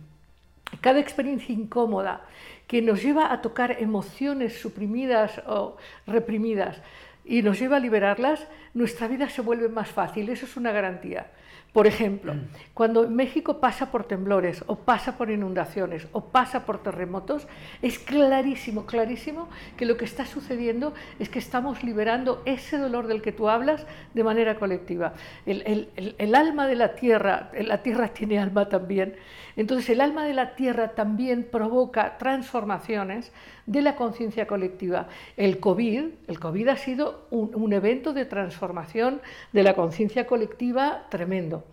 cada 0.80 0.98
experiencia 0.98 1.54
incómoda 1.54 2.22
que 2.70 2.82
nos 2.82 3.02
lleva 3.02 3.32
a 3.32 3.42
tocar 3.42 3.82
emociones 3.82 4.60
suprimidas 4.60 5.42
o 5.48 5.76
reprimidas 6.06 6.80
y 7.24 7.42
nos 7.42 7.58
lleva 7.58 7.78
a 7.78 7.80
liberarlas, 7.80 8.46
nuestra 8.74 9.08
vida 9.08 9.28
se 9.28 9.42
vuelve 9.42 9.68
más 9.68 9.88
fácil. 9.88 10.28
Eso 10.28 10.46
es 10.46 10.56
una 10.56 10.70
garantía. 10.70 11.32
Por 11.72 11.86
ejemplo, 11.86 12.34
mm. 12.34 12.48
cuando 12.74 13.08
México 13.08 13.60
pasa 13.60 13.92
por 13.92 14.04
temblores 14.04 14.64
o 14.66 14.76
pasa 14.76 15.16
por 15.16 15.30
inundaciones 15.30 16.08
o 16.12 16.24
pasa 16.24 16.66
por 16.66 16.82
terremotos, 16.82 17.46
es 17.80 17.98
clarísimo, 17.98 18.86
clarísimo 18.86 19.48
que 19.76 19.86
lo 19.86 19.96
que 19.96 20.04
está 20.04 20.26
sucediendo 20.26 20.94
es 21.20 21.28
que 21.28 21.38
estamos 21.38 21.84
liberando 21.84 22.42
ese 22.44 22.76
dolor 22.76 23.06
del 23.06 23.22
que 23.22 23.30
tú 23.30 23.48
hablas 23.48 23.86
de 24.14 24.24
manera 24.24 24.56
colectiva. 24.56 25.14
El, 25.46 26.34
alma 26.34 26.66
de 26.66 26.76
la 26.76 26.94
tierra, 26.94 27.50
la 27.54 27.82
tierra 27.82 28.08
tiene 28.08 28.38
alma 28.38 28.68
también, 28.68 29.14
entonces 29.56 29.90
el 29.90 30.00
alma 30.00 30.24
de 30.24 30.34
la 30.34 30.54
tierra 30.54 30.94
también 30.94 31.46
provoca 31.50 32.18
transformaciones 32.18 33.32
de 33.66 33.82
la 33.82 33.96
conciencia 33.96 34.46
colectiva. 34.46 35.08
El 35.36 35.60
COVID, 35.60 36.04
el 36.26 36.40
COVID 36.40 36.68
ha 36.68 36.76
sido 36.76 37.26
un, 37.30 37.72
evento 37.72 38.12
de 38.12 38.24
transformación 38.24 39.20
de 39.52 39.62
la 39.62 39.74
conciencia 39.74 40.26
colectiva 40.26 41.06
tremendo. 41.08 41.64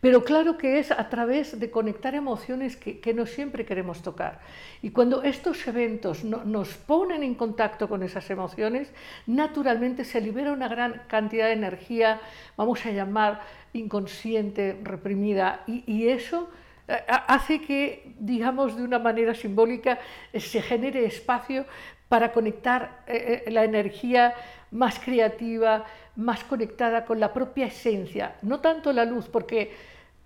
Pero 0.00 0.24
claro 0.24 0.58
que 0.58 0.78
es 0.78 0.92
a 0.92 1.08
través 1.08 1.58
de 1.58 1.70
conectar 1.70 2.14
emociones 2.14 2.76
que, 2.76 3.14
no 3.14 3.26
siempre 3.26 3.64
queremos 3.64 4.02
tocar. 4.02 4.40
Y 4.80 4.90
cuando 4.90 5.22
estos 5.22 5.66
eventos 5.66 6.22
nos 6.22 6.74
ponen 6.74 7.22
en 7.22 7.34
contacto 7.34 7.88
con 7.88 8.02
esas 8.02 8.30
emociones, 8.30 8.92
naturalmente 9.26 10.04
se 10.04 10.20
libera 10.20 10.52
una 10.52 10.68
gran 10.68 11.02
cantidad 11.08 11.46
de 11.46 11.54
energía, 11.54 12.20
vamos 12.56 12.86
a 12.86 12.92
llamar 12.92 13.40
inconsciente, 13.72 14.78
reprimida, 14.84 15.64
y 15.66 16.08
eso 16.08 16.48
hace 16.88 17.60
que, 17.60 18.14
digamos, 18.18 18.76
de 18.76 18.82
una 18.82 18.98
manera 18.98 19.34
simbólica, 19.34 19.98
eh, 20.32 20.40
se 20.40 20.62
genere 20.62 21.04
espacio 21.04 21.66
para 22.08 22.32
conectar 22.32 23.02
eh, 23.06 23.44
eh, 23.46 23.50
la 23.50 23.64
energía 23.64 24.34
más 24.70 24.98
creativa, 24.98 25.84
más 26.16 26.44
conectada 26.44 27.04
con 27.04 27.20
la 27.20 27.32
propia 27.32 27.66
esencia, 27.66 28.36
no 28.42 28.60
tanto 28.60 28.92
la 28.92 29.04
luz, 29.04 29.28
porque, 29.28 29.74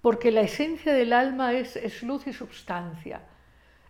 porque 0.01 0.31
la 0.31 0.43
esencia 0.43 0.93
del 0.93 1.13
alma 1.13 1.53
es, 1.53 1.77
es 1.77 2.03
luz 2.03 2.27
y 2.27 2.33
substancia, 2.33 3.21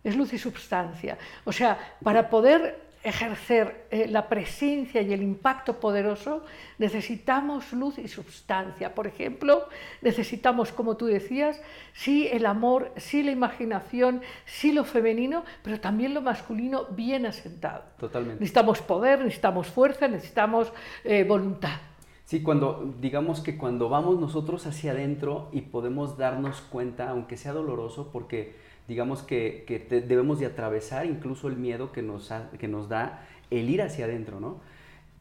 es 0.03 0.15
luz 0.15 0.33
y 0.33 0.37
substancia. 0.37 1.17
O 1.45 1.51
sea, 1.51 1.77
para 2.03 2.29
poder 2.29 2.82
ejercer 3.03 3.87
eh, 3.91 4.07
la 4.07 4.29
presencia 4.29 5.01
y 5.01 5.11
el 5.11 5.21
impacto 5.21 5.79
poderoso, 5.79 6.45
necesitamos 6.77 7.73
luz 7.73 7.97
y 7.97 8.07
sustancia. 8.07 8.95
Por 8.95 9.07
ejemplo, 9.07 9.67
necesitamos, 10.01 10.71
como 10.71 10.95
tú 10.95 11.05
decías, 11.05 11.61
sí 11.93 12.27
el 12.31 12.45
amor, 12.45 12.91
sí 12.95 13.21
la 13.21 13.31
imaginación, 13.31 14.21
sí 14.45 14.71
lo 14.71 14.85
femenino, 14.85 15.43
pero 15.63 15.79
también 15.79 16.13
lo 16.13 16.21
masculino 16.21 16.85
bien 16.91 17.25
asentado. 17.25 17.83
Totalmente. 17.99 18.39
Necesitamos 18.39 18.81
poder, 18.81 19.19
necesitamos 19.19 19.67
fuerza, 19.67 20.07
necesitamos 20.07 20.71
eh, 21.03 21.25
voluntad. 21.25 21.77
Sí, 22.25 22.41
cuando, 22.41 22.95
digamos 23.01 23.41
que 23.41 23.57
cuando 23.57 23.89
vamos 23.89 24.19
nosotros 24.19 24.65
hacia 24.65 24.91
adentro 24.91 25.49
y 25.51 25.61
podemos 25.61 26.17
darnos 26.17 26.61
cuenta, 26.61 27.09
aunque 27.09 27.35
sea 27.35 27.51
doloroso, 27.51 28.11
porque 28.13 28.55
digamos 28.87 29.21
que, 29.21 29.63
que 29.67 29.79
debemos 30.01 30.39
de 30.39 30.45
atravesar 30.45 31.05
incluso 31.05 31.47
el 31.47 31.57
miedo 31.57 31.91
que 31.91 32.01
nos, 32.01 32.31
que 32.59 32.67
nos 32.67 32.89
da 32.89 33.25
el 33.49 33.69
ir 33.69 33.81
hacia 33.81 34.05
adentro, 34.05 34.39
¿no? 34.39 34.57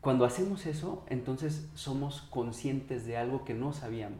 Cuando 0.01 0.25
hacemos 0.25 0.67
eso, 0.67 1.05
entonces 1.09 1.69
somos 1.75 2.23
conscientes 2.23 3.07
de 3.07 3.17
algo 3.17 3.45
que 3.45 3.55
no 3.55 3.73
sabíamos. 3.73 4.19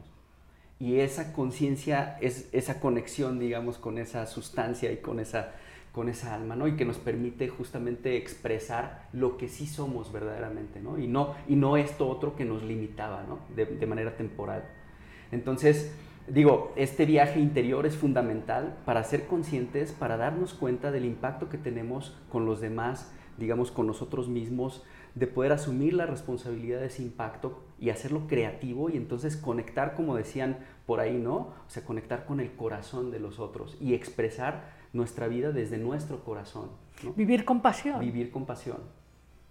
Y 0.79 1.01
esa 1.01 1.33
conciencia 1.33 2.19
es 2.21 2.49
esa 2.53 2.79
conexión, 2.79 3.39
digamos, 3.41 3.79
con 3.79 3.99
esa 3.99 4.27
sustancia 4.27 4.93
y 4.93 4.99
con 4.99 5.19
esa, 5.19 5.53
con 5.93 6.09
esa 6.09 6.35
alma, 6.35 6.55
¿no? 6.55 6.69
Y 6.69 6.77
que 6.77 6.85
nos 6.85 6.99
permite 6.99 7.49
justamente 7.49 8.17
expresar 8.17 9.09
lo 9.13 9.37
que 9.37 9.49
sí 9.49 9.67
somos 9.67 10.13
verdaderamente, 10.13 10.81
¿no? 10.81 10.99
Y 10.99 11.09
no, 11.09 11.35
y 11.49 11.57
no 11.57 11.77
esto 11.77 12.09
otro 12.09 12.37
que 12.37 12.45
nos 12.45 12.63
limitaba, 12.63 13.25
¿no? 13.29 13.41
De, 13.55 13.67
de 13.67 13.87
manera 13.87 14.17
temporal. 14.17 14.65
Entonces, 15.33 15.93
Digo, 16.29 16.73
este 16.77 17.05
viaje 17.05 17.41
interior 17.41 17.85
es 17.85 17.97
fundamental 17.97 18.77
para 18.85 19.03
ser 19.03 19.27
conscientes, 19.27 19.93
para 19.93 20.17
darnos 20.17 20.55
cuenta 20.55 20.91
del 20.91 21.05
impacto 21.05 21.49
que 21.49 21.59
tenemos 21.59 22.17
con 22.31 22.47
los 22.47 22.61
demás, 22.61 23.13
digamos, 23.39 23.71
con 23.71 23.87
nosotros 23.87 24.29
mismos, 24.29 24.83
de 25.15 25.27
poder 25.27 25.53
asumir 25.53 25.95
la 25.95 26.07
responsabilidad 26.07 26.81
de 26.81 26.87
ese 26.87 27.03
impacto 27.03 27.63
y 27.79 27.91
hacerlo 27.91 28.27
creativo 28.29 28.89
y 28.89 28.97
entonces 28.97 29.37
conectar, 29.37 29.95
como 29.95 30.17
decían 30.17 30.59
por 30.87 31.01
ahí, 31.01 31.19
¿no? 31.19 31.35
O 31.37 31.65
sea, 31.67 31.85
conectar 31.85 32.25
con 32.25 32.41
el 32.41 32.53
corazón 32.53 33.11
de 33.11 33.21
los 33.21 33.39
otros 33.39 33.77
y 33.81 33.95
expresar 33.95 34.71
nuestra 34.93 35.29
vida 35.29 35.53
desde 35.53 35.79
nuestro 35.79 36.25
corazón. 36.25 36.71
¿no? 37.03 37.13
Vivir 37.13 37.45
con 37.45 37.61
pasión. 37.61 38.01
Vivir 38.01 38.31
con 38.31 38.47
pasión. 38.47 38.79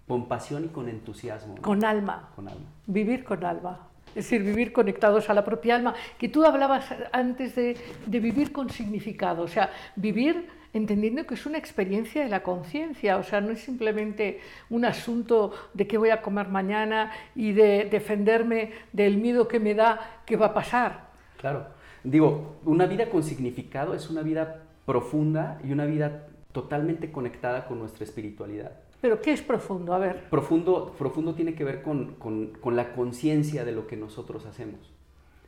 Con 0.08 0.26
pasión 0.26 0.64
y 0.64 0.68
con 0.68 0.88
entusiasmo. 0.88 1.56
¿no? 1.56 1.62
Con 1.62 1.84
alma. 1.84 2.30
Con 2.34 2.48
alma. 2.48 2.66
Vivir 2.86 3.24
con 3.24 3.44
alma. 3.44 3.88
Es 4.08 4.24
decir, 4.26 4.42
vivir 4.42 4.72
conectados 4.72 5.30
a 5.30 5.34
la 5.34 5.44
propia 5.44 5.76
alma. 5.76 5.94
Que 6.18 6.28
tú 6.28 6.44
hablabas 6.44 6.86
antes 7.12 7.54
de, 7.54 7.76
de 8.06 8.20
vivir 8.20 8.52
con 8.52 8.68
significado. 8.70 9.42
O 9.42 9.48
sea, 9.48 9.70
vivir 9.96 10.48
entendiendo 10.72 11.26
que 11.26 11.34
es 11.34 11.46
una 11.46 11.58
experiencia 11.58 12.22
de 12.22 12.28
la 12.28 12.42
conciencia, 12.42 13.18
o 13.18 13.22
sea, 13.22 13.40
no 13.40 13.50
es 13.50 13.60
simplemente 13.60 14.40
un 14.70 14.84
asunto 14.84 15.52
de 15.74 15.86
qué 15.86 15.98
voy 15.98 16.10
a 16.10 16.22
comer 16.22 16.48
mañana 16.48 17.12
y 17.34 17.52
de 17.52 17.88
defenderme 17.90 18.72
del 18.92 19.18
miedo 19.18 19.48
que 19.48 19.60
me 19.60 19.74
da 19.74 20.22
qué 20.24 20.36
va 20.36 20.46
a 20.46 20.54
pasar. 20.54 21.08
Claro. 21.38 21.66
Digo, 22.04 22.56
una 22.64 22.86
vida 22.86 23.10
con 23.10 23.22
significado 23.22 23.94
es 23.94 24.10
una 24.10 24.22
vida 24.22 24.62
profunda 24.84 25.60
y 25.62 25.72
una 25.72 25.84
vida 25.84 26.26
totalmente 26.52 27.12
conectada 27.12 27.66
con 27.66 27.78
nuestra 27.78 28.04
espiritualidad. 28.04 28.72
¿Pero 29.02 29.20
qué 29.20 29.32
es 29.32 29.42
profundo? 29.42 29.92
A 29.94 29.98
ver. 29.98 30.30
Profundo, 30.30 30.94
profundo 30.96 31.34
tiene 31.34 31.54
que 31.54 31.64
ver 31.64 31.82
con, 31.82 32.14
con, 32.14 32.76
la 32.76 32.94
conciencia 32.94 33.64
de 33.64 33.72
lo 33.72 33.88
que 33.88 33.96
nosotros 33.96 34.46
hacemos, 34.46 34.78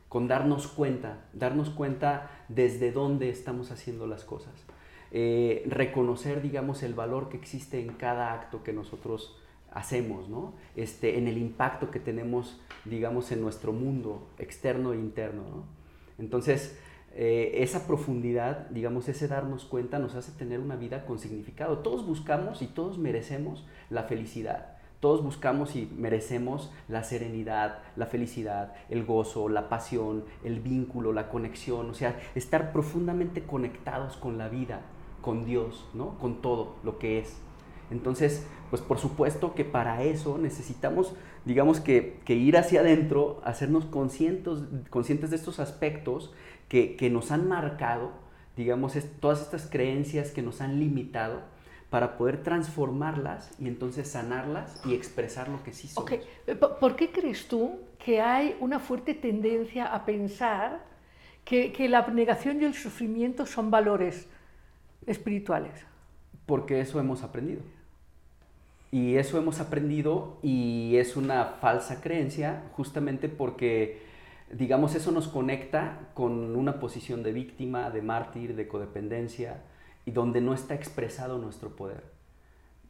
con 0.09 0.27
darnos 0.27 0.67
cuenta, 0.67 1.25
darnos 1.31 1.69
cuenta 1.69 2.29
desde 2.49 2.91
dónde 2.91 3.29
estamos 3.29 3.71
haciendo 3.71 4.07
las 4.07 4.25
cosas. 4.25 4.53
Eh, 5.11 5.63
reconocer, 5.67 6.41
digamos, 6.41 6.83
el 6.83 6.93
valor 6.95 7.29
que 7.29 7.37
existe 7.37 7.79
en 7.79 7.93
cada 7.93 8.33
acto 8.33 8.61
que 8.61 8.73
nosotros 8.73 9.39
hacemos, 9.71 10.27
¿no? 10.27 10.53
Este, 10.75 11.17
en 11.17 11.29
el 11.29 11.37
impacto 11.37 11.91
que 11.91 12.01
tenemos, 12.01 12.61
digamos, 12.83 13.31
en 13.31 13.39
nuestro 13.39 13.71
mundo 13.71 14.27
externo 14.37 14.91
e 14.91 14.97
interno, 14.97 15.43
¿no? 15.43 15.63
Entonces, 16.17 16.77
eh, 17.17 17.63
esa 17.63 17.87
profundidad, 17.87 18.67
digamos, 18.71 19.07
ese 19.07 19.29
darnos 19.29 19.63
cuenta 19.63 19.99
nos 19.99 20.15
hace 20.15 20.33
tener 20.33 20.59
una 20.59 20.75
vida 20.75 21.05
con 21.05 21.17
significado. 21.17 21.79
Todos 21.79 22.05
buscamos 22.05 22.61
y 22.61 22.67
todos 22.67 22.97
merecemos 22.97 23.65
la 23.89 24.03
felicidad. 24.03 24.75
Todos 24.99 25.23
buscamos 25.23 25.77
y 25.77 25.89
merecemos 25.97 26.73
la 26.89 27.03
serenidad, 27.03 27.79
la 27.95 28.05
felicidad, 28.05 28.73
el 28.89 29.05
gozo, 29.05 29.47
la 29.47 29.69
pasión, 29.69 30.25
el 30.43 30.59
vínculo, 30.59 31.13
la 31.13 31.29
conexión, 31.29 31.89
o 31.89 31.93
sea, 31.93 32.19
estar 32.33 32.73
profundamente 32.73 33.43
conectados 33.43 34.17
con 34.17 34.37
la 34.37 34.49
vida, 34.49 34.81
con 35.21 35.45
Dios, 35.45 35.87
¿no? 35.93 36.17
Con 36.19 36.41
todo 36.41 36.75
lo 36.83 36.99
que 36.99 37.19
es. 37.19 37.37
Entonces, 37.91 38.45
pues 38.69 38.81
por 38.81 38.97
supuesto 38.97 39.53
que 39.53 39.63
para 39.63 40.03
eso 40.03 40.37
necesitamos, 40.37 41.13
digamos 41.45 41.79
que, 41.79 42.19
que 42.25 42.33
ir 42.33 42.57
hacia 42.57 42.79
adentro, 42.81 43.41
hacernos 43.45 43.85
conscientes, 43.85 44.59
conscientes 44.89 45.29
de 45.29 45.35
estos 45.35 45.59
aspectos 45.59 46.33
que, 46.75 46.97
que 46.97 47.09
nos 47.09 47.31
han 47.31 47.47
marcado, 47.47 48.11
digamos, 48.57 48.97
es, 48.97 49.09
todas 49.21 49.41
estas 49.41 49.65
creencias 49.65 50.31
que 50.31 50.41
nos 50.41 50.59
han 50.59 50.77
limitado 50.77 51.39
para 51.89 52.17
poder 52.17 52.43
transformarlas 52.43 53.49
y 53.61 53.69
entonces 53.69 54.09
sanarlas 54.09 54.81
y 54.85 54.93
expresar 54.93 55.47
lo 55.47 55.63
que 55.63 55.71
sí 55.71 55.87
somos. 55.87 56.11
Okay. 56.11 56.19
¿Por 56.81 56.97
qué 56.97 57.13
crees 57.13 57.47
tú 57.47 57.79
que 57.97 58.19
hay 58.19 58.57
una 58.59 58.79
fuerte 58.79 59.13
tendencia 59.13 59.85
a 59.85 60.03
pensar 60.03 60.83
que, 61.45 61.71
que 61.71 61.87
la 61.87 61.99
abnegación 61.99 62.61
y 62.61 62.65
el 62.65 62.73
sufrimiento 62.73 63.45
son 63.45 63.71
valores 63.71 64.27
espirituales? 65.05 65.71
Porque 66.45 66.81
eso 66.81 66.99
hemos 66.99 67.23
aprendido. 67.23 67.61
Y 68.91 69.15
eso 69.15 69.37
hemos 69.37 69.61
aprendido 69.61 70.39
y 70.43 70.97
es 70.97 71.15
una 71.15 71.45
falsa 71.45 72.01
creencia 72.01 72.63
justamente 72.73 73.29
porque, 73.29 74.01
digamos, 74.51 74.95
eso 74.95 75.11
nos 75.11 75.27
conecta 75.27 76.09
con 76.13 76.55
una 76.55 76.79
posición 76.79 77.23
de 77.23 77.33
víctima, 77.33 77.89
de 77.89 78.01
mártir, 78.01 78.55
de 78.55 78.67
codependencia 78.67 79.63
y 80.05 80.11
donde 80.11 80.41
no 80.41 80.53
está 80.53 80.75
expresado 80.75 81.37
nuestro 81.37 81.75
poder. 81.75 82.15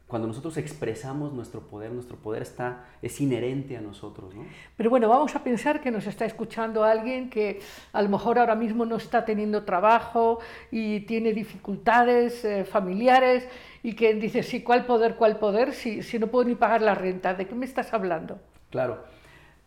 Cuando 0.07 0.27
nosotros 0.27 0.57
expresamos 0.57 1.33
nuestro 1.33 1.61
poder, 1.61 1.91
nuestro 1.91 2.17
poder 2.17 2.43
está, 2.43 2.85
es 3.01 3.19
inherente 3.21 3.75
a 3.75 3.81
nosotros. 3.81 4.35
¿no? 4.35 4.45
Pero 4.77 4.91
bueno, 4.91 5.09
vamos 5.09 5.35
a 5.35 5.43
pensar 5.43 5.81
que 5.81 5.89
nos 5.89 6.05
está 6.05 6.25
escuchando 6.25 6.83
alguien 6.83 7.31
que 7.31 7.59
a 7.91 8.03
lo 8.03 8.09
mejor 8.09 8.37
ahora 8.37 8.53
mismo 8.53 8.85
no 8.85 8.97
está 8.97 9.25
teniendo 9.25 9.63
trabajo 9.63 10.39
y 10.69 10.99
tiene 11.01 11.33
dificultades 11.33 12.45
eh, 12.45 12.65
familiares 12.65 13.47
y 13.81 13.95
que 13.95 14.13
dice, 14.13 14.43
sí, 14.43 14.61
¿cuál 14.61 14.85
poder, 14.85 15.15
cuál 15.15 15.39
poder? 15.39 15.73
Si, 15.73 16.03
si 16.03 16.19
no 16.19 16.27
puedo 16.27 16.47
ni 16.47 16.53
pagar 16.53 16.83
la 16.83 16.93
renta, 16.93 17.33
¿de 17.33 17.47
qué 17.47 17.55
me 17.55 17.65
estás 17.65 17.91
hablando? 17.91 18.39
Claro. 18.69 19.03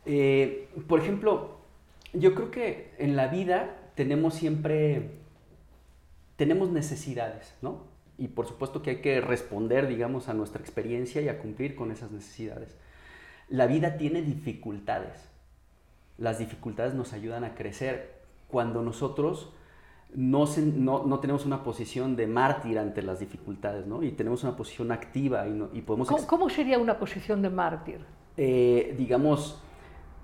Eh, 0.07 0.68
por 0.86 1.01
ejemplo, 1.01 1.57
yo 2.12 2.34
creo 2.34 2.50
que 2.50 2.94
en 2.98 3.16
la 3.16 3.28
vida 3.28 3.76
tenemos 3.94 4.34
siempre, 4.34 5.11
tenemos 6.36 6.70
necesidades, 6.70 7.54
¿no? 7.62 7.88
y 8.18 8.28
por 8.28 8.46
supuesto 8.46 8.82
que 8.82 8.90
hay 8.90 8.96
que 9.00 9.20
responder, 9.20 9.86
digamos, 9.86 10.28
a 10.28 10.34
nuestra 10.34 10.61
experiencia 10.61 11.22
y 11.22 11.28
a 11.28 11.38
cumplir 11.38 11.76
con 11.76 11.92
esas 11.92 12.11
necesidades. 12.11 12.76
La 13.48 13.66
vida 13.66 13.96
tiene 13.96 14.22
dificultades. 14.22 15.28
Las 16.18 16.40
dificultades 16.40 16.94
nos 16.94 17.12
ayudan 17.12 17.44
a 17.44 17.54
crecer. 17.54 18.18
Cuando 18.48 18.82
nosotros 18.82 19.52
no, 20.12 20.48
se, 20.48 20.62
no, 20.62 21.06
no 21.06 21.20
tenemos 21.20 21.46
una 21.46 21.62
posición 21.62 22.16
de 22.16 22.26
mártir 22.26 22.80
ante 22.80 23.02
las 23.02 23.20
dificultades, 23.20 23.86
¿no? 23.86 24.02
Y 24.02 24.11
tenemos 24.11 24.42
una 24.42 24.56
posición 24.56 24.90
activa 24.90 25.46
y, 25.46 25.52
no, 25.52 25.68
y 25.72 25.82
podemos... 25.82 26.09
¿Cómo, 26.09 26.26
¿Cómo, 26.26 26.50
sería 26.50 26.78
una 26.78 26.98
posición 26.98 27.40
de 27.40 27.50
mártir? 27.50 28.00
Eh, 28.36 28.96
digamos, 28.98 29.62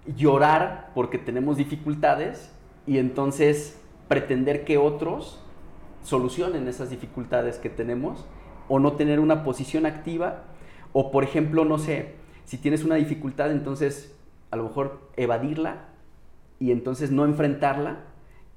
llorar 0.07 0.91
porque 0.95 1.19
tenemos 1.19 1.57
dificultades 1.57 2.53
y 2.87 2.99
entonces 2.99 3.81
pretender 4.09 4.65
que 4.65 4.79
otros 4.79 5.41
solucionen 6.03 6.69
esas 6.69 6.91
dificultades 6.91 7.59
que 7.59 7.71
tenemos 7.71 8.27
o 8.69 8.79
no 8.79 8.93
tener 8.93 9.21
una 9.21 9.43
posición 9.43 9.87
activa 9.87 10.45
o 10.93 11.11
por 11.11 11.25
ejemplo, 11.25 11.65
no 11.65 11.79
sé, 11.79 12.15
si 12.45 12.59
tienes 12.59 12.85
una 12.85 12.95
dificultad, 12.97 13.51
entonces 13.51 14.17
a 14.51 14.57
lo 14.57 14.65
mejor 14.65 15.11
evadirla 15.17 15.89
y 16.61 16.71
entonces 16.71 17.11
no 17.11 17.25
enfrentarla 17.25 18.05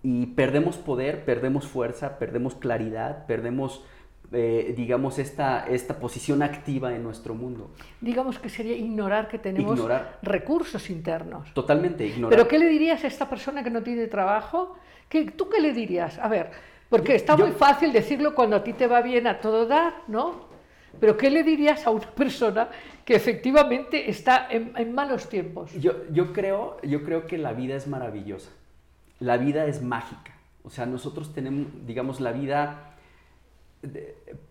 y 0.03 0.27
perdemos 0.27 0.77
poder, 0.77 1.25
perdemos 1.25 1.67
fuerza, 1.67 2.19
perdemos 2.19 2.55
claridad, 2.55 3.25
perdemos, 3.25 3.83
eh, 4.31 4.73
digamos, 4.75 5.19
esta, 5.19 5.65
esta 5.67 5.99
posición 5.99 6.43
activa 6.43 6.93
en 6.93 7.03
nuestro 7.03 7.33
mundo. 7.33 7.71
Digamos 8.01 8.39
que 8.39 8.49
sería 8.49 8.75
ignorar 8.75 9.27
que 9.29 9.39
tenemos 9.39 9.75
ignorar. 9.77 10.19
recursos 10.21 10.89
internos. 10.89 11.53
Totalmente, 11.53 12.05
ignorar. 12.05 12.37
Pero 12.37 12.47
¿qué 12.47 12.59
le 12.59 12.67
dirías 12.67 13.03
a 13.03 13.07
esta 13.07 13.29
persona 13.29 13.63
que 13.63 13.69
no 13.69 13.83
tiene 13.83 14.07
trabajo? 14.07 14.75
¿Qué, 15.09 15.25
¿Tú 15.31 15.47
qué 15.49 15.61
le 15.61 15.73
dirías? 15.73 16.17
A 16.19 16.27
ver, 16.27 16.51
porque 16.89 17.15
está 17.15 17.35
Yo- 17.37 17.45
muy 17.45 17.55
fácil 17.55 17.93
decirlo 17.93 18.35
cuando 18.35 18.57
a 18.57 18.63
ti 18.63 18.73
te 18.73 18.87
va 18.87 19.01
bien 19.01 19.27
a 19.27 19.39
todo 19.39 19.65
dar, 19.65 19.93
¿no? 20.07 20.45
Pero 20.99 21.15
¿qué 21.15 21.29
le 21.29 21.43
dirías 21.43 21.85
a 21.85 21.91
una 21.91 22.09
persona 22.15 22.69
que 23.05 23.15
efectivamente 23.15 24.09
está 24.09 24.47
en, 24.49 24.73
en 24.75 24.93
malos 24.93 25.29
tiempos? 25.29 25.71
Yo, 25.79 25.93
yo, 26.11 26.33
creo, 26.33 26.77
yo 26.83 27.03
creo 27.03 27.27
que 27.27 27.37
la 27.37 27.53
vida 27.53 27.75
es 27.75 27.87
maravillosa. 27.87 28.49
La 29.19 29.37
vida 29.37 29.65
es 29.65 29.81
mágica. 29.81 30.33
O 30.63 30.69
sea, 30.69 30.85
nosotros 30.85 31.33
tenemos, 31.33 31.67
digamos, 31.85 32.19
la 32.19 32.31
vida, 32.33 32.95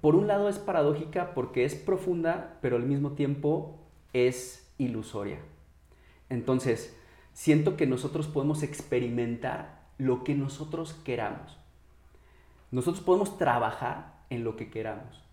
por 0.01 0.15
un 0.15 0.27
lado 0.27 0.49
es 0.49 0.59
paradójica 0.59 1.35
porque 1.35 1.65
es 1.65 1.75
profunda, 1.75 2.59
pero 2.61 2.77
al 2.77 2.85
mismo 2.85 3.13
tiempo 3.13 3.79
es 4.13 4.73
ilusoria. 4.79 5.41
Entonces, 6.29 6.97
siento 7.33 7.77
que 7.77 7.87
nosotros 7.87 8.29
podemos 8.29 8.63
experimentar 8.63 9.87
lo 9.99 10.25
que 10.25 10.35
nosotros 10.35 10.95
queramos. 11.05 11.59
Nosotros 12.71 13.03
podemos 13.03 13.39
trabajar 13.39 14.25
en 14.31 14.45
lo 14.45 14.57
que 14.57 14.71
queramos 14.71 15.27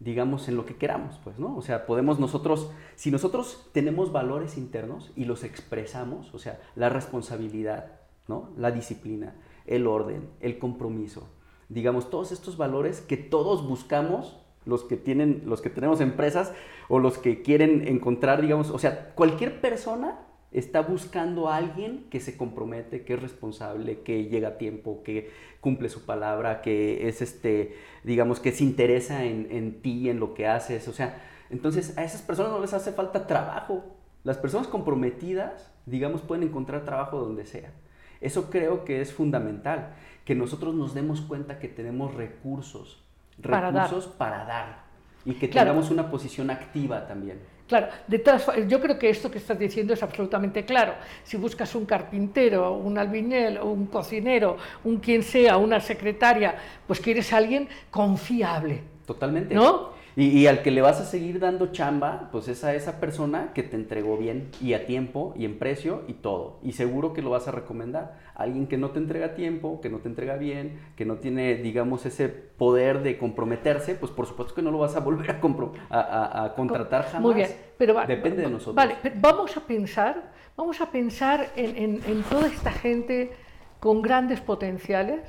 digamos, 0.00 0.48
en 0.48 0.56
lo 0.56 0.64
que 0.64 0.76
queramos, 0.76 1.18
pues, 1.24 1.38
¿no? 1.38 1.56
O 1.56 1.62
sea, 1.62 1.86
podemos 1.86 2.20
nosotros, 2.20 2.70
si 2.94 3.10
nosotros 3.10 3.68
tenemos 3.72 4.12
valores 4.12 4.56
internos 4.56 5.10
y 5.16 5.24
los 5.24 5.42
expresamos, 5.42 6.32
o 6.34 6.38
sea, 6.38 6.60
la 6.76 6.88
responsabilidad, 6.88 8.00
¿no? 8.28 8.50
La 8.56 8.70
disciplina, 8.70 9.34
el 9.66 9.86
orden, 9.86 10.28
el 10.40 10.58
compromiso, 10.58 11.28
digamos, 11.68 12.10
todos 12.10 12.32
estos 12.32 12.56
valores 12.56 13.00
que 13.00 13.16
todos 13.16 13.66
buscamos, 13.66 14.38
los 14.64 14.84
que 14.84 14.96
tienen, 14.96 15.42
los 15.46 15.60
que 15.60 15.70
tenemos 15.70 16.00
empresas 16.00 16.52
o 16.88 16.98
los 16.98 17.18
que 17.18 17.42
quieren 17.42 17.86
encontrar, 17.88 18.42
digamos, 18.42 18.70
o 18.70 18.78
sea, 18.78 19.14
cualquier 19.14 19.60
persona 19.60 20.18
está 20.50 20.80
buscando 20.80 21.48
a 21.48 21.56
alguien 21.56 22.06
que 22.10 22.20
se 22.20 22.36
compromete, 22.36 23.04
que 23.04 23.14
es 23.14 23.22
responsable, 23.22 24.00
que 24.00 24.24
llega 24.24 24.48
a 24.48 24.58
tiempo, 24.58 25.02
que 25.02 25.30
cumple 25.60 25.88
su 25.88 26.06
palabra, 26.06 26.62
que 26.62 27.08
es 27.08 27.20
este, 27.20 27.74
digamos, 28.04 28.40
que 28.40 28.52
se 28.52 28.64
interesa 28.64 29.24
en, 29.24 29.48
en 29.50 29.82
ti, 29.82 30.08
en 30.08 30.20
lo 30.20 30.34
que 30.34 30.46
haces. 30.46 30.88
O 30.88 30.92
sea, 30.92 31.22
entonces 31.50 31.96
a 31.98 32.04
esas 32.04 32.22
personas 32.22 32.52
no 32.52 32.60
les 32.60 32.72
hace 32.72 32.92
falta 32.92 33.26
trabajo. 33.26 33.84
Las 34.24 34.38
personas 34.38 34.68
comprometidas, 34.68 35.72
digamos, 35.86 36.22
pueden 36.22 36.48
encontrar 36.48 36.84
trabajo 36.84 37.18
donde 37.18 37.44
sea. 37.44 37.72
Eso 38.20 38.50
creo 38.50 38.84
que 38.84 39.00
es 39.00 39.12
fundamental, 39.12 39.94
que 40.28 40.34
nosotros 40.34 40.74
nos 40.74 40.92
demos 40.92 41.22
cuenta 41.22 41.58
que 41.58 41.68
tenemos 41.68 42.12
recursos, 42.12 43.02
Para 43.42 43.72
dar. 43.72 43.84
recursos 43.88 44.12
para 44.12 44.44
dar, 44.44 44.82
y 45.24 45.32
que 45.32 45.48
Claro. 45.48 45.70
tengamos 45.70 45.90
una 45.90 46.10
posición 46.10 46.50
activa 46.50 47.06
también. 47.06 47.40
Claro, 47.66 47.86
de 48.06 48.18
todas, 48.18 48.46
yo 48.68 48.78
creo 48.78 48.98
que 48.98 49.08
esto 49.08 49.30
que 49.30 49.38
estás 49.38 49.58
diciendo 49.58 49.94
es 49.94 50.02
absolutamente 50.02 50.66
claro. 50.66 50.92
Si 51.24 51.38
buscas 51.38 51.74
un 51.74 51.86
carpintero, 51.86 52.74
un 52.74 52.98
albinel, 52.98 53.58
un 53.62 53.86
cocinero, 53.86 54.58
un 54.84 54.98
quien 54.98 55.22
sea, 55.22 55.56
una 55.56 55.80
secretaria, 55.80 56.56
pues 56.86 57.00
quieres 57.00 57.32
a 57.32 57.38
alguien 57.38 57.66
confiable. 57.90 58.82
Totalmente. 59.06 59.54
¿No? 59.54 59.92
Y, 60.20 60.48
al 60.48 60.62
que 60.62 60.72
le 60.72 60.80
vas 60.80 61.00
a 61.00 61.04
seguir 61.04 61.38
dando 61.38 61.68
chamba, 61.68 62.28
pues 62.32 62.48
es 62.48 62.64
a 62.64 62.74
esa 62.74 62.98
persona 62.98 63.52
que 63.54 63.62
te 63.62 63.76
entregó 63.76 64.16
bien 64.16 64.50
y 64.60 64.72
a 64.72 64.84
tiempo 64.84 65.32
y 65.36 65.44
en 65.44 65.60
precio 65.60 66.02
y 66.08 66.14
todo. 66.14 66.58
Y 66.64 66.72
seguro 66.72 67.12
que 67.12 67.22
lo 67.22 67.30
vas 67.30 67.46
a 67.46 67.52
recomendar. 67.52 68.18
Alguien 68.34 68.66
que 68.66 68.76
no 68.78 68.90
te 68.90 68.98
entrega 68.98 69.26
a 69.26 69.34
tiempo, 69.36 69.80
que 69.80 69.88
no 69.88 69.98
te 69.98 70.08
entrega 70.08 70.36
bien, 70.36 70.80
que 70.96 71.04
no 71.04 71.18
tiene, 71.18 71.54
digamos, 71.54 72.04
ese 72.04 72.28
poder 72.28 73.04
de 73.04 73.16
comprometerse, 73.16 73.94
pues 73.94 74.10
por 74.10 74.26
supuesto 74.26 74.56
que 74.56 74.62
no 74.62 74.72
lo 74.72 74.78
vas 74.78 74.96
a 74.96 75.00
volver 75.00 75.30
a, 75.30 76.44
a, 76.44 76.54
contratar 76.56 77.04
jamás. 77.04 77.22
Muy 77.22 77.34
bien, 77.34 77.50
pero 77.78 77.94
depende 78.04 78.42
de 78.42 78.50
nosotros. 78.50 78.74
Vale, 78.74 78.96
vamos 79.20 79.56
a 79.56 79.60
pensar, 79.60 80.32
vamos 80.56 80.80
a 80.80 80.90
pensar 80.90 81.52
en, 81.54 82.00
en 82.04 82.22
toda 82.24 82.48
esta 82.48 82.72
gente 82.72 83.30
con 83.78 84.02
grandes 84.02 84.40
potenciales 84.40 85.20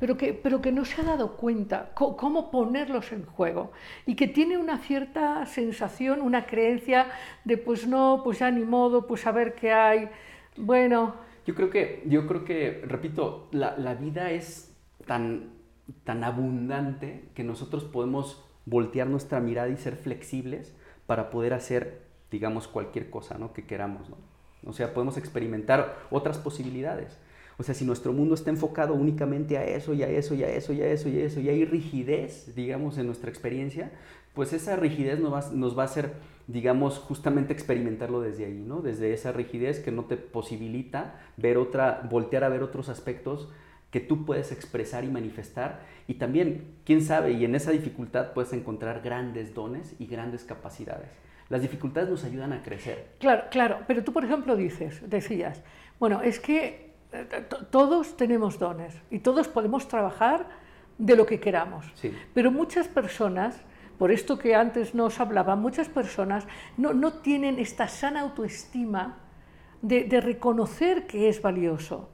pero 0.00 0.16
que, 0.16 0.32
pero 0.32 0.62
que 0.62 0.72
no 0.72 0.84
se 0.86 1.00
ha 1.00 1.04
dado 1.04 1.36
cuenta 1.36 1.90
cómo 1.94 2.50
ponerlos 2.50 3.12
en 3.12 3.26
juego 3.26 3.70
y 4.06 4.16
que 4.16 4.26
tiene 4.26 4.56
una 4.56 4.78
cierta 4.78 5.44
sensación, 5.44 6.22
una 6.22 6.46
creencia 6.46 7.06
de 7.44 7.58
pues 7.58 7.86
no, 7.86 8.22
pues 8.24 8.38
ya 8.38 8.50
ni 8.50 8.64
modo, 8.64 9.06
pues 9.06 9.26
a 9.26 9.32
ver 9.32 9.54
qué 9.54 9.72
hay. 9.72 10.08
Bueno. 10.56 11.14
Yo 11.46 11.54
creo 11.54 11.68
que, 11.68 12.02
yo 12.06 12.26
creo 12.26 12.44
que 12.46 12.82
repito, 12.86 13.48
la, 13.52 13.76
la 13.76 13.94
vida 13.94 14.30
es 14.30 14.74
tan, 15.06 15.50
tan 16.04 16.24
abundante 16.24 17.28
que 17.34 17.44
nosotros 17.44 17.84
podemos 17.84 18.42
voltear 18.64 19.06
nuestra 19.06 19.38
mirada 19.40 19.68
y 19.68 19.76
ser 19.76 19.96
flexibles 19.96 20.74
para 21.06 21.28
poder 21.28 21.52
hacer, 21.52 22.02
digamos, 22.30 22.68
cualquier 22.68 23.10
cosa 23.10 23.36
¿no? 23.36 23.52
que 23.52 23.66
queramos. 23.66 24.08
¿no? 24.08 24.16
O 24.64 24.72
sea, 24.72 24.94
podemos 24.94 25.18
experimentar 25.18 25.96
otras 26.10 26.38
posibilidades. 26.38 27.18
O 27.60 27.62
sea, 27.62 27.74
si 27.74 27.84
nuestro 27.84 28.14
mundo 28.14 28.34
está 28.34 28.48
enfocado 28.48 28.94
únicamente 28.94 29.58
a 29.58 29.64
eso 29.64 29.92
y 29.92 30.02
a 30.02 30.08
eso 30.08 30.34
y 30.34 30.42
a 30.44 30.48
eso 30.48 30.72
y 30.72 30.80
a 30.80 30.86
eso 30.86 31.10
y 31.10 31.20
a 31.20 31.24
eso 31.26 31.40
y 31.40 31.50
hay 31.50 31.66
rigidez, 31.66 32.54
digamos, 32.56 32.96
en 32.96 33.04
nuestra 33.04 33.28
experiencia, 33.28 33.92
pues 34.32 34.54
esa 34.54 34.76
rigidez 34.76 35.20
nos 35.20 35.30
va, 35.30 35.44
nos 35.52 35.76
va 35.76 35.82
a 35.82 35.84
hacer, 35.84 36.14
digamos, 36.46 36.98
justamente 36.98 37.52
experimentarlo 37.52 38.22
desde 38.22 38.46
ahí, 38.46 38.64
¿no? 38.66 38.80
Desde 38.80 39.12
esa 39.12 39.32
rigidez 39.32 39.78
que 39.78 39.92
no 39.92 40.06
te 40.06 40.16
posibilita 40.16 41.20
ver 41.36 41.58
otra, 41.58 42.08
voltear 42.10 42.44
a 42.44 42.48
ver 42.48 42.62
otros 42.62 42.88
aspectos 42.88 43.50
que 43.90 44.00
tú 44.00 44.24
puedes 44.24 44.52
expresar 44.52 45.04
y 45.04 45.08
manifestar. 45.08 45.80
Y 46.08 46.14
también, 46.14 46.76
quién 46.86 47.02
sabe, 47.02 47.32
y 47.32 47.44
en 47.44 47.54
esa 47.54 47.72
dificultad 47.72 48.32
puedes 48.32 48.54
encontrar 48.54 49.02
grandes 49.02 49.52
dones 49.52 49.94
y 49.98 50.06
grandes 50.06 50.44
capacidades. 50.44 51.10
Las 51.50 51.60
dificultades 51.60 52.08
nos 52.08 52.24
ayudan 52.24 52.54
a 52.54 52.62
crecer. 52.62 53.08
Claro, 53.18 53.42
claro, 53.50 53.80
pero 53.86 54.02
tú, 54.02 54.14
por 54.14 54.24
ejemplo, 54.24 54.56
dices, 54.56 55.02
decías, 55.10 55.62
bueno, 55.98 56.22
es 56.22 56.40
que 56.40 56.89
todos 57.70 58.16
tenemos 58.16 58.58
dones 58.58 58.94
y 59.10 59.18
todos 59.18 59.48
podemos 59.48 59.88
trabajar 59.88 60.46
de 60.98 61.16
lo 61.16 61.26
que 61.26 61.40
queramos. 61.40 61.86
Pero 62.34 62.50
muchas 62.52 62.86
personas, 62.86 63.60
por 63.98 64.12
esto 64.12 64.38
que 64.38 64.54
antes 64.54 64.94
nos 64.94 65.18
hablaba, 65.18 65.56
muchas 65.56 65.88
personas 65.88 66.46
no, 66.76 67.12
tienen 67.14 67.58
esta 67.58 67.88
sana 67.88 68.20
autoestima 68.20 69.18
de, 69.82 70.20
reconocer 70.20 71.06
que 71.06 71.28
es 71.28 71.40
valioso. 71.42 72.10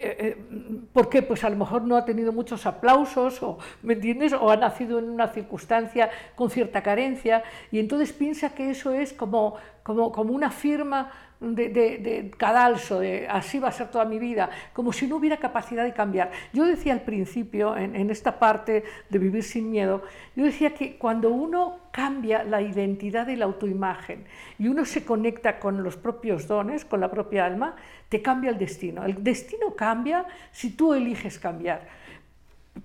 Eh, 0.00 0.16
eh, 0.20 0.80
¿Por 0.92 1.08
qué? 1.08 1.22
Pues 1.22 1.42
a 1.42 1.50
lo 1.50 1.56
mejor 1.56 1.82
no 1.82 1.96
ha 1.96 2.04
tenido 2.04 2.32
muchos 2.32 2.66
aplausos, 2.66 3.42
o, 3.42 3.58
¿me 3.82 3.94
entiendes? 3.94 4.32
O 4.32 4.48
ha 4.50 4.56
nacido 4.56 5.00
en 5.00 5.08
una 5.08 5.28
circunstancia 5.28 6.10
con 6.36 6.50
cierta 6.50 6.82
carencia, 6.82 7.42
y 7.72 7.80
entonces 7.80 8.12
piensa 8.12 8.54
que 8.54 8.70
eso 8.70 8.92
es 8.92 9.12
como, 9.12 9.56
como, 9.82 10.12
como 10.12 10.32
una 10.32 10.50
firma 10.50 11.10
de, 11.40 12.32
cadalso, 12.36 13.00
de 13.00 13.28
así 13.28 13.58
va 13.58 13.68
a 13.68 13.72
ser 13.72 13.88
toda 13.88 14.04
mi 14.04 14.18
vida, 14.18 14.50
como 14.72 14.92
si 14.92 15.06
no 15.06 15.16
hubiera 15.16 15.36
capacidad 15.36 15.84
de 15.84 15.92
cambiar. 15.92 16.32
Yo 16.52 16.66
decía 16.66 16.92
al 16.92 17.02
principio, 17.02 17.76
en, 17.76 17.94
en, 17.94 18.10
esta 18.10 18.38
parte 18.38 18.84
de 19.08 19.18
vivir 19.18 19.42
sin 19.44 19.70
miedo, 19.70 20.02
yo 20.34 20.44
decía 20.44 20.74
que 20.74 20.96
cuando 20.96 21.30
uno 21.30 21.78
cambia 21.92 22.42
la 22.42 22.60
identidad 22.60 23.28
y 23.28 23.36
la 23.36 23.44
autoimagen 23.44 24.24
y 24.58 24.68
uno 24.68 24.84
se 24.84 25.04
conecta 25.04 25.58
con 25.58 25.82
los 25.82 25.96
propios 25.96 26.48
dones, 26.48 26.84
con 26.84 27.00
la 27.00 27.10
propia 27.10 27.46
alma, 27.46 27.76
te 28.08 28.22
cambia 28.22 28.50
el 28.50 28.58
destino. 28.58 29.04
El 29.04 29.22
destino 29.22 29.74
cambia 29.74 30.26
si 30.52 30.70
tú 30.70 30.94
eliges 30.94 31.38
cambiar. 31.38 31.86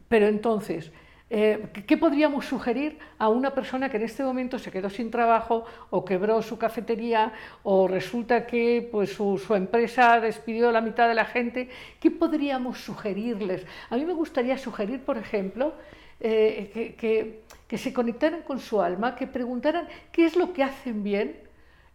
Pero 0.07 0.27
entonces, 0.27 0.91
eh, 1.29 1.67
¿Qué 1.87 1.97
podríamos 1.97 2.45
sugerir 2.45 2.99
a 3.17 3.27
una 3.29 3.53
persona 3.55 3.89
que 3.89 3.97
en 3.97 4.03
este 4.03 4.23
momento 4.23 4.59
se 4.59 4.71
quedó 4.71 4.89
sin 4.89 5.09
trabajo 5.09 5.65
o 5.89 6.05
quebró 6.05 6.41
su 6.41 6.57
cafetería 6.57 7.33
o 7.63 7.87
resulta 7.87 8.45
que 8.45 8.87
pues, 8.91 9.13
su, 9.13 9.39
empresa 9.55 10.19
despidió 10.19 10.69
a 10.69 10.71
la 10.71 10.81
mitad 10.81 11.07
de 11.07 11.15
la 11.15 11.25
gente? 11.25 11.69
¿Qué 11.99 12.11
podríamos 12.11 12.79
sugerirles? 12.79 13.65
A 13.89 13.95
mí 13.95 14.05
me 14.05 14.13
gustaría 14.13 14.57
sugerir, 14.57 15.01
por 15.01 15.17
ejemplo, 15.17 15.73
eh, 16.19 16.95
que, 16.99 17.41
que 17.67 17.77
se 17.77 17.93
conectaran 17.93 18.43
con 18.43 18.59
su 18.59 18.81
alma, 18.81 19.15
que 19.15 19.25
preguntaran 19.25 19.87
qué 20.11 20.25
es 20.25 20.35
lo 20.35 20.53
que 20.53 20.63
hacen 20.63 21.03
bien 21.03 21.35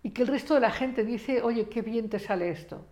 y 0.03 0.11
que 0.11 0.23
el 0.23 0.29
resto 0.29 0.55
de 0.55 0.61
la 0.61 0.73
gente 0.73 1.05
dice, 1.05 1.43
oye, 1.43 1.69
qué 1.69 1.83
bien 1.83 2.09
te 2.09 2.19
sale 2.19 2.51
esto 2.51 2.85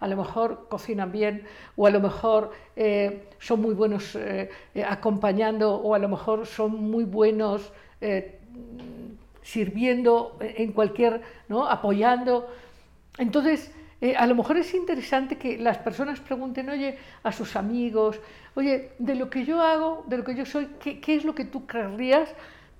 a 0.00 0.08
lo 0.08 0.16
mejor 0.16 0.66
cocinan 0.68 1.12
bien 1.12 1.44
o 1.76 1.86
a 1.86 1.90
lo 1.90 2.00
mejor 2.00 2.50
eh, 2.74 3.28
son 3.38 3.60
muy 3.60 3.74
buenos 3.74 4.16
eh, 4.16 4.50
eh, 4.74 4.84
acompañando 4.84 5.74
o 5.74 5.94
a 5.94 5.98
lo 5.98 6.08
mejor 6.08 6.46
son 6.46 6.90
muy 6.90 7.04
buenos 7.04 7.72
sirviendo 9.42 10.38
en 10.40 10.72
cualquier, 10.72 11.20
¿no? 11.48 11.66
apoyando. 11.66 12.48
Entonces, 13.18 13.70
a 14.16 14.26
lo 14.26 14.34
mejor 14.34 14.56
es 14.56 14.72
interesante 14.72 15.36
que 15.36 15.58
las 15.58 15.76
personas 15.76 16.18
pregunten, 16.18 16.70
oye, 16.70 16.96
a 17.22 17.30
sus 17.30 17.56
amigos, 17.56 18.18
oye, 18.54 18.92
de 18.98 19.14
lo 19.16 19.28
que 19.28 19.44
yo 19.44 19.60
hago, 19.60 20.02
de 20.06 20.16
lo 20.16 20.24
que 20.24 20.34
yo 20.34 20.46
soy, 20.46 20.68
¿qué, 20.80 21.14
es 21.14 21.26
lo 21.26 21.34
que 21.34 21.44
tú 21.44 21.66
querrías 21.66 22.34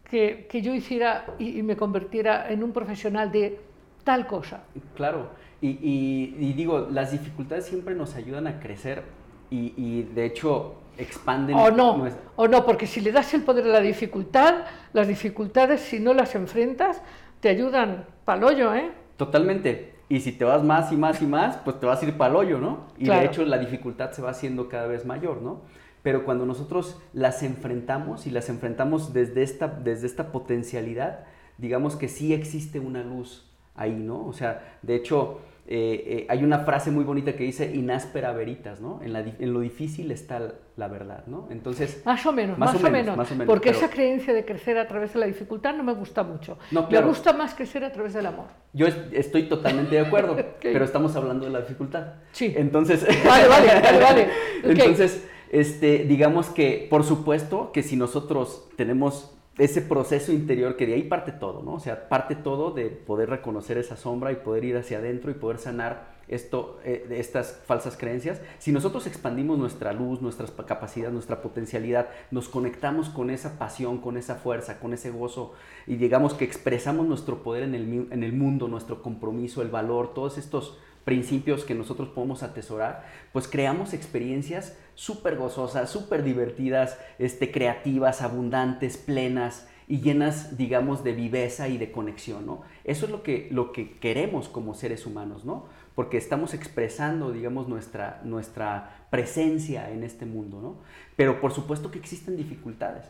que, 0.05 0.49
yo 0.63 0.73
hiciera 0.75 1.27
y 1.39 1.63
me 1.63 1.77
convirtiera 1.77 2.51
en 2.51 2.65
un 2.65 2.73
profesional 2.73 3.31
de 3.31 3.61
tal 4.03 4.27
cosa? 4.27 4.63
Claro. 4.97 5.29
Y, 5.63 6.53
digo, 6.55 6.89
las 6.91 7.13
dificultades 7.13 7.67
siempre 7.67 7.95
nos 7.95 8.15
ayudan 8.15 8.47
a 8.47 8.61
crecer 8.61 9.03
y, 9.51 10.03
de 10.03 10.27
hecho 10.27 10.77
expanden. 10.97 11.57
O 11.57 11.71
no, 11.71 12.07
o 12.37 12.49
no, 12.49 12.67
porque 12.67 12.87
si 12.87 13.01
le 13.01 13.13
das 13.13 13.33
el 13.35 13.43
poder 13.43 13.65
a 13.65 13.69
la 13.69 13.81
dificultad, 13.81 14.65
las 14.93 15.09
dificultades, 15.09 15.81
si 15.81 15.99
no 15.99 16.13
las 16.15 16.35
enfrentas, 16.35 17.01
te 17.41 17.49
ayudan 17.49 18.05
pa'l 18.25 18.45
hoyo, 18.45 18.75
¿eh? 18.75 18.91
Totalmente. 19.17 19.95
Y 20.09 20.21
si 20.21 20.33
te 20.33 20.45
vas 20.45 20.63
más 20.63 20.93
y 20.93 20.97
más 20.97 21.23
y 21.23 21.27
más, 21.27 21.57
pues 21.59 21.79
te 21.79 21.87
vas 21.87 22.03
a 22.03 22.07
ir 22.07 22.17
pa'l 22.17 22.37
hoyo, 22.37 22.59
¿no? 22.59 22.87
Y 22.99 23.07
de 23.07 23.25
hecho 23.25 23.45
la 23.45 23.59
dificultad 23.59 24.13
se 24.13 24.23
va 24.23 24.31
haciendo 24.31 24.69
cada 24.69 24.87
vez 24.87 25.07
mayor, 25.07 25.41
¿no? 25.41 25.63
Pero 26.03 26.25
cuando 26.25 26.47
nosotros 26.47 26.99
las 27.13 27.43
enfrentamos 27.43 28.27
y 28.27 28.31
las 28.31 28.49
enfrentamos 28.49 29.13
desde 29.13 29.43
esta, 29.43 29.69
desde 29.69 30.07
esta 30.07 30.33
potencialidad, 30.33 31.25
digamos 31.59 31.97
que 31.97 32.09
sí 32.09 32.33
existe 32.33 32.81
una 32.81 33.03
luz 33.03 33.47
ahí, 33.75 33.93
¿no? 33.93 34.27
O 34.27 34.33
sea, 34.33 34.79
de 34.83 34.95
hecho, 34.97 35.41
eh, 35.67 36.05
eh, 36.07 36.27
hay 36.29 36.43
una 36.43 36.61
frase 36.61 36.91
muy 36.91 37.05
bonita 37.05 37.35
que 37.35 37.45
dice 37.45 37.71
ináspera 37.75 38.33
veritas, 38.33 38.81
¿no? 38.81 39.01
En, 39.03 39.13
la, 39.13 39.21
en, 39.21 39.53
lo 39.53 39.61
difícil 39.61 40.11
está 40.11 40.55
la 40.77 40.89
verdad, 40.89 41.25
¿no? 41.27 41.47
Entonces... 41.51 42.03
Más 42.05 42.25
o 42.27 42.33
menos, 42.33 42.59
más, 42.59 42.75
o, 42.75 42.91
menos, 42.91 43.17
porque 43.47 43.71
esa 43.71 43.89
creencia 43.89 44.33
de 44.33 44.45
crecer 44.45 44.79
a 44.79 44.89
través 44.89 45.13
de 45.13 45.21
la 45.21 45.27
dificultad 45.27 45.75
no 45.75 45.85
me 45.85 45.93
gusta 45.93 46.23
mucho. 46.23 46.59
Me 46.71 47.01
gusta 47.03 47.33
más 47.33 47.55
crecer 47.55 47.85
a 47.85 47.93
través 47.93 48.15
del 48.15 48.27
amor. 48.27 48.47
Yo 48.73 48.87
estoy 49.13 49.45
totalmente 49.45 49.95
de 49.95 50.01
acuerdo, 50.01 50.37
pero 50.63 50.85
estamos 50.85 51.15
hablando 51.15 51.47
de 51.47 51.53
la 51.53 51.61
dificultad. 51.61 52.15
Sí. 52.33 52.53
Entonces... 52.57 53.07
Vale, 53.25 53.47
vale, 53.47 53.81
vale, 53.81 53.99
vale. 54.01 54.29
Entonces, 54.65 55.25
este, 55.51 56.05
digamos 56.05 56.49
que, 56.49 56.87
por 56.89 57.05
supuesto, 57.05 57.71
que 57.73 57.83
si 57.83 57.97
nosotros 57.97 58.69
tenemos 58.77 59.37
ese 59.59 59.83
proceso 59.83 60.33
interior 60.33 60.77
que 60.77 60.87
de 60.87 60.95
ahí 60.95 61.03
parte 61.03 61.33
todo, 61.33 61.63
¿no? 61.63 61.75
O 61.75 61.81
sea, 61.81 62.09
parte 62.09 62.35
todo 62.35 62.71
de 62.71 62.87
poder 62.87 63.31
reconocer 63.31 63.79
esa 63.79 63.97
sombra 63.97 64.33
y 64.33 64.37
poder 64.37 64.65
ir 64.65 64.77
hacia 64.77 64.99
adentro 64.99 65.31
y 65.31 65.35
poder 65.35 65.59
sanar 65.59 66.19
esto, 66.29 66.79
eh, 66.85 67.07
estas 67.11 67.61
falsas 67.67 67.97
creencias. 67.97 68.41
Si 68.59 68.71
nosotros 68.71 69.07
expandimos 69.09 69.59
nuestra 69.59 69.93
luz, 69.93 70.23
nuestras 70.23 70.53
capacidades, 70.53 71.13
nuestra 71.13 71.43
potencialidad, 71.43 72.09
nos 72.31 72.49
conectamos 72.49 73.09
con 73.11 73.31
esa 73.31 73.59
pasión, 73.59 73.99
con 73.99 74.17
esa 74.17 74.37
fuerza, 74.37 74.79
con 74.79 74.95
ese 74.95 75.11
gozo 75.11 75.53
y 75.87 75.97
digamos 75.97 76.35
que 76.35 76.45
expresamos 76.45 77.07
nuestro 77.07 77.43
poder 77.43 77.65
en 77.65 77.75
el, 77.75 78.09
en 78.11 78.23
el 78.23 78.33
mundo, 78.33 78.69
nuestro 78.69 79.03
compromiso, 79.03 79.61
el 79.61 79.69
valor, 79.69 80.15
todos 80.15 80.39
estos 80.39 80.79
principios 81.05 81.65
que 81.65 81.75
nosotros 81.75 82.09
podemos 82.09 82.43
atesorar, 82.43 83.05
pues 83.33 83.49
creamos 83.49 83.95
experiencias 83.95 84.77
súper 84.95 85.37
gozosas, 85.37 85.91
súper 85.91 86.23
divertidas, 86.23 86.99
este, 87.19 87.51
creativas, 87.51 88.23
abundantes, 88.23 88.97
plenas 88.97 89.67
y 89.89 90.01
llenas, 90.01 90.57
digamos, 90.57 91.03
de 91.03 91.13
viveza 91.13 91.69
y 91.69 91.79
de 91.79 91.91
conexión, 91.91 92.47
¿no? 92.47 92.63
Eso 92.85 93.07
es 93.07 93.11
lo 93.11 93.23
que, 93.23 93.49
lo 93.51 93.73
que 93.73 93.99
queremos 93.99 94.49
como 94.49 94.75
seres 94.75 95.05
humanos, 95.05 95.45
¿no? 95.45 95.67
Porque 95.95 96.17
estamos 96.17 96.55
expresando, 96.55 97.33
digamos, 97.33 97.67
nuestra, 97.67 98.21
nuestra 98.23 99.07
presencia 99.11 99.91
en 99.91 100.05
este 100.05 100.27
mundo, 100.27 100.61
¿no? 100.61 100.77
Pero 101.17 101.41
por 101.41 101.53
supuesto 101.53 101.91
que 101.91 101.99
existen 101.99 102.37
dificultades. 102.37 103.07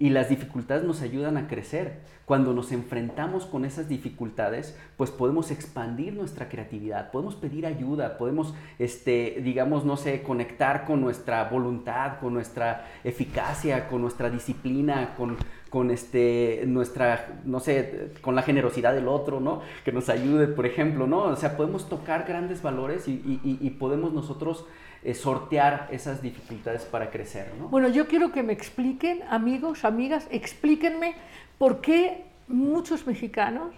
Y 0.00 0.10
las 0.10 0.28
dificultades 0.28 0.84
nos 0.84 1.02
ayudan 1.02 1.36
a 1.36 1.48
crecer. 1.48 2.00
Cuando 2.24 2.52
nos 2.52 2.72
enfrentamos 2.72 3.46
con 3.46 3.64
esas 3.64 3.88
dificultades, 3.88 4.78
pues 4.96 5.10
podemos 5.10 5.50
expandir 5.50 6.12
nuestra 6.12 6.48
creatividad, 6.48 7.10
podemos 7.10 7.34
pedir 7.34 7.66
ayuda, 7.66 8.18
podemos, 8.18 8.54
este, 8.78 9.40
digamos, 9.42 9.84
no 9.84 9.96
sé, 9.96 10.22
conectar 10.22 10.84
con 10.84 11.00
nuestra 11.00 11.44
voluntad, 11.48 12.20
con 12.20 12.34
nuestra 12.34 12.86
eficacia, 13.02 13.88
con 13.88 14.02
nuestra 14.02 14.30
disciplina, 14.30 15.14
con, 15.16 15.36
con 15.70 15.90
este, 15.90 16.64
nuestra, 16.66 17.40
no 17.44 17.58
sé, 17.60 18.12
con 18.20 18.34
la 18.34 18.42
generosidad 18.42 18.94
del 18.94 19.08
otro, 19.08 19.40
¿no? 19.40 19.62
Que 19.84 19.90
nos 19.90 20.08
ayude, 20.10 20.48
por 20.48 20.66
ejemplo, 20.66 21.06
¿no? 21.06 21.24
O 21.24 21.36
sea, 21.36 21.56
podemos 21.56 21.88
tocar 21.88 22.24
grandes 22.28 22.62
valores 22.62 23.08
y, 23.08 23.12
y, 23.12 23.58
y 23.60 23.70
podemos 23.70 24.12
nosotros 24.12 24.66
eh, 25.02 25.14
sortear 25.14 25.88
esas 25.92 26.20
dificultades 26.22 26.82
para 26.84 27.10
crecer. 27.10 27.52
¿no? 27.58 27.68
Bueno, 27.68 27.88
yo 27.88 28.08
quiero 28.08 28.32
que 28.32 28.42
me 28.42 28.52
expliquen, 28.52 29.22
amigos, 29.30 29.84
amigas, 29.84 30.26
explíquenme 30.30 31.14
por 31.58 31.80
qué 31.80 32.24
muchos 32.48 33.06
mexicanos 33.06 33.74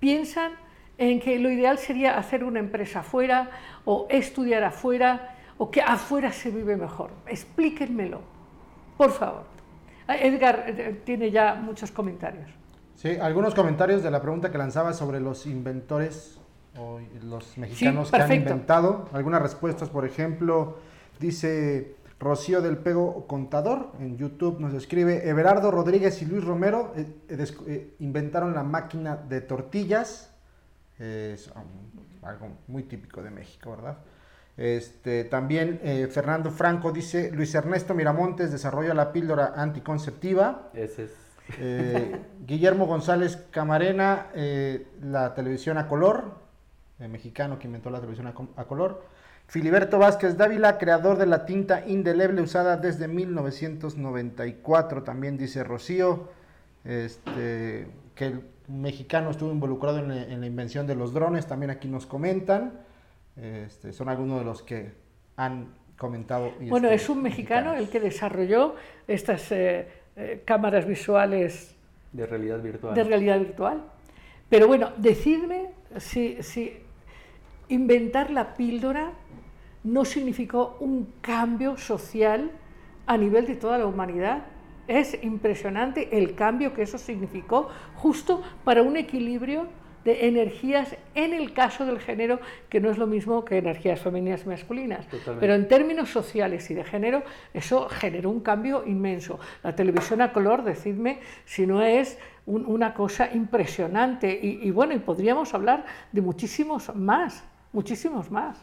piensan 0.00 0.52
en 0.98 1.20
que 1.20 1.38
lo 1.38 1.50
ideal 1.50 1.78
sería 1.78 2.18
hacer 2.18 2.44
una 2.44 2.58
empresa 2.58 3.00
afuera 3.00 3.50
o 3.84 4.06
estudiar 4.10 4.64
afuera 4.64 5.36
o 5.56 5.70
que 5.70 5.82
afuera 5.82 6.32
se 6.32 6.50
vive 6.50 6.76
mejor. 6.76 7.10
Explíquenmelo, 7.26 8.20
por 8.96 9.12
favor. 9.12 9.44
Ah, 10.08 10.16
Edgar 10.16 10.64
eh, 10.66 11.00
tiene 11.04 11.30
ya 11.30 11.54
muchos 11.54 11.92
comentarios. 11.92 12.50
Sí, 12.96 13.16
algunos 13.20 13.54
comentarios 13.54 14.02
de 14.02 14.10
la 14.10 14.20
pregunta 14.20 14.50
que 14.50 14.58
lanzaba 14.58 14.92
sobre 14.92 15.20
los 15.20 15.46
inventores 15.46 16.39
o 16.78 17.00
los 17.22 17.58
mexicanos 17.58 18.08
Sí, 18.08 18.16
que 18.16 18.22
han 18.22 18.32
inventado. 18.32 19.08
Algunas 19.12 19.42
respuestas, 19.42 19.88
por 19.88 20.04
ejemplo, 20.04 20.78
dice 21.18 21.96
Rocío 22.18 22.60
del 22.60 22.78
Pego 22.78 23.26
Contador 23.26 23.92
en 23.98 24.16
YouTube, 24.16 24.60
nos 24.60 24.74
escribe, 24.74 25.28
Everardo 25.28 25.70
Rodríguez 25.70 26.20
y 26.22 26.26
Luis 26.26 26.44
Romero 26.44 26.92
eh, 26.96 27.06
eh, 27.28 27.46
eh, 27.66 27.94
inventaron 28.00 28.54
la 28.54 28.62
máquina 28.62 29.16
de 29.16 29.40
tortillas. 29.40 30.32
Es 30.98 31.48
um, 31.48 32.26
algo 32.26 32.48
muy 32.68 32.82
típico 32.82 33.22
de 33.22 33.30
México, 33.30 33.70
¿verdad? 33.70 33.98
Este, 34.56 35.24
también 35.24 35.80
eh, 35.82 36.06
Fernando 36.10 36.50
Franco 36.50 36.92
dice, 36.92 37.30
Luis 37.32 37.54
Ernesto 37.54 37.94
Miramontes 37.94 38.52
desarrolla 38.52 38.92
la 38.92 39.10
píldora 39.10 39.54
anticonceptiva. 39.56 40.68
Ese 40.74 41.04
es... 41.04 41.10
Eh, 41.58 42.20
Guillermo 42.46 42.86
González 42.86 43.38
Camarena, 43.50 44.26
eh, 44.34 44.86
la 45.02 45.34
televisión 45.34 45.78
a 45.78 45.88
color, 45.88 46.34
el 47.00 47.08
mexicano 47.08 47.58
que 47.58 47.66
inventó 47.66 47.90
la 47.90 47.98
televisión 47.98 48.26
a, 48.28 48.34
co- 48.34 48.48
a 48.56 48.64
color. 48.64 49.02
Filiberto 49.46 49.98
Vázquez 49.98 50.36
Dávila, 50.36 50.78
creador 50.78 51.18
de 51.18 51.26
la 51.26 51.44
tinta 51.44 51.84
indeleble 51.86 52.40
usada 52.42 52.76
desde 52.76 53.08
1994, 53.08 55.02
también 55.02 55.36
dice 55.36 55.64
Rocío, 55.64 56.28
este, 56.84 57.86
que 58.14 58.26
el 58.26 58.42
mexicano 58.68 59.30
estuvo 59.30 59.50
involucrado 59.50 59.98
en, 59.98 60.08
la- 60.08 60.22
en 60.22 60.40
la 60.40 60.46
invención 60.46 60.86
de 60.86 60.94
los 60.94 61.12
drones, 61.12 61.46
también 61.46 61.70
aquí 61.70 61.88
nos 61.88 62.06
comentan, 62.06 62.72
este, 63.36 63.92
son 63.92 64.08
algunos 64.08 64.38
de 64.40 64.44
los 64.44 64.62
que 64.62 64.92
han 65.36 65.68
comentado. 65.98 66.52
y 66.60 66.68
Bueno, 66.68 66.88
este, 66.88 67.02
es 67.02 67.08
un 67.10 67.22
mexicano 67.22 67.70
mexicanos. 67.72 67.80
el 67.80 67.88
que 67.90 68.00
desarrolló 68.00 68.74
estas 69.08 69.50
eh, 69.52 69.88
eh, 70.16 70.42
cámaras 70.44 70.86
visuales 70.86 71.74
De 72.12 72.26
realidad 72.26 72.60
virtual. 72.60 72.94
de 72.94 73.04
realidad 73.04 73.38
virtual. 73.38 73.82
Pero 74.48 74.66
bueno, 74.66 74.90
decidme 74.96 75.70
si, 75.98 76.42
si 76.42 76.78
inventar 77.70 78.30
la 78.30 78.54
píldora 78.54 79.12
no 79.82 80.04
significó 80.04 80.76
un 80.80 81.12
cambio 81.20 81.76
social 81.78 82.50
a 83.06 83.16
nivel 83.16 83.46
de 83.46 83.54
toda 83.56 83.78
la 83.78 83.86
humanidad. 83.86 84.42
Es 84.86 85.16
impresionante 85.22 86.18
el 86.18 86.34
cambio 86.34 86.74
que 86.74 86.82
eso 86.82 86.98
significó 86.98 87.68
justo 87.96 88.42
para 88.64 88.82
un 88.82 88.96
equilibrio 88.96 89.66
de 90.04 90.28
energías 90.28 90.96
en 91.14 91.34
el 91.34 91.52
caso 91.52 91.84
del 91.84 91.98
género, 92.00 92.40
que 92.70 92.80
no 92.80 92.90
es 92.90 92.96
lo 92.96 93.06
mismo 93.06 93.44
que 93.44 93.58
energías 93.58 94.00
femeninas 94.00 94.44
y 94.46 94.48
masculinas. 94.48 95.06
Totalmente. 95.08 95.40
Pero 95.40 95.54
en 95.54 95.68
términos 95.68 96.08
sociales 96.08 96.70
y 96.70 96.74
de 96.74 96.84
género, 96.84 97.22
eso 97.52 97.86
generó 97.90 98.30
un 98.30 98.40
cambio 98.40 98.82
inmenso. 98.86 99.38
La 99.62 99.76
televisión 99.76 100.22
a 100.22 100.32
color, 100.32 100.64
decidme 100.64 101.20
si 101.44 101.66
no 101.66 101.82
es 101.82 102.18
un- 102.46 102.64
una 102.64 102.94
cosa 102.94 103.28
impresionante. 103.34 104.40
Y, 104.42 104.66
y 104.66 104.70
bueno, 104.70 104.94
y 104.94 104.98
podríamos 105.00 105.52
hablar 105.52 105.84
de 106.12 106.22
muchísimos 106.22 106.94
más, 106.96 107.44
muchísimos 107.72 108.30
más. 108.30 108.56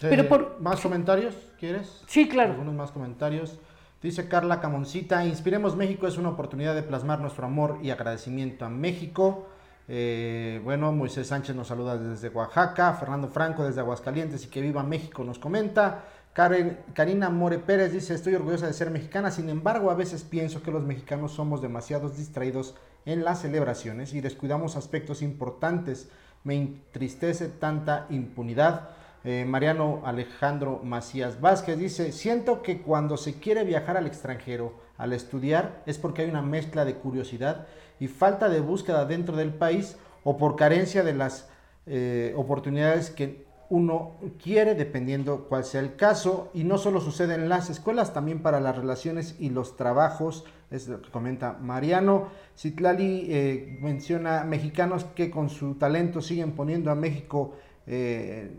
Pero 0.00 0.28
por- 0.28 0.60
¿Más 0.60 0.80
comentarios 0.80 1.34
quieres? 1.58 2.02
Sí, 2.06 2.28
claro. 2.28 2.52
Algunos 2.52 2.74
más 2.74 2.92
comentarios. 2.92 3.58
Dice 4.00 4.28
Carla 4.28 4.60
Camoncita, 4.60 5.24
Inspiremos 5.24 5.74
México 5.76 6.06
es 6.06 6.16
una 6.18 6.28
oportunidad 6.28 6.74
de 6.76 6.84
plasmar 6.84 7.18
nuestro 7.20 7.46
amor 7.46 7.78
y 7.82 7.90
agradecimiento 7.90 8.64
a 8.64 8.68
México. 8.68 9.48
Eh, 9.88 10.60
bueno, 10.62 10.92
Moisés 10.92 11.26
Sánchez 11.26 11.56
nos 11.56 11.66
saluda 11.66 11.98
desde 11.98 12.28
Oaxaca, 12.28 12.92
Fernando 12.94 13.26
Franco 13.26 13.64
desde 13.64 13.80
Aguascalientes 13.80 14.44
y 14.44 14.48
que 14.48 14.60
viva 14.60 14.84
México 14.84 15.24
nos 15.24 15.40
comenta. 15.40 16.04
Karen- 16.32 16.78
Karina 16.94 17.28
More 17.30 17.58
Pérez 17.58 17.90
dice, 17.92 18.14
estoy 18.14 18.36
orgullosa 18.36 18.68
de 18.68 18.74
ser 18.74 18.90
mexicana, 18.92 19.32
sin 19.32 19.48
embargo 19.48 19.90
a 19.90 19.94
veces 19.94 20.22
pienso 20.22 20.62
que 20.62 20.70
los 20.70 20.84
mexicanos 20.84 21.32
somos 21.32 21.60
demasiados 21.60 22.16
distraídos 22.16 22.76
en 23.06 23.24
las 23.24 23.40
celebraciones 23.40 24.14
y 24.14 24.20
descuidamos 24.20 24.76
aspectos 24.76 25.22
importantes. 25.22 26.08
Me 26.48 26.56
entristece 26.56 27.46
tanta 27.48 28.06
impunidad. 28.08 28.88
Eh, 29.22 29.44
Mariano 29.46 30.00
Alejandro 30.06 30.80
Macías 30.82 31.42
Vázquez 31.42 31.78
dice, 31.78 32.10
siento 32.10 32.62
que 32.62 32.80
cuando 32.80 33.18
se 33.18 33.34
quiere 33.34 33.64
viajar 33.64 33.98
al 33.98 34.06
extranjero 34.06 34.72
al 34.96 35.12
estudiar 35.12 35.82
es 35.84 35.98
porque 35.98 36.22
hay 36.22 36.30
una 36.30 36.40
mezcla 36.40 36.86
de 36.86 36.94
curiosidad 36.94 37.66
y 38.00 38.08
falta 38.08 38.48
de 38.48 38.60
búsqueda 38.60 39.04
dentro 39.04 39.36
del 39.36 39.52
país 39.52 39.98
o 40.24 40.38
por 40.38 40.56
carencia 40.56 41.04
de 41.04 41.12
las 41.12 41.50
eh, 41.84 42.32
oportunidades 42.34 43.10
que 43.10 43.44
uno 43.70 44.12
quiere 44.42 44.74
dependiendo 44.74 45.44
cuál 45.48 45.64
sea 45.64 45.80
el 45.80 45.94
caso 45.96 46.50
y 46.54 46.64
no 46.64 46.78
solo 46.78 47.00
sucede 47.00 47.34
en 47.34 47.48
las 47.48 47.68
escuelas, 47.70 48.14
también 48.14 48.40
para 48.40 48.60
las 48.60 48.76
relaciones 48.76 49.36
y 49.38 49.50
los 49.50 49.76
trabajos, 49.76 50.44
es 50.70 50.88
lo 50.88 51.02
que 51.02 51.10
comenta 51.10 51.52
Mariano. 51.60 52.28
Citlali 52.56 53.26
eh, 53.30 53.78
menciona 53.80 54.44
mexicanos 54.44 55.04
que 55.04 55.30
con 55.30 55.50
su 55.50 55.74
talento 55.74 56.20
siguen 56.22 56.52
poniendo 56.52 56.90
a 56.90 56.94
México 56.94 57.52
eh, 57.86 58.50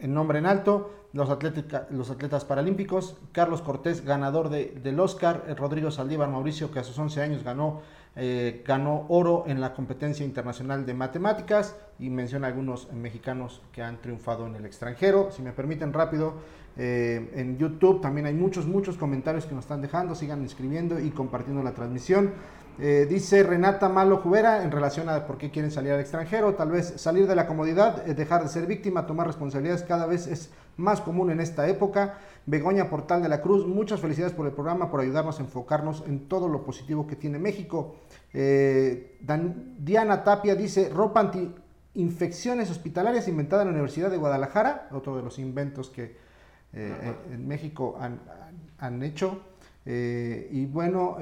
en 0.00 0.14
nombre 0.14 0.38
en 0.38 0.46
alto, 0.46 0.90
los, 1.12 1.28
los 1.90 2.10
atletas 2.10 2.44
paralímpicos, 2.44 3.16
Carlos 3.32 3.62
Cortés, 3.62 4.04
ganador 4.04 4.48
de- 4.48 4.78
del 4.82 5.00
Oscar, 5.00 5.44
eh, 5.48 5.54
Rodrigo 5.54 5.90
Saldívar 5.90 6.28
Mauricio, 6.30 6.70
que 6.70 6.78
a 6.78 6.84
sus 6.84 6.98
11 6.98 7.20
años 7.22 7.42
ganó, 7.42 7.82
eh, 8.16 8.62
ganó 8.66 9.06
oro 9.08 9.44
en 9.46 9.60
la 9.60 9.72
competencia 9.72 10.24
internacional 10.24 10.84
de 10.84 10.94
matemáticas, 10.94 11.76
y 12.00 12.08
menciona 12.08 12.46
algunos 12.48 12.90
mexicanos 12.92 13.60
que 13.72 13.82
han 13.82 14.00
triunfado 14.00 14.46
en 14.46 14.56
el 14.56 14.64
extranjero. 14.64 15.30
Si 15.30 15.42
me 15.42 15.52
permiten 15.52 15.92
rápido, 15.92 16.34
eh, 16.76 17.30
en 17.34 17.58
YouTube 17.58 18.00
también 18.00 18.26
hay 18.26 18.34
muchos, 18.34 18.66
muchos 18.66 18.96
comentarios 18.96 19.44
que 19.44 19.54
nos 19.54 19.64
están 19.64 19.82
dejando, 19.82 20.14
sigan 20.14 20.42
escribiendo 20.44 20.98
y 20.98 21.10
compartiendo 21.10 21.62
la 21.62 21.74
transmisión. 21.74 22.32
Eh, 22.78 23.06
dice 23.10 23.42
Renata 23.42 23.88
Malo 23.90 24.18
Jubera 24.18 24.62
en 24.62 24.70
relación 24.70 25.08
a 25.10 25.26
por 25.26 25.36
qué 25.36 25.50
quieren 25.50 25.70
salir 25.70 25.92
al 25.92 26.00
extranjero, 26.00 26.54
tal 26.54 26.70
vez 26.70 26.94
salir 26.96 27.26
de 27.26 27.34
la 27.34 27.46
comodidad, 27.46 28.08
eh, 28.08 28.14
dejar 28.14 28.42
de 28.42 28.48
ser 28.48 28.66
víctima, 28.66 29.06
tomar 29.06 29.26
responsabilidades 29.26 29.82
cada 29.82 30.06
vez 30.06 30.26
es 30.26 30.50
más 30.78 31.02
común 31.02 31.30
en 31.30 31.40
esta 31.40 31.68
época. 31.68 32.14
Begoña 32.46 32.88
Portal 32.88 33.22
de 33.22 33.28
la 33.28 33.42
Cruz, 33.42 33.66
muchas 33.66 34.00
felicidades 34.00 34.32
por 34.34 34.46
el 34.46 34.52
programa, 34.52 34.90
por 34.90 35.00
ayudarnos 35.00 35.38
a 35.38 35.42
enfocarnos 35.42 36.04
en 36.06 36.26
todo 36.26 36.48
lo 36.48 36.64
positivo 36.64 37.06
que 37.06 37.16
tiene 37.16 37.38
México. 37.38 37.96
Eh, 38.32 39.18
Dan- 39.20 39.74
Diana 39.78 40.24
Tapia 40.24 40.54
dice, 40.54 40.88
ropa 40.88 41.20
anti-infecciones 41.20 42.70
hospitalarias 42.70 43.28
inventada 43.28 43.60
en 43.62 43.68
la 43.68 43.72
Universidad 43.72 44.10
de 44.10 44.16
Guadalajara, 44.16 44.88
otro 44.92 45.16
de 45.16 45.22
los 45.22 45.38
inventos 45.38 45.90
que 45.90 46.16
eh, 46.72 47.16
en- 47.28 47.34
en 47.34 47.48
México 47.48 47.96
han, 48.00 48.20
han- 48.78 48.94
han 48.94 49.02
hecho. 49.02 49.42
Y 49.84 50.66
bueno, 50.66 51.16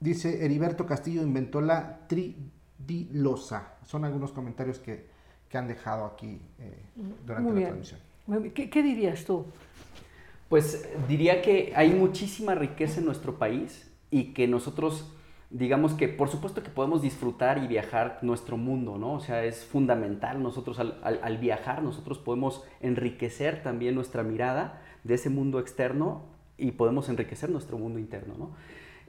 Dice 0.00 0.44
Heriberto 0.44 0.86
Castillo 0.86 1.22
inventó 1.22 1.60
la 1.60 2.00
tridilosa. 2.08 3.74
Son 3.84 4.04
algunos 4.04 4.32
comentarios 4.32 4.78
que, 4.78 5.06
que 5.48 5.58
han 5.58 5.68
dejado 5.68 6.06
aquí 6.06 6.40
eh, 6.58 6.82
durante 7.26 7.42
Muy 7.50 7.52
la 7.52 7.68
bien. 7.70 7.82
transmisión. 7.82 8.52
¿Qué, 8.54 8.70
qué 8.70 8.82
dirías 8.82 9.24
tú? 9.24 9.44
Pues 10.48 10.88
diría 11.08 11.42
que 11.42 11.72
hay 11.76 11.90
muchísima 11.90 12.54
riqueza 12.54 13.00
en 13.00 13.06
nuestro 13.06 13.38
país 13.38 13.90
y 14.10 14.32
que 14.32 14.48
nosotros, 14.48 15.12
digamos 15.50 15.94
que 15.94 16.08
por 16.08 16.28
supuesto 16.28 16.62
que 16.62 16.70
podemos 16.70 17.02
disfrutar 17.02 17.58
y 17.62 17.66
viajar 17.68 18.18
nuestro 18.22 18.56
mundo, 18.56 18.98
¿no? 18.98 19.14
O 19.14 19.20
sea, 19.20 19.44
es 19.44 19.64
fundamental 19.64 20.42
nosotros 20.42 20.78
al, 20.80 20.98
al- 21.04 21.20
al 21.22 21.38
viajar, 21.38 21.82
nosotros 21.82 22.18
podemos 22.18 22.64
enriquecer 22.80 23.62
también 23.62 23.94
nuestra 23.94 24.22
mirada 24.22 24.82
de 25.04 25.14
ese 25.14 25.30
mundo 25.30 25.60
externo 25.60 26.22
y 26.58 26.72
podemos 26.72 27.08
enriquecer 27.08 27.50
nuestro 27.50 27.78
mundo 27.78 27.98
interno, 27.98 28.34
¿no? 28.36 28.50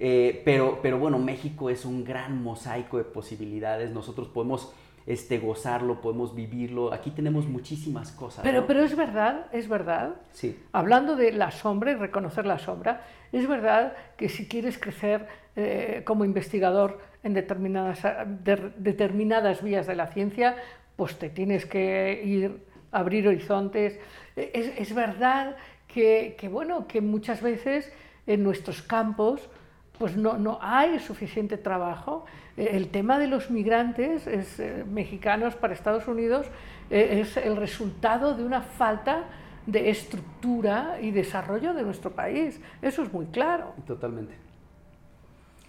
Eh, 0.03 0.41
pero, 0.43 0.79
pero 0.81 0.97
bueno, 0.97 1.19
México 1.19 1.69
es 1.69 1.85
un 1.85 2.03
gran 2.03 2.41
mosaico 2.41 2.97
de 2.97 3.03
posibilidades, 3.03 3.91
nosotros 3.91 4.27
podemos 4.29 4.73
este, 5.05 5.37
gozarlo, 5.37 6.01
podemos 6.01 6.33
vivirlo. 6.33 6.91
Aquí 6.91 7.11
tenemos 7.11 7.45
muchísimas 7.45 8.11
cosas. 8.11 8.43
Pero, 8.43 8.61
¿no? 8.61 8.67
pero 8.67 8.81
es 8.81 8.95
verdad, 8.95 9.45
es 9.51 9.69
verdad. 9.69 10.15
Sí. 10.31 10.57
Hablando 10.71 11.15
de 11.15 11.31
la 11.33 11.51
sombra 11.51 11.91
y 11.91 11.95
reconocer 11.95 12.47
la 12.47 12.57
sombra, 12.57 13.05
es 13.31 13.47
verdad 13.47 13.93
que 14.17 14.27
si 14.27 14.47
quieres 14.47 14.79
crecer 14.79 15.27
eh, 15.55 16.01
como 16.03 16.25
investigador 16.25 16.99
en 17.21 17.35
determinadas, 17.35 18.01
de- 18.43 18.71
determinadas 18.77 19.61
vías 19.61 19.85
de 19.85 19.93
la 19.95 20.07
ciencia, 20.07 20.55
pues 20.95 21.19
te 21.19 21.29
tienes 21.29 21.67
que 21.67 22.23
ir 22.25 22.65
a 22.91 22.99
abrir 23.01 23.27
horizontes. 23.27 23.99
Es, 24.35 24.71
es 24.79 24.95
verdad 24.95 25.57
que, 25.87 26.35
que, 26.39 26.47
bueno, 26.47 26.87
que 26.87 27.01
muchas 27.01 27.39
veces 27.43 27.91
en 28.25 28.41
nuestros 28.43 28.81
campos 28.81 29.47
pues 30.01 30.17
no, 30.17 30.35
no 30.39 30.57
hay 30.63 30.97
suficiente 30.97 31.57
trabajo. 31.57 32.25
Eh, 32.57 32.69
El 32.73 32.87
tema 32.87 33.19
de 33.19 33.27
los 33.27 33.51
migrantes 33.51 34.25
es, 34.25 34.59
eh, 34.59 34.83
mexicanos 34.91 35.55
para 35.55 35.75
Estados 35.75 36.07
Unidos 36.07 36.47
eh, 36.89 37.19
es 37.21 37.37
el 37.37 37.55
resultado 37.55 38.33
de 38.33 38.43
una 38.43 38.63
falta 38.63 39.25
de 39.67 39.91
estructura 39.91 40.97
y 40.99 41.11
desarrollo 41.11 41.75
de 41.75 41.83
nuestro 41.83 42.09
país. 42.13 42.59
Eso 42.81 43.03
es 43.03 43.13
muy 43.13 43.27
claro. 43.27 43.75
Totalmente. 43.85 44.33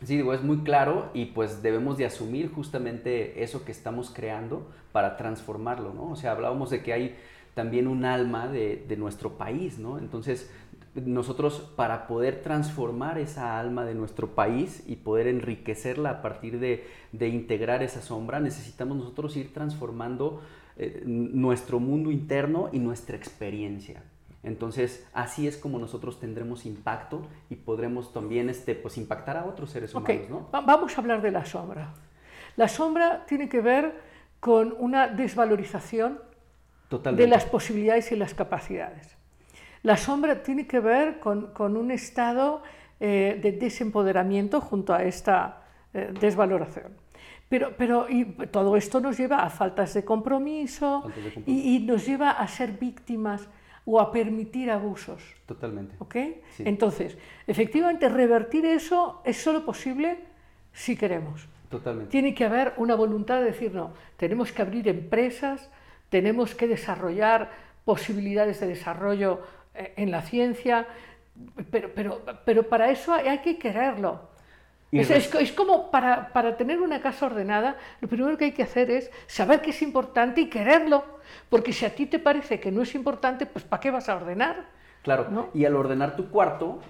Sí, 0.03 0.17
digo, 0.17 0.33
es 0.33 0.43
muy 0.43 0.61
claro 0.61 1.11
y 1.13 1.27
pues 1.27 1.63
debemos 1.63 1.99
de 1.99 2.07
asumir 2.07 2.51
justamente 2.51 3.43
eso 3.43 3.67
que 3.67 3.73
estamos 3.73 4.09
creando 4.09 4.67
para 4.93 5.19
transformarlo, 5.19 5.93
¿no? 5.93 6.09
O 6.09 6.17
sea, 6.17 6.31
hablábamos 6.31 6.71
de 6.71 6.83
que 6.83 6.95
hay 6.95 7.17
también 7.53 7.87
un 7.87 8.07
alma 8.07 8.49
de, 8.49 8.83
de 8.89 8.97
nuestro 8.97 9.37
país, 9.37 9.79
¿no? 9.79 9.99
Entonces, 9.99 10.51
nosotros 10.95 11.73
para 11.77 12.07
poder 12.07 12.43
transformar 12.43 13.19
esa 13.19 13.59
alma 13.59 13.85
de 13.85 13.95
nuestro 13.95 14.35
país 14.35 14.83
y 14.87 14.97
poder 14.97 15.27
enriquecerla 15.27 16.11
a 16.11 16.23
partir 16.23 16.59
de, 16.61 16.87
de 17.13 17.29
integrar 17.29 17.83
esa 17.83 18.03
sombra, 18.03 18.41
necesitamos 18.41 18.97
nosotros 18.99 19.37
ir 19.37 19.53
transformando 19.55 20.43
eh, 20.77 21.03
nuestro 21.07 21.81
mundo 21.81 22.11
interno 22.11 22.69
y 22.73 22.79
nuestra 22.79 23.17
experiencia. 23.17 24.03
Entonces, 24.43 25.07
así 25.15 25.47
es 25.47 25.57
como 25.57 25.79
nosotros 25.79 26.19
tendremos 26.19 26.67
impacto 26.67 27.23
y 27.49 27.55
podremos 27.57 28.13
también 28.13 28.51
este, 28.51 28.75
pues, 28.75 28.99
impactar 28.99 29.37
a 29.37 29.45
otros 29.47 29.71
seres 29.71 29.95
Ok, 29.95 30.09
humanos, 30.11 30.29
¿no? 30.31 30.51
va- 30.53 30.61
vamos 30.63 30.97
a 30.99 31.01
hablar 31.01 31.23
de 31.23 31.31
la 31.31 31.45
sombra. 31.45 31.95
La 32.57 32.69
sombra 32.69 33.25
tiene 33.27 33.49
que 33.49 33.61
ver 33.61 33.95
con 34.41 34.75
una 34.79 35.07
desvalorización 35.09 36.19
Totalmente. 36.89 37.23
de 37.23 37.29
las 37.31 37.45
posibilidades 37.47 38.11
y 38.13 38.17
las 38.17 38.35
capacidades. 38.35 39.17
La 39.83 39.97
sombra 39.97 40.43
tiene 40.43 40.67
que 40.67 40.81
ver 40.81 41.19
con, 41.19 41.53
con 41.53 41.77
un 41.77 41.91
estado 41.91 42.63
eh, 43.01 43.39
de 43.43 43.53
desempoderamiento 43.53 44.61
junto 44.61 44.95
a 44.95 45.03
esta 45.03 45.63
eh, 45.93 46.13
desvaloración. 46.21 46.93
Pero, 47.49 47.75
pero 47.77 48.09
y 48.09 48.25
todo 48.51 48.77
esto 48.77 49.01
nos 49.01 49.19
lleva 49.19 49.39
a 49.43 49.51
faltas 49.51 49.93
de 49.95 50.05
compromiso, 50.05 51.03
Faltas 51.03 51.25
de 51.25 51.35
compromiso. 51.35 51.51
Y, 51.51 51.77
y 51.77 51.79
nos 51.81 52.07
lleva 52.07 52.31
a 52.31 52.47
ser 52.49 52.73
víctimas 52.73 53.49
o 53.85 54.01
a 54.01 54.13
permitir 54.13 54.71
abusos. 54.71 55.23
Totalmente. 55.47 55.97
¿ok? 55.99 56.15
Sí. 56.57 56.63
Entonces, 56.65 57.19
efectivamente, 57.47 58.09
revertir 58.09 58.65
eso 58.65 59.21
es 59.25 59.37
solo 59.37 59.65
posible 59.65 60.19
si 60.73 60.97
queremos. 60.97 61.49
Totalmente. 61.69 62.11
Tiene 62.11 62.35
que 62.35 62.45
haber 62.45 62.75
una 62.77 62.95
voluntad 62.95 63.41
de 63.41 63.47
decir, 63.47 63.75
no, 63.75 63.93
tenemos 64.17 64.53
que 64.53 64.63
abrir 64.63 64.89
empresas, 64.89 65.71
tenemos 66.09 66.55
que 66.55 66.69
desarrollar 66.69 67.51
posibilidades 67.85 68.61
de 68.61 68.69
desarrollo 68.69 69.41
en 69.75 70.11
la 70.11 70.23
ciencia, 70.23 70.87
pero, 71.71 71.91
pero, 71.95 72.21
pero 72.45 72.63
para 72.69 72.91
eso 72.91 73.13
hay, 73.15 73.39
que 73.39 73.59
quererlo. 73.59 74.31
Es- 74.91 75.11
es 75.11 75.53
como 75.53 75.91
para, 75.91 76.29
para 76.35 76.57
tener 76.57 76.81
una 76.81 77.01
casa 77.01 77.27
ordenada, 77.27 77.77
lo 78.01 78.09
primero 78.09 78.37
que 78.37 78.45
hay 78.47 78.53
que 78.53 78.63
hacer 78.63 78.91
es 78.91 79.11
saber 79.27 79.63
que 79.63 79.71
es 79.71 79.81
importante 79.81 80.43
y 80.43 80.51
quererlo, 80.51 81.03
porque 81.49 81.73
si 81.73 81.87
a 81.87 81.95
ti 81.95 82.05
te 82.07 82.19
parece 82.19 82.61
que 82.61 82.71
no 82.71 82.83
es 82.83 82.95
importante, 82.95 83.47
pues 83.47 83.65
¿para 83.65 83.81
qué 83.81 83.91
vas 83.91 84.09
a 84.11 84.17
ordenar? 84.17 84.67
Claro, 85.03 85.29
¿no? 85.31 85.49
y 85.55 85.65
al 85.65 85.75
ordenar 85.77 86.15
tu 86.15 86.29
cuarto, 86.31 86.81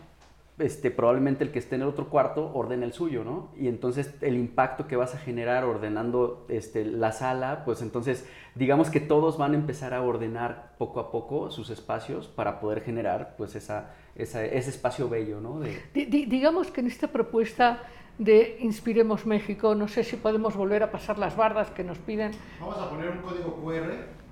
este, 0.62 0.90
probablemente 0.90 1.44
el 1.44 1.50
que 1.52 1.58
esté 1.58 1.74
en 1.74 1.82
el 1.82 1.88
otro 1.88 2.08
cuarto 2.08 2.50
ordene 2.54 2.86
el 2.86 2.92
suyo, 2.92 3.24
¿no? 3.24 3.50
Y 3.58 3.68
entonces 3.68 4.14
el 4.20 4.36
impacto 4.36 4.86
que 4.86 4.96
vas 4.96 5.14
a 5.14 5.18
generar 5.18 5.64
ordenando 5.64 6.46
este, 6.48 6.84
la 6.84 7.12
sala, 7.12 7.62
pues 7.64 7.82
entonces 7.82 8.26
digamos 8.54 8.88
que 8.90 9.00
todos 9.00 9.38
van 9.38 9.52
a 9.52 9.56
empezar 9.56 9.92
a 9.94 10.02
ordenar 10.02 10.74
poco 10.78 11.00
a 11.00 11.10
poco 11.10 11.50
sus 11.50 11.70
espacios 11.70 12.28
para 12.28 12.60
poder 12.60 12.82
generar 12.82 13.34
pues 13.36 13.54
esa, 13.54 13.90
esa- 14.14 14.44
ese 14.44 14.70
espacio 14.70 15.08
bello, 15.08 15.40
¿no? 15.40 15.60
De, 15.60 15.76
Di- 15.94 16.06
di- 16.06 16.26
digamos 16.26 16.70
que 16.70 16.80
en 16.80 16.86
esta 16.86 17.08
propuesta 17.08 17.82
de 18.18 18.58
Inspiremos 18.60 19.24
México, 19.26 19.74
no 19.74 19.88
sé 19.88 20.04
si 20.04 20.16
podemos 20.16 20.54
volver 20.54 20.82
a 20.82 20.90
pasar 20.92 21.18
las 21.18 21.34
bardas 21.36 21.70
que 21.70 21.82
nos 21.82 21.98
piden. 21.98 22.32
Vamos 22.60 22.78
a 22.78 22.88
poner 22.90 23.08
un 23.10 23.18
código 23.18 23.56
QR 23.62 23.88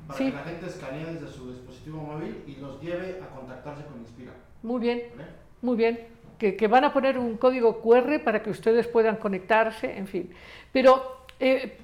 para 0.06 0.18
Sí. 0.18 0.26
que 0.26 0.32
la 0.36 0.42
gente 0.44 0.66
escanee 0.66 1.06
desde 1.06 1.28
su 1.28 1.50
dispositivo 1.50 1.98
móvil 1.98 2.42
y 2.46 2.56
los 2.56 2.80
lleve 2.80 3.20
a 3.22 3.34
contactarse 3.34 3.84
con 3.86 3.98
Inspira. 4.00 4.32
Muy 4.62 4.80
bien, 4.80 5.02
¿vale? 5.16 5.28
muy 5.62 5.76
bien. 5.76 5.98
Que, 6.40 6.56
que 6.56 6.66
van 6.74 6.84
a 6.84 6.92
poner 6.96 7.18
un 7.18 7.36
código 7.36 7.80
QR 7.82 8.18
para 8.24 8.42
que 8.42 8.50
ustedes 8.50 8.86
puedan 8.88 9.16
conectarse, 9.16 9.86
en 9.96 10.06
fin. 10.06 10.30
Pero 10.72 10.90
eh, 11.38 11.76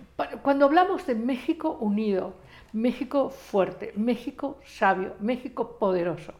cuando 0.42 0.64
hablamos 0.64 1.06
de 1.06 1.14
México 1.14 1.76
unido, 1.80 2.34
México 2.72 3.28
fuerte, 3.30 3.92
México 3.96 4.58
sabio, 4.64 5.14
México 5.20 5.76
poderoso, 5.78 6.32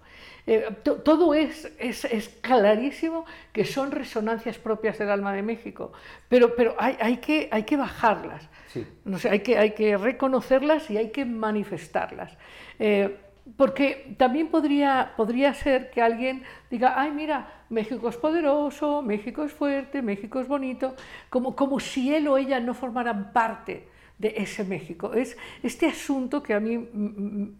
eh, 0.47 0.69
to- 0.83 0.97
todo 1.03 1.35
es, 1.35 1.71
es, 1.79 2.05
es 2.07 2.29
clarísimo 2.41 3.25
que 3.53 3.65
son 3.65 3.91
resonancias 3.91 4.57
propias 4.59 4.99
del 4.99 5.11
alma 5.11 5.33
de 5.35 5.43
México, 5.43 5.93
pero, 6.29 6.55
pero 6.57 6.75
hay, 6.79 6.97
hay, 7.01 7.17
que, 7.19 7.49
hay 7.51 7.65
que 7.65 7.77
bajarlas. 7.77 8.49
sí, 8.73 8.87
No 9.05 9.19
sé, 9.19 9.29
hay 9.31 9.41
que, 9.41 9.59
hay 9.59 9.73
que 9.73 9.97
reconocerlas 9.99 10.91
y 10.91 10.97
hay 10.97 11.11
que 11.11 11.25
manifestarlas. 11.25 12.37
Eh, 12.79 13.17
porque 13.57 14.15
también 14.19 14.49
podría, 14.49 15.13
podría 15.17 15.55
ser 15.55 15.91
que 15.91 16.03
alguien 16.03 16.43
diga, 16.71 17.01
ay, 17.01 17.11
mira, 17.13 17.65
México 17.69 18.09
es 18.09 18.17
poderoso, 18.17 19.03
México 19.03 19.45
es 19.45 19.53
fuerte, 19.53 20.03
México 20.03 20.41
es 20.41 20.49
bonito, 20.49 20.95
como, 21.31 21.55
como 21.55 21.79
si 21.81 22.15
él 22.15 22.27
o 22.29 22.39
ella 22.39 22.59
no 22.61 22.75
formaran 22.75 23.33
parte 23.33 23.89
de 24.19 24.35
ese 24.37 24.65
México. 24.65 25.13
Es 25.15 25.37
este 25.63 25.87
asunto 25.87 26.43
que 26.43 26.55
a 26.55 26.61
mí, 26.61 26.89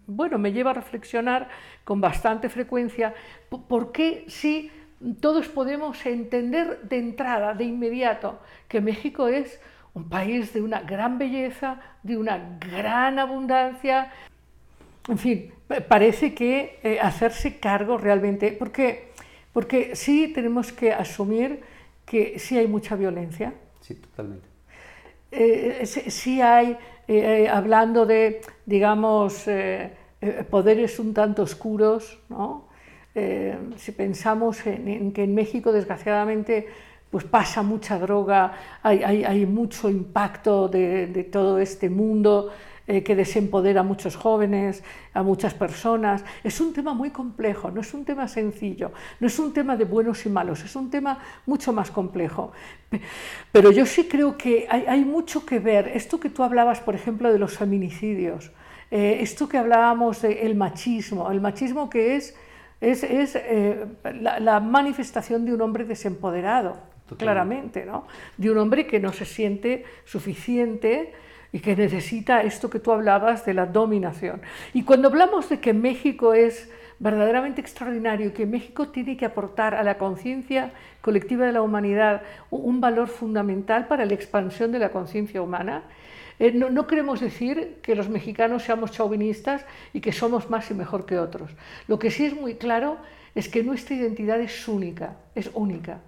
bueno, 0.07 0.39
me 0.39 0.53
lleva 0.53 0.71
a 0.71 0.75
reflexionar 0.75 1.49
con 1.85 2.01
bastante 2.01 2.49
frecuencia, 2.49 3.15
po- 3.49 3.63
¿por 3.69 3.93
qué 3.93 4.25
si 4.29 4.71
todos 5.21 5.49
podemos 5.49 6.05
entender 6.07 6.81
de 6.83 6.99
entrada, 6.99 7.53
de 7.55 7.65
inmediato, 7.65 8.41
que 8.69 8.81
México 8.81 9.29
es 9.29 9.61
un 9.93 10.09
país 10.09 10.53
de 10.53 10.63
una 10.63 10.81
gran 10.81 11.19
belleza, 11.19 11.81
de 12.03 12.17
una 12.17 12.59
gran 12.61 13.19
abundancia. 13.19 14.11
En 15.09 15.19
fin, 15.25 15.39
pa- 15.69 15.81
parece 15.93 16.27
que 16.39 16.79
eh, 16.83 16.99
hacerse 17.01 17.49
cargo 17.67 17.95
realmente, 17.99 18.47
porque, 18.61 18.87
porque 19.55 19.95
sí 20.03 20.17
tenemos 20.35 20.73
que 20.73 20.93
asumir 20.93 21.61
que 22.05 22.39
sí 22.39 22.59
hay 22.59 22.67
mucha 22.67 22.97
violencia, 22.97 23.55
sí, 23.81 23.95
totalmente. 23.95 24.47
eh, 25.31 25.87
sí 25.87 26.41
hay, 26.41 26.77
eh, 27.09 27.49
hablando 27.49 28.07
de, 28.07 28.41
digamos, 28.67 29.47
poderes 30.51 30.99
un 30.99 31.15
tanto 31.15 31.43
oscuros, 31.43 32.19
¿no? 32.29 32.67
Si 33.77 33.93
pensamos 33.93 34.67
en, 34.67 34.89
en 34.89 35.13
que 35.13 35.25
en 35.25 35.35
México, 35.35 35.73
desgraciadamente, 35.73 36.67
pues 37.11 37.25
pasa 37.25 37.63
mucha 37.63 37.99
droga, 37.99 38.53
hay, 38.83 39.03
hay- 39.03 39.25
hay 39.25 39.47
mucho 39.47 39.89
impacto 39.89 40.69
de, 40.69 41.07
de 41.07 41.25
todo 41.25 41.59
este 41.59 41.89
mundo 41.89 42.51
eh, 42.87 43.03
que 43.03 43.17
desempodera 43.17 43.81
a 43.81 43.83
muchos 43.83 44.17
jóvenes, 44.17 44.83
a 45.13 45.23
muchas 45.23 45.55
personas. 45.55 46.25
Es 46.45 46.61
un 46.61 46.73
tema 46.73 46.95
muy 46.95 47.11
complejo, 47.11 47.71
no 47.71 47.81
es 47.81 47.93
un 47.95 48.05
tema 48.05 48.29
sencillo, 48.29 48.93
no 49.21 49.27
es 49.27 49.39
un 49.39 49.53
tema 49.53 49.77
de 49.77 49.85
buenos 49.85 50.25
y 50.27 50.29
malos, 50.29 50.63
es 50.65 50.77
un 50.77 50.91
tema 50.91 51.19
mucho 51.47 51.73
más 51.73 51.91
complejo. 51.91 52.53
Pe- 52.89 53.01
Pero 53.53 53.71
yo 53.73 53.87
sí 53.87 54.05
creo 54.09 54.37
que 54.37 54.67
hay, 54.71 54.85
hay 54.87 55.05
mucho 55.05 55.45
que 55.45 55.59
ver. 55.59 55.89
Esto 55.95 56.21
que 56.21 56.31
tú 56.31 56.43
hablabas, 56.43 56.81
por 56.81 56.95
ejemplo, 56.95 57.33
de 57.33 57.39
los 57.39 57.57
feminicidios, 57.59 58.53
eh, 58.91 59.19
esto 59.21 59.49
que 59.49 59.59
hablábamos 59.59 60.23
del 60.23 60.55
machismo, 60.55 61.31
el 61.33 61.41
machismo 61.41 61.91
que 61.91 62.15
es, 62.17 62.37
es, 62.81 63.03
es, 63.03 63.35
eh, 63.35 63.85
la, 64.21 64.39
la 64.39 64.61
manifestación 64.61 65.45
de 65.45 65.55
un 65.55 65.61
hombre 65.63 65.85
desempoderado, 65.85 66.77
Totalmente. 67.09 67.17
claramente, 67.25 67.85
¿no? 67.87 68.07
de 68.37 68.51
un 68.51 68.59
hombre 68.59 68.87
que 68.87 69.01
no 69.01 69.13
se 69.13 69.25
siente 69.25 69.85
suficiente 70.05 71.13
y 71.53 71.61
que 71.61 71.77
necesita 71.77 72.43
esto 72.43 72.71
que 72.71 72.81
tú 72.81 72.93
hablabas 72.93 73.45
de 73.45 73.55
la 73.55 73.67
dominación. 73.67 74.43
Y 74.75 74.83
cuando 74.83 75.09
hablamos 75.09 75.49
de 75.49 75.61
que 75.61 75.73
México 75.73 76.35
es 76.35 76.71
verdaderamente 76.99 77.61
extraordinario 77.61 78.33
que 78.33 78.47
México 78.47 78.89
tiene 78.89 79.17
que 79.17 79.27
aportar 79.27 79.75
a 79.75 79.83
la 79.83 79.99
conciencia 79.99 80.73
colectiva 81.03 81.47
de 81.47 81.53
la 81.53 81.63
humanidad 81.63 82.23
un 82.51 82.81
valor 82.81 83.09
fundamental 83.09 83.87
para 83.87 84.07
la 84.07 84.15
expansión 84.15 84.73
de 84.73 84.79
la 84.79 84.89
conciencia 84.91 85.43
humana, 85.43 85.85
eh, 86.39 86.53
no, 86.53 86.71
no 86.71 86.87
queremos 86.87 87.21
decir 87.21 87.79
que 87.83 87.95
los 87.95 88.09
mexicanos 88.09 88.63
seamos 88.63 88.93
chauvinistas 88.93 89.65
y 89.93 90.01
que 90.01 90.13
somos 90.13 90.51
más 90.51 90.71
y 90.71 90.75
mejor 90.75 91.07
que 91.07 91.19
otros. 91.19 91.51
Lo 91.89 91.99
que 91.99 92.11
sí 92.11 92.27
es 92.27 92.35
muy 92.35 92.57
claro 92.57 92.99
es 93.35 93.49
que 93.49 93.63
nuestra 93.63 93.97
identidad 93.97 94.41
es 94.41 94.67
única, 94.69 95.17
es 95.35 95.51
única, 95.55 96.01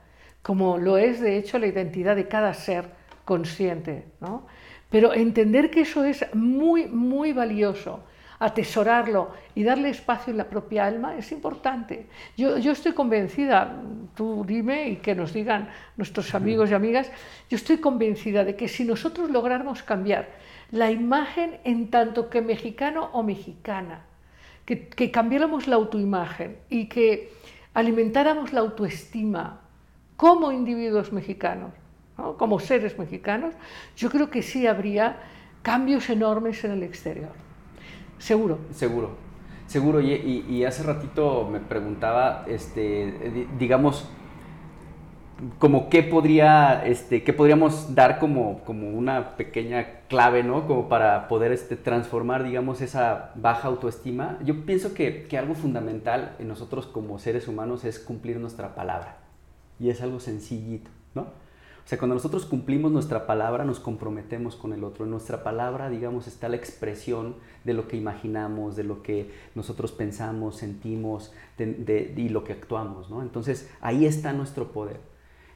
como 0.43 0.79
lo 0.79 0.99
es 0.99 1.21
de 1.21 1.39
hecho 1.39 1.59
la 1.59 1.67
identidad 1.67 2.17
de 2.17 2.29
cada 2.29 2.53
ser 2.55 2.87
consciente. 3.25 4.05
¿no? 4.21 4.47
Pero 4.91 5.13
entender 5.13 5.71
que 5.71 5.83
eso 5.83 6.05
es 6.05 6.25
muy, 6.35 6.87
muy 6.87 7.33
valioso, 7.33 8.01
atesorarlo 8.39 9.33
y 9.55 9.65
darle 9.65 9.91
espacio 9.91 10.31
en 10.31 10.39
la 10.39 10.49
propia 10.49 10.87
alma 10.87 11.17
es 11.17 11.33
importante. 11.33 12.07
Yo, 12.37 12.59
yo 12.59 12.73
estoy 12.73 12.93
convencida, 12.93 13.83
tú 14.15 14.45
dime 14.47 14.89
y 14.91 14.97
que 14.97 15.15
nos 15.15 15.33
digan 15.33 15.69
nuestros 15.97 16.35
amigos 16.35 16.71
y 16.71 16.75
amigas, 16.75 17.11
yo 17.51 17.57
estoy 17.57 17.79
convencida 17.79 18.45
de 18.45 18.57
que 18.57 18.69
si 18.69 18.85
nosotros 18.85 19.31
lográramos 19.31 19.83
cambiar 19.83 20.29
la 20.71 20.91
imagen 20.91 21.59
en 21.65 21.91
tanto 21.91 22.31
que 22.31 22.41
mexicano 22.41 23.11
o 23.13 23.23
mexicana, 23.23 24.03
que, 24.65 24.89
que 24.89 25.11
cambiáramos 25.11 25.67
la 25.67 25.77
autoimagen 25.77 26.59
y 26.69 26.87
que 26.89 27.33
alimentáramos 27.75 28.53
la 28.53 28.61
autoestima 28.61 29.61
como 30.17 30.53
individuos 30.53 31.13
mexicanos, 31.13 31.73
como 32.37 32.59
seres 32.59 32.99
mexicanos, 32.99 33.55
yo 33.97 34.11
creo 34.11 34.31
que 34.31 34.43
sí 34.43 34.67
habría 34.67 35.21
cambios 35.63 36.11
enormes 36.11 36.65
en 36.65 36.73
el 36.73 36.83
exterior. 36.83 37.31
Seguro. 38.19 38.59
Seguro, 38.73 39.11
seguro. 39.67 40.01
Y, 40.01 40.45
y- 40.49 40.65
hace 40.65 40.83
ratito 40.83 41.49
me 41.51 41.61
preguntaba, 41.61 42.45
este, 42.49 43.13
di- 43.35 43.49
digamos, 43.59 44.09
como 45.61 45.89
qué 45.89 46.03
podría, 46.03 46.85
este, 46.85 47.23
qué 47.23 47.33
podríamos 47.33 47.95
dar 47.95 48.19
como, 48.19 48.65
como 48.65 48.89
una 48.91 49.37
pequeña 49.37 50.01
clave, 50.09 50.43
¿no? 50.43 50.67
Como 50.67 50.89
para 50.89 51.29
poder 51.29 51.53
este, 51.53 51.77
transformar, 51.77 52.43
digamos, 52.43 52.81
esa 52.81 53.31
baja 53.37 53.69
autoestima. 53.69 54.39
Yo 54.45 54.67
pienso 54.67 54.95
que, 54.95 55.29
que 55.29 55.39
algo 55.39 55.55
fundamental 55.55 56.35
en 56.41 56.49
nosotros 56.49 56.87
como 56.89 57.21
seres 57.21 57.47
humanos 57.47 57.85
es 57.85 58.01
cumplir 58.01 58.39
nuestra 58.41 58.75
palabra. 58.75 59.19
Y 59.79 59.91
es 59.91 60.03
algo 60.03 60.19
sencillito, 60.19 60.91
¿no? 61.15 61.27
O 61.89 61.91
sea, 61.91 61.97
cuando 61.97 62.17
nosotros 62.17 62.45
cumplimos 62.45 62.93
nuestra 62.93 63.27
palabra, 63.27 63.65
nos 63.65 63.81
comprometemos 63.81 64.57
con 64.57 64.75
el 64.75 64.85
otro. 64.85 65.07
En 65.07 65.11
nuestra 65.11 65.43
palabra, 65.43 65.89
digamos, 65.89 66.27
está 66.27 66.51
la 66.51 66.57
expresión 66.57 67.37
de 67.65 67.73
lo 67.73 67.89
que 67.89 67.97
imaginamos, 67.97 68.77
de 68.77 68.85
lo 68.85 69.03
que 69.03 69.31
nosotros 69.55 69.91
pensamos, 69.93 70.57
sentimos 70.57 71.33
y 71.59 72.29
lo 72.29 72.45
que 72.45 72.53
actuamos, 72.53 73.09
¿no? 73.09 73.23
Entonces, 73.23 73.71
ahí 73.81 74.05
está 74.05 74.35
nuestro 74.35 74.71
poder. 74.71 75.01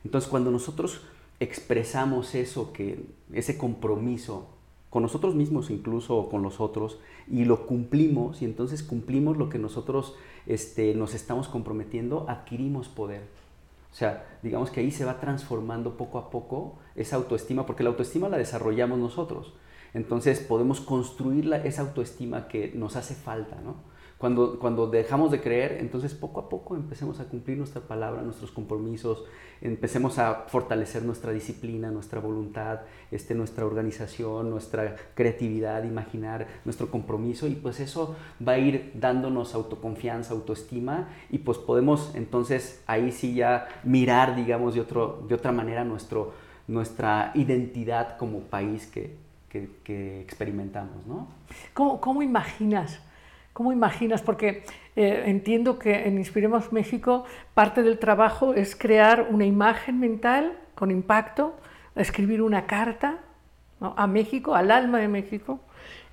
Entonces, 0.06 0.30
cuando 0.30 0.50
nosotros 0.50 1.02
expresamos 1.38 2.34
eso, 2.34 2.72
que, 2.72 3.04
ese 3.34 3.58
compromiso 3.58 4.48
con 4.88 5.02
nosotros 5.02 5.34
mismos 5.34 5.68
incluso 5.68 6.30
con 6.30 6.42
los 6.42 6.60
otros, 6.60 6.98
y 7.30 7.44
lo 7.44 7.66
cumplimos, 7.66 8.40
y 8.40 8.46
entonces 8.46 8.82
cumplimos 8.82 9.36
lo 9.36 9.50
que 9.50 9.58
nosotros 9.58 10.14
este, 10.46 10.94
nos 10.94 11.12
estamos 11.12 11.48
comprometiendo, 11.48 12.24
adquirimos 12.26 12.88
poder. 12.88 13.41
O 13.92 13.94
sea, 13.94 14.38
digamos 14.42 14.70
que 14.70 14.80
ahí 14.80 14.90
se 14.90 15.04
va 15.04 15.20
transformando 15.20 15.96
poco 15.98 16.18
a 16.18 16.30
poco 16.30 16.78
esa 16.96 17.16
autoestima, 17.16 17.66
porque 17.66 17.84
la 17.84 17.90
autoestima 17.90 18.28
la 18.30 18.38
desarrollamos 18.38 18.98
nosotros. 18.98 19.54
Entonces 19.94 20.40
podemos 20.40 20.80
construir 20.80 21.44
la- 21.46 21.58
esa 21.58 21.82
autoestima 21.82 22.48
que 22.48 22.72
nos 22.74 22.96
hace 22.96 23.14
falta, 23.14 23.56
¿no? 23.62 23.91
Cuando, 24.22 24.56
cuando 24.60 24.86
dejamos 24.86 25.32
de 25.32 25.40
creer, 25.40 25.78
entonces 25.80 26.14
poco 26.14 26.38
a 26.38 26.48
poco 26.48 26.76
empecemos 26.76 27.18
a 27.18 27.24
cumplir 27.24 27.58
nuestra 27.58 27.80
palabra, 27.82 28.22
nuestros 28.22 28.52
compromisos, 28.52 29.24
empecemos 29.60 30.16
a 30.20 30.44
fortalecer 30.46 31.02
nuestra 31.02 31.32
disciplina, 31.32 31.90
nuestra 31.90 32.20
voluntad, 32.20 32.82
este, 33.10 33.34
nuestra 33.34 33.66
organización, 33.66 34.48
nuestra 34.48 34.94
creatividad, 35.16 35.82
imaginar, 35.82 36.46
nuestro 36.64 36.88
compromiso 36.88 37.48
y 37.48 37.56
pues 37.56 37.80
eso 37.80 38.14
va 38.46 38.52
a 38.52 38.58
ir 38.58 38.92
dándonos 38.94 39.56
autoconfianza, 39.56 40.34
autoestima 40.34 41.08
y 41.28 41.38
pues 41.38 41.58
podemos 41.58 42.14
entonces 42.14 42.80
ahí 42.86 43.10
sí 43.10 43.34
ya 43.34 43.66
mirar, 43.82 44.36
digamos, 44.36 44.74
de, 44.74 44.82
otro, 44.82 45.24
de 45.26 45.34
otra 45.34 45.50
manera 45.50 45.82
nuestro, 45.82 46.32
nuestra 46.68 47.32
identidad 47.34 48.16
como 48.18 48.42
país 48.42 48.86
que, 48.86 49.16
que, 49.48 49.68
que 49.82 50.20
experimentamos, 50.20 51.08
¿no? 51.08 51.26
¿Cómo, 51.74 52.00
cómo 52.00 52.22
imaginas? 52.22 53.00
¿Cómo 53.52 53.72
imaginas? 53.72 54.22
Porque 54.22 54.64
eh, 54.96 55.24
entiendo 55.26 55.78
que 55.78 56.06
en 56.06 56.18
Inspiremos 56.18 56.72
México 56.72 57.24
parte 57.54 57.82
del 57.82 57.98
trabajo 57.98 58.54
es 58.54 58.74
crear 58.74 59.28
una 59.30 59.44
imagen 59.44 60.00
mental 60.00 60.58
con 60.74 60.90
impacto, 60.90 61.56
escribir 61.94 62.40
una 62.40 62.66
carta 62.66 63.18
a 63.80 64.06
México, 64.06 64.54
al 64.54 64.70
alma 64.70 64.98
de 64.98 65.08
México. 65.08 65.60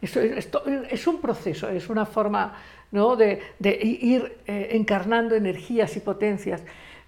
Esto, 0.01 0.19
esto 0.19 0.63
es 0.65 1.07
un 1.07 1.21
proceso, 1.21 1.69
es 1.69 1.89
una 1.89 2.05
forma 2.05 2.55
de 2.91 3.79
ir 3.81 4.37
eh, 4.47 4.69
encarnando 4.71 5.35
energías 5.35 5.95
y 5.95 5.99
potencias. 5.99 6.63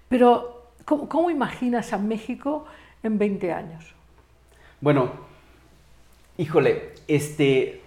Pero, 0.08 0.70
¿cómo, 0.84 1.08
¿cómo 1.08 1.30
imaginas 1.30 1.92
a 1.92 1.98
México 1.98 2.64
en 3.02 3.18
20 3.18 3.52
años? 3.52 3.94
Bueno, 4.80 5.10
híjole, 6.38 6.92
este, 7.06 7.81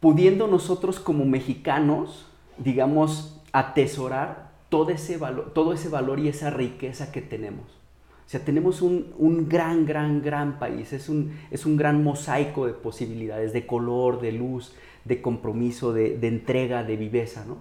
pudiendo 0.00 0.46
nosotros 0.46 1.00
como 1.00 1.24
mexicanos, 1.24 2.26
digamos, 2.58 3.40
atesorar 3.52 4.52
todo 4.68 4.90
ese 4.90 5.16
valor, 5.16 5.52
todo 5.54 5.72
ese 5.72 5.88
valor 5.88 6.20
y 6.20 6.28
esa 6.28 6.50
riqueza 6.50 7.10
que 7.10 7.22
tenemos. 7.22 7.78
O 8.28 8.30
sea, 8.30 8.44
tenemos 8.44 8.82
un, 8.82 9.14
un 9.16 9.48
gran, 9.48 9.86
gran, 9.86 10.20
gran 10.20 10.58
país. 10.58 10.92
Es 10.92 11.08
un, 11.08 11.32
es 11.50 11.64
un 11.64 11.78
gran 11.78 12.04
mosaico 12.04 12.66
de 12.66 12.74
posibilidades, 12.74 13.54
de 13.54 13.66
color, 13.66 14.20
de 14.20 14.32
luz, 14.32 14.74
de 15.06 15.22
compromiso, 15.22 15.94
de, 15.94 16.18
entrega, 16.28 16.84
de 16.84 16.96
viveza, 16.96 17.46
¿no? 17.46 17.56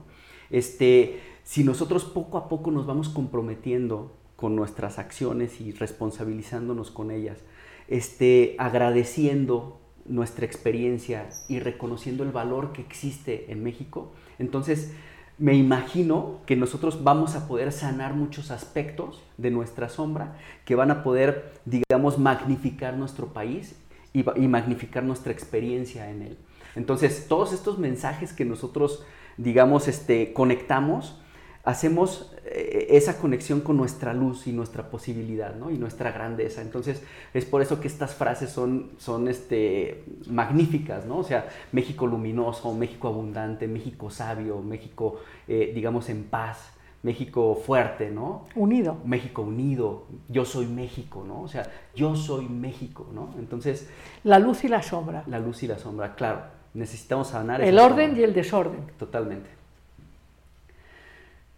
Este, 0.50 1.22
si 1.44 1.64
nosotros 1.64 2.04
poco 2.04 2.38
a 2.38 2.50
poco 2.50 2.72
nos 2.72 2.86
vamos 2.86 3.08
comprometiendo 3.08 4.12
con 4.36 4.58
nuestras 4.58 5.00
acciones 5.00 5.62
y 5.62 5.72
responsabilizándonos 5.72 6.92
con 6.92 7.12
ellas, 7.12 7.40
este, 7.88 8.56
agradeciendo 8.60 9.80
nuestra 10.08 10.46
experiencia 10.46 11.30
y 11.48 11.60
reconociendo 11.60 12.24
el 12.24 12.32
valor 12.32 12.74
que 12.74 12.82
existe 12.82 13.52
en 13.52 13.64
México, 13.64 14.14
entonces 14.40 14.94
me 15.38 15.54
imagino 15.54 16.40
que 16.48 16.56
nosotros 16.56 17.04
vamos 17.04 17.36
a 17.36 17.48
poder 17.48 17.72
sanar 17.72 18.16
muchos 18.16 18.50
aspectos 18.50 19.24
de 19.38 19.52
nuestra 19.52 19.88
sombra 19.88 20.36
que 20.66 20.76
van 20.76 20.90
a 20.90 21.04
poder, 21.04 21.54
digamos, 21.66 22.18
magnificar 22.18 22.96
nuestro 22.96 23.28
país 23.28 23.76
y, 24.14 24.24
magnificar 24.48 25.04
nuestra 25.04 25.32
experiencia 25.32 26.10
en 26.10 26.24
él. 26.24 26.38
Entonces, 26.76 27.28
todos 27.28 27.54
estos 27.54 27.78
mensajes 27.78 28.34
que 28.34 28.46
nosotros, 28.46 29.04
digamos, 29.38 29.88
este, 29.88 30.34
conectamos, 30.34 31.22
hacemos 31.64 32.34
esa 32.52 33.18
conexión 33.18 33.62
con 33.62 33.78
nuestra 33.78 34.14
luz 34.14 34.48
y 34.48 34.52
nuestra 34.52 34.90
posibilidad, 34.90 35.56
¿no? 35.56 35.70
Y 35.72 35.78
nuestra 35.78 36.12
grandeza. 36.12 36.62
Entonces, 36.62 37.02
es 37.34 37.46
por 37.46 37.62
eso 37.62 37.80
que 37.80 37.88
estas 37.88 38.14
frases 38.16 38.50
son, 38.50 38.92
son 38.98 39.28
este, 39.28 40.04
magníficas, 40.28 41.06
¿no? 41.06 41.18
O 41.18 41.24
sea, 41.24 41.48
México 41.72 42.08
luminoso, 42.08 42.74
México 42.74 43.08
abundante, 43.08 43.68
México 43.68 44.10
sabio, 44.10 44.62
México, 44.62 45.20
eh, 45.48 45.72
digamos, 45.76 46.10
en 46.10 46.24
paz, 46.24 46.72
México 47.04 47.56
fuerte, 47.56 48.10
¿no? 48.10 48.46
Unido. 48.56 48.98
México 49.06 49.42
unido, 49.44 50.06
yo 50.30 50.46
soy 50.46 50.66
México, 50.66 51.24
¿no? 51.28 51.42
O 51.44 51.48
sea, 51.48 51.70
yo 51.96 52.16
soy 52.16 52.48
México, 52.50 53.08
¿no? 53.14 53.34
Entonces, 53.38 53.88
La 54.24 54.40
luz 54.40 54.64
y 54.64 54.68
la 54.68 54.82
sombra. 54.82 55.24
la 55.28 55.40
luz 55.40 55.64
y 55.64 55.68
la 55.68 55.78
sombra, 55.78 56.16
claro, 56.16 56.42
necesitamos 56.74 57.30
sanar 57.30 57.62
El 57.62 57.78
orden 57.80 58.08
sombra. 58.08 58.22
y 58.22 58.24
el 58.24 58.34
desorden. 58.34 58.80
Totalmente. 58.98 59.50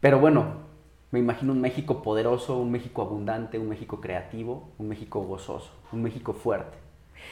Pero 0.02 0.20
bueno, 0.20 0.69
me 1.12 1.20
imagino 1.20 1.54
un 1.54 1.62
México 1.62 2.02
poderoso, 2.04 2.58
un 2.58 2.72
México 2.72 3.02
abundante, 3.02 3.58
un 3.60 3.68
México 3.70 4.00
creativo, 4.00 4.70
un 4.78 4.88
México 4.90 5.22
gozoso, 5.22 5.72
un 5.92 6.04
México 6.04 6.34
fuerte. 6.34 6.78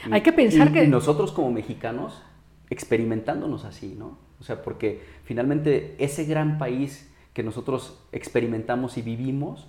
Y- 0.08 0.12
Hay 0.12 0.20
que 0.22 0.32
pensar 0.32 0.68
y- 0.68 0.72
que- 0.72 0.84
Y 0.84 0.88
nosotros 0.88 1.32
como 1.32 1.50
mexicanos 1.52 2.22
experimentándonos 2.70 3.64
así, 3.64 3.94
¿no? 3.98 4.18
O 4.40 4.44
sea, 4.44 4.62
porque 4.62 5.02
finalmente 5.24 5.96
ese 5.98 6.24
gran 6.24 6.58
país 6.58 7.12
que 7.32 7.42
nosotros 7.42 8.00
experimentamos 8.12 8.98
y 8.98 9.02
vivimos, 9.02 9.68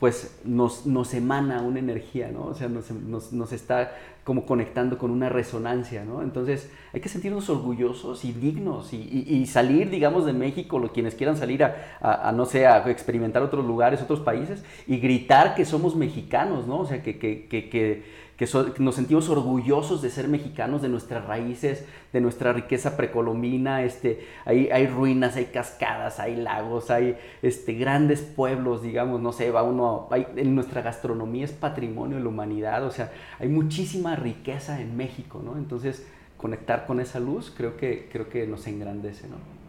pues 0.00 0.40
nos, 0.44 0.86
nos 0.86 1.12
emana 1.14 1.62
una 1.62 1.78
energía, 1.78 2.30
¿no? 2.32 2.46
O 2.46 2.54
sea, 2.54 2.68
nos, 2.68 2.90
nos- 2.90 3.32
nos 3.32 3.52
está 3.52 3.92
como 4.24 4.46
conectando 4.46 4.96
con 4.98 5.10
una 5.10 5.28
resonancia, 5.28 6.04
¿no? 6.04 6.22
Entonces 6.22 6.70
hay 6.92 7.00
que 7.00 7.08
sentirnos 7.08 7.48
orgullosos 7.50 8.24
y 8.24 8.32
dignos 8.32 8.92
y, 8.92 8.96
y- 8.96 9.34
y 9.36 9.46
salir, 9.46 9.90
digamos, 9.90 10.24
de 10.26 10.32
México, 10.32 10.78
lo, 10.78 10.92
quienes 10.92 11.14
quieran 11.14 11.36
salir 11.36 11.64
a, 11.64 11.98
a- 12.00 12.28
a, 12.28 12.32
no 12.32 12.46
sé, 12.46 12.66
a 12.66 12.88
experimentar 12.90 13.42
otros 13.42 13.64
lugares, 13.66 14.00
otros 14.02 14.20
países 14.20 14.64
y 14.86 14.98
gritar 14.98 15.54
que 15.54 15.64
somos 15.64 15.96
mexicanos, 15.96 16.66
¿no? 16.66 16.80
O 16.80 16.86
sea, 16.86 17.02
que, 17.02 17.18
que, 17.18 17.46
que, 17.48 17.68
que, 17.68 18.02
que 18.40 18.82
nos 18.82 18.94
sentimos 18.94 19.28
orgullosos 19.28 20.00
de 20.02 20.08
ser 20.10 20.26
mexicanos, 20.26 20.80
de 20.80 20.88
nuestras 20.88 21.24
raíces, 21.26 21.84
de 22.12 22.20
nuestra 22.22 22.52
riqueza 22.54 22.96
precolombina, 22.96 23.84
este, 23.84 24.26
hay, 24.46 24.70
hay 24.70 24.86
ruinas, 24.86 25.36
hay 25.36 25.44
cascadas, 25.46 26.18
hay 26.18 26.36
lagos, 26.36 26.90
hay 26.90 27.16
este, 27.42 27.74
grandes 27.74 28.22
pueblos, 28.22 28.82
digamos, 28.82 29.20
no 29.20 29.32
sé, 29.32 29.50
va 29.50 29.62
uno, 29.62 30.08
hay- 30.10 30.26
en 30.36 30.54
nuestra 30.54 30.80
gastronomía 30.82 31.44
es 31.44 31.52
patrimonio 31.52 32.16
de 32.16 32.22
la 32.22 32.30
humanidad, 32.30 32.84
o 32.84 32.90
sea, 32.90 33.12
hay 33.38 33.48
muchísima 33.48 34.16
riqueza 34.16 34.80
en 34.80 34.96
México, 34.96 35.42
¿no? 35.44 35.58
Entonces, 35.58 36.06
conectar 36.38 36.86
con 36.86 37.00
esa 37.00 37.20
luz 37.20 37.52
creo 37.54 37.76
que, 37.76 38.08
creo 38.10 38.28
que 38.30 38.46
nos 38.46 38.66
engrandece, 38.66 39.28
¿no? 39.28 39.59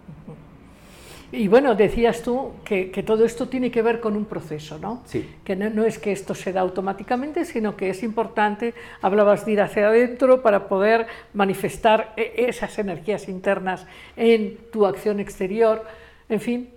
Y 1.31 1.47
bueno, 1.47 1.75
decías 1.75 2.23
tú 2.23 2.51
que, 2.65 2.91
que, 2.91 3.03
todo 3.03 3.23
esto 3.23 3.47
tiene 3.47 3.71
que 3.71 3.81
ver 3.81 4.01
con 4.01 4.17
un 4.17 4.25
proceso, 4.25 4.77
¿no? 4.79 5.01
Sí. 5.05 5.29
Que 5.45 5.55
no, 5.55 5.69
no, 5.69 5.85
es 5.85 5.97
que 5.97 6.11
esto 6.11 6.35
se 6.35 6.51
da 6.51 6.61
automáticamente, 6.61 7.45
sino 7.45 7.77
que 7.77 7.89
es 7.89 8.03
importante, 8.03 8.73
hablabas 9.01 9.45
de 9.45 9.53
ir 9.53 9.61
hacia 9.61 9.87
adentro 9.87 10.41
para 10.41 10.67
poder 10.67 11.07
manifestar 11.33 12.13
e, 12.17 12.47
esas 12.49 12.77
energías 12.79 13.29
internas 13.29 13.87
en 14.17 14.57
tu 14.71 14.85
acción 14.85 15.21
exterior. 15.21 15.85
En 16.27 16.41
fin, 16.41 16.69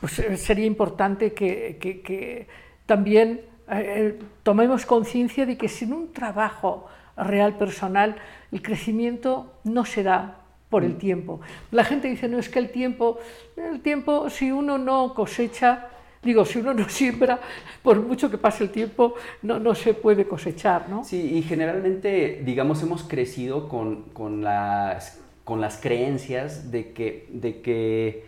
pues 0.00 0.18
eh, 0.20 0.36
sería 0.38 0.66
importante 0.66 1.34
que, 1.34 1.76
que, 1.78 2.00
que 2.00 2.46
también 2.86 3.42
eh, 3.70 4.18
tomemos 4.42 4.86
conciencia 4.86 5.44
de 5.44 5.58
que 5.58 5.68
sin 5.68 5.92
un 5.92 6.12
trabajo 6.12 6.86
real 7.16 7.58
personal, 7.58 8.16
el 8.52 8.62
crecimiento 8.62 9.52
no 9.64 9.84
se 9.84 10.02
da 10.02 10.38
por 10.70 10.84
el 10.84 10.96
tiempo. 10.96 11.40
La 11.70 11.84
gente 11.84 12.08
dice, 12.08 12.28
no 12.28 12.38
es 12.38 12.48
que 12.48 12.58
el 12.58 12.70
tiempo, 12.70 13.18
el 13.56 13.80
tiempo, 13.80 14.28
si 14.30 14.52
uno 14.52 14.78
no 14.78 15.14
cosecha, 15.14 15.88
digo, 16.22 16.44
si 16.44 16.58
uno 16.58 16.74
no 16.74 16.88
siembra, 16.88 17.40
por 17.82 18.00
mucho 18.00 18.30
que 18.30 18.38
pase 18.38 18.64
el 18.64 18.70
tiempo, 18.70 19.14
no, 19.42 19.58
no 19.58 19.74
se 19.74 19.94
puede 19.94 20.26
cosechar, 20.26 20.88
¿no? 20.88 21.04
Sí, 21.04 21.36
y 21.36 21.42
generalmente, 21.42 22.42
digamos, 22.44 22.82
hemos 22.82 23.02
crecido 23.02 23.68
con, 23.68 24.04
con, 24.12 24.42
las, 24.42 25.20
con 25.44 25.60
las 25.60 25.78
creencias 25.78 26.70
de 26.70 26.92
que, 26.92 27.28
de 27.32 27.60
que, 27.62 28.26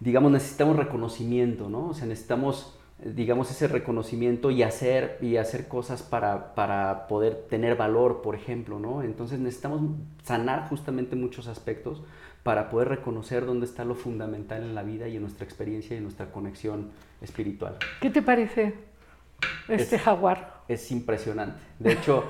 digamos, 0.00 0.32
necesitamos 0.32 0.76
reconocimiento, 0.76 1.68
¿no? 1.68 1.88
O 1.88 1.94
sea, 1.94 2.06
necesitamos 2.06 2.79
digamos, 3.04 3.50
ese 3.50 3.68
reconocimiento 3.68 4.50
y 4.50 4.62
hacer, 4.62 5.18
y 5.20 5.36
hacer 5.36 5.68
cosas 5.68 6.02
para, 6.02 6.54
para, 6.54 7.06
poder 7.08 7.46
tener 7.48 7.76
valor, 7.76 8.22
por 8.22 8.34
ejemplo, 8.34 8.78
¿no? 8.78 9.02
Entonces 9.02 9.38
necesitamos 9.38 9.82
sanar 10.22 10.68
justamente 10.68 11.16
muchos 11.16 11.46
aspectos 11.46 12.02
para 12.42 12.70
poder 12.70 12.88
reconocer 12.88 13.46
dónde 13.46 13.66
está 13.66 13.84
lo 13.84 13.94
fundamental 13.94 14.62
en 14.62 14.74
la 14.74 14.82
vida 14.82 15.08
y 15.08 15.16
en 15.16 15.22
nuestra 15.22 15.44
experiencia 15.44 15.94
y 15.94 15.98
en 15.98 16.04
nuestra 16.04 16.30
conexión 16.30 16.90
espiritual. 17.20 17.76
¿Qué 18.00 18.10
te 18.10 18.22
parece 18.22 18.74
este 19.68 19.96
es, 19.96 20.02
jaguar? 20.02 20.62
Es 20.68 20.90
impresionante. 20.90 21.58
De 21.78 21.92
hecho, 21.92 22.24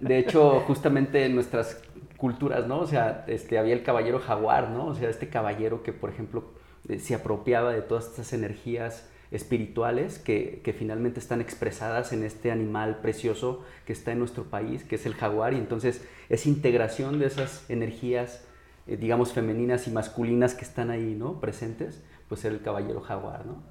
de 0.00 0.18
hecho, 0.18 0.60
justamente 0.60 1.24
en 1.24 1.34
nuestras 1.34 1.80
culturas, 2.16 2.66
¿no? 2.66 2.80
O 2.80 2.86
sea, 2.86 3.24
este, 3.26 3.58
había 3.58 3.74
el 3.74 3.82
caballero 3.82 4.18
jaguar, 4.18 4.70
¿no? 4.70 4.86
O 4.86 4.94
sea, 4.94 5.08
este 5.08 5.28
caballero 5.28 5.82
que, 5.82 5.92
por 5.92 6.10
ejemplo, 6.10 6.44
eh, 6.88 6.98
se 6.98 7.14
apropiaba 7.14 7.72
de 7.72 7.82
todas 7.82 8.06
estas 8.06 8.32
energías 8.32 9.08
espirituales 9.34 10.18
que, 10.18 10.60
que, 10.62 10.72
finalmente 10.72 11.18
están 11.18 11.40
expresadas 11.40 12.12
en 12.12 12.22
este 12.22 12.52
animal 12.52 13.00
precioso 13.02 13.64
que 13.84 13.92
está 13.92 14.12
en 14.12 14.20
nuestro 14.20 14.44
país, 14.44 14.84
que 14.84 14.94
es 14.94 15.06
el 15.06 15.14
jaguar, 15.14 15.54
y 15.54 15.56
entonces 15.56 16.06
es 16.28 16.46
integración 16.46 17.18
de 17.18 17.26
esas 17.26 17.68
energías, 17.68 18.44
eh, 18.86 18.96
digamos, 18.96 19.32
femeninas 19.32 19.88
y 19.88 19.90
masculinas 19.90 20.54
que 20.54 20.64
están 20.64 20.90
ahí, 20.90 21.16
¿no? 21.18 21.40
Presentes, 21.40 22.02
pues 22.28 22.44
el 22.44 22.62
caballero 22.62 23.00
jaguar, 23.00 23.44
¿no? 23.44 23.62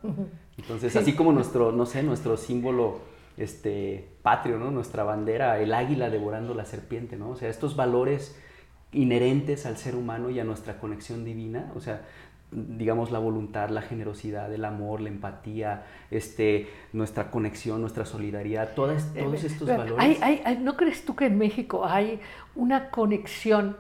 Entonces, 0.58 0.92
sí. 0.92 1.00
así 1.00 1.14
como 1.14 1.32
nuestro, 1.32 1.72
no 1.72 1.86
sé, 1.86 2.04
nuestro 2.04 2.36
símbolo 2.36 3.00
este, 3.38 4.10
patrio, 4.22 4.60
¿no? 4.60 4.70
Nuestra 4.70 5.04
bandera, 5.04 5.60
el 5.60 5.74
águila 5.74 6.10
devorando 6.10 6.54
la 6.54 6.66
serpiente, 6.66 7.16
¿no? 7.16 7.30
O 7.30 7.36
sea, 7.38 7.50
estos 7.50 7.78
valores 7.78 8.38
inherentes 8.92 9.66
al 9.66 9.78
ser 9.78 9.96
humano 9.96 10.30
y 10.30 10.40
a 10.40 10.44
nuestra 10.44 10.80
conexión 10.80 11.26
divina, 11.26 11.72
o 11.76 11.80
sea, 11.80 12.06
digamos, 12.54 13.12
la 13.12 13.20
voluntad, 13.20 13.70
la 13.70 13.82
generosidad, 13.82 14.54
el 14.54 14.66
amor, 14.66 15.02
la 15.02 15.10
empatía, 15.10 15.86
este, 16.12 16.68
nuestra 16.94 17.32
conexión, 17.32 17.82
nuestra 17.82 18.06
solidaridad, 18.06 18.74
todas, 18.76 19.14
todos 19.14 19.44
estos 19.44 19.68
valores. 19.68 19.96
Hay, 19.98 20.18
hay, 20.22 20.42
hay, 20.46 20.58
¿No 20.58 20.78
crees 20.78 21.04
tú 21.06 21.16
que 21.16 21.26
en 21.26 21.38
México 21.38 21.86
hay 21.86 22.20
una 22.56 22.90
conexión 22.90 23.78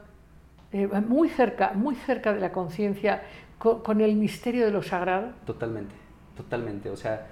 eh, 0.72 0.88
muy 0.88 1.30
cerca, 1.30 1.74
muy 1.74 1.96
cerca 1.96 2.34
de 2.34 2.40
la 2.40 2.52
conciencia 2.52 3.24
con, 3.58 3.82
con, 3.82 4.02
el 4.02 4.16
misterio 4.16 4.66
de 4.66 4.72
lo 4.72 4.82
sagrado? 4.82 5.32
Totalmente, 5.46 5.96
totalmente. 6.36 6.90
O 6.90 6.98
sea, 6.98 7.28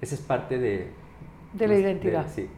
esa 0.00 0.14
es 0.14 0.20
parte 0.20 0.58
de... 0.58 0.90
De 1.52 1.68
la 1.68 1.78
identidad. 1.78 2.26
De, 2.26 2.30
sí. 2.30 2.48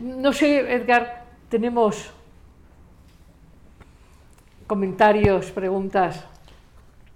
No 0.00 0.32
sé, 0.32 0.72
Edgar, 0.74 1.24
tenemos 1.48 2.12
comentarios, 4.66 5.50
preguntas. 5.50 6.24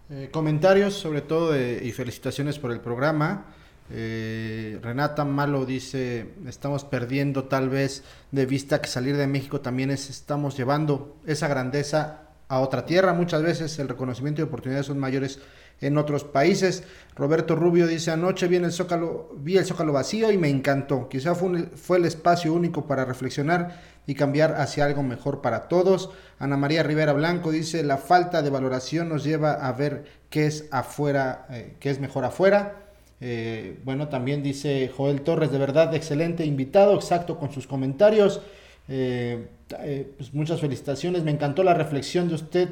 Eh, 0.08 0.28
comentarios 0.30 0.94
sobre 0.94 1.20
todo 1.20 1.56
y 1.56 1.90
felicitaciones 1.90 2.60
por 2.60 2.70
el 2.70 2.80
programa. 2.80 3.46
Eh, 3.90 4.78
Renata 4.80 5.24
Malo 5.24 5.66
dice, 5.66 6.28
estamos 6.46 6.84
perdiendo 6.84 7.44
tal 7.44 7.68
vez 7.68 8.04
de 8.30 8.46
vista 8.46 8.80
que 8.80 8.88
salir 8.88 9.16
de 9.16 9.26
México 9.26 9.60
también 9.60 9.90
es, 9.90 10.08
estamos 10.08 10.56
llevando 10.56 11.16
esa 11.26 11.48
grandeza 11.48 12.22
a 12.48 12.60
otra 12.60 12.86
tierra. 12.86 13.14
Muchas 13.14 13.42
veces 13.42 13.78
el 13.80 13.88
reconocimiento 13.88 14.42
y 14.42 14.44
oportunidades 14.44 14.86
son 14.86 14.98
mayores 15.00 15.40
en 15.80 15.98
otros 15.98 16.22
países. 16.22 16.84
Roberto 17.16 17.56
Rubio 17.56 17.88
dice, 17.88 18.12
anoche 18.12 18.46
vi 18.46 18.56
el 18.56 18.72
Zócalo, 18.72 19.34
vi 19.38 19.56
el 19.56 19.64
Zócalo 19.64 19.92
vacío 19.92 20.30
y 20.30 20.38
me 20.38 20.48
encantó. 20.48 21.08
Quizá 21.08 21.34
fue, 21.34 21.66
fue 21.74 21.98
el 21.98 22.04
espacio 22.04 22.52
único 22.54 22.86
para 22.86 23.04
reflexionar 23.04 23.95
y 24.06 24.14
cambiar 24.14 24.54
hacia 24.60 24.84
algo 24.84 25.02
mejor 25.02 25.40
para 25.40 25.68
todos. 25.68 26.10
Ana 26.38 26.56
María 26.56 26.82
Rivera 26.82 27.12
Blanco 27.12 27.50
dice, 27.50 27.82
la 27.82 27.96
falta 27.96 28.42
de 28.42 28.50
valoración 28.50 29.08
nos 29.08 29.24
lleva 29.24 29.52
a 29.52 29.72
ver 29.72 30.04
qué 30.30 30.46
es 30.46 30.68
afuera, 30.70 31.46
eh, 31.50 31.74
qué 31.80 31.90
es 31.90 32.00
mejor 32.00 32.24
afuera. 32.24 32.82
Eh, 33.20 33.78
bueno, 33.84 34.08
también 34.08 34.42
dice 34.42 34.90
Joel 34.94 35.22
Torres, 35.22 35.50
de 35.50 35.58
verdad, 35.58 35.94
excelente 35.94 36.44
invitado, 36.44 36.94
exacto 36.94 37.38
con 37.38 37.52
sus 37.52 37.66
comentarios. 37.66 38.40
Eh, 38.88 39.48
pues 40.16 40.32
muchas 40.32 40.60
felicitaciones, 40.60 41.24
me 41.24 41.32
encantó 41.32 41.64
la 41.64 41.74
reflexión 41.74 42.28
de 42.28 42.34
usted 42.34 42.68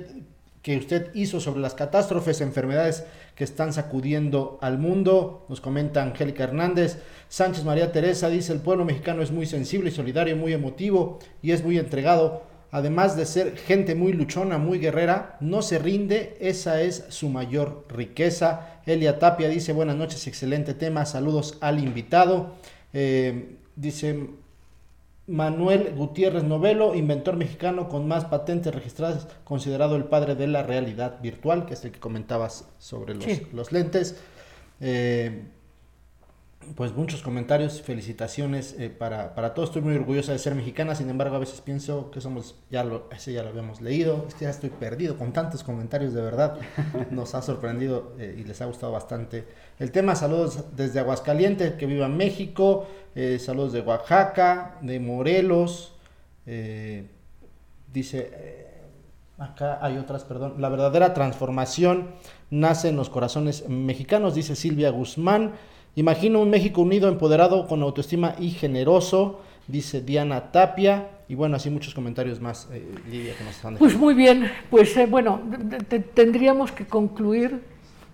que 0.65 0.79
usted 0.79 1.11
hizo 1.13 1.41
sobre 1.41 1.61
las 1.61 1.75
catástrofes, 1.75 2.41
enfermedades 2.41 3.05
que 3.35 3.45
están 3.45 3.75
sacudiendo 3.75 4.59
al 4.63 4.79
mundo. 4.79 5.45
Nos 5.51 5.61
comenta 5.61 6.03
Angélica 6.03 6.45
Hernández. 6.45 6.97
Sánchez 7.29 7.65
María 7.65 7.93
Teresa 7.93 8.31
dice, 8.31 8.55
el 8.55 8.61
pueblo 8.61 8.87
mexicano 8.87 9.21
es 9.21 9.31
muy 9.31 9.45
sensible 9.45 9.91
y 9.91 9.93
solidario, 9.93 10.39
muy 10.39 10.55
emotivo 10.55 11.19
y 11.43 11.51
es 11.51 11.63
muy 11.63 11.79
entregado. 11.79 12.45
Además 12.71 13.15
de 13.15 13.27
ser 13.27 13.59
gente 13.59 13.95
muy 13.95 14.15
luchona, 14.15 14.57
muy 14.57 14.79
guerrera, 14.79 15.37
no 15.41 15.61
se 15.61 15.79
rinde, 15.79 16.39
esa 16.41 16.81
es 16.81 17.05
su 17.11 17.29
mayor 17.29 17.85
riqueza. 17.91 18.81
Elia 18.87 19.19
Tapia 19.19 19.51
dice, 19.51 19.75
buenas 19.75 19.97
noches, 19.97 20.27
excelente 20.27 20.73
tema, 20.73 21.05
saludos 21.05 21.59
al 21.61 21.79
invitado. 21.79 22.55
Eh, 22.95 23.59
dice 23.77 24.31
Manuel 25.27 25.95
Gutiérrez 25.95 26.45
Novelo, 26.45 26.95
inventor 26.95 27.37
mexicano 27.37 27.89
con 27.89 28.07
más 28.07 28.27
patentes 28.27 28.75
registradas, 28.75 29.27
considerado 29.45 29.97
el 29.97 30.05
padre 30.05 30.35
de 30.35 30.47
la 30.47 30.63
realidad 30.63 31.21
virtual, 31.23 31.65
que 31.65 31.75
es 31.75 31.85
el 31.85 31.93
que 31.93 32.01
comentabas 32.01 32.69
sobre 32.79 33.15
los, 33.15 33.25
sí. 33.25 33.47
los 33.53 33.73
lentes. 33.73 34.21
Eh, 34.81 35.45
pues 36.77 36.95
muchos 36.95 37.23
comentarios, 37.23 37.83
felicitaciones 37.83 38.75
eh, 38.79 38.91
para, 38.91 39.35
para, 39.35 39.55
todos. 39.55 39.71
Estoy 39.71 39.83
muy 39.83 39.95
orgullosa 39.95 40.33
de 40.33 40.39
ser 40.39 40.55
mexicana, 40.55 40.95
sin 40.95 41.09
embargo, 41.11 41.37
a 41.37 41.39
veces 41.39 41.61
pienso 41.61 42.11
que 42.11 42.21
somos, 42.21 42.57
ya 42.71 42.85
lo, 42.85 43.09
ese 43.11 43.33
ya 43.33 43.43
lo 43.43 43.51
habíamos 43.51 43.81
leído, 43.81 44.25
es 44.29 44.35
que 44.35 44.45
ya 44.45 44.51
estoy 44.51 44.71
perdido 44.71 45.17
con 45.17 45.33
tantos 45.33 45.63
comentarios, 45.63 46.13
de 46.15 46.23
verdad. 46.23 46.59
Nos 47.11 47.35
ha 47.35 47.43
sorprendido 47.43 48.15
eh, 48.19 48.37
y 48.39 48.45
les 48.45 48.61
ha 48.61 48.67
gustado 48.67 48.93
bastante 48.93 49.47
el 49.79 49.93
tema. 49.93 50.17
Saludos 50.17 50.65
desde 50.77 51.01
Aguascalientes, 51.01 51.75
que 51.75 51.87
viva 51.87 52.09
México. 52.09 52.87
Eh, 53.15 53.39
saludos 53.39 53.73
de 53.73 53.81
Oaxaca, 53.81 54.79
de 54.81 55.01
Morelos. 55.01 55.93
Dice, 57.93 58.67
acá 59.39 59.79
hay 59.81 59.99
otras, 59.99 60.25
perdón. 60.25 60.57
La 60.59 60.69
verdadera 60.69 61.15
transformación 61.15 62.11
nace 62.51 62.89
en 62.89 62.97
los 62.97 63.09
corazones 63.09 63.69
mexicanos, 63.69 64.35
dice 64.35 64.57
Silvia 64.57 64.91
Guzmán. 64.91 65.55
Imagino 65.97 66.41
un 66.41 66.51
México 66.51 66.83
unido, 66.83 67.09
empoderado, 67.09 67.69
con 67.69 67.83
autoestima 67.83 68.35
y 68.41 68.51
generoso, 68.51 69.41
dice 69.69 70.01
Diana 70.01 70.51
Tapia. 70.51 71.11
Y 71.29 71.37
bueno, 71.37 71.57
así 71.57 71.71
muchos 71.71 71.95
comentarios 71.95 72.41
más, 72.41 72.69
eh, 72.73 72.85
Lidia, 73.09 73.35
que 73.37 73.45
nos 73.45 73.55
están 73.55 73.77
Pues 73.77 73.97
muy 73.97 74.13
bien, 74.15 74.51
pues 74.71 74.97
eh, 74.97 75.07
bueno, 75.07 75.41
tendríamos 76.15 76.73
que 76.73 76.87
concluir. 76.87 77.61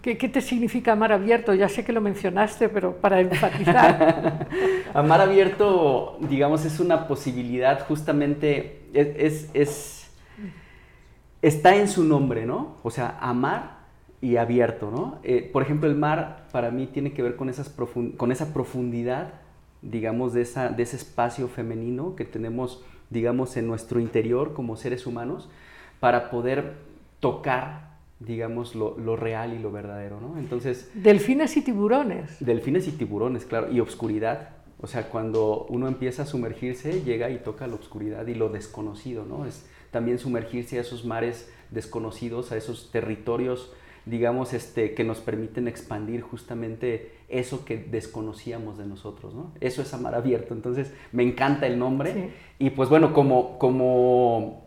¿Qué, 0.02 0.16
¿Qué, 0.16 0.28
te 0.28 0.40
significa 0.40 0.92
amar 0.92 1.12
abierto? 1.12 1.52
Ya 1.52 1.68
sé 1.68 1.84
que 1.84 1.92
lo 1.92 2.00
mencionaste, 2.00 2.70
pero 2.70 2.96
para 2.96 3.20
enfatizar. 3.20 4.48
amar 4.94 5.20
abierto, 5.20 6.18
digamos, 6.20 6.64
es 6.64 6.80
una 6.80 7.06
posibilidad, 7.06 7.86
justamente, 7.86 8.84
es, 8.94 9.08
es, 9.16 9.50
es, 9.52 10.10
está 11.42 11.76
en 11.76 11.88
su 11.88 12.04
nombre, 12.04 12.46
¿no? 12.46 12.76
O 12.82 12.90
sea, 12.90 13.18
amar 13.20 13.79
y 14.20 14.36
abierto, 14.36 14.90
¿no? 14.90 15.18
Eh, 15.22 15.48
por 15.50 15.62
ejemplo, 15.62 15.88
el 15.88 15.96
mar 15.96 16.46
para 16.52 16.70
mí 16.70 16.86
tiene 16.86 17.12
que 17.12 17.22
ver 17.22 17.36
con, 17.36 17.48
esas 17.48 17.74
con 18.16 18.32
esa 18.32 18.52
profundidad, 18.52 19.34
digamos, 19.82 20.34
de, 20.34 20.42
esa, 20.42 20.68
de 20.68 20.82
ese 20.82 20.96
espacio 20.96 21.48
femenino 21.48 22.16
que 22.16 22.24
tenemos, 22.24 22.84
digamos, 23.08 23.56
en 23.56 23.66
nuestro 23.66 23.98
interior 23.98 24.52
como 24.52 24.76
seres 24.76 25.06
humanos, 25.06 25.48
para 26.00 26.30
poder 26.30 26.74
tocar, 27.20 27.96
digamos, 28.18 28.74
lo, 28.74 28.98
lo 28.98 29.16
real 29.16 29.54
y 29.54 29.58
lo 29.58 29.72
verdadero, 29.72 30.20
¿no? 30.20 30.38
Entonces... 30.38 30.90
Delfines 30.94 31.56
y 31.56 31.62
tiburones. 31.62 32.36
Delfines 32.40 32.88
y 32.88 32.92
tiburones, 32.92 33.46
claro, 33.46 33.72
y 33.72 33.80
obscuridad. 33.80 34.50
O 34.82 34.86
sea, 34.86 35.08
cuando 35.08 35.66
uno 35.70 35.88
empieza 35.88 36.22
a 36.22 36.26
sumergirse, 36.26 37.02
llega 37.02 37.30
y 37.30 37.38
toca 37.38 37.66
la 37.66 37.74
obscuridad 37.74 38.26
y 38.26 38.34
lo 38.34 38.50
desconocido, 38.50 39.24
¿no? 39.24 39.46
Es 39.46 39.66
también 39.90 40.18
sumergirse 40.18 40.78
a 40.78 40.82
esos 40.82 41.04
mares 41.04 41.50
desconocidos, 41.70 42.52
a 42.52 42.56
esos 42.56 42.90
territorios 42.90 43.72
digamos, 44.06 44.52
este, 44.54 44.94
que 44.94 45.04
nos 45.04 45.20
permiten 45.20 45.68
expandir 45.68 46.22
justamente 46.22 47.12
eso 47.28 47.64
que 47.64 47.76
desconocíamos 47.76 48.78
de 48.78 48.86
nosotros, 48.86 49.34
¿no? 49.34 49.52
Eso 49.60 49.82
es 49.82 49.92
amar 49.94 50.14
abierto. 50.14 50.54
Entonces, 50.54 50.92
me 51.12 51.22
encanta 51.22 51.66
el 51.66 51.78
nombre. 51.78 52.30
Y 52.58 52.70
pues 52.70 52.88
bueno, 52.88 53.12
como, 53.12 53.58
como, 53.58 54.64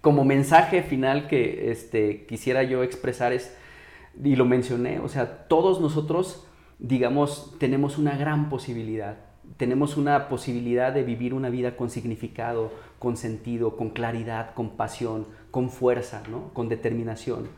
como 0.00 0.24
mensaje 0.24 0.82
final 0.82 1.28
que 1.28 1.70
este, 1.70 2.24
quisiera 2.26 2.62
yo 2.62 2.82
expresar 2.82 3.32
es, 3.32 3.54
y 4.22 4.36
lo 4.36 4.44
mencioné, 4.44 5.00
o 5.00 5.08
sea, 5.08 5.46
todos 5.48 5.80
nosotros, 5.80 6.46
digamos, 6.78 7.54
tenemos 7.58 7.98
una 7.98 8.16
gran 8.16 8.48
posibilidad. 8.48 9.18
Tenemos 9.56 9.96
una 9.96 10.28
posibilidad 10.28 10.92
de 10.92 11.02
vivir 11.02 11.34
una 11.34 11.50
vida 11.50 11.76
con 11.76 11.90
significado, 11.90 12.72
con 12.98 13.16
sentido, 13.16 13.76
con 13.76 13.90
claridad, 13.90 14.54
con 14.54 14.76
pasión, 14.76 15.26
con 15.50 15.70
fuerza, 15.70 16.22
¿no? 16.30 16.54
con 16.54 16.68
determinación. 16.68 17.48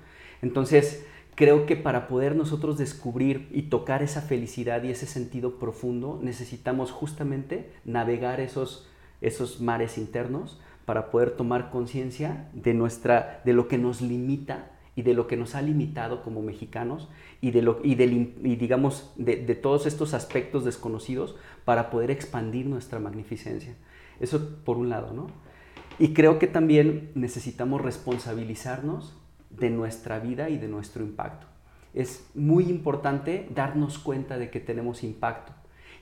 Entonces, 0.43 1.07
creo 1.35 1.67
que 1.67 1.77
para 1.77 2.09
poder 2.09 2.37
nosotros 2.37 2.77
descubrir 2.77 3.49
y 3.53 3.63
tocar 3.63 4.03
esa 4.03 4.21
felicidad 4.21 4.83
y 4.83 4.91
ese 4.91 5.07
sentido 5.07 5.59
profundo, 5.59 6.19
necesitamos 6.23 6.91
justamente 6.91 7.71
navegar 7.85 8.41
esos, 8.41 8.89
esos 9.21 9.61
mares 9.61 9.97
internos 9.97 10.61
para 10.85 11.11
poder 11.11 11.31
tomar 11.31 11.71
conciencia 11.71 12.51
de, 12.53 12.75
nuestra, 12.75 13.41
de 13.45 13.53
lo 13.53 13.69
que 13.69 13.79
nos 13.79 14.01
limita 14.01 14.73
y 14.95 15.03
de 15.03 15.15
lo 15.15 15.27
que 15.27 15.37
nos 15.37 15.55
ha 15.55 15.63
limitado 15.63 16.23
como 16.23 16.43
mexicanos 16.43 17.09
y 17.41 17.53
de, 17.53 17.63
lo, 17.63 17.81
y, 17.83 17.95
digamos 17.95 19.13
de, 19.17 19.37
de, 19.37 19.55
todos 19.55 19.87
estos 19.87 20.13
aspectos 20.13 20.65
desconocidos 20.65 21.37
para 21.65 21.89
poder 21.89 22.11
expandir 22.11 22.67
nuestra 22.67 22.99
magnificencia. 22.99 23.75
Eso 24.21 24.61
por 24.65 24.77
un 24.77 24.91
lado, 24.91 25.15
¿no? 25.15 25.29
Y 25.99 26.15
creo 26.15 26.39
que 26.39 26.47
también 26.47 27.11
necesitamos 27.15 27.81
responsabilizarnos 27.81 29.17
de 29.59 29.71
nuestra 29.71 30.19
vida 30.19 30.51
y 30.51 30.59
de 30.59 30.69
nuestro 30.69 31.03
impacto. 31.03 31.47
Es 31.95 32.27
muy 32.35 32.65
importante 32.65 33.49
darnos 33.55 33.99
cuenta 33.99 34.39
de 34.39 34.51
que 34.51 34.61
tenemos 34.61 35.03
impacto. 35.05 35.53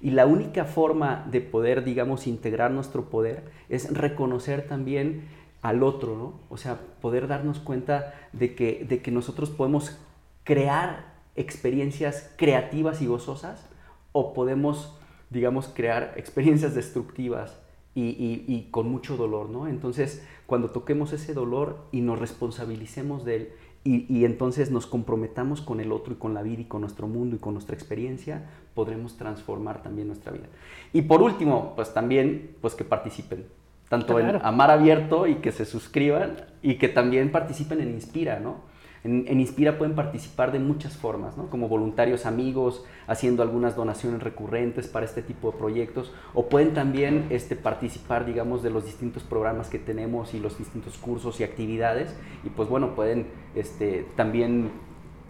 Y 0.01 0.11
la 0.11 0.27
única 0.27 0.65
forma 0.65 1.27
de 1.31 1.41
poder, 1.41 1.85
digamos, 1.85 2.27
integrar 2.27 2.71
nuestro 2.71 3.11
poder 3.11 3.51
es 3.69 3.93
reconocer 3.93 4.67
también 4.67 5.29
al 5.63 5.83
otro, 5.83 6.17
¿no? 6.17 6.41
O 6.49 6.57
sea, 6.57 6.81
poder 7.03 7.29
darnos 7.29 7.59
cuenta 7.59 8.15
de 8.33 8.55
que, 8.55 8.87
de 8.89 9.03
que 9.03 9.11
nosotros 9.11 9.51
podemos 9.51 9.99
crear 10.45 11.13
experiencias 11.37 12.33
creativas 12.37 13.03
y 13.03 13.07
gozosas 13.07 13.69
o 14.13 14.33
podemos, 14.33 14.99
digamos, 15.29 15.69
crear 15.69 16.15
experiencias 16.17 16.75
destructivas 16.75 17.60
y, 17.95 18.03
y, 18.47 18.69
con 18.71 18.89
mucho 18.89 19.17
dolor, 19.17 19.51
¿no? 19.51 19.67
Entonces, 19.67 20.25
cuando 20.47 20.71
toquemos 20.71 21.13
ese 21.13 21.35
dolor 21.35 21.79
y 21.91 22.03
nos 22.03 22.19
responsabilicemos 22.19 23.25
de 23.25 23.37
él 23.37 23.53
y, 23.83 24.07
y, 24.15 24.25
entonces 24.25 24.71
nos 24.71 24.87
comprometamos 24.87 25.61
con 25.61 25.81
el 25.81 25.91
otro 25.91 26.13
y 26.13 26.17
con 26.17 26.33
la 26.33 26.43
vida 26.43 26.61
y 26.63 26.67
con 26.67 26.83
nuestro 26.83 27.09
mundo 27.09 27.37
y 27.37 27.39
con 27.41 27.55
nuestra 27.55 27.75
experiencia, 27.75 28.49
podremos 28.75 29.17
transformar 29.17 29.83
también 29.83 30.07
nuestra 30.07 30.33
vida. 30.33 30.47
Y 30.93 31.03
por 31.03 31.21
último, 31.21 31.73
pues 31.75 31.93
también, 31.93 32.57
pues 32.61 32.75
que 32.75 32.85
participen, 32.85 33.47
tanto 33.89 34.21
en 34.21 34.39
Amar 34.43 34.71
Abierto 34.71 35.27
y 35.27 35.37
que 35.37 35.51
se 35.51 35.65
suscriban 35.65 36.37
y 36.63 36.77
que 36.77 36.89
también 36.89 37.33
participen 37.33 37.81
en 37.81 37.91
Inspira, 37.91 38.39
¿no? 38.39 38.70
En, 39.03 39.41
Inspira 39.41 39.79
pueden 39.79 39.95
participar 39.95 40.53
de 40.53 40.59
muchas 40.59 40.97
formas, 40.97 41.37
¿no? 41.37 41.49
como 41.49 41.69
voluntarios 41.69 42.27
amigos, 42.27 42.85
haciendo 43.07 43.43
algunas 43.43 43.75
donaciones 43.75 44.23
recurrentes 44.23 44.89
para 44.89 45.07
este 45.07 45.23
tipo 45.23 45.51
de 45.51 45.59
proyectos, 45.59 46.13
o 46.35 46.49
pueden 46.49 46.75
también 46.75 47.27
este, 47.31 47.57
participar, 47.57 48.27
digamos, 48.27 48.63
de 48.63 48.71
los 48.71 48.85
distintos 48.85 49.23
programas 49.23 49.71
que 49.71 49.79
tenemos 49.79 50.35
y 50.35 50.39
los 50.39 50.59
distintos 50.59 50.99
cursos 50.99 51.41
y 51.41 51.45
actividades, 51.45 52.15
y 52.45 52.51
pues 52.51 52.69
bueno, 52.69 52.95
pueden 52.95 53.29
este, 53.55 54.07
también... 54.17 54.71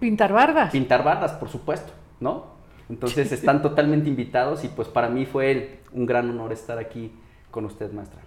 Pintar 0.01 0.33
bardas. 0.33 0.73
Pintar 0.73 1.05
bardas, 1.05 1.33
por 1.33 1.49
supuesto, 1.49 1.93
¿no? 2.19 2.59
Entonces 2.89 3.31
están 3.31 3.63
totalmente 3.63 4.09
invitados 4.09 4.65
y 4.65 4.69
pues 4.69 4.89
para 4.89 5.09
mí 5.09 5.25
fue 5.25 5.79
un 5.93 6.07
gran 6.07 6.29
honor 6.29 6.53
estar 6.53 6.77
aquí 6.79 7.13
con 7.53 7.65
usted, 7.65 7.93
maestra. 7.93 8.21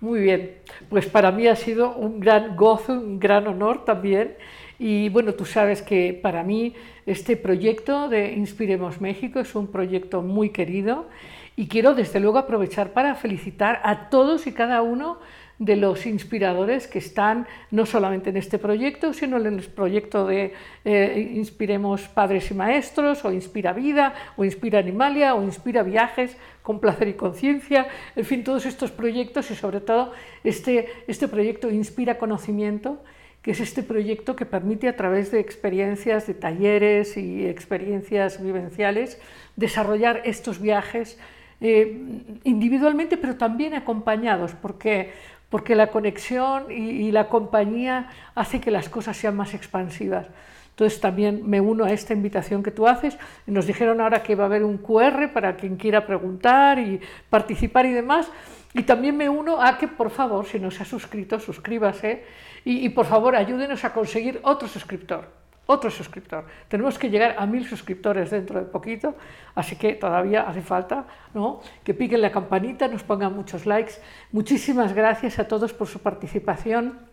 Muy 0.00 0.20
bien, 0.20 0.58
pues 0.88 1.06
para 1.06 1.30
mí 1.32 1.46
ha 1.48 1.56
sido 1.56 1.94
un 1.94 2.20
gran 2.20 2.56
gozo, 2.56 2.92
un 2.92 3.18
gran 3.18 3.46
honor 3.48 3.84
también 3.84 4.36
y 4.80 5.10
bueno, 5.10 5.34
tú 5.34 5.44
sabes 5.44 5.82
que 5.82 6.18
para 6.20 6.42
mí 6.42 6.74
este 7.04 7.36
proyecto 7.36 8.08
de 8.08 8.32
Inspiremos 8.32 9.02
México 9.02 9.38
es 9.38 9.54
un 9.54 9.66
proyecto 9.66 10.22
muy 10.22 10.48
querido 10.48 11.06
y 11.54 11.68
quiero 11.68 11.94
desde 11.94 12.18
luego 12.18 12.38
aprovechar 12.38 12.94
para 12.94 13.14
felicitar 13.14 13.82
a 13.84 14.08
todos 14.08 14.46
y 14.46 14.52
cada 14.52 14.80
uno 14.80 15.18
de 15.58 15.76
los 15.76 16.06
inspiradores 16.06 16.86
que 16.86 16.98
están 16.98 17.46
no 17.70 17.84
solamente 17.84 18.30
en 18.30 18.38
este 18.38 18.58
proyecto, 18.58 19.12
sino 19.12 19.36
en 19.36 19.58
el 19.58 19.62
proyecto 19.64 20.26
de 20.26 20.54
eh, 20.86 21.32
Inspiremos 21.34 22.08
Padres 22.08 22.50
y 22.50 22.54
Maestros, 22.54 23.22
o 23.26 23.32
Inspira 23.32 23.74
Vida, 23.74 24.14
o 24.38 24.44
Inspira 24.46 24.78
Animalia, 24.78 25.34
o 25.34 25.42
Inspira 25.42 25.82
Viajes 25.82 26.38
con 26.62 26.80
Placer 26.80 27.08
y 27.08 27.14
Conciencia, 27.14 27.86
en 28.16 28.24
fin, 28.24 28.42
todos 28.42 28.64
estos 28.64 28.90
proyectos 28.90 29.50
y 29.50 29.54
sobre 29.54 29.82
todo 29.82 30.14
este, 30.42 30.88
este 31.06 31.28
proyecto 31.28 31.70
Inspira 31.70 32.16
Conocimiento, 32.16 33.02
que 33.42 33.52
es 33.52 33.60
este 33.60 33.82
proyecto 33.82 34.36
que 34.36 34.44
permite 34.44 34.88
a 34.88 34.96
través 34.96 35.30
de 35.30 35.40
experiencias, 35.40 36.26
de 36.26 36.34
talleres 36.34 37.16
y 37.16 37.46
experiencias 37.46 38.42
vivenciales, 38.42 39.18
desarrollar 39.56 40.22
estos 40.24 40.60
viajes 40.60 41.18
eh, 41.60 42.22
individualmente, 42.44 43.16
pero 43.16 43.36
también 43.36 43.74
acompañados, 43.74 44.52
porque, 44.60 45.12
porque 45.48 45.74
la 45.74 45.88
conexión 45.88 46.70
y, 46.70 46.90
y, 46.90 47.12
la 47.12 47.28
compañía 47.28 48.08
hace 48.34 48.60
que 48.60 48.70
las 48.70 48.88
cosas 48.88 49.16
sean 49.16 49.36
más 49.36 49.54
expansivas. 49.54 50.26
Entonces 50.70 51.00
también 51.00 51.42
me 51.48 51.60
uno 51.60 51.84
a 51.84 51.92
esta 51.92 52.14
invitación 52.14 52.62
que 52.62 52.70
tú 52.70 52.86
haces. 52.88 53.18
Nos 53.46 53.66
dijeron 53.66 54.00
ahora 54.00 54.22
que 54.22 54.34
va 54.34 54.44
a 54.44 54.46
haber 54.46 54.64
un 54.64 54.78
QR 54.78 55.30
para 55.32 55.56
quien 55.56 55.76
quiera 55.76 56.06
preguntar 56.06 56.78
y 56.78 57.00
participar 57.28 57.84
y 57.84 57.92
demás. 57.92 58.30
Y 58.72 58.84
también 58.84 59.16
me 59.16 59.28
uno 59.28 59.60
a 59.60 59.76
que, 59.76 59.88
por 59.88 60.10
favor, 60.10 60.46
si 60.46 60.58
no 60.58 60.70
se 60.70 60.82
ha 60.82 60.86
suscrito, 60.86 61.38
suscríbase 61.38 62.22
y, 62.64 62.88
por 62.90 63.06
favor 63.06 63.36
ayúdenos 63.36 63.84
a 63.84 63.92
conseguir 63.92 64.40
otro 64.42 64.68
suscriptor. 64.68 65.40
Otro 65.66 65.88
suscriptor. 65.88 66.46
Tenemos 66.68 66.98
que 66.98 67.10
llegar 67.10 67.36
a 67.38 67.46
mil 67.46 67.64
suscriptores 67.64 68.30
dentro 68.30 68.58
de 68.58 68.66
poquito, 68.66 69.14
así 69.54 69.76
que 69.76 69.92
todavía 69.94 70.42
hace 70.42 70.62
falta 70.62 71.06
¿no? 71.32 71.60
que 71.84 71.94
piquen 71.94 72.22
la 72.22 72.32
campanita, 72.32 72.88
nos 72.88 73.04
pongan 73.04 73.36
muchos 73.36 73.66
likes. 73.66 73.94
Muchísimas 74.32 74.94
gracias 74.94 75.38
a 75.38 75.46
todos 75.46 75.72
por 75.72 75.86
su 75.86 76.00
participación. 76.00 77.09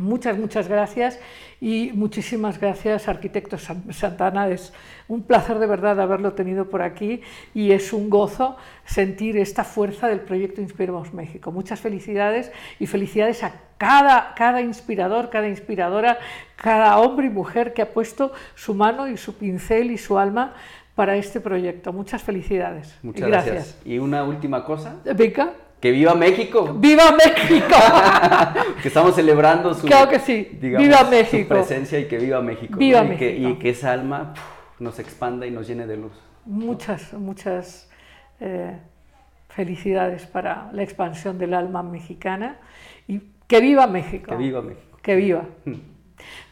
Muchas, 0.00 0.38
muchas 0.38 0.68
gracias 0.68 1.18
y 1.60 1.92
muchísimas 1.94 2.60
gracias, 2.60 3.08
arquitecto 3.08 3.58
Santana. 3.58 4.48
Es 4.48 4.72
un 5.08 5.22
placer 5.22 5.58
de 5.58 5.66
verdad 5.66 6.00
haberlo 6.00 6.32
tenido 6.32 6.68
por 6.68 6.82
aquí 6.82 7.20
y 7.54 7.72
es 7.72 7.92
un 7.92 8.10
gozo 8.10 8.56
sentir 8.84 9.36
esta 9.36 9.64
fuerza 9.64 10.08
del 10.08 10.20
proyecto 10.20 10.60
Inspiremos 10.60 11.12
México. 11.12 11.52
Muchas 11.52 11.80
felicidades 11.80 12.50
y 12.78 12.86
felicidades 12.86 13.42
a 13.42 13.52
cada, 13.78 14.34
cada 14.34 14.60
inspirador, 14.60 15.30
cada 15.30 15.48
inspiradora, 15.48 16.18
cada 16.56 16.98
hombre 16.98 17.26
y 17.26 17.30
mujer 17.30 17.72
que 17.72 17.82
ha 17.82 17.92
puesto 17.92 18.32
su 18.54 18.74
mano 18.74 19.08
y 19.08 19.16
su 19.16 19.36
pincel 19.36 19.90
y 19.90 19.98
su 19.98 20.18
alma 20.18 20.54
para 20.94 21.16
este 21.16 21.40
proyecto. 21.40 21.92
Muchas 21.92 22.22
felicidades. 22.22 22.98
Muchas 23.02 23.28
gracias. 23.28 23.78
Y 23.84 23.98
una 23.98 24.24
última 24.24 24.64
cosa. 24.64 24.96
Venga. 25.16 25.54
Que 25.80 25.90
viva 25.92 26.14
México. 26.14 26.74
¡Viva 26.74 27.12
México! 27.12 27.74
que 28.82 28.88
estamos 28.88 29.14
celebrando 29.14 29.72
su, 29.72 29.86
claro 29.86 30.10
que 30.10 30.18
sí. 30.18 30.46
viva 30.60 31.04
México. 31.04 31.42
Su 31.42 31.48
presencia 31.48 31.98
y 31.98 32.04
que 32.06 32.18
viva 32.18 32.42
México. 32.42 32.78
Viva 32.78 33.02
México. 33.02 33.48
Y, 33.48 33.54
que, 33.54 33.70
esa 33.70 33.92
alma 33.92 34.34
nos 34.78 34.98
expanda 34.98 35.46
y 35.46 35.50
nos 35.50 35.66
llene 35.66 35.86
de 35.86 35.96
luz. 35.96 36.12
Muchas, 36.44 37.14
muchas 37.14 37.90
eh, 38.40 38.76
felicidades 39.48 40.26
para 40.26 40.70
la 40.72 40.82
expansión 40.82 41.38
del 41.38 41.54
alma 41.54 41.82
mexicana 41.82 42.58
y 43.08 43.20
que 43.46 43.60
viva 43.60 43.86
México. 43.86 44.30
Que 44.30 44.36
viva 44.36 44.60
México. 44.60 44.98
Que 45.00 45.16
viva. 45.16 45.44
Hmm. 45.64 45.80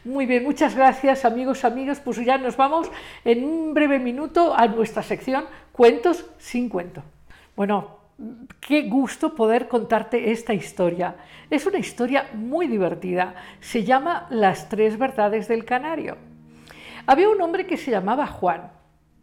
Muy 0.05 0.25
bien, 0.25 0.43
muchas 0.43 0.75
gracias 0.75 1.23
amigos, 1.23 1.63
amigos. 1.63 1.99
Pues 1.99 2.17
ya 2.25 2.39
nos 2.39 2.57
vamos 2.57 2.89
en 3.23 3.43
un 3.43 3.75
breve 3.75 3.99
minuto 3.99 4.55
a 4.55 4.65
nuestra 4.67 5.03
sección 5.03 5.45
Cuentos 5.79 6.25
sin 6.39 6.67
cuento. 6.67 7.03
Bueno, 7.55 7.98
qué 8.59 8.83
gusto 8.83 9.35
poder 9.35 9.67
contarte 9.67 10.31
esta 10.31 10.53
historia. 10.53 11.15
Es 11.49 11.65
una 11.65 11.79
historia 11.79 12.29
muy 12.33 12.67
divertida. 12.67 13.35
Se 13.59 13.83
llama 13.83 14.27
Las 14.29 14.69
tres 14.69 14.97
verdades 14.97 15.47
del 15.47 15.65
canario. 15.65 16.17
Había 17.05 17.29
un 17.29 17.41
hombre 17.41 17.65
que 17.65 17.77
se 17.77 17.91
llamaba 17.91 18.27
Juan. 18.27 18.71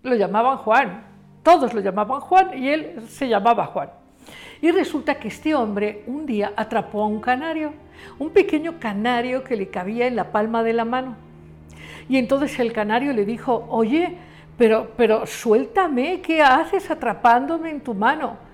Lo 0.03 0.15
llamaban 0.15 0.59
Juan. 0.59 1.05
Todos 1.43 1.75
lo 1.75 1.81
llamaban 1.81 2.21
Juan 2.21 2.59
y 2.59 2.69
él 2.69 3.03
se 3.09 3.29
llamaba 3.29 3.67
Juan. 3.67 3.91
Y 4.61 4.71
resulta 4.71 5.17
que 5.17 5.29
este 5.29 5.55
hombre 5.55 6.03
un 6.07 6.27
día 6.27 6.53
atrapó 6.57 7.03
a 7.03 7.07
un 7.07 7.21
canario, 7.21 7.75
un 8.19 8.31
pequeño 8.31 8.81
canario 8.81 9.45
que 9.45 9.57
le 9.57 9.69
cabía 9.69 10.07
en 10.07 10.17
la 10.17 10.33
palma 10.33 10.63
de 10.63 10.73
la 10.73 10.85
mano. 10.85 11.17
Y 12.09 12.17
entonces 12.17 12.59
el 12.59 12.73
canario 12.73 13.13
le 13.13 13.25
dijo, 13.25 13.67
oye, 13.69 14.17
pero, 14.57 14.93
pero 14.97 15.27
suéltame, 15.27 16.21
¿qué 16.21 16.41
haces 16.41 16.91
atrapándome 16.91 17.71
en 17.71 17.81
tu 17.81 17.95
mano? 17.95 18.46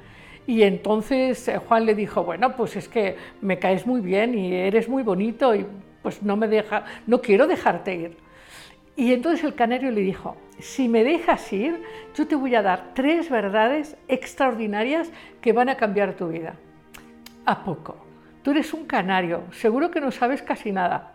Y 0.46 0.62
entonces 0.62 1.46
eh, 1.48 1.58
Juan 1.58 1.86
le 1.86 1.94
dijo, 1.94 2.24
bueno, 2.24 2.56
pues 2.56 2.76
es 2.76 2.88
que 2.88 3.16
me 3.40 3.58
caes 3.58 3.86
muy 3.86 4.00
bien 4.00 4.36
y 4.36 4.54
eres 4.54 4.88
muy 4.88 5.02
bonito, 5.02 5.54
y 5.54 5.66
pues 6.02 6.22
no 6.22 6.36
me 6.36 6.48
deja, 6.48 6.84
no 7.06 7.20
quiero 7.20 7.46
dejarte 7.46 7.94
ir. 7.94 8.16
Y 8.96 9.12
entonces 9.12 9.44
el 9.44 9.54
canario 9.54 9.90
le 9.90 10.02
dijo, 10.02 10.36
si 10.58 10.88
me 10.88 11.02
dejas 11.04 11.50
ir, 11.52 11.82
yo 12.14 12.26
te 12.26 12.34
voy 12.34 12.54
a 12.54 12.62
dar 12.62 12.92
tres 12.94 13.30
verdades 13.30 13.96
extraordinarias 14.08 15.10
que 15.40 15.52
van 15.52 15.68
a 15.68 15.76
cambiar 15.76 16.14
tu 16.14 16.28
vida. 16.28 16.56
¿A 17.46 17.64
poco? 17.64 17.96
Tú 18.42 18.50
eres 18.50 18.74
un 18.74 18.84
canario, 18.84 19.44
seguro 19.52 19.90
que 19.90 20.00
no 20.00 20.10
sabes 20.10 20.42
casi 20.42 20.72
nada. 20.72 21.14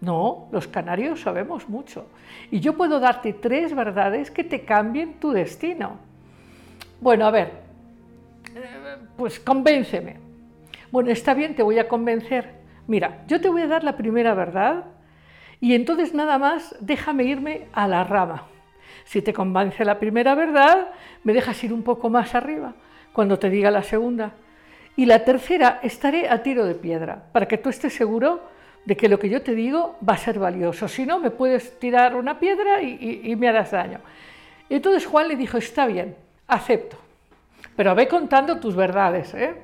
No, 0.00 0.48
los 0.50 0.66
canarios 0.66 1.20
sabemos 1.20 1.68
mucho. 1.68 2.06
Y 2.50 2.60
yo 2.60 2.76
puedo 2.76 2.98
darte 2.98 3.32
tres 3.32 3.74
verdades 3.74 4.30
que 4.30 4.42
te 4.42 4.64
cambien 4.64 5.14
tu 5.14 5.32
destino. 5.32 5.98
Bueno, 7.00 7.26
a 7.26 7.30
ver, 7.30 7.61
pues 9.16 9.40
convénceme. 9.40 10.16
Bueno, 10.90 11.10
está 11.10 11.34
bien, 11.34 11.54
te 11.54 11.62
voy 11.62 11.78
a 11.78 11.88
convencer. 11.88 12.50
Mira, 12.86 13.24
yo 13.26 13.40
te 13.40 13.48
voy 13.48 13.62
a 13.62 13.66
dar 13.66 13.84
la 13.84 13.96
primera 13.96 14.34
verdad 14.34 14.84
y 15.60 15.74
entonces 15.74 16.14
nada 16.14 16.38
más 16.38 16.74
déjame 16.80 17.24
irme 17.24 17.68
a 17.72 17.86
la 17.88 18.04
rama. 18.04 18.46
Si 19.04 19.22
te 19.22 19.32
convence 19.32 19.84
la 19.84 19.98
primera 19.98 20.34
verdad, 20.34 20.88
me 21.24 21.32
dejas 21.32 21.62
ir 21.64 21.72
un 21.72 21.82
poco 21.82 22.10
más 22.10 22.34
arriba 22.34 22.74
cuando 23.12 23.38
te 23.38 23.50
diga 23.50 23.70
la 23.70 23.82
segunda. 23.82 24.32
Y 24.96 25.06
la 25.06 25.24
tercera, 25.24 25.80
estaré 25.82 26.28
a 26.28 26.42
tiro 26.42 26.66
de 26.66 26.74
piedra, 26.74 27.24
para 27.32 27.46
que 27.46 27.58
tú 27.58 27.70
estés 27.70 27.94
seguro 27.94 28.42
de 28.84 28.96
que 28.96 29.08
lo 29.08 29.18
que 29.18 29.28
yo 29.28 29.42
te 29.42 29.54
digo 29.54 29.96
va 30.06 30.14
a 30.14 30.18
ser 30.18 30.38
valioso. 30.38 30.88
Si 30.88 31.06
no, 31.06 31.18
me 31.18 31.30
puedes 31.30 31.78
tirar 31.78 32.16
una 32.16 32.38
piedra 32.38 32.82
y, 32.82 33.34
me 33.36 33.48
harás 33.48 33.70
daño. 33.70 34.00
Entonces 34.68 35.06
Juan 35.06 35.28
le 35.28 35.36
dijo, 35.36 35.58
está 35.58 35.86
bien, 35.86 36.16
acepto, 36.46 36.96
pero 37.76 37.94
ve 37.94 38.08
contando 38.08 38.58
tus 38.60 38.76
verdades. 38.76 39.34
¿eh? 39.34 39.54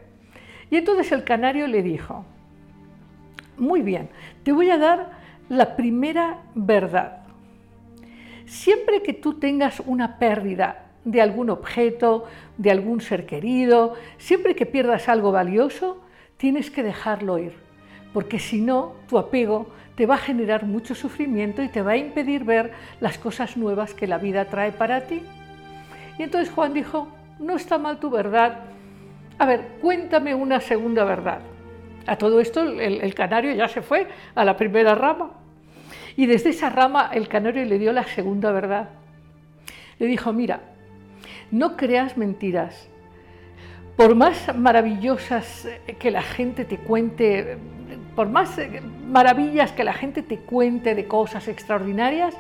Y 0.70 0.76
entonces 0.76 1.12
el 1.12 1.24
canario 1.24 1.66
le 1.66 1.82
dijo, 1.82 2.24
muy 3.56 3.82
bien, 3.82 4.08
te 4.42 4.52
voy 4.52 4.70
a 4.70 4.78
dar 4.78 5.10
la 5.48 5.76
primera 5.76 6.38
verdad. 6.54 7.18
Siempre 8.46 9.02
que 9.02 9.12
tú 9.12 9.34
tengas 9.34 9.80
una 9.84 10.18
pérdida 10.18 10.86
de 11.04 11.20
algún 11.20 11.50
objeto, 11.50 12.26
de 12.56 12.70
algún 12.70 13.00
ser 13.00 13.26
querido, 13.26 13.94
siempre 14.18 14.54
que 14.54 14.66
pierdas 14.66 15.08
algo 15.08 15.32
valioso, 15.32 16.02
tienes 16.36 16.70
que 16.70 16.82
dejarlo 16.82 17.38
ir, 17.38 17.54
porque 18.12 18.38
si 18.38 18.60
no, 18.60 18.94
tu 19.08 19.18
apego 19.18 19.70
te 19.96 20.06
va 20.06 20.14
a 20.14 20.18
generar 20.18 20.64
mucho 20.64 20.94
sufrimiento 20.94 21.62
y 21.62 21.68
te 21.68 21.82
va 21.82 21.92
a 21.92 21.96
impedir 21.96 22.44
ver 22.44 22.72
las 23.00 23.18
cosas 23.18 23.56
nuevas 23.56 23.94
que 23.94 24.06
la 24.06 24.18
vida 24.18 24.44
trae 24.44 24.70
para 24.70 25.06
ti. 25.06 25.22
Y 26.18 26.22
entonces 26.22 26.54
Juan 26.54 26.72
dijo, 26.72 27.08
no 27.38 27.56
está 27.56 27.78
mal 27.78 27.98
tu 27.98 28.10
verdad, 28.10 28.64
a 29.38 29.46
ver, 29.46 29.60
cuéntame 29.80 30.34
una 30.34 30.60
segunda 30.60 31.04
verdad. 31.04 31.40
A 32.06 32.16
todo 32.16 32.40
esto 32.40 32.62
el, 32.62 33.14
canario 33.14 33.52
ya 33.52 33.68
se 33.68 33.82
fue 33.82 34.08
a 34.34 34.44
la 34.44 34.56
primera 34.56 34.94
rama. 34.94 35.30
Y 36.16 36.26
desde 36.26 36.50
esa 36.50 36.70
rama 36.70 37.10
el 37.12 37.28
canario 37.28 37.64
le 37.64 37.78
dio 37.78 37.92
la 37.92 38.04
segunda 38.04 38.50
verdad. 38.50 38.88
Le 39.98 40.06
dijo, 40.06 40.32
mira, 40.32 40.60
no 41.50 41.76
creas 41.76 42.16
mentiras. 42.16 42.88
Por 43.96 44.14
más 44.14 44.56
maravillosas 44.56 45.68
que 45.98 46.10
la 46.10 46.22
gente 46.22 46.64
te 46.64 46.78
cuente, 46.78 47.58
por 48.16 48.28
más 48.28 48.58
maravillas 49.06 49.72
que 49.72 49.84
la 49.84 49.92
gente 49.92 50.22
te 50.22 50.38
cuente 50.38 50.94
de 50.94 51.06
cosas 51.06 51.46
extraordinarias, 51.46 52.34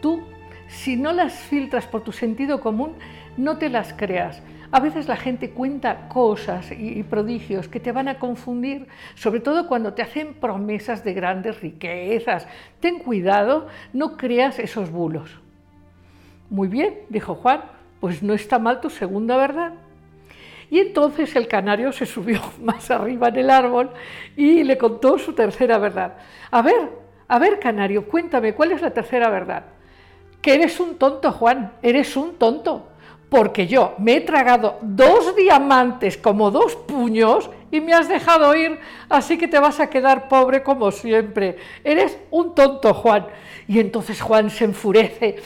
tú, 0.00 0.22
si 0.68 0.96
no 0.96 1.12
las 1.12 1.34
filtras 1.34 1.86
por 1.86 2.02
tu 2.02 2.12
sentido 2.12 2.60
común, 2.60 2.94
no 3.36 3.58
te 3.58 3.68
las 3.68 3.92
creas. 3.92 4.42
A 4.72 4.78
veces 4.78 5.08
la 5.08 5.16
gente 5.16 5.50
cuenta 5.50 6.08
cosas 6.08 6.70
y, 6.70 7.02
prodigios 7.02 7.68
que 7.68 7.80
te 7.80 7.90
van 7.90 8.06
a 8.06 8.20
confundir, 8.20 8.86
sobre 9.16 9.40
todo 9.40 9.66
cuando 9.66 9.94
te 9.94 10.02
hacen 10.02 10.34
promesas 10.34 11.02
de 11.02 11.12
grandes 11.12 11.60
riquezas. 11.60 12.46
Ten 12.78 13.00
cuidado, 13.00 13.66
no 13.92 14.16
creas 14.16 14.60
esos 14.60 14.90
bulos. 14.90 15.40
Muy 16.50 16.68
bien, 16.68 17.00
dijo 17.08 17.34
Juan, 17.34 17.62
pues 17.98 18.22
no 18.22 18.32
está 18.32 18.60
mal 18.60 18.80
tu 18.80 18.90
segunda 18.90 19.36
verdad. 19.36 19.72
Y 20.70 20.78
entonces 20.78 21.34
el 21.34 21.48
canario 21.48 21.90
se 21.90 22.06
subió 22.06 22.40
más 22.62 22.92
arriba 22.92 23.28
en 23.28 23.36
el 23.36 23.50
árbol 23.50 23.90
y 24.36 24.62
le 24.62 24.78
contó 24.78 25.18
su 25.18 25.32
tercera 25.32 25.78
verdad. 25.78 26.14
A 26.52 26.62
ver, 26.62 26.90
a 27.26 27.40
ver, 27.40 27.58
canario, 27.58 28.06
cuéntame, 28.06 28.54
¿cuál 28.54 28.70
es 28.70 28.82
la 28.82 28.92
tercera 28.92 29.30
verdad? 29.30 29.64
Que 30.40 30.54
eres 30.54 30.78
un 30.78 30.96
tonto, 30.96 31.32
Juan, 31.32 31.72
eres 31.82 32.16
un 32.16 32.36
tonto 32.36 32.89
porque 33.30 33.68
yo 33.68 33.94
me 33.98 34.16
he 34.16 34.20
tragado 34.20 34.78
dos 34.82 35.34
diamantes 35.36 36.18
como 36.18 36.50
dos 36.50 36.74
puños 36.74 37.48
y 37.70 37.80
me 37.80 37.94
has 37.94 38.08
dejado 38.08 38.54
ir, 38.56 38.80
así 39.08 39.38
que 39.38 39.46
te 39.46 39.60
vas 39.60 39.78
a 39.78 39.88
quedar 39.88 40.28
pobre 40.28 40.62
como 40.64 40.90
siempre. 40.90 41.56
Eres 41.84 42.18
un 42.32 42.54
tonto, 42.54 42.92
Juan. 42.92 43.28
Y 43.68 43.78
entonces 43.78 44.20
Juan 44.20 44.50
se 44.50 44.64
enfurece, 44.64 45.36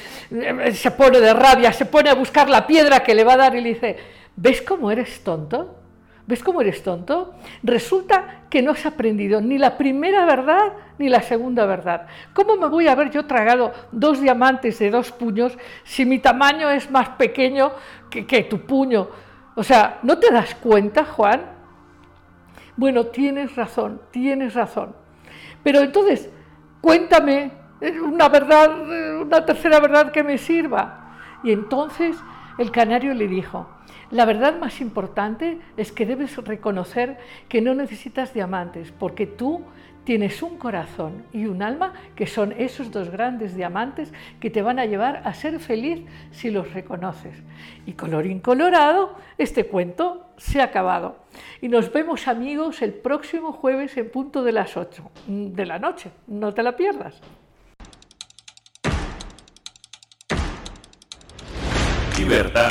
se 0.73 0.91
pone 0.93 1.21
de 1.21 1.35
rabia, 1.35 1.73
se 1.75 1.85
pone 1.85 2.09
a 2.09 2.15
buscar 2.15 2.49
la 2.49 2.67
piedra 2.67 3.03
que 3.03 3.15
le 3.15 3.23
va 3.23 3.35
a 3.35 3.37
dar 3.37 3.55
y 3.55 3.61
le 3.61 3.75
dice, 3.75 3.97
¿ves 4.35 4.63
cómo 4.63 4.91
eres 4.91 5.23
tonto? 5.23 5.84
¿Ves 6.27 6.43
cómo 6.43 6.63
eres 6.63 6.83
tonto? 6.83 7.35
Resulta 7.63 8.45
que 8.49 8.63
no 8.63 8.71
has 8.71 8.87
aprendido 8.87 9.43
ni 9.43 9.59
la 9.59 9.77
primera 9.77 10.25
verdad 10.25 10.73
ni 10.99 11.09
la 11.09 11.21
segunda 11.21 11.67
verdad. 11.67 12.07
¿Cómo 12.33 12.57
me 12.57 12.69
voy 12.69 12.89
a 12.89 12.93
haber 12.93 13.11
yo 13.11 13.27
tragado 13.27 13.73
dos 13.93 14.21
diamantes 14.21 14.79
de 14.79 14.91
dos 14.91 15.13
puños 15.13 15.59
si 15.83 16.07
mi 16.07 16.19
tamaño 16.21 16.71
es 16.71 16.91
más 16.91 17.11
pequeño 17.11 17.73
que, 18.09 18.27
que 18.27 18.45
tu 18.45 18.61
puño? 18.61 19.09
O 19.55 19.63
sea, 19.63 19.99
¿no 20.03 20.19
te 20.19 20.33
das 20.33 20.55
cuenta, 20.55 21.05
Juan? 21.05 21.43
Bueno, 22.77 23.07
tienes 23.07 23.55
razón, 23.55 24.01
tienes 24.11 24.55
razón. 24.55 24.97
Pero 25.63 25.81
entonces, 25.81 26.31
cuéntame 26.81 27.53
una 28.03 28.29
verdad, 28.29 29.21
una 29.21 29.45
tercera 29.45 29.79
verdad 29.79 30.11
que 30.11 30.23
me 30.23 30.39
sirva. 30.39 31.17
Y 31.43 31.53
entonces 31.53 32.17
el 32.59 32.71
canario 32.71 33.13
le 33.15 33.29
dijo, 33.29 33.69
la 34.15 34.27
verdad 34.27 34.61
más 34.61 34.81
importante 34.81 35.59
es 35.77 35.91
que 35.91 36.07
debes 36.07 36.37
reconocer 36.37 37.19
que 37.49 37.61
no 37.61 37.75
necesitas 37.75 38.33
diamantes, 38.33 38.93
porque 38.93 39.27
tú 39.27 39.65
tienes 40.05 40.41
un 40.41 40.57
corazón 40.57 41.25
y 41.33 41.47
un 41.47 41.63
alma 41.63 41.95
que 42.15 42.29
son 42.29 42.53
esos 42.57 42.93
dos 42.93 43.11
grandes 43.11 43.57
diamantes 43.57 44.13
que 44.39 44.51
te 44.51 44.63
van 44.63 44.79
a 44.79 44.87
llevar 44.87 45.23
a 45.25 45.35
ser 45.35 45.59
feliz 45.59 46.05
si 46.31 46.53
los 46.53 46.73
reconoces. 46.73 47.35
Y 47.87 47.95
colorín 47.95 48.39
colorado, 48.39 49.17
este 49.37 49.67
cuento 49.67 50.29
se 50.37 50.61
ha 50.61 50.67
acabado. 50.67 51.19
Y 51.61 51.69
nos 51.69 51.93
vemos 51.93 52.29
amigos 52.29 52.83
el 52.83 52.93
próximo 52.93 53.51
jueves 53.51 53.97
en 53.97 54.09
punto 54.13 54.45
de 54.45 54.53
las 54.53 54.77
8 54.77 55.11
de 55.27 55.67
la 55.67 55.81
noche. 55.81 56.13
No 56.29 56.55
te 56.55 56.63
la 56.63 56.77
pierdas. 56.77 57.21
Libertad 62.17 62.71